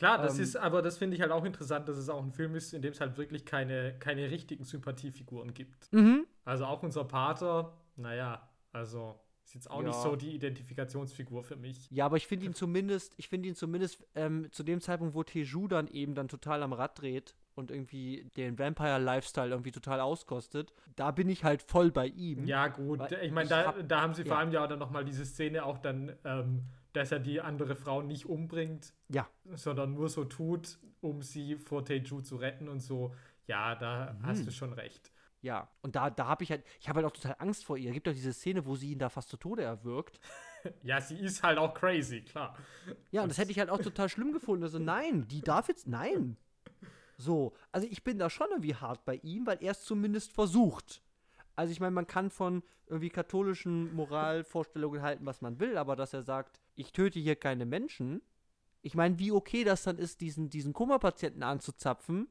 Klar, 0.01 0.17
das 0.23 0.39
Ähm, 0.39 0.45
ist, 0.45 0.57
aber 0.57 0.81
das 0.81 0.97
finde 0.97 1.15
ich 1.15 1.21
halt 1.21 1.31
auch 1.31 1.45
interessant, 1.45 1.87
dass 1.91 1.99
es 1.99 2.09
auch 2.09 2.23
ein 2.23 2.33
Film 2.33 2.55
ist, 2.55 2.73
in 2.73 2.81
dem 2.81 2.93
es 2.93 3.01
halt 3.03 3.19
wirklich 3.19 3.45
keine, 3.45 3.99
keine 3.99 4.31
richtigen 4.31 4.65
Sympathiefiguren 4.65 5.53
gibt. 5.53 5.93
Mhm. 5.93 6.27
Also 6.47 6.65
auch 6.65 6.83
unser 6.83 7.05
Pater, 7.05 7.75
naja, 7.97 8.49
also 8.73 9.21
ist 9.45 9.55
jetzt 9.55 9.71
auch 9.71 9.83
nicht 9.83 9.93
Ja. 9.95 10.01
so 10.01 10.17
die 10.17 10.35
Identifikationsfigur 10.35 11.43
für 11.43 11.57
mich. 11.57 11.87
Ja, 11.91 12.07
aber 12.07 12.17
ich 12.17 12.27
finde 12.27 12.47
ihn 12.47 12.55
zumindest, 12.55 13.13
ich 13.19 13.29
finde 13.29 13.51
ihn 13.51 13.55
zumindest 13.55 14.07
ähm, 14.15 14.51
zu 14.53 14.63
dem 14.63 14.81
Zeitpunkt, 14.81 15.15
wo 15.15 15.23
Teju 15.23 15.69
dann 15.69 15.87
eben 15.89 16.15
dann 16.15 16.29
total 16.29 16.63
am 16.63 16.73
Rad 16.73 16.99
dreht 16.99 17.35
und 17.55 17.71
irgendwie 17.71 18.31
den 18.39 18.59
Vampire-Lifestyle 18.59 19.51
irgendwie 19.51 19.73
total 19.73 20.01
auskostet, 20.01 20.73
da 20.97 21.11
bin 21.11 21.29
ich 21.29 21.45
halt 21.45 21.63
voll 21.63 21.91
bei 21.91 22.07
ihm. 22.07 22.47
Ja, 22.47 22.69
gut. 22.69 23.01
Ich 23.23 23.33
meine, 23.33 23.51
da, 23.51 23.67
hab- 23.67 23.87
da 23.89 24.01
haben 24.01 24.15
sie 24.15 24.23
vor 24.25 24.33
ja. 24.33 24.39
allem 24.39 24.53
ja 24.53 24.67
dann 24.67 24.79
nochmal 24.79 25.05
diese 25.05 25.27
Szene 25.27 25.63
auch 25.65 25.77
dann, 25.77 26.17
ähm, 26.25 26.63
dass 26.93 27.13
er 27.13 27.19
die 27.21 27.41
andere 27.41 27.77
Frau 27.77 28.03
nicht 28.03 28.27
umbringt, 28.27 28.93
Ja. 29.09 29.29
sondern 29.55 29.95
nur 29.95 30.09
so 30.09 30.25
tut, 30.25 30.79
um 31.01 31.23
sie 31.23 31.57
vor 31.57 31.85
Teju 31.85 32.21
zu 32.21 32.37
retten 32.37 32.69
und 32.69 32.81
so. 32.81 33.15
Ja, 33.47 33.75
da 33.75 34.13
Mhm. 34.19 34.27
hast 34.27 34.47
du 34.47 34.51
schon 34.53 34.73
recht. 34.73 35.11
Ja, 35.43 35.69
und 35.83 35.97
da, 35.97 36.11
da 36.11 36.27
habe 36.27 36.45
ich 36.45 36.51
halt, 36.51 36.65
ich 36.81 36.89
habe 36.89 36.99
halt 36.99 37.07
auch 37.07 37.17
total 37.17 37.37
Angst 37.39 37.65
vor 37.65 37.79
ihr. 37.79 37.89
Es 37.89 37.95
gibt 37.95 38.07
doch 38.07 38.13
diese 38.13 38.33
Szene, 38.33 38.67
wo 38.67 38.77
sie 38.77 38.93
ihn 38.93 38.99
da 38.99 39.09
fast 39.09 39.29
zu 39.31 39.37
Tode 39.37 39.63
erwürgt. 39.63 40.21
Ja, 40.83 41.01
sie 41.01 41.17
ist 41.19 41.43
halt 41.43 41.57
auch 41.57 41.73
crazy, 41.73 42.21
klar. 42.21 42.55
Ja, 43.11 43.23
und 43.23 43.31
das 43.31 43.39
hätte 43.39 43.51
ich 43.51 43.59
halt 43.59 43.71
auch 43.71 43.79
total 43.81 44.11
schlimm 44.11 44.31
gefunden. 44.35 44.63
Also, 44.63 44.79
nein, 44.79 45.27
die 45.27 45.41
darf 45.41 45.69
jetzt, 45.69 45.87
nein. 45.89 46.37
So, 47.17 47.55
also 47.73 47.87
ich 47.91 48.05
bin 48.05 48.19
da 48.19 48.29
schon 48.29 48.49
irgendwie 48.51 48.75
hart 48.75 49.07
bei 49.07 49.15
ihm, 49.23 49.47
weil 49.47 49.57
er 49.63 49.71
es 49.71 49.83
zumindest 49.85 50.33
versucht. 50.35 51.01
Also 51.57 51.73
ich 51.73 51.81
meine, 51.81 51.93
man 51.93 52.07
kann 52.07 52.29
von 52.31 52.63
irgendwie 52.87 53.09
katholischen 53.09 53.95
Moralvorstellungen 53.95 55.01
halten, 55.01 55.25
was 55.25 55.41
man 55.41 55.61
will, 55.61 55.79
aber 55.79 55.97
dass 55.97 56.13
er 56.13 56.23
sagt, 56.23 56.61
ich 56.81 56.93
töte 56.93 57.19
hier 57.21 57.37
keine 57.37 57.67
Menschen. 57.67 58.23
Ich 58.83 58.95
meine, 58.95 59.19
wie 59.19 59.33
okay 59.33 59.65
das 59.65 59.83
dann 59.83 59.99
ist, 59.99 60.21
diesen, 60.21 60.49
diesen 60.51 60.73
Kummerpatienten 60.73 61.43
anzuzapfen. 61.43 62.29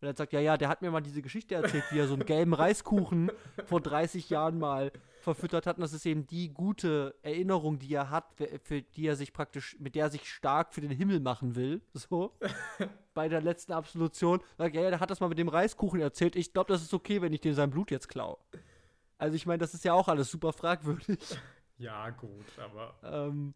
Und 0.00 0.08
er 0.08 0.16
sagt, 0.16 0.32
ja, 0.32 0.40
ja, 0.40 0.56
der 0.56 0.68
hat 0.68 0.82
mir 0.82 0.90
mal 0.90 1.00
diese 1.00 1.22
Geschichte 1.22 1.54
erzählt, 1.54 1.84
wie 1.90 1.98
er 1.98 2.06
so 2.08 2.14
einen 2.14 2.26
gelben 2.26 2.52
Reiskuchen 2.54 3.30
vor 3.66 3.80
30 3.80 4.28
Jahren 4.30 4.58
mal 4.58 4.92
verfüttert 5.20 5.66
hat. 5.66 5.76
Und 5.76 5.82
das 5.82 5.92
ist 5.94 6.04
eben 6.04 6.26
die 6.26 6.52
gute 6.52 7.14
Erinnerung, 7.22 7.78
die 7.78 7.94
er 7.94 8.10
hat, 8.10 8.32
für- 8.34 8.58
für 8.62 8.82
die 8.82 9.06
er 9.06 9.16
sich 9.16 9.32
praktisch, 9.32 9.76
mit 9.78 9.94
der 9.94 10.06
er 10.06 10.10
sich 10.10 10.30
stark 10.30 10.74
für 10.74 10.80
den 10.82 10.90
Himmel 10.90 11.20
machen 11.20 11.54
will. 11.54 11.80
So. 11.94 12.32
Bei 13.14 13.28
der 13.28 13.40
letzten 13.40 13.72
Absolution. 13.72 14.40
Sagt, 14.58 14.74
ja, 14.74 14.82
ja, 14.82 14.90
der 14.90 15.00
hat 15.00 15.10
das 15.10 15.20
mal 15.20 15.28
mit 15.28 15.38
dem 15.38 15.48
Reiskuchen 15.48 16.00
erzählt. 16.00 16.36
Ich 16.36 16.52
glaube, 16.52 16.72
das 16.72 16.82
ist 16.82 16.92
okay, 16.92 17.22
wenn 17.22 17.32
ich 17.32 17.40
dem 17.40 17.54
sein 17.54 17.70
Blut 17.70 17.90
jetzt 17.90 18.08
klaue. 18.08 18.36
Also 19.16 19.36
ich 19.36 19.46
meine, 19.46 19.58
das 19.58 19.72
ist 19.72 19.84
ja 19.84 19.94
auch 19.94 20.08
alles 20.08 20.30
super 20.30 20.52
fragwürdig. 20.52 21.18
Ja, 21.78 22.10
gut, 22.10 22.44
aber 22.58 22.94
Ähm, 23.02 23.54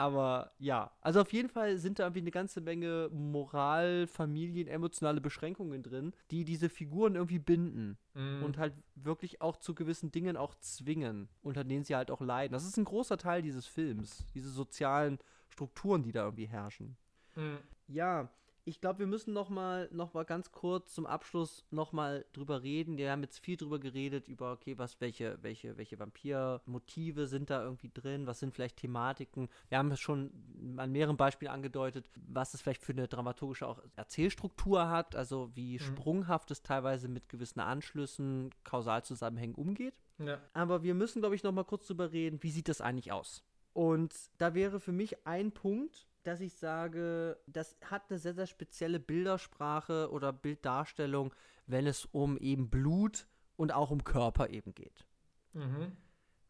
aber 0.00 0.52
ja, 0.58 0.90
also 1.02 1.20
auf 1.20 1.30
jeden 1.30 1.50
Fall 1.50 1.76
sind 1.76 1.98
da 1.98 2.04
irgendwie 2.04 2.22
eine 2.22 2.30
ganze 2.30 2.62
Menge 2.62 3.10
Moral, 3.12 4.06
Familien, 4.06 4.66
emotionale 4.66 5.20
Beschränkungen 5.20 5.82
drin, 5.82 6.14
die 6.30 6.46
diese 6.46 6.70
Figuren 6.70 7.16
irgendwie 7.16 7.38
binden 7.38 7.98
mm, 8.14 8.42
und 8.42 8.56
halt 8.56 8.72
wirklich 8.94 9.42
auch 9.42 9.58
zu 9.58 9.74
gewissen 9.74 10.10
Dingen 10.10 10.38
auch 10.38 10.54
zwingen, 10.54 11.28
unter 11.42 11.64
denen 11.64 11.84
sie 11.84 11.94
halt 11.96 12.10
auch 12.10 12.22
leiden. 12.22 12.54
Das 12.54 12.64
ist 12.64 12.78
ein 12.78 12.86
großer 12.86 13.18
Teil 13.18 13.42
dieses 13.42 13.66
Films, 13.66 14.24
diese 14.32 14.48
sozialen 14.48 15.18
Strukturen, 15.50 16.02
die 16.02 16.12
da 16.12 16.24
irgendwie 16.24 16.48
herrschen. 16.48 16.96
mm, 17.36 17.58
Ja, 17.88 18.30
ich 18.70 18.80
glaube, 18.80 19.00
wir 19.00 19.06
müssen 19.06 19.32
noch 19.32 19.48
mal, 19.48 19.88
noch 19.92 20.14
mal 20.14 20.24
ganz 20.24 20.52
kurz 20.52 20.94
zum 20.94 21.04
Abschluss 21.04 21.64
noch 21.70 21.92
mal 21.92 22.24
drüber 22.32 22.62
reden. 22.62 22.96
Wir 22.96 23.10
haben 23.10 23.22
jetzt 23.22 23.38
viel 23.38 23.56
drüber 23.56 23.78
geredet, 23.78 24.28
über, 24.28 24.52
okay, 24.52 24.78
was, 24.78 25.00
welche, 25.00 25.38
welche, 25.42 25.76
welche 25.76 25.98
Vampir-Motive 25.98 27.26
sind 27.26 27.50
da 27.50 27.62
irgendwie 27.62 27.90
drin, 27.92 28.26
was 28.26 28.38
sind 28.38 28.54
vielleicht 28.54 28.76
Thematiken. 28.76 29.48
Wir 29.68 29.78
haben 29.78 29.90
es 29.90 30.00
schon 30.00 30.30
an 30.76 30.92
mehreren 30.92 31.16
Beispielen 31.16 31.50
angedeutet, 31.50 32.08
was 32.28 32.54
es 32.54 32.62
vielleicht 32.62 32.82
für 32.82 32.92
eine 32.92 33.08
dramaturgische 33.08 33.66
auch 33.66 33.82
Erzählstruktur 33.96 34.88
hat, 34.88 35.16
also 35.16 35.50
wie 35.54 35.78
sprunghaft 35.78 36.50
es 36.50 36.62
teilweise 36.62 37.08
mit 37.08 37.28
gewissen 37.28 37.60
Anschlüssen, 37.60 38.50
Kausalzusammenhängen 38.64 39.56
umgeht. 39.56 39.94
ja. 40.18 40.38
Aber 40.52 40.82
wir 40.82 40.94
müssen, 40.94 41.20
glaube 41.20 41.34
ich, 41.34 41.42
noch 41.42 41.52
mal 41.52 41.64
kurz 41.64 41.86
drüber 41.86 42.12
reden, 42.12 42.42
wie 42.42 42.50
sieht 42.50 42.68
das 42.68 42.80
eigentlich 42.80 43.10
aus? 43.12 43.42
Und 43.72 44.14
da 44.38 44.54
wäre 44.54 44.80
für 44.80 44.92
mich 44.92 45.26
ein 45.26 45.52
Punkt, 45.52 46.06
dass 46.22 46.40
ich 46.40 46.54
sage, 46.54 47.38
das 47.46 47.76
hat 47.84 48.10
eine 48.10 48.18
sehr, 48.18 48.34
sehr 48.34 48.46
spezielle 48.46 49.00
Bildersprache 49.00 50.10
oder 50.10 50.32
Bilddarstellung, 50.32 51.34
wenn 51.66 51.86
es 51.86 52.04
um 52.06 52.36
eben 52.38 52.70
Blut 52.70 53.26
und 53.56 53.72
auch 53.72 53.90
um 53.90 54.04
Körper 54.04 54.50
eben 54.50 54.74
geht. 54.74 55.06
Mhm. 55.52 55.96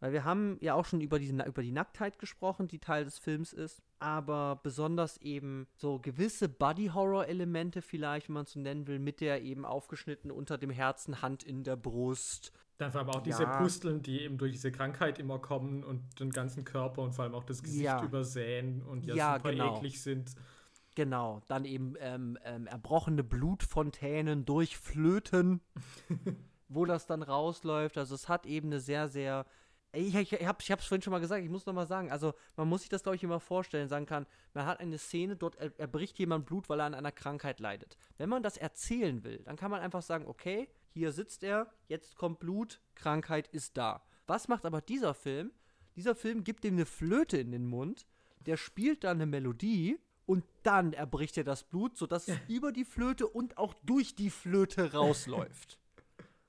Weil 0.00 0.12
wir 0.12 0.24
haben 0.24 0.56
ja 0.60 0.74
auch 0.74 0.86
schon 0.86 1.02
über, 1.02 1.18
diese, 1.18 1.34
über 1.44 1.62
die 1.62 1.72
Nacktheit 1.72 2.18
gesprochen, 2.18 2.68
die 2.68 2.78
Teil 2.78 3.04
des 3.04 3.18
Films 3.18 3.52
ist. 3.52 3.82
Aber 3.98 4.58
besonders 4.62 5.18
eben 5.18 5.68
so 5.76 5.98
gewisse 5.98 6.48
Body-Horror-Elemente 6.48 7.82
vielleicht, 7.82 8.28
wenn 8.28 8.34
man 8.34 8.44
es 8.44 8.52
so 8.52 8.60
nennen 8.60 8.86
will, 8.86 8.98
mit 8.98 9.20
der 9.20 9.42
eben 9.42 9.66
aufgeschnitten 9.66 10.30
unter 10.30 10.56
dem 10.56 10.70
Herzen, 10.70 11.20
Hand 11.20 11.42
in 11.42 11.64
der 11.64 11.76
Brust. 11.76 12.52
Dann 12.80 12.92
vor 12.92 13.00
allem 13.02 13.10
auch 13.10 13.22
diese 13.22 13.42
Ja. 13.42 13.58
Pusteln, 13.58 14.00
die 14.00 14.22
eben 14.22 14.38
durch 14.38 14.52
diese 14.52 14.72
Krankheit 14.72 15.18
immer 15.18 15.38
kommen 15.38 15.84
und 15.84 16.18
den 16.18 16.30
ganzen 16.30 16.64
Körper 16.64 17.02
und 17.02 17.12
vor 17.12 17.24
allem 17.24 17.34
auch 17.34 17.44
das 17.44 17.62
Gesicht 17.62 17.82
Ja. 17.84 18.02
übersäen 18.02 18.80
und 18.82 19.04
ja, 19.06 19.14
Ja, 19.14 19.36
super 19.36 19.50
genau. 19.52 19.76
eklig 19.76 20.00
sind. 20.00 20.32
Genau, 20.94 21.40
dann 21.46 21.64
eben 21.66 21.94
ähm, 22.00 22.38
ähm, 22.44 22.66
erbrochene 22.66 23.22
Blutfontänen 23.22 24.44
durch 24.46 24.76
Flöten, 24.78 25.60
wo 26.68 26.84
das 26.86 27.06
dann 27.06 27.22
rausläuft. 27.22 27.98
Also 27.98 28.14
es 28.14 28.28
hat 28.28 28.46
eben 28.46 28.68
eine 28.68 28.80
sehr, 28.80 29.08
sehr 29.08 29.44
Ich, 29.92 30.14
ich, 30.14 30.32
ich 30.32 30.46
habe 30.46 30.58
es 30.60 30.86
vorhin 30.86 31.02
schon 31.02 31.10
mal 31.10 31.20
gesagt, 31.20 31.42
ich 31.44 31.50
muss 31.50 31.66
noch 31.66 31.74
mal 31.74 31.86
sagen, 31.86 32.10
also 32.10 32.32
man 32.56 32.66
muss 32.68 32.80
sich 32.82 32.88
das, 32.88 33.02
glaube 33.02 33.16
ich, 33.16 33.22
immer 33.24 33.40
vorstellen, 33.40 33.88
sagen 33.88 34.06
kann, 34.06 34.24
man 34.54 34.64
hat 34.66 34.80
eine 34.80 34.98
Szene, 34.98 35.36
dort 35.36 35.56
er, 35.56 35.78
erbricht 35.78 36.18
jemand 36.18 36.46
Blut, 36.46 36.68
weil 36.68 36.80
er 36.80 36.86
an 36.86 36.94
einer 36.94 37.12
Krankheit 37.12 37.60
leidet. 37.60 37.96
Wenn 38.16 38.28
man 38.30 38.42
das 38.42 38.56
erzählen 38.56 39.22
will, 39.24 39.38
dann 39.44 39.56
kann 39.56 39.70
man 39.70 39.80
einfach 39.80 40.02
sagen, 40.02 40.26
okay, 40.26 40.68
hier 40.92 41.12
sitzt 41.12 41.42
er, 41.42 41.72
jetzt 41.88 42.16
kommt 42.16 42.40
Blut, 42.40 42.80
Krankheit 42.94 43.48
ist 43.48 43.76
da. 43.76 44.02
Was 44.26 44.48
macht 44.48 44.64
aber 44.64 44.80
dieser 44.80 45.14
Film? 45.14 45.52
Dieser 45.96 46.14
Film 46.14 46.44
gibt 46.44 46.64
ihm 46.64 46.74
eine 46.74 46.86
Flöte 46.86 47.38
in 47.38 47.52
den 47.52 47.66
Mund, 47.66 48.06
der 48.46 48.56
spielt 48.56 49.04
dann 49.04 49.18
eine 49.18 49.26
Melodie 49.26 49.98
und 50.26 50.44
dann 50.62 50.92
erbricht 50.92 51.36
er 51.36 51.44
das 51.44 51.64
Blut, 51.64 51.96
sodass 51.96 52.28
es 52.28 52.38
über 52.48 52.72
die 52.72 52.84
Flöte 52.84 53.26
und 53.26 53.58
auch 53.58 53.74
durch 53.84 54.14
die 54.14 54.30
Flöte 54.30 54.92
rausläuft. 54.92 55.78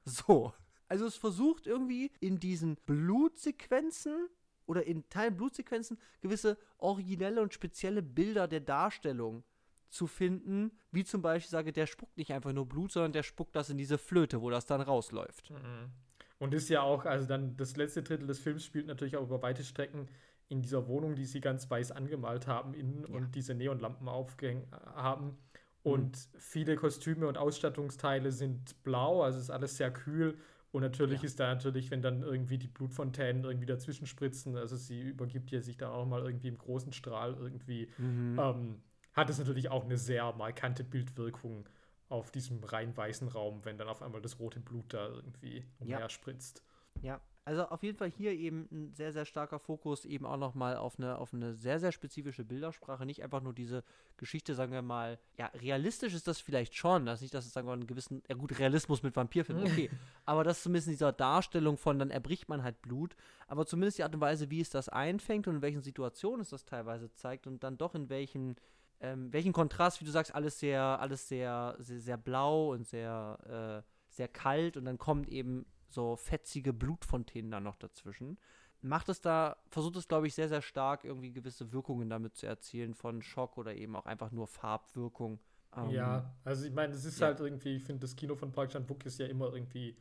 So. 0.03 0.51
Also 0.87 1.05
es 1.05 1.15
versucht 1.15 1.67
irgendwie 1.67 2.11
in 2.19 2.39
diesen 2.39 2.75
Blutsequenzen 2.87 4.27
oder 4.65 4.85
in 4.87 5.07
Teilen 5.09 5.37
Blutsequenzen 5.37 5.99
gewisse 6.21 6.57
originelle 6.79 7.41
und 7.41 7.53
spezielle 7.53 8.01
Bilder 8.01 8.47
der 8.47 8.61
Darstellung 8.61 9.43
zu 9.91 10.07
finden, 10.07 10.71
wie 10.91 11.03
zum 11.03 11.21
Beispiel 11.21 11.49
sage, 11.49 11.71
der 11.71 11.85
spuckt 11.85 12.17
nicht 12.17 12.33
einfach 12.33 12.53
nur 12.53 12.67
Blut, 12.67 12.91
sondern 12.91 13.11
der 13.11 13.23
spuckt 13.23 13.55
das 13.55 13.69
in 13.69 13.77
diese 13.77 13.97
Flöte, 13.97 14.41
wo 14.41 14.49
das 14.49 14.65
dann 14.65 14.81
rausläuft. 14.81 15.51
Mhm. 15.51 15.91
Und 16.39 16.53
ist 16.53 16.69
ja 16.69 16.81
auch, 16.81 17.05
also 17.05 17.27
dann 17.27 17.55
das 17.57 17.75
letzte 17.75 18.01
Drittel 18.01 18.25
des 18.25 18.39
Films 18.39 18.65
spielt 18.65 18.87
natürlich 18.87 19.15
auch 19.15 19.23
über 19.23 19.41
weite 19.43 19.63
Strecken 19.63 20.07
in 20.47 20.61
dieser 20.61 20.87
Wohnung, 20.87 21.15
die 21.15 21.25
sie 21.25 21.39
ganz 21.39 21.69
weiß 21.69 21.91
angemalt 21.91 22.47
haben 22.47 22.73
innen 22.73 23.05
ja. 23.07 23.15
und 23.15 23.35
diese 23.35 23.53
Neonlampen 23.53 24.07
aufgehängt 24.07 24.65
haben. 24.95 25.37
Und 25.83 26.15
mhm. 26.15 26.39
viele 26.39 26.75
Kostüme 26.75 27.27
und 27.27 27.37
Ausstattungsteile 27.37 28.31
sind 28.31 28.81
blau, 28.83 29.23
also 29.23 29.39
ist 29.39 29.49
alles 29.49 29.77
sehr 29.77 29.91
kühl. 29.91 30.37
Und 30.71 30.81
natürlich 30.81 31.21
ja. 31.21 31.25
ist 31.25 31.39
da 31.39 31.53
natürlich, 31.53 31.91
wenn 31.91 32.01
dann 32.01 32.23
irgendwie 32.23 32.57
die 32.57 32.67
Blutfontänen 32.67 33.43
irgendwie 33.43 33.65
dazwischen 33.65 34.07
spritzen, 34.07 34.55
also 34.55 34.77
sie 34.77 35.01
übergibt 35.01 35.51
ja 35.51 35.61
sich 35.61 35.77
da 35.77 35.91
auch 35.91 36.05
mal 36.05 36.23
irgendwie 36.23 36.47
im 36.47 36.57
großen 36.57 36.93
Strahl 36.93 37.35
irgendwie, 37.37 37.89
mhm. 37.97 38.39
ähm, 38.39 38.81
hat 39.13 39.29
es 39.29 39.37
natürlich 39.37 39.69
auch 39.69 39.83
eine 39.83 39.97
sehr 39.97 40.31
markante 40.33 40.83
Bildwirkung 40.83 41.67
auf 42.09 42.31
diesem 42.31 42.63
rein 42.63 42.95
weißen 42.95 43.29
Raum, 43.29 43.63
wenn 43.63 43.77
dann 43.77 43.87
auf 43.87 44.01
einmal 44.01 44.21
das 44.21 44.39
rote 44.39 44.59
Blut 44.59 44.93
da 44.93 45.07
irgendwie 45.07 45.65
umher 45.79 45.99
ja. 45.99 46.09
spritzt. 46.09 46.63
Ja, 47.01 47.21
also 47.43 47.65
auf 47.69 47.81
jeden 47.81 47.97
Fall 47.97 48.11
hier 48.11 48.33
eben 48.33 48.67
ein 48.71 48.93
sehr, 48.93 49.11
sehr 49.13 49.25
starker 49.25 49.57
Fokus 49.57 50.05
eben 50.05 50.25
auch 50.27 50.37
nochmal 50.37 50.75
auf 50.75 50.99
eine, 50.99 51.17
auf 51.17 51.33
eine 51.33 51.55
sehr, 51.55 51.79
sehr 51.79 51.91
spezifische 51.91 52.43
Bildersprache. 52.43 53.05
Nicht 53.05 53.23
einfach 53.23 53.41
nur 53.41 53.53
diese 53.53 53.83
Geschichte, 54.17 54.53
sagen 54.53 54.71
wir 54.71 54.83
mal, 54.83 55.17
ja, 55.37 55.47
realistisch 55.55 56.13
ist 56.13 56.27
das 56.27 56.39
vielleicht 56.39 56.75
schon. 56.75 57.07
Das 57.07 57.15
ist 57.15 57.21
nicht, 57.21 57.33
dass 57.33 57.45
es, 57.45 57.53
sagen 57.53 57.65
wir 57.65 57.71
mal, 57.71 57.79
einen 57.79 57.87
gewissen, 57.87 58.21
ja 58.29 58.35
gut, 58.35 58.59
Realismus 58.59 59.01
mit 59.01 59.15
Vampirfilmen, 59.15 59.65
okay. 59.65 59.89
aber 60.25 60.43
das 60.43 60.57
ist 60.57 60.63
zumindest 60.63 60.89
in 60.89 60.93
dieser 60.93 61.13
Darstellung 61.13 61.77
von, 61.77 61.97
dann 61.97 62.11
erbricht 62.11 62.47
man 62.47 62.61
halt 62.61 62.79
Blut. 62.83 63.15
Aber 63.47 63.65
zumindest 63.65 63.97
die 63.97 64.03
Art 64.03 64.13
und 64.13 64.21
Weise, 64.21 64.51
wie 64.51 64.61
es 64.61 64.69
das 64.69 64.87
einfängt 64.87 65.47
und 65.47 65.55
in 65.55 65.61
welchen 65.63 65.81
Situationen 65.81 66.41
es 66.41 66.49
das 66.49 66.65
teilweise 66.65 67.11
zeigt 67.13 67.47
und 67.47 67.63
dann 67.63 67.77
doch 67.77 67.95
in 67.95 68.09
welchen, 68.09 68.55
ähm, 69.01 69.33
welchen 69.33 69.51
Kontrast, 69.51 69.99
wie 69.99 70.05
du 70.05 70.11
sagst, 70.11 70.33
alles 70.33 70.59
sehr, 70.59 70.81
alles 70.81 71.27
sehr, 71.27 71.75
sehr, 71.79 71.99
sehr 71.99 72.17
blau 72.17 72.71
und 72.71 72.87
sehr, 72.87 73.83
äh, 73.83 73.89
sehr 74.09 74.27
kalt 74.27 74.77
und 74.77 74.85
dann 74.85 74.97
kommt 74.97 75.27
eben 75.29 75.65
so 75.87 76.15
fetzige 76.15 76.71
Blutfontänen 76.71 77.51
da 77.51 77.59
noch 77.59 77.75
dazwischen. 77.75 78.37
Macht 78.81 79.09
es 79.09 79.21
da, 79.21 79.57
versucht 79.69 79.95
es, 79.97 80.07
glaube 80.07 80.27
ich, 80.27 80.33
sehr, 80.33 80.49
sehr 80.49 80.61
stark, 80.61 81.03
irgendwie 81.03 81.31
gewisse 81.31 81.71
Wirkungen 81.71 82.09
damit 82.09 82.35
zu 82.35 82.47
erzielen, 82.47 82.93
von 82.93 83.21
Schock 83.21 83.57
oder 83.57 83.75
eben 83.75 83.95
auch 83.95 84.05
einfach 84.05 84.31
nur 84.31 84.47
Farbwirkung. 84.47 85.39
Ähm, 85.75 85.89
ja, 85.89 86.35
also 86.43 86.65
ich 86.65 86.73
meine, 86.73 86.93
es 86.93 87.05
ist 87.05 87.19
ja. 87.19 87.27
halt 87.27 87.39
irgendwie, 87.39 87.75
ich 87.75 87.83
finde, 87.83 88.01
das 88.01 88.15
Kino 88.15 88.35
von 88.35 88.51
Park 88.51 88.69
Chan-wook 88.69 89.05
ist 89.05 89.19
ja 89.19 89.27
immer 89.27 89.53
irgendwie 89.53 89.97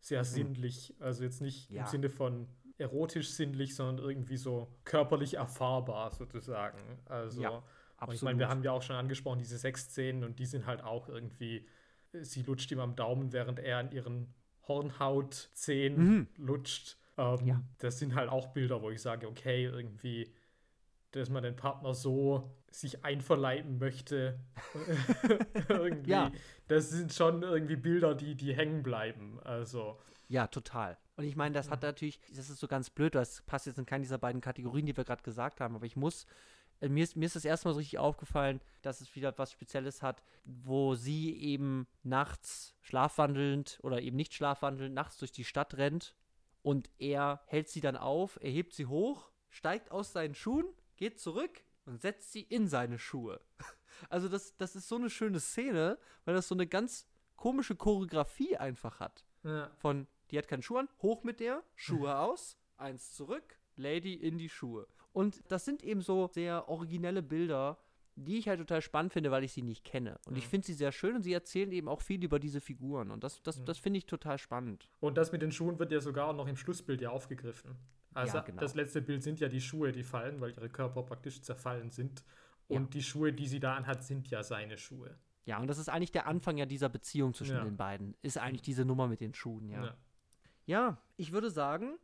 sehr 0.00 0.20
mhm. 0.20 0.24
sinnlich. 0.24 0.94
Also 1.00 1.24
jetzt 1.24 1.40
nicht 1.40 1.70
ja. 1.70 1.82
im 1.82 1.88
Sinne 1.88 2.10
von 2.10 2.48
erotisch 2.78 3.30
sinnlich, 3.30 3.74
sondern 3.74 4.04
irgendwie 4.04 4.36
so 4.36 4.68
körperlich 4.84 5.34
erfahrbar 5.34 6.12
sozusagen. 6.12 6.78
Also, 7.06 7.42
ja, 7.42 7.62
ich 8.12 8.22
meine, 8.22 8.38
wir 8.38 8.48
haben 8.48 8.62
ja 8.62 8.72
auch 8.72 8.82
schon 8.82 8.96
angesprochen, 8.96 9.38
diese 9.38 9.58
Sexszenen 9.58 10.24
und 10.24 10.38
die 10.38 10.46
sind 10.46 10.66
halt 10.66 10.82
auch 10.82 11.08
irgendwie, 11.08 11.66
sie 12.12 12.42
lutscht 12.42 12.70
ihm 12.72 12.80
am 12.80 12.96
Daumen, 12.96 13.32
während 13.32 13.58
er 13.58 13.78
an 13.78 13.90
ihren 13.92 14.34
Hornhaut, 14.68 15.50
Zehen 15.54 15.96
mhm. 15.96 16.28
lutscht. 16.36 16.98
Ähm, 17.16 17.46
ja. 17.46 17.62
Das 17.78 17.98
sind 17.98 18.14
halt 18.14 18.28
auch 18.28 18.48
Bilder, 18.48 18.82
wo 18.82 18.90
ich 18.90 19.00
sage, 19.00 19.28
okay, 19.28 19.64
irgendwie, 19.64 20.32
dass 21.12 21.30
man 21.30 21.42
den 21.42 21.56
Partner 21.56 21.94
so 21.94 22.50
sich 22.70 23.04
einverleiben 23.04 23.78
möchte. 23.78 24.38
irgendwie. 25.68 26.10
Ja. 26.10 26.30
Das 26.68 26.90
sind 26.90 27.12
schon 27.12 27.42
irgendwie 27.42 27.76
Bilder, 27.76 28.14
die, 28.14 28.34
die 28.34 28.54
hängen 28.54 28.82
bleiben. 28.82 29.40
Also. 29.42 29.98
Ja, 30.28 30.48
total. 30.48 30.98
Und 31.16 31.24
ich 31.24 31.36
meine, 31.36 31.54
das 31.54 31.70
hat 31.70 31.82
natürlich, 31.82 32.20
das 32.34 32.50
ist 32.50 32.58
so 32.58 32.68
ganz 32.68 32.90
blöd, 32.90 33.14
das 33.14 33.42
passt 33.42 33.66
jetzt 33.66 33.78
in 33.78 33.86
keine 33.86 34.02
dieser 34.02 34.18
beiden 34.18 34.42
Kategorien, 34.42 34.84
die 34.84 34.96
wir 34.96 35.04
gerade 35.04 35.22
gesagt 35.22 35.60
haben, 35.60 35.74
aber 35.74 35.86
ich 35.86 35.96
muss 35.96 36.24
äh, 36.24 36.26
mir 36.80 37.04
ist, 37.04 37.16
mir 37.16 37.26
ist 37.26 37.36
das 37.36 37.44
erste 37.44 37.68
Mal 37.68 37.74
so 37.74 37.78
richtig 37.78 37.98
aufgefallen, 37.98 38.60
dass 38.82 39.00
es 39.00 39.14
wieder 39.14 39.36
was 39.38 39.52
Spezielles 39.52 40.02
hat, 40.02 40.22
wo 40.44 40.94
sie 40.94 41.36
eben 41.36 41.86
nachts 42.02 42.74
schlafwandelnd 42.82 43.78
oder 43.82 44.02
eben 44.02 44.16
nicht 44.16 44.34
schlafwandelnd 44.34 44.94
nachts 44.94 45.16
durch 45.18 45.32
die 45.32 45.44
Stadt 45.44 45.74
rennt 45.74 46.14
und 46.62 46.90
er 46.98 47.42
hält 47.46 47.68
sie 47.68 47.80
dann 47.80 47.96
auf, 47.96 48.38
er 48.42 48.50
hebt 48.50 48.74
sie 48.74 48.86
hoch, 48.86 49.30
steigt 49.50 49.90
aus 49.90 50.12
seinen 50.12 50.34
Schuhen, 50.34 50.66
geht 50.96 51.20
zurück 51.20 51.62
und 51.84 52.00
setzt 52.00 52.32
sie 52.32 52.42
in 52.42 52.68
seine 52.68 52.98
Schuhe. 52.98 53.40
Also 54.10 54.28
das, 54.28 54.54
das 54.58 54.76
ist 54.76 54.88
so 54.88 54.96
eine 54.96 55.08
schöne 55.08 55.40
Szene, 55.40 55.98
weil 56.26 56.34
das 56.34 56.48
so 56.48 56.54
eine 56.54 56.66
ganz 56.66 57.06
komische 57.34 57.76
Choreografie 57.76 58.58
einfach 58.58 59.00
hat. 59.00 59.24
Ja. 59.42 59.70
Von, 59.78 60.06
die 60.30 60.36
hat 60.36 60.48
keinen 60.48 60.60
Schuh 60.60 60.76
an, 60.76 60.88
hoch 61.00 61.24
mit 61.24 61.40
der, 61.40 61.62
Schuhe 61.74 62.14
aus, 62.18 62.58
eins 62.76 63.14
zurück, 63.14 63.58
Lady 63.76 64.12
in 64.12 64.36
die 64.36 64.50
Schuhe. 64.50 64.86
Und 65.16 65.42
das 65.48 65.64
sind 65.64 65.82
eben 65.82 66.02
so 66.02 66.28
sehr 66.30 66.68
originelle 66.68 67.22
Bilder, 67.22 67.78
die 68.16 68.36
ich 68.36 68.48
halt 68.48 68.60
total 68.60 68.82
spannend 68.82 69.14
finde, 69.14 69.30
weil 69.30 69.44
ich 69.44 69.52
sie 69.52 69.62
nicht 69.62 69.82
kenne. 69.82 70.18
Und 70.26 70.32
mhm. 70.32 70.38
ich 70.40 70.46
finde 70.46 70.66
sie 70.66 70.74
sehr 70.74 70.92
schön 70.92 71.16
und 71.16 71.22
sie 71.22 71.32
erzählen 71.32 71.72
eben 71.72 71.88
auch 71.88 72.02
viel 72.02 72.22
über 72.22 72.38
diese 72.38 72.60
Figuren. 72.60 73.10
Und 73.10 73.24
das, 73.24 73.42
das, 73.42 73.58
mhm. 73.60 73.64
das 73.64 73.78
finde 73.78 73.96
ich 73.96 74.04
total 74.04 74.36
spannend. 74.36 74.90
Und 75.00 75.16
das 75.16 75.32
mit 75.32 75.40
den 75.40 75.52
Schuhen 75.52 75.78
wird 75.78 75.90
ja 75.90 76.00
sogar 76.00 76.28
auch 76.28 76.36
noch 76.36 76.46
im 76.46 76.56
Schlussbild 76.58 77.00
ja 77.00 77.08
aufgegriffen. 77.08 77.76
Also 78.12 78.36
ja, 78.36 78.42
genau. 78.42 78.60
das 78.60 78.74
letzte 78.74 79.00
Bild 79.00 79.22
sind 79.22 79.40
ja 79.40 79.48
die 79.48 79.62
Schuhe, 79.62 79.90
die 79.90 80.02
fallen, 80.02 80.38
weil 80.42 80.50
ihre 80.50 80.68
Körper 80.68 81.02
praktisch 81.02 81.40
zerfallen 81.40 81.90
sind. 81.90 82.22
Und 82.68 82.82
ja. 82.82 82.88
die 82.90 83.02
Schuhe, 83.02 83.32
die 83.32 83.46
sie 83.46 83.58
da 83.58 83.74
anhat, 83.74 84.04
sind 84.04 84.28
ja 84.28 84.42
seine 84.42 84.76
Schuhe. 84.76 85.16
Ja, 85.46 85.58
und 85.60 85.68
das 85.68 85.78
ist 85.78 85.88
eigentlich 85.88 86.12
der 86.12 86.26
Anfang 86.26 86.58
ja 86.58 86.66
dieser 86.66 86.90
Beziehung 86.90 87.32
zwischen 87.32 87.56
ja. 87.56 87.64
den 87.64 87.78
beiden. 87.78 88.14
Ist 88.20 88.36
eigentlich 88.36 88.60
diese 88.60 88.84
Nummer 88.84 89.08
mit 89.08 89.22
den 89.22 89.32
Schuhen. 89.32 89.70
Ja, 89.70 89.96
ja 90.66 90.98
ich 91.16 91.32
würde 91.32 91.50
sagen, 91.50 91.96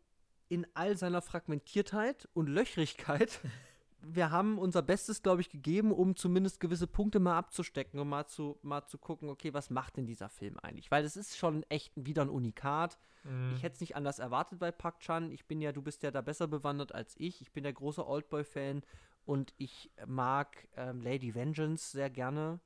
in 0.52 0.66
all 0.74 0.98
seiner 0.98 1.22
Fragmentiertheit 1.22 2.28
und 2.34 2.46
Löchrigkeit. 2.46 3.40
Wir 4.02 4.30
haben 4.30 4.58
unser 4.58 4.82
Bestes, 4.82 5.22
glaube 5.22 5.40
ich, 5.40 5.48
gegeben, 5.48 5.92
um 5.92 6.14
zumindest 6.14 6.60
gewisse 6.60 6.86
Punkte 6.86 7.20
mal 7.20 7.38
abzustecken 7.38 7.98
und 7.98 8.08
mal 8.08 8.26
zu, 8.26 8.58
mal 8.60 8.84
zu 8.84 8.98
gucken, 8.98 9.30
okay, 9.30 9.54
was 9.54 9.70
macht 9.70 9.96
denn 9.96 10.04
dieser 10.04 10.28
Film 10.28 10.58
eigentlich? 10.58 10.90
Weil 10.90 11.04
es 11.04 11.16
ist 11.16 11.38
schon 11.38 11.62
echt 11.70 11.92
wieder 11.94 12.20
ein 12.20 12.28
Unikat. 12.28 12.98
Mhm. 13.24 13.54
Ich 13.54 13.62
hätte 13.62 13.76
es 13.76 13.80
nicht 13.80 13.96
anders 13.96 14.18
erwartet 14.18 14.58
bei 14.58 14.70
Park 14.70 15.00
Chan. 15.00 15.30
Ich 15.30 15.46
bin 15.46 15.62
ja, 15.62 15.72
du 15.72 15.80
bist 15.80 16.02
ja 16.02 16.10
da 16.10 16.20
besser 16.20 16.48
bewandert 16.48 16.94
als 16.94 17.14
ich. 17.16 17.40
Ich 17.40 17.52
bin 17.52 17.62
der 17.62 17.72
große 17.72 18.06
Oldboy-Fan 18.06 18.82
und 19.24 19.54
ich 19.56 19.90
mag 20.06 20.68
ähm, 20.76 21.00
Lady 21.00 21.34
Vengeance 21.34 21.92
sehr 21.92 22.10
gerne. 22.10 22.60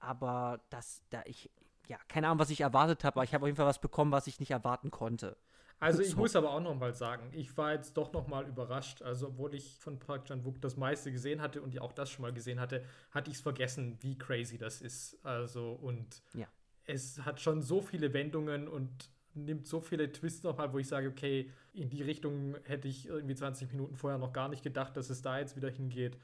Aber 0.00 0.60
das, 0.68 1.02
da 1.08 1.22
ich, 1.24 1.48
ja, 1.88 1.96
keine 2.08 2.26
Ahnung, 2.26 2.40
was 2.40 2.50
ich 2.50 2.60
erwartet 2.60 3.04
habe, 3.04 3.16
aber 3.16 3.24
ich 3.24 3.32
habe 3.32 3.44
auf 3.44 3.48
jeden 3.48 3.56
Fall 3.56 3.66
was 3.66 3.80
bekommen, 3.80 4.12
was 4.12 4.26
ich 4.26 4.38
nicht 4.38 4.50
erwarten 4.50 4.90
konnte. 4.90 5.38
Also 5.82 6.00
ich 6.00 6.10
so. 6.10 6.18
muss 6.18 6.36
aber 6.36 6.52
auch 6.52 6.60
noch 6.60 6.76
mal 6.76 6.94
sagen, 6.94 7.28
ich 7.32 7.56
war 7.56 7.72
jetzt 7.72 7.96
doch 7.96 8.12
noch 8.12 8.28
mal 8.28 8.46
überrascht. 8.46 9.02
Also 9.02 9.26
obwohl 9.26 9.52
ich 9.52 9.80
von 9.80 9.98
Park 9.98 10.26
Chan-wook 10.26 10.60
das 10.60 10.76
meiste 10.76 11.10
gesehen 11.10 11.40
hatte 11.40 11.60
und 11.60 11.74
ja 11.74 11.82
auch 11.82 11.92
das 11.92 12.08
schon 12.08 12.22
mal 12.22 12.32
gesehen 12.32 12.60
hatte, 12.60 12.84
hatte 13.10 13.30
ich 13.30 13.38
es 13.38 13.42
vergessen, 13.42 13.98
wie 14.00 14.16
crazy 14.16 14.58
das 14.58 14.80
ist. 14.80 15.18
Also 15.24 15.72
und 15.72 16.22
ja. 16.34 16.46
es 16.84 17.24
hat 17.24 17.40
schon 17.40 17.62
so 17.62 17.80
viele 17.80 18.14
Wendungen 18.14 18.68
und 18.68 19.10
nimmt 19.34 19.66
so 19.66 19.80
viele 19.80 20.12
Twists 20.12 20.44
nochmal, 20.44 20.72
wo 20.72 20.78
ich 20.78 20.86
sage, 20.86 21.08
okay, 21.08 21.50
in 21.72 21.90
die 21.90 22.02
Richtung 22.02 22.56
hätte 22.62 22.86
ich 22.86 23.06
irgendwie 23.06 23.34
20 23.34 23.72
Minuten 23.72 23.96
vorher 23.96 24.20
noch 24.20 24.32
gar 24.32 24.48
nicht 24.48 24.62
gedacht, 24.62 24.96
dass 24.96 25.10
es 25.10 25.20
da 25.20 25.40
jetzt 25.40 25.56
wieder 25.56 25.70
hingeht. 25.70 26.16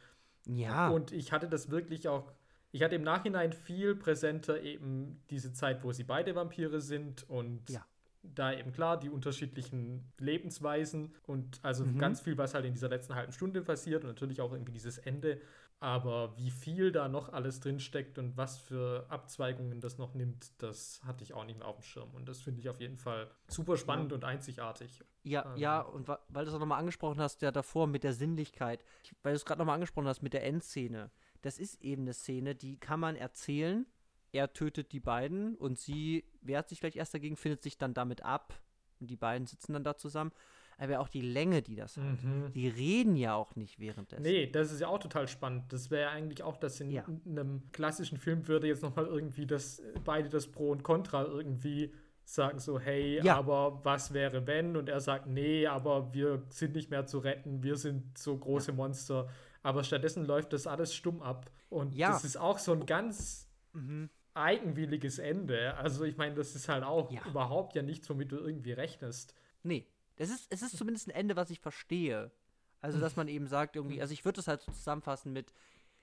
Ja. 0.47 0.90
Und 0.90 1.10
ich 1.10 1.32
hatte 1.32 1.48
das 1.48 1.68
wirklich 1.68 2.06
auch, 2.06 2.32
ich 2.70 2.85
hatte 2.85 2.94
im 2.94 3.02
Nachhinein 3.02 3.52
viel 3.52 3.97
präsenter 3.97 4.62
eben 4.62 5.20
diese 5.30 5.52
Zeit, 5.52 5.82
wo 5.82 5.90
sie 5.90 6.05
beide 6.05 6.36
Vampire 6.36 6.80
sind 6.80 7.28
und 7.28 7.68
ja 7.70 7.85
da 8.23 8.53
eben 8.53 8.73
klar 8.73 8.99
die 8.99 9.11
unterschiedlichen 9.11 10.12
Lebensweisen 10.19 11.15
und 11.23 11.61
also 11.62 11.85
mhm. 11.85 11.99
ganz 11.99 12.20
viel, 12.20 12.36
was 12.36 12.55
halt 12.55 12.65
in 12.65 12.73
dieser 12.73 12.89
letzten 12.89 13.15
halben 13.15 13.32
Stunde 13.32 13.62
passiert 13.62 14.05
und 14.05 14.11
natürlich 14.11 14.40
auch 14.40 14.53
irgendwie 14.53 14.73
dieses 14.73 14.99
Ende. 14.99 15.40
Aber 15.81 16.36
wie 16.36 16.51
viel 16.51 16.90
da 16.90 17.09
noch 17.09 17.32
alles 17.32 17.61
drinsteckt 17.61 18.19
und 18.19 18.36
was 18.36 18.59
für 18.59 19.07
Abzweigungen 19.11 19.81
das 19.81 19.97
noch 19.97 20.12
nimmt, 20.15 20.61
das 20.61 21.01
hatte 21.07 21.23
ich 21.23 21.35
auch 21.35 21.45
nicht 21.45 21.59
mehr 21.59 21.69
auf 21.69 21.77
dem 21.77 21.82
Schirm. 21.82 22.12
Und 22.15 22.28
das 22.28 22.40
finde 22.40 22.61
ich 22.61 22.69
auf 22.69 22.81
jeden 22.81 22.97
Fall 22.97 23.31
super 23.47 23.77
spannend 23.77 24.11
ja. 24.11 24.16
und 24.16 24.24
einzigartig. 24.24 25.05
Ja, 25.23 25.53
ähm. 25.53 25.57
ja, 25.57 25.81
und 25.81 26.09
weil 26.09 26.45
du 26.45 26.51
es 26.51 26.55
auch 26.55 26.59
nochmal 26.59 26.81
angesprochen 26.81 27.20
hast, 27.20 27.43
ja 27.43 27.53
davor 27.53 27.86
mit 27.86 28.03
der 28.03 28.12
Sinnlichkeit, 28.12 28.85
weil 29.23 29.35
du 29.35 29.36
es 29.36 29.45
gerade 29.45 29.61
nochmal 29.61 29.77
angesprochen 29.77 30.09
hast 30.09 30.20
mit 30.20 30.32
der 30.32 30.45
Endszene. 30.45 31.12
Das 31.43 31.61
ist 31.61 31.81
eben 31.81 32.03
eine 32.03 32.15
Szene, 32.15 32.57
die 32.57 32.81
kann 32.81 32.99
man 32.99 33.15
erzählen, 33.15 33.86
er 34.32 34.52
tötet 34.52 34.92
die 34.92 35.00
beiden 35.00 35.56
und 35.56 35.78
sie 35.78 36.24
wehrt 36.42 36.68
sich 36.68 36.80
vielleicht 36.80 36.96
erst 36.96 37.14
dagegen, 37.14 37.36
findet 37.36 37.62
sich 37.62 37.78
dann 37.78 37.94
damit 37.94 38.22
ab 38.22 38.60
und 39.00 39.09
die 39.10 39.16
beiden 39.16 39.46
sitzen 39.46 39.72
dann 39.72 39.84
da 39.84 39.96
zusammen. 39.96 40.32
aber 40.80 41.00
auch 41.00 41.09
die 41.09 41.22
Länge, 41.22 41.60
die 41.60 41.74
das 41.74 41.96
hat. 41.96 42.05
Mhm. 42.22 42.52
Die 42.52 42.68
reden 42.68 43.16
ja 43.16 43.34
auch 43.34 43.56
nicht 43.56 43.80
währenddessen. 43.80 44.22
Nee, 44.22 44.46
das 44.46 44.70
ist 44.70 44.78
ja 44.80 44.86
auch 44.86 45.00
total 45.00 45.26
spannend. 45.26 45.72
Das 45.72 45.90
wäre 45.90 46.02
ja 46.02 46.10
eigentlich 46.10 46.44
auch, 46.44 46.56
dass 46.56 46.78
in 46.80 46.92
Ja. 46.92 47.05
einem 47.26 47.62
klassischen 47.72 48.16
Film 48.16 48.46
würde 48.46 48.68
jetzt 48.68 48.82
nochmal 48.84 49.06
irgendwie 49.06 49.44
das, 49.44 49.82
beide 50.05 50.28
das 50.28 50.46
Pro 50.46 50.70
und 50.70 50.84
Contra 50.84 51.24
irgendwie 51.24 51.92
sagen 52.22 52.60
so, 52.60 52.78
hey, 52.78 53.20
Ja. 53.24 53.36
aber 53.38 53.84
was 53.84 54.12
wäre 54.14 54.46
wenn? 54.46 54.76
Und 54.76 54.88
er 54.88 55.00
sagt, 55.00 55.26
nee, 55.26 55.66
aber 55.66 56.14
wir 56.14 56.44
sind 56.50 56.76
nicht 56.76 56.90
mehr 56.90 57.06
zu 57.06 57.18
retten, 57.18 57.64
wir 57.64 57.74
sind 57.76 58.16
so 58.16 58.38
große 58.38 58.72
Monster. 58.72 59.28
Aber 59.64 59.82
stattdessen 59.82 60.26
läuft 60.26 60.52
das 60.52 60.68
alles 60.68 60.94
stumm 60.94 61.22
ab. 61.22 61.50
Und 61.70 61.92
Ja. 61.96 62.12
das 62.12 62.24
ist 62.24 62.36
auch 62.36 62.59
so 62.59 62.70
ein 62.72 62.86
ganz 62.86 63.48
Mhm. 63.72 64.10
Eigenwilliges 64.39 65.19
Ende. 65.19 65.74
Also 65.77 66.05
ich 66.05 66.16
meine, 66.16 66.35
das 66.35 66.55
ist 66.55 66.69
halt 66.69 66.85
auch 66.85 67.10
Ja. 67.10 67.20
überhaupt 67.27 67.74
ja 67.74 67.82
nichts, 67.82 68.09
womit 68.09 68.32
du 68.32 68.36
irgendwie 68.36 68.73
rechnest. 68.73 69.35
Nee, 69.62 69.86
das 70.16 70.31
ist, 70.31 70.47
es 70.51 70.62
ist 70.62 70.77
zumindest 70.77 71.09
ein 71.09 71.12
Ende, 71.15 71.36
was 71.36 71.51
ich 71.51 71.60
verstehe. 71.60 72.31
Also, 72.81 73.01
dass 73.01 73.16
man 73.16 73.27
eben 73.27 73.48
sagt, 73.48 73.74
irgendwie, 73.74 74.01
also 74.01 74.12
ich 74.12 74.24
würde 74.24 74.36
das 74.36 74.47
halt 74.47 74.60
so 74.62 74.70
zusammenfassen 74.70 75.32
mit, 75.32 75.52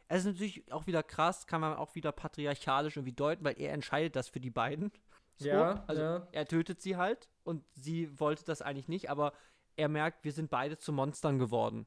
es 0.10 0.20
ist 0.20 0.26
natürlich 0.34 0.72
auch 0.74 0.88
wieder 0.88 1.04
krass, 1.04 1.48
kann 1.48 1.62
man 1.62 1.74
auch 1.74 1.96
wieder 1.96 2.12
patriarchalisch 2.12 2.98
irgendwie 2.98 3.14
deuten, 3.16 3.46
weil 3.46 3.60
er 3.60 3.72
entscheidet 3.74 4.16
das 4.18 4.28
für 4.28 4.42
die 4.42 4.50
beiden. 4.52 4.92
So, 5.38 5.48
Ja, 5.48 5.84
also 5.88 6.02
ja. 6.02 6.28
er 6.34 6.46
tötet 6.48 6.82
sie 6.82 6.98
halt 6.98 7.30
und 7.44 7.64
sie 7.74 8.20
wollte 8.20 8.44
das 8.44 8.62
eigentlich 8.62 8.90
nicht, 8.90 9.10
aber 9.10 9.32
er 9.78 9.88
merkt, 9.90 10.24
wir 10.26 10.32
sind 10.34 10.50
beide 10.50 10.78
zu 10.78 10.92
Monstern 10.92 11.40
geworden. 11.40 11.86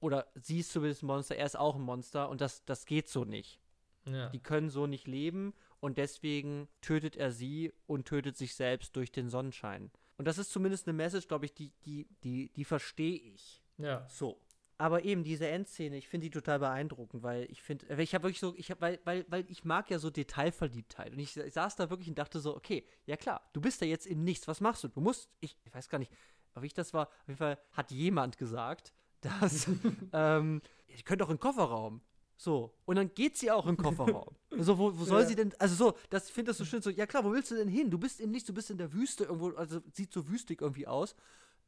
Oder 0.00 0.26
sie 0.34 0.60
ist 0.60 0.72
zumindest 0.72 1.02
ein 1.02 1.06
Monster, 1.06 1.36
er 1.36 1.46
ist 1.46 1.56
auch 1.58 1.76
ein 1.76 1.82
Monster 1.82 2.28
und 2.28 2.40
das, 2.40 2.64
das 2.64 2.86
geht 2.86 3.08
so 3.08 3.24
nicht. 3.24 3.60
Ja. 4.06 4.30
Die 4.30 4.40
können 4.40 4.68
so 4.70 4.86
nicht 4.86 5.06
leben 5.06 5.52
und 5.82 5.98
deswegen 5.98 6.68
tötet 6.80 7.16
er 7.16 7.32
sie 7.32 7.72
und 7.86 8.06
tötet 8.06 8.36
sich 8.36 8.54
selbst 8.54 8.94
durch 8.94 9.10
den 9.10 9.28
Sonnenschein. 9.28 9.90
Und 10.16 10.26
das 10.28 10.38
ist 10.38 10.52
zumindest 10.52 10.86
eine 10.86 10.96
Message, 10.96 11.26
glaube 11.26 11.44
ich, 11.44 11.54
die, 11.54 11.72
die, 11.84 12.06
die, 12.22 12.50
die 12.50 12.64
verstehe 12.64 13.18
ich. 13.18 13.60
ja. 13.78 14.06
So. 14.08 14.40
Aber 14.78 15.04
eben 15.04 15.22
diese 15.22 15.46
Endszene, 15.46 15.96
ich 15.96 16.08
finde 16.08 16.26
die 16.26 16.30
total 16.30 16.58
beeindruckend, 16.58 17.22
weil 17.22 17.44
ich 17.50 17.62
finde, 17.62 17.86
ich 18.02 18.14
habe 18.14 18.24
wirklich 18.24 18.40
so, 18.40 18.54
ich 18.56 18.70
habe, 18.70 18.80
weil, 18.80 19.00
weil, 19.04 19.24
weil 19.28 19.44
ich 19.48 19.64
mag 19.64 19.90
ja 19.90 19.98
so 19.98 20.10
Detailverliebtheit. 20.10 21.12
Und 21.12 21.20
ich, 21.20 21.36
ich 21.36 21.52
saß 21.52 21.76
da 21.76 21.90
wirklich 21.90 22.08
und 22.08 22.18
dachte 22.18 22.40
so, 22.40 22.56
okay, 22.56 22.84
ja 23.06 23.16
klar, 23.16 23.42
du 23.52 23.60
bist 23.60 23.80
da 23.80 23.86
jetzt 23.86 24.06
im 24.06 24.24
Nichts, 24.24 24.48
was 24.48 24.60
machst 24.60 24.82
du? 24.82 24.88
Du 24.88 25.00
musst, 25.00 25.30
ich, 25.40 25.56
ich 25.64 25.74
weiß 25.74 25.88
gar 25.88 25.98
nicht, 25.98 26.12
wie 26.56 26.66
ich 26.66 26.74
das 26.74 26.92
war, 26.94 27.06
auf 27.06 27.28
jeden 27.28 27.38
Fall 27.38 27.58
hat 27.72 27.92
jemand 27.92 28.38
gesagt, 28.38 28.92
dass, 29.20 29.68
ähm, 30.12 30.62
ihr 30.88 31.02
könnt 31.04 31.22
auch 31.22 31.30
in 31.30 31.36
den 31.36 31.40
Kofferraum. 31.40 32.00
So, 32.42 32.74
und 32.86 32.96
dann 32.96 33.14
geht 33.14 33.36
sie 33.36 33.52
auch 33.52 33.64
den 33.66 33.76
Kofferraum. 33.76 34.34
so, 34.58 34.76
wo, 34.76 34.98
wo 34.98 35.04
soll 35.04 35.20
Ja. 35.20 35.26
sie 35.28 35.36
denn, 35.36 35.54
also 35.60 35.76
so, 35.76 35.96
das 36.10 36.26
ich 36.26 36.32
finde 36.32 36.50
das 36.50 36.58
so 36.58 36.64
schön, 36.64 36.82
so, 36.82 36.90
ja 36.90 37.06
klar, 37.06 37.24
wo 37.24 37.30
willst 37.30 37.52
du 37.52 37.54
denn 37.54 37.68
hin? 37.68 37.88
Du 37.88 37.98
bist 37.98 38.18
im 38.20 38.32
Nichts, 38.32 38.48
du 38.48 38.52
bist 38.52 38.68
in 38.68 38.78
der 38.78 38.92
Wüste 38.92 39.22
irgendwo, 39.22 39.50
also 39.50 39.78
sieht 39.92 40.12
so 40.12 40.28
wüstig 40.28 40.60
irgendwie 40.60 40.88
aus, 40.88 41.14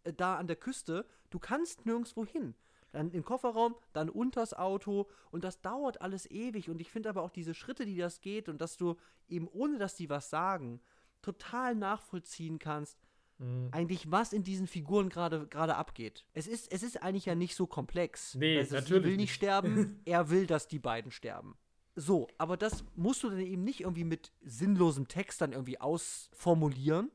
äh, 0.02 0.12
da 0.12 0.34
an 0.36 0.48
der 0.48 0.56
Küste, 0.56 1.06
du 1.30 1.38
kannst 1.38 1.86
nirgendwo 1.86 2.26
hin. 2.26 2.56
Dann 2.90 3.12
im 3.12 3.24
Kofferraum, 3.24 3.76
dann 3.92 4.08
unters 4.08 4.52
Auto 4.52 5.06
und 5.30 5.44
das 5.44 5.60
dauert 5.60 6.00
alles 6.02 6.28
ewig 6.28 6.68
und 6.68 6.80
ich 6.80 6.90
finde 6.90 7.08
aber 7.08 7.22
auch 7.22 7.30
diese 7.30 7.54
Schritte, 7.54 7.84
die 7.86 7.96
das 7.96 8.20
geht 8.20 8.48
und 8.48 8.60
dass 8.60 8.76
du 8.76 8.96
eben 9.28 9.46
ohne, 9.46 9.78
dass 9.78 9.94
die 9.94 10.10
was 10.10 10.28
sagen, 10.28 10.80
total 11.22 11.76
nachvollziehen 11.76 12.58
kannst, 12.58 12.98
Mhm. 13.38 13.68
eigentlich 13.72 14.10
was 14.10 14.32
in 14.32 14.42
diesen 14.44 14.66
Figuren 14.66 15.08
gerade 15.08 15.76
abgeht. 15.76 16.24
Es 16.34 16.46
ist, 16.46 16.70
es 16.72 16.82
ist 16.82 17.02
eigentlich 17.02 17.26
ja 17.26 17.34
nicht 17.34 17.56
so 17.56 17.66
komplex. 17.66 18.34
Nee, 18.36 18.58
also 18.58 18.76
natürlich 18.76 19.02
Sie 19.02 19.08
will 19.08 19.16
nicht 19.16 19.20
nicht. 19.22 19.34
sterben, 19.34 20.00
er 20.04 20.30
will, 20.30 20.46
dass 20.46 20.68
die 20.68 20.78
beiden 20.78 21.10
sterben. 21.10 21.56
So, 21.96 22.28
aber 22.38 22.56
das 22.56 22.84
musst 22.96 23.22
du 23.22 23.30
dann 23.30 23.40
eben 23.40 23.62
nicht 23.64 23.80
irgendwie 23.80 24.04
mit 24.04 24.32
sinnlosem 24.42 25.06
Text 25.08 25.40
dann 25.40 25.52
irgendwie 25.52 25.80
ausformulieren. 25.80 27.10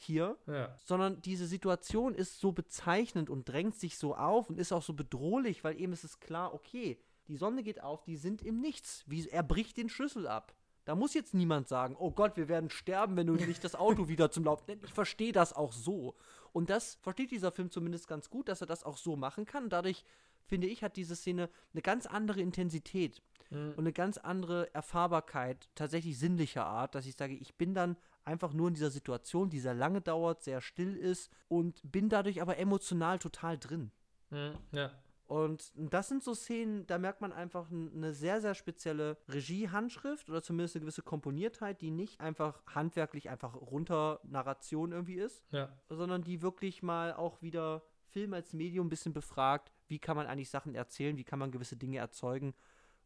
Hier, 0.00 0.36
Ja. 0.46 0.78
sondern 0.84 1.20
diese 1.22 1.48
Situation 1.48 2.14
ist 2.14 2.38
so 2.38 2.52
bezeichnend 2.52 3.28
und 3.30 3.48
drängt 3.48 3.74
sich 3.74 3.98
so 3.98 4.14
auf 4.14 4.48
und 4.48 4.56
ist 4.60 4.70
auch 4.72 4.82
so 4.82 4.92
bedrohlich, 4.92 5.64
weil 5.64 5.80
eben 5.80 5.92
ist 5.92 6.04
es 6.04 6.20
klar, 6.20 6.54
okay, 6.54 7.00
die 7.26 7.36
Sonne 7.36 7.64
geht 7.64 7.82
auf, 7.82 8.04
die 8.04 8.16
sind 8.16 8.42
im 8.42 8.60
Nichts. 8.60 9.02
Wie, 9.08 9.28
er 9.28 9.42
bricht 9.42 9.76
den 9.76 9.88
Schlüssel 9.88 10.28
ab. 10.28 10.54
Da 10.88 10.94
muss 10.94 11.12
jetzt 11.12 11.34
niemand 11.34 11.68
sagen, 11.68 11.96
oh 11.98 12.10
Gott, 12.10 12.38
wir 12.38 12.48
werden 12.48 12.70
sterben, 12.70 13.14
wenn 13.16 13.26
du 13.26 13.34
nicht 13.34 13.62
das 13.62 13.74
Auto 13.74 14.08
wieder 14.08 14.30
zum 14.30 14.44
Laufen. 14.44 14.80
Ich 14.82 14.94
verstehe 14.94 15.32
das 15.32 15.52
auch 15.52 15.74
so. 15.74 16.14
Und 16.52 16.70
das 16.70 16.94
versteht 17.02 17.30
dieser 17.30 17.52
Film 17.52 17.70
zumindest 17.70 18.08
ganz 18.08 18.30
gut, 18.30 18.48
dass 18.48 18.62
er 18.62 18.66
das 18.66 18.84
auch 18.84 18.96
so 18.96 19.14
machen 19.14 19.44
kann. 19.44 19.68
Dadurch, 19.68 20.02
finde 20.46 20.66
ich, 20.66 20.82
hat 20.82 20.96
diese 20.96 21.14
Szene 21.14 21.50
eine 21.74 21.82
ganz 21.82 22.06
andere 22.06 22.40
Intensität 22.40 23.20
Mhm. 23.50 23.70
und 23.72 23.80
eine 23.80 23.92
ganz 23.92 24.18
andere 24.18 24.74
Erfahrbarkeit, 24.74 25.68
tatsächlich 25.74 26.18
sinnlicher 26.18 26.66
Art, 26.66 26.94
dass 26.94 27.06
ich 27.06 27.16
sage, 27.16 27.34
ich 27.34 27.54
bin 27.56 27.74
dann 27.74 27.96
einfach 28.24 28.52
nur 28.52 28.68
in 28.68 28.74
dieser 28.74 28.90
Situation, 28.90 29.48
die 29.48 29.60
sehr 29.60 29.74
lange 29.74 30.00
dauert, 30.00 30.42
sehr 30.42 30.60
still 30.60 30.96
ist 30.96 31.30
und 31.48 31.80
bin 31.82 32.08
dadurch 32.08 32.42
aber 32.42 32.58
emotional 32.58 33.18
total 33.18 33.58
drin. 33.58 33.90
Mhm. 34.30 34.52
Ja. 34.72 34.90
Und 35.28 35.70
das 35.76 36.08
sind 36.08 36.22
so 36.22 36.32
Szenen, 36.34 36.86
da 36.86 36.96
merkt 36.96 37.20
man 37.20 37.32
einfach 37.34 37.70
eine 37.70 38.14
sehr, 38.14 38.40
sehr 38.40 38.54
spezielle 38.54 39.18
Regiehandschrift 39.28 40.30
oder 40.30 40.42
zumindest 40.42 40.74
eine 40.74 40.80
gewisse 40.80 41.02
Komponiertheit, 41.02 41.82
die 41.82 41.90
nicht 41.90 42.18
einfach 42.20 42.62
handwerklich 42.66 43.28
einfach 43.28 43.54
runter 43.54 44.20
Narration 44.24 44.90
irgendwie 44.90 45.16
ist, 45.16 45.44
Ja. 45.50 45.68
sondern 45.90 46.22
die 46.24 46.40
wirklich 46.40 46.82
mal 46.82 47.12
auch 47.12 47.42
wieder 47.42 47.82
Film 48.06 48.32
als 48.32 48.54
Medium 48.54 48.86
ein 48.86 48.88
bisschen 48.88 49.12
befragt, 49.12 49.70
wie 49.86 49.98
kann 49.98 50.16
man 50.16 50.26
eigentlich 50.26 50.48
Sachen 50.48 50.74
erzählen, 50.74 51.18
wie 51.18 51.24
kann 51.24 51.38
man 51.38 51.50
gewisse 51.50 51.76
Dinge 51.76 51.98
erzeugen. 51.98 52.54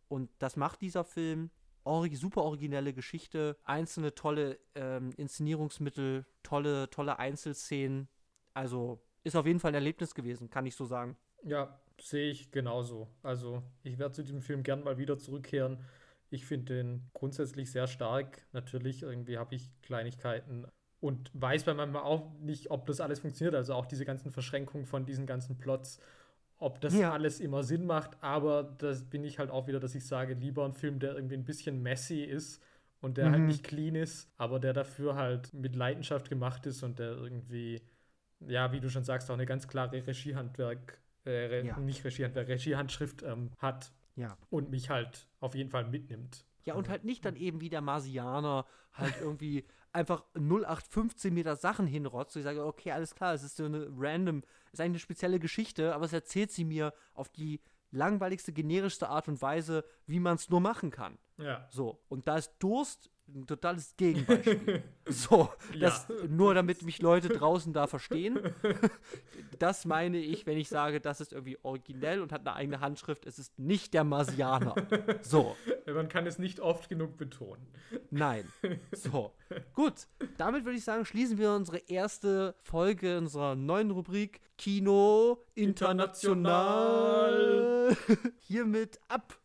Und 0.07 0.31
das 0.39 0.57
macht 0.57 0.81
dieser 0.81 1.03
Film. 1.05 1.51
Ori 1.85 2.15
super 2.15 2.43
originelle 2.45 2.93
Geschichte, 2.95 3.57
einzelne 3.65 4.15
tolle 4.15 4.61
ähm, 4.77 5.11
Inszenierungsmittel, 5.17 6.25
tolle, 6.45 6.89
tolle 6.91 7.19
Einzelszenen. 7.19 8.09
Also 8.55 9.03
ist 9.25 9.35
auf 9.35 9.47
jeden 9.47 9.59
Fall 9.59 9.73
ein 9.73 9.75
Erlebnis 9.75 10.15
gewesen, 10.15 10.49
kann 10.51 10.67
ich 10.67 10.77
so 10.77 10.85
sagen. 10.85 11.17
Ja, 11.43 11.82
sehe 12.09 12.31
ich 12.31 12.51
genauso. 12.51 13.09
Also, 13.23 13.63
ich 13.83 13.99
werde 13.99 14.15
zu 14.15 14.23
diesem 14.23 14.43
Film 14.43 14.63
gern 14.63 14.83
mal 14.85 14.99
wieder 14.99 15.19
zurückkehren. 15.19 15.79
Ich 16.31 16.47
finde 16.47 16.75
den 16.75 17.11
grundsätzlich 17.15 17.71
sehr 17.71 17.87
stark. 17.87 18.47
Natürlich, 18.53 19.03
irgendwie 19.03 19.39
habe 19.39 19.55
ich 19.55 19.71
Kleinigkeiten 19.83 20.67
und 21.01 21.31
weiß 21.35 21.65
bei 21.65 21.75
manchmal 21.75 22.03
auch 22.03 22.33
nicht, 22.41 22.71
ob 22.71 22.87
das 22.87 23.01
alles 23.01 23.21
funktioniert. 23.21 23.55
Also 23.55 23.75
auch 23.75 23.87
diese 23.87 24.05
ganzen 24.05 24.31
Verschränkungen 24.31 24.87
von 24.87 25.05
diesen 25.07 25.27
ganzen 25.27 25.59
Plots, 25.59 26.01
ob 26.59 26.81
das 26.81 27.01
Ja. 27.01 27.09
alles 27.09 27.41
immer 27.41 27.63
Sinn 27.65 27.87
macht. 27.87 28.23
Aber 28.23 28.63
das 28.79 29.05
bin 29.05 29.25
ich 29.25 29.39
halt 29.39 29.51
auch 29.51 29.67
wieder, 29.67 29.81
dass 29.81 29.95
ich 29.95 30.07
sage, 30.07 30.35
lieber 30.35 30.65
ein 30.65 30.75
Film, 30.75 30.99
der 31.01 31.15
irgendwie 31.15 31.35
ein 31.37 31.45
bisschen 31.45 31.83
messy 31.83 32.23
ist 32.23 32.63
und 33.01 33.17
der 33.19 33.31
halt 33.31 33.45
Mhm. 33.45 33.47
nicht 33.47 33.65
clean 33.65 33.95
ist, 33.97 34.31
aber 34.39 34.61
der 34.61 34.73
dafür 34.73 35.17
halt 35.17 35.53
mit 35.55 35.75
Leidenschaft 35.77 36.29
gemacht 36.29 36.67
ist 36.67 36.83
und 36.83 36.99
der 36.99 37.13
irgendwie, 37.13 37.83
ja, 38.41 38.73
wie 38.73 38.81
du 38.81 38.91
schon 38.91 39.05
sagst, 39.05 39.31
auch 39.31 39.35
eine 39.35 39.47
ganz 39.47 39.69
klare 39.69 40.07
Regiehandwerk, 40.07 40.99
äh, 41.27 41.65
Ja. 41.67 41.79
nicht 41.79 42.05
Regiehandwerk, 42.05 42.49
Regiehandschrift 42.49 43.23
ähm, 43.23 43.51
hat 43.59 43.93
Ja. 44.17 44.37
und 44.51 44.71
mich 44.71 44.91
halt 44.91 45.29
auf 45.41 45.55
jeden 45.55 45.71
Fall 45.71 45.89
mitnimmt. 45.89 46.45
Ja, 46.65 46.75
und 46.75 46.89
halt 46.89 47.05
nicht 47.05 47.25
dann 47.25 47.35
eben 47.37 47.61
wie 47.61 47.71
der 47.71 47.81
Marsianer 47.81 48.67
halt 48.93 49.15
irgendwie 49.21 49.65
einfach 49.93 50.25
0815 50.35 51.35
Meter 51.35 51.57
Sachen 51.57 51.87
hinrotzt. 51.87 52.37
Und 52.37 52.41
ich 52.41 52.45
sage, 52.45 52.65
okay, 52.65 52.93
alles 52.93 53.15
klar, 53.15 53.35
es 53.35 53.43
ist 53.43 53.57
so 53.57 53.65
eine 53.65 53.89
random, 53.97 54.43
ist 54.73 54.81
eigentlich 54.81 54.91
eine 54.93 54.99
spezielle 55.01 55.41
Geschichte, 55.41 55.95
aber 55.95 56.05
es 56.05 56.13
erzählt 56.13 56.51
sie 56.53 56.65
mir 56.65 56.95
auf 57.15 57.29
die 57.29 57.61
langweiligste, 57.91 58.53
generischste 58.53 59.09
Art 59.09 59.29
und 59.29 59.43
Weise, 59.43 59.85
wie 60.07 60.21
man 60.21 60.37
es 60.37 60.49
nur 60.49 60.61
machen 60.61 60.91
kann. 60.91 61.19
Ja. 61.37 61.67
So, 61.71 62.01
und 62.09 62.27
da 62.27 62.37
ist 62.39 62.55
Durst 62.59 63.11
ein 63.29 63.47
totales 63.47 63.97
Gegenbeispiel. 63.97 64.83
so, 65.07 65.51
das, 65.79 66.09
nur 66.29 66.55
damit 66.55 66.83
mich 66.83 67.01
Leute 67.01 67.29
draußen 67.29 67.73
da 67.73 67.87
verstehen. 67.87 68.41
das 69.59 69.85
meine 69.85 70.19
ich, 70.19 70.47
wenn 70.47 70.59
ich 70.59 70.69
sage, 70.69 71.01
das 71.01 71.21
ist 71.21 71.33
irgendwie 71.33 71.59
originell 71.63 72.21
und 72.21 72.33
hat 72.33 72.43
eine 72.43 72.55
eigene 72.55 72.81
Handschrift. 72.81 73.27
Es 73.27 73.39
ist 73.39 73.59
nicht 73.59 73.95
der 73.95 74.05
Marsianer. 74.05 74.75
So. 75.23 75.57
Man 75.87 76.09
kann 76.09 76.27
es 76.27 76.39
nicht 76.39 76.61
oft 76.61 76.89
genug 76.89 77.17
betonen. 77.17 77.67
Nein. 78.11 78.49
So. 78.93 79.33
Gut. 79.75 80.07
Damit 80.37 80.65
würde 80.65 80.79
ich 80.79 80.85
sagen, 80.85 81.05
schließen 81.05 81.39
wir 81.39 81.53
unsere 81.53 81.79
erste 81.79 82.55
Folge 82.63 83.19
unserer 83.19 83.55
neuen 83.55 83.91
Rubrik 83.91 84.41
Kino 84.59 85.45
International 85.55 87.97
hiermit 88.41 89.01
ab. 89.09 89.39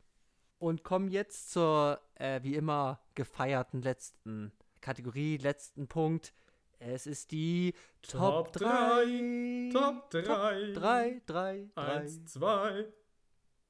Und 0.59 0.83
kommen 0.83 1.09
jetzt 1.09 1.51
zur, 1.51 1.99
äh, 2.19 2.41
wie 2.44 2.56
immer, 2.56 2.99
gefeierten 3.15 3.81
letzten 3.81 4.52
Kategorie, 4.81 5.38
letzten 5.38 5.88
Punkt. 5.88 6.34
Es 6.80 7.07
ist 7.07 7.31
die 7.31 7.73
Top 8.02 8.52
Top 8.52 8.53
drei, 8.53 9.06
3. 9.06 9.69
Top 9.73 10.10
3. 10.11 10.73
3, 10.73 11.22
3, 11.26 11.69
3. 11.76 11.81
Eins, 11.81 12.26
zwei, 12.26 12.85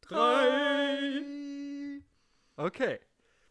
drei. 0.01 1.21
Okay. 2.57 2.99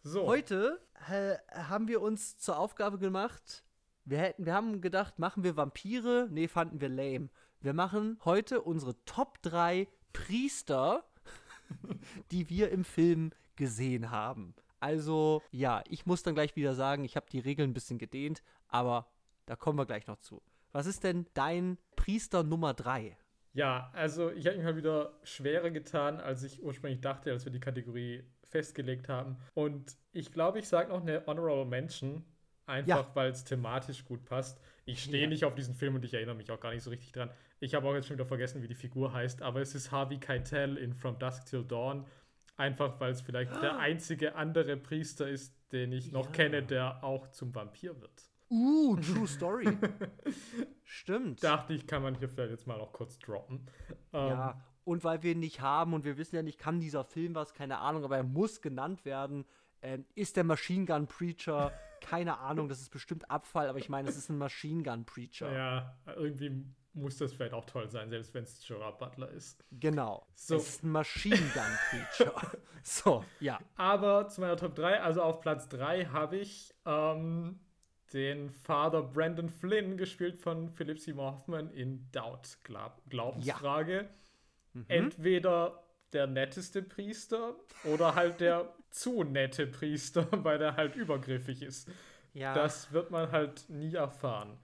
So. 0.03 0.27
Heute 0.27 0.81
äh, 1.11 1.37
haben 1.53 1.89
wir 1.89 2.01
uns 2.03 2.39
zur 2.39 2.59
Aufgabe 2.59 2.99
gemacht, 2.99 3.65
wir, 4.05 4.19
hätten, 4.19 4.47
wir 4.47 4.55
haben 4.55 4.81
gedacht, 4.81 5.19
machen 5.19 5.43
wir 5.43 5.57
Vampire? 5.57 6.29
Nee, 6.31 6.47
fanden 6.47 6.81
wir 6.81 6.89
lame. 6.89 7.29
Wir 7.61 7.73
machen 7.73 8.21
heute 8.25 8.63
unsere 8.63 8.95
Top 9.05 9.43
3 9.43 9.89
Priester, 10.13 11.05
die 12.31 12.49
wir 12.49 12.71
im 12.71 12.85
Film 12.85 13.33
gesehen 13.57 14.13
haben. 14.13 14.55
Also, 14.81 15.43
ja, 15.51 15.83
ich 15.89 16.07
muss 16.07 16.23
dann 16.23 16.35
gleich 16.35 16.57
wieder 16.57 16.75
sagen, 16.75 17.05
ich 17.05 17.17
habe 17.17 17.27
die 17.31 17.39
Regeln 17.39 17.71
ein 17.71 17.75
bisschen 17.75 17.99
gedehnt, 17.99 18.43
aber 18.69 19.07
da 19.47 19.57
kommen 19.57 19.79
wir 19.79 19.87
gleich 19.87 20.07
noch 20.07 20.19
zu. 20.19 20.43
Was 20.73 20.87
ist 20.87 21.05
denn 21.05 21.27
dein 21.35 21.79
Priester 21.97 22.43
Nummer 22.43 22.75
3? 22.75 23.17
Ja, 23.55 23.91
also 23.95 24.31
ich 24.33 24.47
habe 24.47 24.57
mich 24.57 24.67
mal 24.67 24.77
wieder 24.77 25.19
schwerer 25.23 25.71
getan, 25.71 26.21
als 26.21 26.43
ich 26.43 26.63
ursprünglich 26.63 27.01
dachte, 27.01 27.33
als 27.33 27.47
wir 27.47 27.53
die 27.53 27.61
Kategorie 27.61 28.23
festgelegt 28.49 29.09
haben. 29.09 29.39
Und 29.55 29.97
ich 30.13 30.31
glaube, 30.31 30.59
ich 30.59 30.69
sage 30.69 30.91
noch 30.91 31.01
eine 31.01 31.25
Honorable 31.27 31.65
Mention, 31.65 32.23
einfach 32.67 33.09
ja. 33.09 33.15
weil 33.15 33.31
es 33.31 33.45
thematisch 33.45 34.05
gut 34.05 34.27
passt. 34.27 34.61
Ich 34.85 35.03
stehe 35.03 35.23
ja. 35.23 35.29
nicht 35.29 35.45
auf 35.45 35.55
diesen 35.55 35.75
Film 35.75 35.95
und 35.95 36.05
ich 36.05 36.13
erinnere 36.13 36.35
mich 36.35 36.51
auch 36.51 36.61
gar 36.61 36.73
nicht 36.75 36.83
so 36.83 36.91
richtig 36.91 37.13
dran. 37.13 37.31
Ich 37.59 37.75
habe 37.75 37.89
auch 37.89 37.95
jetzt 37.95 38.09
schon 38.09 38.17
wieder 38.17 38.27
vergessen, 38.27 38.63
wie 38.63 38.69
die 38.69 38.75
Figur 38.75 39.13
heißt, 39.15 39.41
aber 39.41 39.63
es 39.63 39.75
ist 39.75 39.91
Harvey 39.91 40.19
Keitel 40.19 40.77
in 40.77 40.93
From 40.93 41.19
Dusk 41.19 41.47
Till 41.47 41.65
Dawn. 41.65 42.05
Einfach 42.57 42.99
weil 43.01 43.13
es 43.13 43.21
vielleicht 43.21 43.53
ah. 43.53 43.61
der 43.61 43.79
einzige 43.79 44.35
andere 44.35 44.77
Priester 44.77 45.29
ist, 45.29 45.55
den 45.73 45.93
ich 45.93 46.13
noch 46.13 46.27
ja. 46.27 46.33
kenne, 46.33 46.63
der 46.63 47.05
auch 47.05 47.29
zum 47.29 47.55
Vampir 47.55 48.01
wird. 48.01 48.31
Uh, 48.49 48.97
True 49.15 49.27
Story. 49.27 49.77
Stimmt. 50.85 51.43
Dachte 51.43 51.75
ich, 51.75 51.87
kann 51.87 52.03
man 52.03 52.15
hier 52.15 52.29
vielleicht 52.29 52.53
jetzt 52.53 52.67
mal 52.67 52.79
noch 52.79 52.93
kurz 52.93 53.19
droppen. 53.19 53.67
ja, 54.13 54.51
ähm, 54.51 54.61
und 54.85 55.03
weil 55.03 55.23
wir 55.25 55.33
ihn 55.33 55.41
nicht 55.41 55.61
haben 55.61 55.95
und 55.95 56.05
wir 56.05 56.17
wissen 56.17 56.37
ja 56.37 56.43
nicht, 56.43 56.59
kann 56.59 56.79
dieser 56.79 57.05
Film 57.05 57.35
was, 57.35 57.55
keine 57.55 57.79
Ahnung, 57.79 58.05
aber 58.05 58.17
er 58.19 58.23
muss 58.23 58.63
genannt 58.63 59.05
werden. 59.05 59.45
Ähm, 59.83 60.07
ist 60.15 60.37
der 60.37 60.45
Machine 60.45 60.87
Gun 60.87 61.07
Preacher? 61.07 61.73
Keine 62.01 62.39
Ahnung, 62.39 62.69
das 62.69 62.81
ist 62.81 62.91
bestimmt 62.91 63.31
Abfall, 63.31 63.69
aber 63.69 63.79
ich 63.79 63.89
meine, 63.89 64.09
es 64.09 64.17
ist 64.17 64.29
ein 64.29 64.39
Machine 64.39 64.83
Gun 64.83 65.05
Preacher. 65.07 65.53
Ja, 65.53 65.97
irgendwie 66.15 66.65
muss 66.97 67.19
das 67.19 67.33
vielleicht 67.33 67.53
auch 67.53 67.67
toll 67.67 67.89
sein, 67.89 68.11
selbst 68.11 68.35
wenn 68.35 68.45
es 68.45 68.67
Gerard 68.67 68.99
Butler 68.99 69.31
ist. 69.31 69.65
Genau. 69.71 70.27
So. 70.35 70.57
Es 70.57 70.69
ist 70.69 70.85
ein 70.85 70.91
Machine 70.91 71.37
Gun 71.37 71.79
Preacher. 71.91 72.53
so, 72.83 73.25
ja. 73.39 73.59
Aber 73.77 74.29
zu 74.29 74.41
meiner 74.41 74.57
Top 74.57 74.75
3, 74.75 75.01
also 75.01 75.23
auf 75.23 75.41
Platz 75.41 75.69
3 75.69 76.07
habe 76.07 76.39
ich 76.39 76.75
ähm, 76.87 77.61
den 78.13 78.51
Father 78.51 79.03
Brandon 79.03 79.51
Flynn, 79.51 79.97
gespielt 79.97 80.41
von 80.41 80.71
Philip 80.71 80.99
Seymour 80.99 81.33
Hoffman 81.33 81.71
in 81.71 82.11
Doubt, 82.13 82.59
Glaub 82.65 83.03
Glaubensfrage. 83.09 83.95
Ja. 83.95 84.09
Mhm. 84.73 84.85
Entweder 84.89 85.83
der 86.13 86.27
netteste 86.27 86.83
Priester 86.83 87.57
oder 87.85 88.15
halt 88.15 88.41
der 88.41 88.73
zu 88.91 89.23
nette 89.23 89.67
Priester, 89.67 90.27
weil 90.45 90.59
der 90.59 90.77
halt 90.77 90.97
übergriffig 90.97 91.63
ist. 91.63 91.91
Ja. 92.33 92.55
Das 92.55 92.93
wird 92.93 93.11
man 93.11 93.33
halt 93.33 93.69
nie 93.69 93.95
erfahren. 93.95 94.59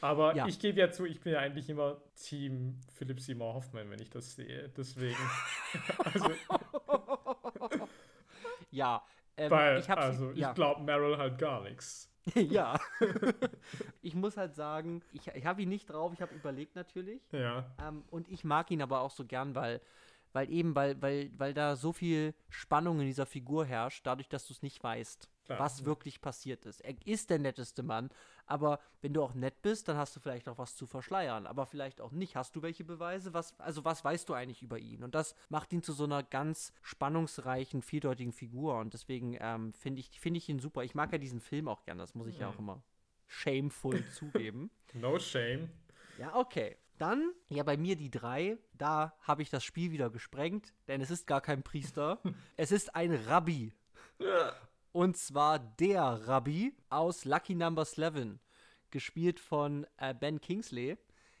Aber 0.00 0.34
ja. 0.34 0.46
ich 0.46 0.58
gebe 0.58 0.80
ja 0.80 0.90
zu, 0.90 1.04
ich 1.04 1.20
bin 1.20 1.32
ja 1.34 1.40
eigentlich 1.40 1.68
immer 1.68 1.98
Team 2.16 2.80
Philip 2.94 3.20
Seymour 3.20 3.54
Hoffman, 3.54 3.90
wenn 3.90 4.00
ich 4.00 4.10
das 4.10 4.34
sehe. 4.34 4.70
Deswegen. 4.76 5.16
also, 6.04 6.30
ja. 8.70 9.02
Ähm, 9.36 9.50
weil, 9.50 9.78
ich 9.80 9.90
also, 9.90 10.32
ja. 10.32 10.50
ich 10.50 10.54
glaube 10.54 10.82
Meryl 10.82 11.18
halt 11.18 11.38
gar 11.38 11.62
nichts. 11.62 12.10
ja. 12.34 12.78
ich 14.02 14.14
muss 14.14 14.36
halt 14.36 14.54
sagen, 14.54 15.02
ich, 15.12 15.28
ich 15.28 15.46
habe 15.46 15.62
ihn 15.62 15.68
nicht 15.68 15.88
drauf, 15.90 16.12
ich 16.12 16.20
habe 16.20 16.34
überlegt 16.34 16.76
natürlich. 16.76 17.22
Ja. 17.32 17.64
Ähm, 17.86 18.04
und 18.10 18.28
ich 18.28 18.44
mag 18.44 18.70
ihn 18.70 18.82
aber 18.82 19.00
auch 19.00 19.10
so 19.10 19.24
gern, 19.24 19.54
weil, 19.54 19.80
weil 20.32 20.50
eben, 20.50 20.74
weil, 20.74 21.00
weil, 21.00 21.30
weil 21.36 21.54
da 21.54 21.76
so 21.76 21.92
viel 21.92 22.34
Spannung 22.48 23.00
in 23.00 23.06
dieser 23.06 23.26
Figur 23.26 23.64
herrscht, 23.64 24.06
dadurch, 24.06 24.28
dass 24.28 24.46
du 24.46 24.52
es 24.52 24.62
nicht 24.62 24.82
weißt, 24.82 25.28
Klar. 25.50 25.64
was 25.64 25.84
wirklich 25.84 26.20
passiert 26.20 26.64
ist. 26.64 26.80
Er 26.80 26.94
ist 27.04 27.28
der 27.28 27.40
netteste 27.40 27.82
Mann, 27.82 28.10
aber 28.46 28.78
wenn 29.02 29.12
du 29.12 29.20
auch 29.22 29.34
nett 29.34 29.62
bist, 29.62 29.88
dann 29.88 29.96
hast 29.96 30.14
du 30.14 30.20
vielleicht 30.20 30.48
auch 30.48 30.58
was 30.58 30.76
zu 30.76 30.86
verschleiern, 30.86 31.46
aber 31.46 31.66
vielleicht 31.66 32.00
auch 32.00 32.12
nicht. 32.12 32.36
Hast 32.36 32.54
du 32.54 32.62
welche 32.62 32.84
Beweise? 32.84 33.34
Was, 33.34 33.58
also 33.58 33.84
was 33.84 34.04
weißt 34.04 34.28
du 34.28 34.34
eigentlich 34.34 34.62
über 34.62 34.78
ihn? 34.78 35.02
Und 35.02 35.16
das 35.16 35.34
macht 35.48 35.72
ihn 35.72 35.82
zu 35.82 35.92
so 35.92 36.04
einer 36.04 36.22
ganz 36.22 36.72
spannungsreichen, 36.82 37.82
vieldeutigen 37.82 38.32
Figur. 38.32 38.78
Und 38.78 38.94
deswegen 38.94 39.36
ähm, 39.40 39.72
finde 39.74 39.98
ich, 40.00 40.20
find 40.20 40.36
ich 40.36 40.48
ihn 40.48 40.60
super. 40.60 40.84
Ich 40.84 40.94
mag 40.94 41.10
ja 41.10 41.18
diesen 41.18 41.40
Film 41.40 41.66
auch 41.66 41.82
gern, 41.82 41.98
das 41.98 42.14
muss 42.14 42.28
ich 42.28 42.36
mhm. 42.36 42.42
ja 42.42 42.48
auch 42.50 42.58
immer 42.60 42.80
shameful 43.26 44.04
zugeben. 44.12 44.70
No 44.92 45.18
shame. 45.18 45.68
Ja, 46.18 46.36
okay. 46.36 46.76
Dann, 46.98 47.32
ja, 47.48 47.64
bei 47.64 47.76
mir 47.76 47.96
die 47.96 48.10
drei, 48.10 48.58
da 48.74 49.16
habe 49.22 49.42
ich 49.42 49.50
das 49.50 49.64
Spiel 49.64 49.90
wieder 49.90 50.10
gesprengt, 50.10 50.74
denn 50.86 51.00
es 51.00 51.10
ist 51.10 51.26
gar 51.26 51.40
kein 51.40 51.64
Priester. 51.64 52.20
es 52.56 52.70
ist 52.70 52.94
ein 52.94 53.12
Rabbi. 53.14 53.72
Und 54.92 55.16
zwar 55.16 55.58
der 55.58 56.02
Rabbi 56.02 56.74
aus 56.88 57.24
Lucky 57.24 57.54
Number 57.54 57.86
11, 57.86 58.38
gespielt 58.90 59.38
von 59.38 59.86
äh, 59.98 60.12
Ben 60.14 60.40
Kingsley. 60.40 60.96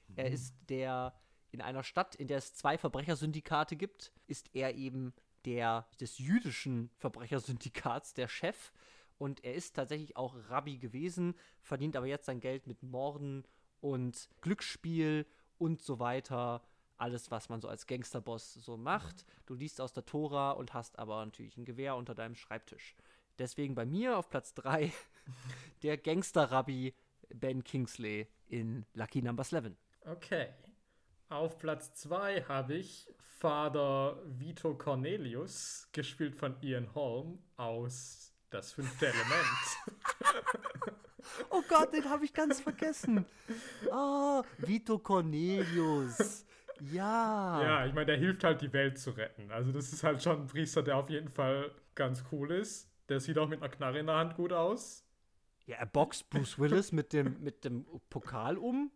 Mhm. 0.08 0.14
Er 0.16 0.30
ist 0.30 0.54
der 0.68 1.14
in 1.50 1.60
einer 1.60 1.82
Stadt, 1.82 2.14
in 2.14 2.28
der 2.28 2.38
es 2.38 2.54
zwei 2.54 2.78
Verbrechersyndikate 2.78 3.74
gibt, 3.74 4.12
ist 4.28 4.54
er 4.54 4.76
eben 4.76 5.12
der 5.44 5.88
des 5.98 6.18
jüdischen 6.18 6.90
Verbrechersyndikats, 6.96 8.14
der 8.14 8.28
Chef. 8.28 8.72
Und 9.18 9.44
er 9.44 9.54
ist 9.54 9.74
tatsächlich 9.74 10.16
auch 10.16 10.36
Rabbi 10.48 10.78
gewesen, 10.78 11.34
verdient 11.60 11.96
aber 11.96 12.06
jetzt 12.06 12.26
sein 12.26 12.40
Geld 12.40 12.66
mit 12.66 12.82
Morden 12.82 13.44
und 13.80 14.28
Glücksspiel 14.40 15.26
und 15.58 15.82
so 15.82 15.98
weiter. 15.98 16.62
Alles, 16.96 17.30
was 17.30 17.48
man 17.48 17.60
so 17.60 17.68
als 17.68 17.86
Gangsterboss 17.86 18.54
so 18.54 18.76
macht. 18.76 19.24
Du 19.46 19.54
liest 19.54 19.80
aus 19.80 19.92
der 19.92 20.04
Tora 20.04 20.52
und 20.52 20.72
hast 20.72 20.98
aber 20.98 21.24
natürlich 21.24 21.56
ein 21.56 21.64
Gewehr 21.64 21.96
unter 21.96 22.14
deinem 22.14 22.34
Schreibtisch. 22.34 22.94
Deswegen 23.40 23.74
bei 23.74 23.86
mir 23.86 24.18
auf 24.18 24.28
Platz 24.28 24.52
3 24.52 24.92
der 25.82 25.96
Gangster-Rabbi 25.96 26.94
Ben 27.34 27.64
Kingsley 27.64 28.28
in 28.48 28.84
Lucky 28.92 29.22
Number 29.22 29.44
11. 29.50 29.72
Okay. 30.04 30.48
Auf 31.30 31.56
Platz 31.56 31.94
2 31.94 32.42
habe 32.42 32.74
ich 32.74 33.08
Vater 33.38 34.18
Vito 34.26 34.74
Cornelius, 34.74 35.88
gespielt 35.92 36.36
von 36.36 36.54
Ian 36.60 36.94
Holm 36.94 37.38
aus 37.56 38.34
Das 38.50 38.72
fünfte 38.72 39.06
Element. 39.06 40.34
oh 41.48 41.62
Gott, 41.66 41.94
den 41.94 42.10
habe 42.10 42.26
ich 42.26 42.34
ganz 42.34 42.60
vergessen. 42.60 43.24
Oh, 43.90 44.42
Vito 44.58 44.98
Cornelius. 44.98 46.44
Ja. 46.92 47.62
Ja, 47.62 47.86
ich 47.86 47.94
meine, 47.94 48.06
der 48.06 48.18
hilft 48.18 48.44
halt, 48.44 48.60
die 48.60 48.72
Welt 48.74 48.98
zu 48.98 49.12
retten. 49.12 49.50
Also, 49.50 49.72
das 49.72 49.94
ist 49.94 50.04
halt 50.04 50.22
schon 50.22 50.42
ein 50.42 50.46
Priester, 50.46 50.82
der 50.82 50.98
auf 50.98 51.08
jeden 51.08 51.30
Fall 51.30 51.70
ganz 51.94 52.22
cool 52.32 52.50
ist. 52.50 52.90
Der 53.10 53.18
sieht 53.18 53.36
auch 53.38 53.48
mit 53.48 53.60
einer 53.60 53.70
Knarre 53.70 53.98
in 53.98 54.06
der 54.06 54.14
Hand 54.14 54.36
gut 54.36 54.52
aus. 54.52 55.04
Ja, 55.66 55.76
er 55.76 55.86
boxt 55.86 56.30
Bruce 56.30 56.58
Willis 56.60 56.92
mit 56.92 57.12
dem, 57.12 57.42
mit 57.42 57.64
dem 57.64 57.84
Pokal 58.08 58.56
um. 58.56 58.92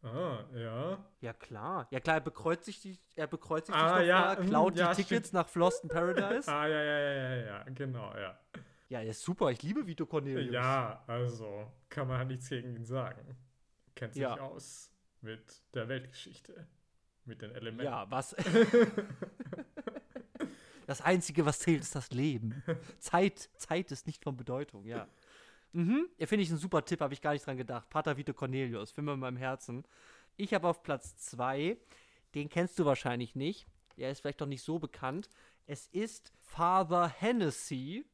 Ah, 0.00 0.44
ja. 0.54 1.04
Ja, 1.20 1.32
klar. 1.32 1.88
Ja, 1.90 1.98
klar, 1.98 2.16
er 2.16 2.20
bekreuzigt 2.20 2.80
sich, 2.80 3.00
er 3.16 3.26
bekreuzigt 3.26 3.76
ah, 3.76 3.98
sich 3.98 4.06
ja, 4.06 4.34
vorher, 4.34 4.44
klaut 4.46 4.76
ja, 4.76 4.90
die 4.90 5.02
Tickets 5.02 5.28
stimmt. 5.28 5.42
nach 5.42 5.48
Floston 5.48 5.90
Paradise. 5.90 6.48
ah, 6.52 6.68
ja, 6.68 6.82
ja, 6.82 6.98
ja, 6.98 7.12
ja, 7.12 7.36
ja, 7.46 7.64
genau, 7.74 8.14
ja. 8.16 8.38
Ja, 8.90 9.00
er 9.00 9.10
ist 9.10 9.22
super. 9.22 9.50
Ich 9.50 9.60
liebe 9.60 9.84
Vito 9.84 10.06
Cornelius. 10.06 10.54
Ja, 10.54 11.02
also 11.08 11.66
kann 11.88 12.06
man 12.06 12.18
halt 12.18 12.28
nichts 12.28 12.48
gegen 12.48 12.76
ihn 12.76 12.84
sagen. 12.84 13.36
Kennt 13.96 14.14
sich 14.14 14.22
ja. 14.22 14.38
aus 14.38 14.92
mit 15.20 15.62
der 15.74 15.88
Weltgeschichte, 15.88 16.68
mit 17.24 17.42
den 17.42 17.50
Elementen. 17.50 17.92
Ja, 17.92 18.08
was? 18.08 18.36
Das 20.88 21.02
Einzige, 21.02 21.44
was 21.44 21.58
zählt, 21.58 21.82
ist 21.82 21.94
das 21.94 22.12
Leben. 22.12 22.62
Zeit, 22.98 23.50
Zeit 23.58 23.92
ist 23.92 24.06
nicht 24.06 24.24
von 24.24 24.38
Bedeutung, 24.38 24.86
ja. 24.86 25.06
Mhm, 25.72 26.08
ja, 26.16 26.26
finde 26.26 26.44
ich 26.44 26.48
einen 26.48 26.58
super 26.58 26.82
Tipp, 26.82 27.02
habe 27.02 27.12
ich 27.12 27.20
gar 27.20 27.34
nicht 27.34 27.44
dran 27.44 27.58
gedacht. 27.58 27.90
Pater 27.90 28.16
Vito 28.16 28.32
Cornelius, 28.32 28.90
Film 28.90 29.10
in 29.10 29.20
meinem 29.20 29.36
Herzen. 29.36 29.84
Ich 30.38 30.54
habe 30.54 30.66
auf 30.66 30.82
Platz 30.82 31.14
2, 31.18 31.76
den 32.34 32.48
kennst 32.48 32.78
du 32.78 32.86
wahrscheinlich 32.86 33.34
nicht. 33.34 33.66
Der 33.98 34.10
ist 34.10 34.20
vielleicht 34.20 34.40
doch 34.40 34.46
nicht 34.46 34.62
so 34.62 34.78
bekannt. 34.78 35.28
Es 35.66 35.88
ist 35.88 36.32
Father 36.40 37.06
Hennessy 37.06 38.06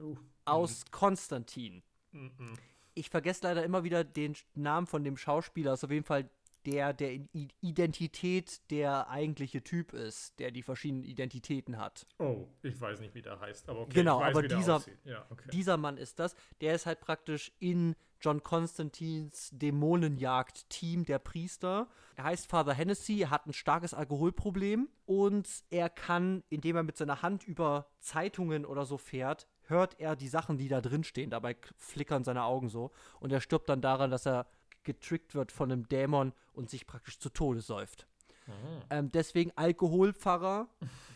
uh, 0.00 0.16
aus 0.44 0.86
mm. 0.86 0.90
Konstantin. 0.90 1.84
-mm. 2.12 2.58
Ich 2.94 3.10
vergesse 3.10 3.44
leider 3.44 3.62
immer 3.62 3.84
wieder 3.84 4.02
den 4.02 4.34
Namen 4.56 4.88
von 4.88 5.04
dem 5.04 5.16
Schauspieler. 5.16 5.74
Ist 5.74 5.84
auf 5.84 5.92
jeden 5.92 6.04
Fall 6.04 6.28
der 6.68 6.92
der 6.92 7.18
Identität 7.60 8.60
der 8.70 9.08
eigentliche 9.08 9.64
Typ 9.64 9.94
ist, 9.94 10.38
der 10.38 10.50
die 10.50 10.62
verschiedenen 10.62 11.04
Identitäten 11.04 11.78
hat. 11.78 12.06
Oh, 12.18 12.46
ich 12.62 12.78
weiß 12.78 13.00
nicht, 13.00 13.14
wie 13.14 13.22
der 13.22 13.40
heißt, 13.40 13.68
aber 13.68 13.80
okay, 13.80 13.94
genau, 13.94 14.20
weiß, 14.20 14.36
aber 14.36 14.46
dieser, 14.46 14.82
ja, 15.04 15.24
okay. 15.30 15.48
dieser 15.50 15.78
Mann 15.78 15.96
ist 15.96 16.18
das. 16.18 16.34
Der 16.60 16.74
ist 16.74 16.84
halt 16.84 17.00
praktisch 17.00 17.52
in 17.58 17.96
John 18.20 18.42
Constantins 18.42 19.50
Dämonenjagd-Team 19.52 21.04
der 21.06 21.18
Priester. 21.20 21.88
Er 22.16 22.24
heißt 22.24 22.48
Father 22.48 22.74
Hennessy, 22.74 23.22
er 23.22 23.30
hat 23.30 23.46
ein 23.46 23.52
starkes 23.52 23.94
Alkoholproblem 23.94 24.88
und 25.06 25.48
er 25.70 25.88
kann, 25.88 26.42
indem 26.50 26.76
er 26.76 26.82
mit 26.82 26.96
seiner 26.96 27.22
Hand 27.22 27.44
über 27.44 27.88
Zeitungen 28.00 28.66
oder 28.66 28.84
so 28.84 28.98
fährt, 28.98 29.46
hört 29.62 29.98
er 30.00 30.16
die 30.16 30.28
Sachen, 30.28 30.58
die 30.58 30.68
da 30.68 30.80
drin 30.80 31.04
stehen. 31.04 31.30
Dabei 31.30 31.56
flickern 31.76 32.24
seine 32.24 32.42
Augen 32.42 32.68
so. 32.68 32.90
Und 33.20 33.32
er 33.32 33.40
stirbt 33.40 33.68
dann 33.68 33.80
daran, 33.80 34.10
dass 34.10 34.26
er 34.26 34.46
getrickt 34.88 35.34
wird 35.34 35.52
von 35.52 35.70
einem 35.70 35.86
Dämon 35.86 36.32
und 36.54 36.70
sich 36.70 36.86
praktisch 36.86 37.18
zu 37.18 37.28
Tode 37.28 37.60
säuft. 37.60 38.06
Mhm. 38.46 38.52
Ähm, 38.88 39.12
deswegen 39.12 39.52
Alkoholpfarrer, 39.54 40.66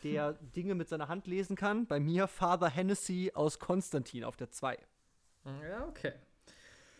der 0.04 0.34
Dinge 0.54 0.74
mit 0.74 0.90
seiner 0.90 1.08
Hand 1.08 1.26
lesen 1.26 1.56
kann. 1.56 1.86
Bei 1.86 1.98
mir 1.98 2.28
Father 2.28 2.68
Hennessy 2.68 3.32
aus 3.34 3.58
Konstantin 3.58 4.24
auf 4.24 4.36
der 4.36 4.50
2. 4.50 4.78
Ja, 5.70 5.86
okay. 5.88 6.12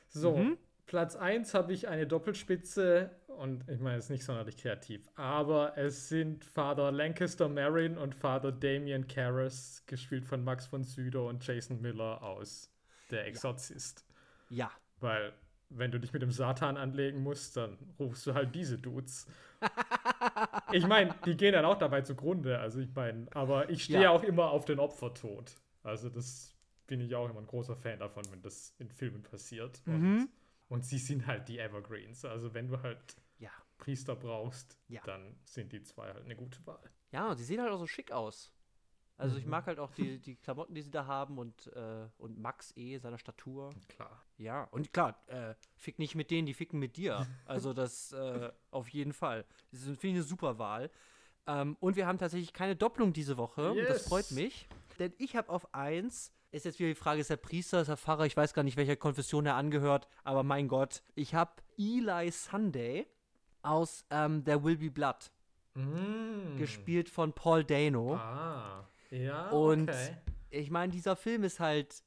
So, 0.09 0.39
mhm. 0.39 0.57
Platz 0.87 1.15
1 1.15 1.53
habe 1.53 1.75
ich 1.75 1.89
eine 1.89 2.07
Doppelspitze 2.07 3.11
und 3.29 3.69
ich 3.69 3.79
meine, 3.79 3.99
es 3.99 4.05
ist 4.05 4.11
nicht 4.11 4.25
sonderlich 4.25 4.57
kreativ, 4.57 5.07
aber 5.15 5.77
es 5.77 6.09
sind 6.09 6.45
Father 6.45 6.91
Lancaster 6.91 7.49
Marin 7.49 7.99
und 7.99 8.15
Father 8.15 8.51
Damien 8.51 9.07
Karras, 9.07 9.85
gespielt 9.87 10.25
von 10.25 10.43
Max 10.43 10.67
von 10.67 10.85
Süder 10.85 11.27
und 11.27 11.47
Jason 11.47 11.83
Miller 11.83 12.23
aus 12.23 12.71
Der 13.11 13.27
Exorzist. 13.27 14.07
Ja. 14.49 14.67
ja. 14.67 14.71
Weil 15.01 15.33
wenn 15.79 15.91
du 15.91 15.99
dich 16.01 16.13
mit 16.13 16.23
dem 16.23 16.31
Satan 16.33 16.77
anlegen 16.77 17.23
musst, 17.23 17.57
dann 17.57 17.79
rufst 17.99 18.27
du 18.27 18.35
halt 18.35 18.55
diese 18.55 18.79
Dudes. 18.79 19.27
ich 20.73 20.87
meine, 20.87 21.15
die 21.27 21.37
gehen 21.37 21.53
dann 21.53 21.65
auch 21.65 21.79
dabei 21.79 22.03
zugrunde. 22.03 22.59
Also 22.59 22.81
ich 22.81 22.95
meine, 22.95 23.27
aber 23.35 23.71
ich 23.71 23.85
stehe 23.85 24.03
Ja. 24.03 24.11
auch 24.11 24.23
immer 24.23 24.51
auf 24.51 24.65
den 24.65 24.79
Opfertod. 24.79 25.53
Also 25.83 26.09
das 26.09 26.55
bin 26.87 27.01
ich 27.01 27.15
auch 27.15 27.29
immer 27.31 27.41
ein 27.41 27.47
großer 27.47 27.77
Fan 27.77 27.99
davon, 28.01 28.25
wenn 28.31 28.43
das 28.43 28.75
in 28.79 28.91
Filmen 28.91 29.23
passiert. 29.23 29.81
Und, 29.87 30.01
Mhm. 30.03 30.29
und 30.69 30.85
sie 30.85 30.99
sind 30.99 31.27
halt 31.27 31.49
die 31.49 31.59
Evergreens. 31.59 32.25
Also 32.25 32.55
wenn 32.55 32.69
du 32.69 32.83
halt 32.83 33.17
Ja. 33.39 33.51
Priester 33.79 34.15
brauchst, 34.15 34.79
Ja. 34.89 35.01
dann 35.05 35.37
sind 35.45 35.73
die 35.73 35.83
zwei 35.83 36.13
halt 36.13 36.25
eine 36.25 36.37
gute 36.37 36.65
Wahl. 36.67 36.91
Ja, 37.13 37.31
und 37.31 37.39
die 37.41 37.45
sehen 37.45 37.61
halt 37.61 37.71
auch 37.73 37.79
so 37.79 37.87
schick 37.87 38.13
aus. 38.13 38.53
Also 39.19 39.37
ich 39.37 39.45
Mhm. 39.45 39.51
mag 39.51 39.67
halt 39.67 39.79
auch 39.79 39.91
die, 39.93 40.19
die 40.19 40.35
Klamotten, 40.37 40.75
die 40.75 40.83
sie 40.83 40.91
da 40.91 41.07
haben 41.07 41.39
und, 41.39 41.69
äh, 41.77 42.09
und 42.19 42.39
Max 42.39 42.73
eh, 42.77 42.99
seiner 42.99 43.19
Statur. 43.19 43.71
Klar. 43.89 44.21
Ja, 44.39 44.65
und 44.73 44.93
klar, 44.93 45.23
äh, 45.29 45.55
fick 45.77 45.99
nicht 45.99 46.15
mit 46.15 46.31
denen, 46.31 46.47
die 46.47 46.55
ficken 46.55 46.79
mit 46.81 46.97
dir. 46.97 47.27
Also 47.45 47.73
das 47.73 48.13
äh, 48.13 48.51
auf 48.71 48.89
jeden 48.89 49.13
Fall. 49.13 49.45
Das 49.71 49.83
finde 49.83 49.97
ich, 50.09 50.15
eine 50.15 50.23
super 50.23 50.59
Wahl. 50.59 50.91
Ähm, 51.47 51.77
und 51.81 51.97
wir 51.97 52.07
haben 52.07 52.19
tatsächlich 52.19 52.53
keine 52.53 52.75
Doppelung 52.75 53.13
diese 53.13 53.37
Woche. 53.37 53.71
Und 53.73 53.89
das 53.89 53.99
Yes. 53.99 54.09
freut 54.09 54.31
mich. 54.33 54.69
Denn 54.99 55.13
ich 55.19 55.37
habe 55.37 55.49
auf 55.51 55.73
eins, 55.75 56.33
ist 56.51 56.65
jetzt 56.65 56.79
wieder 56.79 56.89
die 56.89 56.95
Frage, 56.95 57.21
ist 57.21 57.31
er 57.31 57.37
Priester, 57.37 57.81
ist 57.81 57.89
er 57.89 57.97
Pfarrer? 57.97 58.27
Ich 58.27 58.37
weiß 58.37 58.55
gar 58.55 58.63
nicht, 58.63 58.77
welcher 58.77 58.97
Konfession 58.97 59.47
er 59.47 59.55
angehört. 59.57 60.09
Aber 60.25 60.43
mein 60.43 60.69
Gott, 60.69 61.03
ich 61.15 61.35
habe 61.35 61.53
Eli 61.79 62.31
Sunday 62.31 63.07
aus 63.63 64.05
ähm, 64.11 64.45
There 64.45 64.63
Will 64.65 64.77
Be 64.79 64.91
Blood, 64.91 65.31
Mm. 65.75 66.57
gespielt 66.59 67.09
von 67.09 67.33
Paul 67.33 67.65
Dano. 67.65 68.17
Ah. 68.17 68.87
Ja, 69.13 69.51
Und 69.51 69.91
okay. 69.91 70.17
ich 70.51 70.71
meine, 70.71 70.93
dieser 70.93 71.17
Film 71.17 71.45
ist 71.45 71.61
halt 71.61 72.03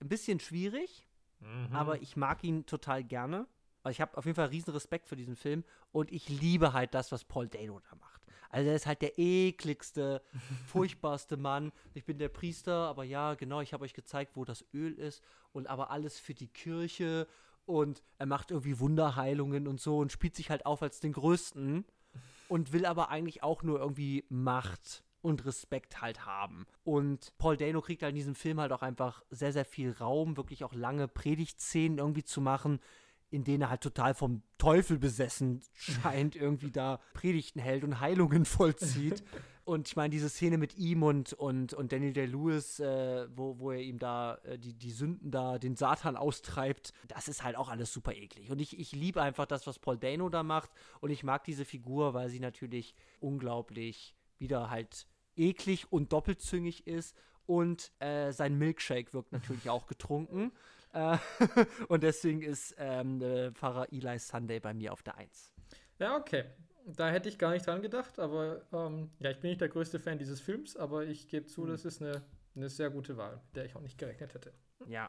ein 0.00 0.08
bisschen 0.08 0.40
schwierig. 0.40 1.08
Mhm. 1.40 1.72
aber 1.72 2.02
ich 2.02 2.16
mag 2.16 2.42
ihn 2.42 2.66
total 2.66 3.04
gerne. 3.04 3.46
Also 3.82 3.92
ich 3.94 4.00
habe 4.00 4.16
auf 4.16 4.24
jeden 4.24 4.34
Fall 4.34 4.48
riesen 4.48 4.72
Respekt 4.72 5.08
für 5.08 5.16
diesen 5.16 5.36
Film 5.36 5.64
und 5.92 6.10
ich 6.10 6.28
liebe 6.28 6.72
halt 6.72 6.94
das, 6.94 7.12
was 7.12 7.24
Paul 7.24 7.48
Dano 7.48 7.80
da 7.88 7.96
macht. 7.96 8.22
Also 8.50 8.70
er 8.70 8.76
ist 8.76 8.86
halt 8.86 9.02
der 9.02 9.18
ekligste, 9.18 10.22
furchtbarste 10.66 11.36
Mann. 11.36 11.70
Ich 11.94 12.04
bin 12.04 12.18
der 12.18 12.28
Priester, 12.28 12.88
aber 12.88 13.04
ja, 13.04 13.34
genau, 13.34 13.60
ich 13.60 13.72
habe 13.72 13.84
euch 13.84 13.94
gezeigt, 13.94 14.32
wo 14.34 14.44
das 14.44 14.64
Öl 14.74 14.94
ist 14.94 15.22
und 15.52 15.68
aber 15.68 15.90
alles 15.90 16.18
für 16.18 16.34
die 16.34 16.48
Kirche 16.48 17.28
und 17.66 18.02
er 18.18 18.26
macht 18.26 18.50
irgendwie 18.50 18.80
Wunderheilungen 18.80 19.68
und 19.68 19.80
so 19.80 19.98
und 19.98 20.10
spielt 20.10 20.34
sich 20.34 20.50
halt 20.50 20.66
auf 20.66 20.82
als 20.82 21.00
den 21.00 21.12
Größten 21.12 21.84
und 22.48 22.72
will 22.72 22.84
aber 22.84 23.10
eigentlich 23.10 23.42
auch 23.42 23.62
nur 23.62 23.78
irgendwie 23.78 24.24
Macht 24.28 25.04
und 25.20 25.44
Respekt 25.44 26.00
halt 26.00 26.26
haben. 26.26 26.66
Und 26.84 27.32
Paul 27.38 27.56
Dano 27.56 27.80
kriegt 27.80 28.02
halt 28.02 28.10
in 28.10 28.16
diesem 28.16 28.34
Film 28.34 28.60
halt 28.60 28.72
auch 28.72 28.82
einfach 28.82 29.22
sehr, 29.30 29.52
sehr 29.52 29.64
viel 29.64 29.92
Raum, 29.92 30.36
wirklich 30.36 30.64
auch 30.64 30.74
lange 30.74 31.08
Predigtszenen 31.08 31.98
irgendwie 31.98 32.24
zu 32.24 32.40
machen, 32.40 32.80
in 33.30 33.44
denen 33.44 33.62
er 33.62 33.70
halt 33.70 33.82
total 33.82 34.14
vom 34.14 34.42
Teufel 34.56 34.98
besessen 34.98 35.62
scheint, 35.74 36.36
irgendwie 36.36 36.70
da 36.70 37.00
Predigten 37.14 37.60
hält 37.60 37.84
und 37.84 38.00
Heilungen 38.00 38.44
vollzieht. 38.44 39.22
Und 39.64 39.86
ich 39.86 39.96
meine, 39.96 40.08
diese 40.08 40.30
Szene 40.30 40.56
mit 40.56 40.78
ihm 40.78 41.02
und, 41.02 41.34
und, 41.34 41.74
und 41.74 41.92
Daniel 41.92 42.14
Day-Lewis, 42.14 42.80
äh, 42.80 43.26
wo, 43.36 43.58
wo 43.58 43.70
er 43.70 43.82
ihm 43.82 43.98
da 43.98 44.36
äh, 44.44 44.58
die, 44.58 44.72
die 44.72 44.92
Sünden 44.92 45.30
da, 45.30 45.58
den 45.58 45.76
Satan 45.76 46.16
austreibt, 46.16 46.94
das 47.06 47.28
ist 47.28 47.44
halt 47.44 47.54
auch 47.54 47.68
alles 47.68 47.92
super 47.92 48.14
eklig. 48.14 48.50
Und 48.50 48.62
ich, 48.62 48.78
ich 48.78 48.92
liebe 48.92 49.20
einfach 49.20 49.44
das, 49.44 49.66
was 49.66 49.78
Paul 49.78 49.98
Dano 49.98 50.30
da 50.30 50.42
macht. 50.42 50.70
Und 51.00 51.10
ich 51.10 51.22
mag 51.22 51.44
diese 51.44 51.66
Figur, 51.66 52.14
weil 52.14 52.30
sie 52.30 52.40
natürlich 52.40 52.94
unglaublich 53.20 54.16
wieder 54.38 54.70
halt 54.70 55.06
eklig 55.36 55.92
und 55.92 56.12
doppelzüngig 56.12 56.86
ist. 56.86 57.16
Und 57.46 57.92
äh, 58.00 58.30
sein 58.32 58.56
Milkshake 58.58 59.12
wirkt 59.14 59.32
natürlich 59.32 59.70
auch 59.70 59.86
getrunken. 59.86 60.52
Äh, 60.92 61.16
und 61.88 62.02
deswegen 62.02 62.42
ist 62.42 62.74
ähm, 62.78 63.22
äh, 63.22 63.52
Pfarrer 63.52 63.92
Eli 63.92 64.18
Sunday 64.18 64.60
bei 64.60 64.74
mir 64.74 64.92
auf 64.92 65.02
der 65.02 65.16
Eins. 65.16 65.52
Ja, 65.98 66.16
okay. 66.16 66.44
Da 66.86 67.10
hätte 67.10 67.28
ich 67.28 67.38
gar 67.38 67.52
nicht 67.52 67.66
dran 67.66 67.82
gedacht, 67.82 68.18
aber 68.18 68.62
ähm, 68.72 69.10
ja, 69.18 69.30
ich 69.30 69.40
bin 69.40 69.50
nicht 69.50 69.60
der 69.60 69.68
größte 69.68 69.98
Fan 69.98 70.18
dieses 70.18 70.40
Films, 70.40 70.76
aber 70.76 71.04
ich 71.04 71.28
gebe 71.28 71.46
zu, 71.46 71.62
Hm. 71.62 71.70
das 71.70 71.84
ist 71.84 72.00
eine, 72.00 72.22
eine 72.56 72.68
sehr 72.70 72.90
gute 72.90 73.16
Wahl, 73.16 73.42
mit 73.46 73.56
der 73.56 73.64
ich 73.66 73.76
auch 73.76 73.82
nicht 73.82 73.98
gerechnet 73.98 74.32
hätte. 74.34 74.54
Ja. 74.86 75.08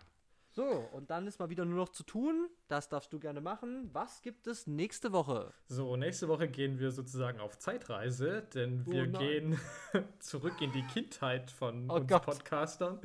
So, 0.59 0.89
und 0.91 1.09
dann 1.09 1.25
ist 1.25 1.39
mal 1.39 1.49
wieder 1.49 1.63
nur 1.63 1.77
noch 1.77 1.87
zu 1.87 2.03
tun. 2.03 2.49
Das 2.67 2.89
darfst 2.89 3.13
du 3.13 3.19
gerne 3.19 3.39
machen. 3.39 3.89
Was 3.93 4.21
gibt 4.21 4.45
es 4.45 4.67
nächste 4.67 5.13
Woche? 5.13 5.53
So, 5.69 5.95
nächste 5.95 6.27
Woche 6.27 6.49
gehen 6.49 6.79
wir 6.79 6.91
sozusagen 6.91 7.39
auf 7.39 7.57
Zeitreise, 7.59 8.41
denn 8.53 8.83
Oh 8.85 8.91
wir 8.91 9.07
nein. 9.07 9.21
gehen 9.21 9.59
zurück 10.19 10.59
in 10.59 10.73
die 10.73 10.83
Kindheit 10.83 11.49
von 11.49 11.89
Oh 11.89 11.93
uns 11.93 12.07
Gott. 12.09 12.25
Podcastern 12.25 12.99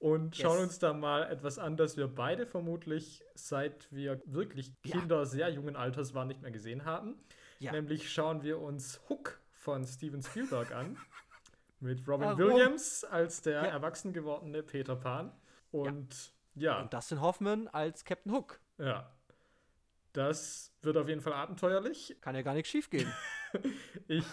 und 0.00 0.36
Yes. 0.36 0.42
schauen 0.42 0.62
uns 0.64 0.80
da 0.80 0.92
mal 0.92 1.30
etwas 1.30 1.60
an, 1.60 1.76
das 1.76 1.96
wir 1.96 2.08
beide 2.08 2.44
vermutlich, 2.44 3.22
seit 3.36 3.86
wir 3.92 4.20
wirklich 4.24 4.72
Ja. 4.84 4.98
Kinder 4.98 5.26
sehr 5.26 5.48
jungen 5.48 5.76
Alters 5.76 6.12
waren, 6.14 6.26
nicht 6.26 6.42
mehr 6.42 6.50
gesehen 6.50 6.84
haben. 6.84 7.14
Ja. 7.60 7.70
Nämlich 7.70 8.12
schauen 8.12 8.42
wir 8.42 8.58
uns 8.60 9.00
Hook 9.08 9.38
von 9.52 9.86
Steven 9.86 10.22
Spielberg 10.24 10.72
an. 10.74 10.96
Mit 11.78 12.00
Robin 12.08 12.30
Warum? 12.30 12.38
Williams 12.40 13.04
als 13.04 13.42
der 13.42 13.62
Ja. 13.62 13.68
erwachsen 13.68 14.12
gewordene 14.12 14.64
Peter 14.64 14.96
Pan. 14.96 15.30
Und 15.70 16.32
ja, 16.60 16.80
Und 16.80 16.92
Dustin 16.92 17.20
Hoffman 17.20 17.68
als 17.68 18.04
Captain 18.04 18.32
Hook. 18.32 18.60
ja. 18.78 19.10
Das 20.12 20.72
wird 20.82 20.96
auf 20.96 21.06
jeden 21.08 21.20
Fall 21.20 21.34
abenteuerlich. 21.34 22.16
Kann 22.20 22.34
ja 22.34 22.42
gar 22.42 22.54
nichts 22.54 22.68
schief 22.70 22.90
gehen. 22.90 23.12
Ich 24.08 24.24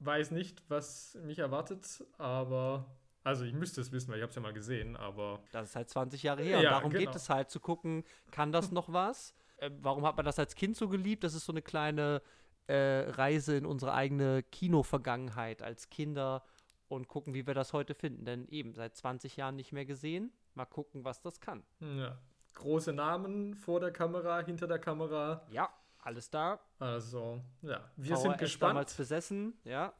weiß 0.00 0.30
nicht, 0.30 0.62
was 0.68 1.16
mich 1.22 1.38
erwartet, 1.38 2.04
aber. 2.18 2.86
Also, 3.22 3.44
ich 3.44 3.52
müsste 3.54 3.80
es 3.82 3.90
wissen, 3.92 4.10
weil 4.10 4.16
ich 4.18 4.22
habe 4.22 4.30
es 4.30 4.36
ja 4.36 4.42
mal 4.42 4.52
gesehen, 4.52 4.96
aber. 4.96 5.40
Das 5.52 5.68
ist 5.70 5.76
halt 5.76 5.88
20 5.90 6.22
Jahre 6.22 6.42
her. 6.42 6.58
und 6.58 6.62
Ja, 6.64 6.70
darum 6.70 6.90
genau. 6.90 7.04
geht 7.06 7.14
es 7.14 7.28
halt 7.30 7.50
zu 7.50 7.60
gucken, 7.60 8.04
kann 8.30 8.50
das 8.52 8.70
noch 8.70 8.92
was? 8.92 9.34
Äh, 9.58 9.70
warum 9.80 10.04
hat 10.06 10.16
man 10.16 10.24
das 10.26 10.38
als 10.38 10.54
Kind 10.54 10.76
so 10.76 10.88
geliebt? 10.88 11.22
Das 11.24 11.34
ist 11.34 11.44
so 11.46 11.52
eine 11.52 11.62
kleine 11.62 12.20
äh, 12.66 13.08
Reise 13.10 13.56
in 13.56 13.64
unsere 13.66 13.92
eigene 13.94 14.42
Kino-Vergangenheit 14.42 15.62
als 15.62 15.88
Kinder 15.90 16.44
und 16.88 17.08
gucken, 17.08 17.32
wie 17.34 17.46
wir 17.46 17.54
das 17.54 17.72
heute 17.74 17.94
finden. 17.94 18.24
Denn 18.26 18.46
eben 18.48 18.74
seit 18.74 18.94
20 18.96 19.36
Jahren 19.36 19.56
nicht 19.56 19.72
mehr 19.72 19.84
gesehen. 19.86 20.32
Mal 20.54 20.66
gucken, 20.66 21.04
was 21.04 21.20
das 21.20 21.40
kann. 21.40 21.62
Ja. 21.80 22.16
Große 22.54 22.92
Namen 22.92 23.54
vor 23.54 23.80
der 23.80 23.90
Kamera, 23.90 24.40
hinter 24.40 24.66
der 24.68 24.78
Kamera. 24.78 25.44
Ja, 25.50 25.68
alles 26.02 26.30
da. 26.30 26.60
Also, 26.78 27.40
ja, 27.62 27.80
wir 27.96 28.14
VHS 28.16 28.22
sind 28.22 28.38
gespannt. 28.38 28.70
damals 28.70 28.94
besessen. 28.94 29.58
Ja, 29.64 29.92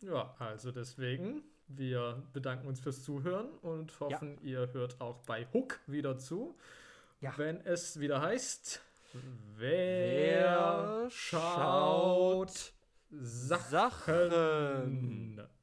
Ja, 0.00 0.34
also 0.38 0.70
deswegen, 0.72 1.42
wir 1.68 2.22
bedanken 2.32 2.66
uns 2.66 2.80
fürs 2.80 3.02
Zuhören 3.02 3.50
und 3.58 3.98
hoffen, 4.00 4.38
ihr 4.42 4.72
hört 4.72 5.00
auch 5.00 5.18
bei 5.26 5.46
Hook 5.52 5.78
wieder 5.86 6.16
zu. 6.16 6.56
Ja. 7.20 7.34
Wenn 7.36 7.60
es 7.66 8.00
wieder 8.00 8.22
heißt, 8.22 8.80
Wer 9.56 11.00
wer 11.04 11.10
schaut 11.10 12.72
Sachen. 13.10 13.70
Sachen. 14.30 15.50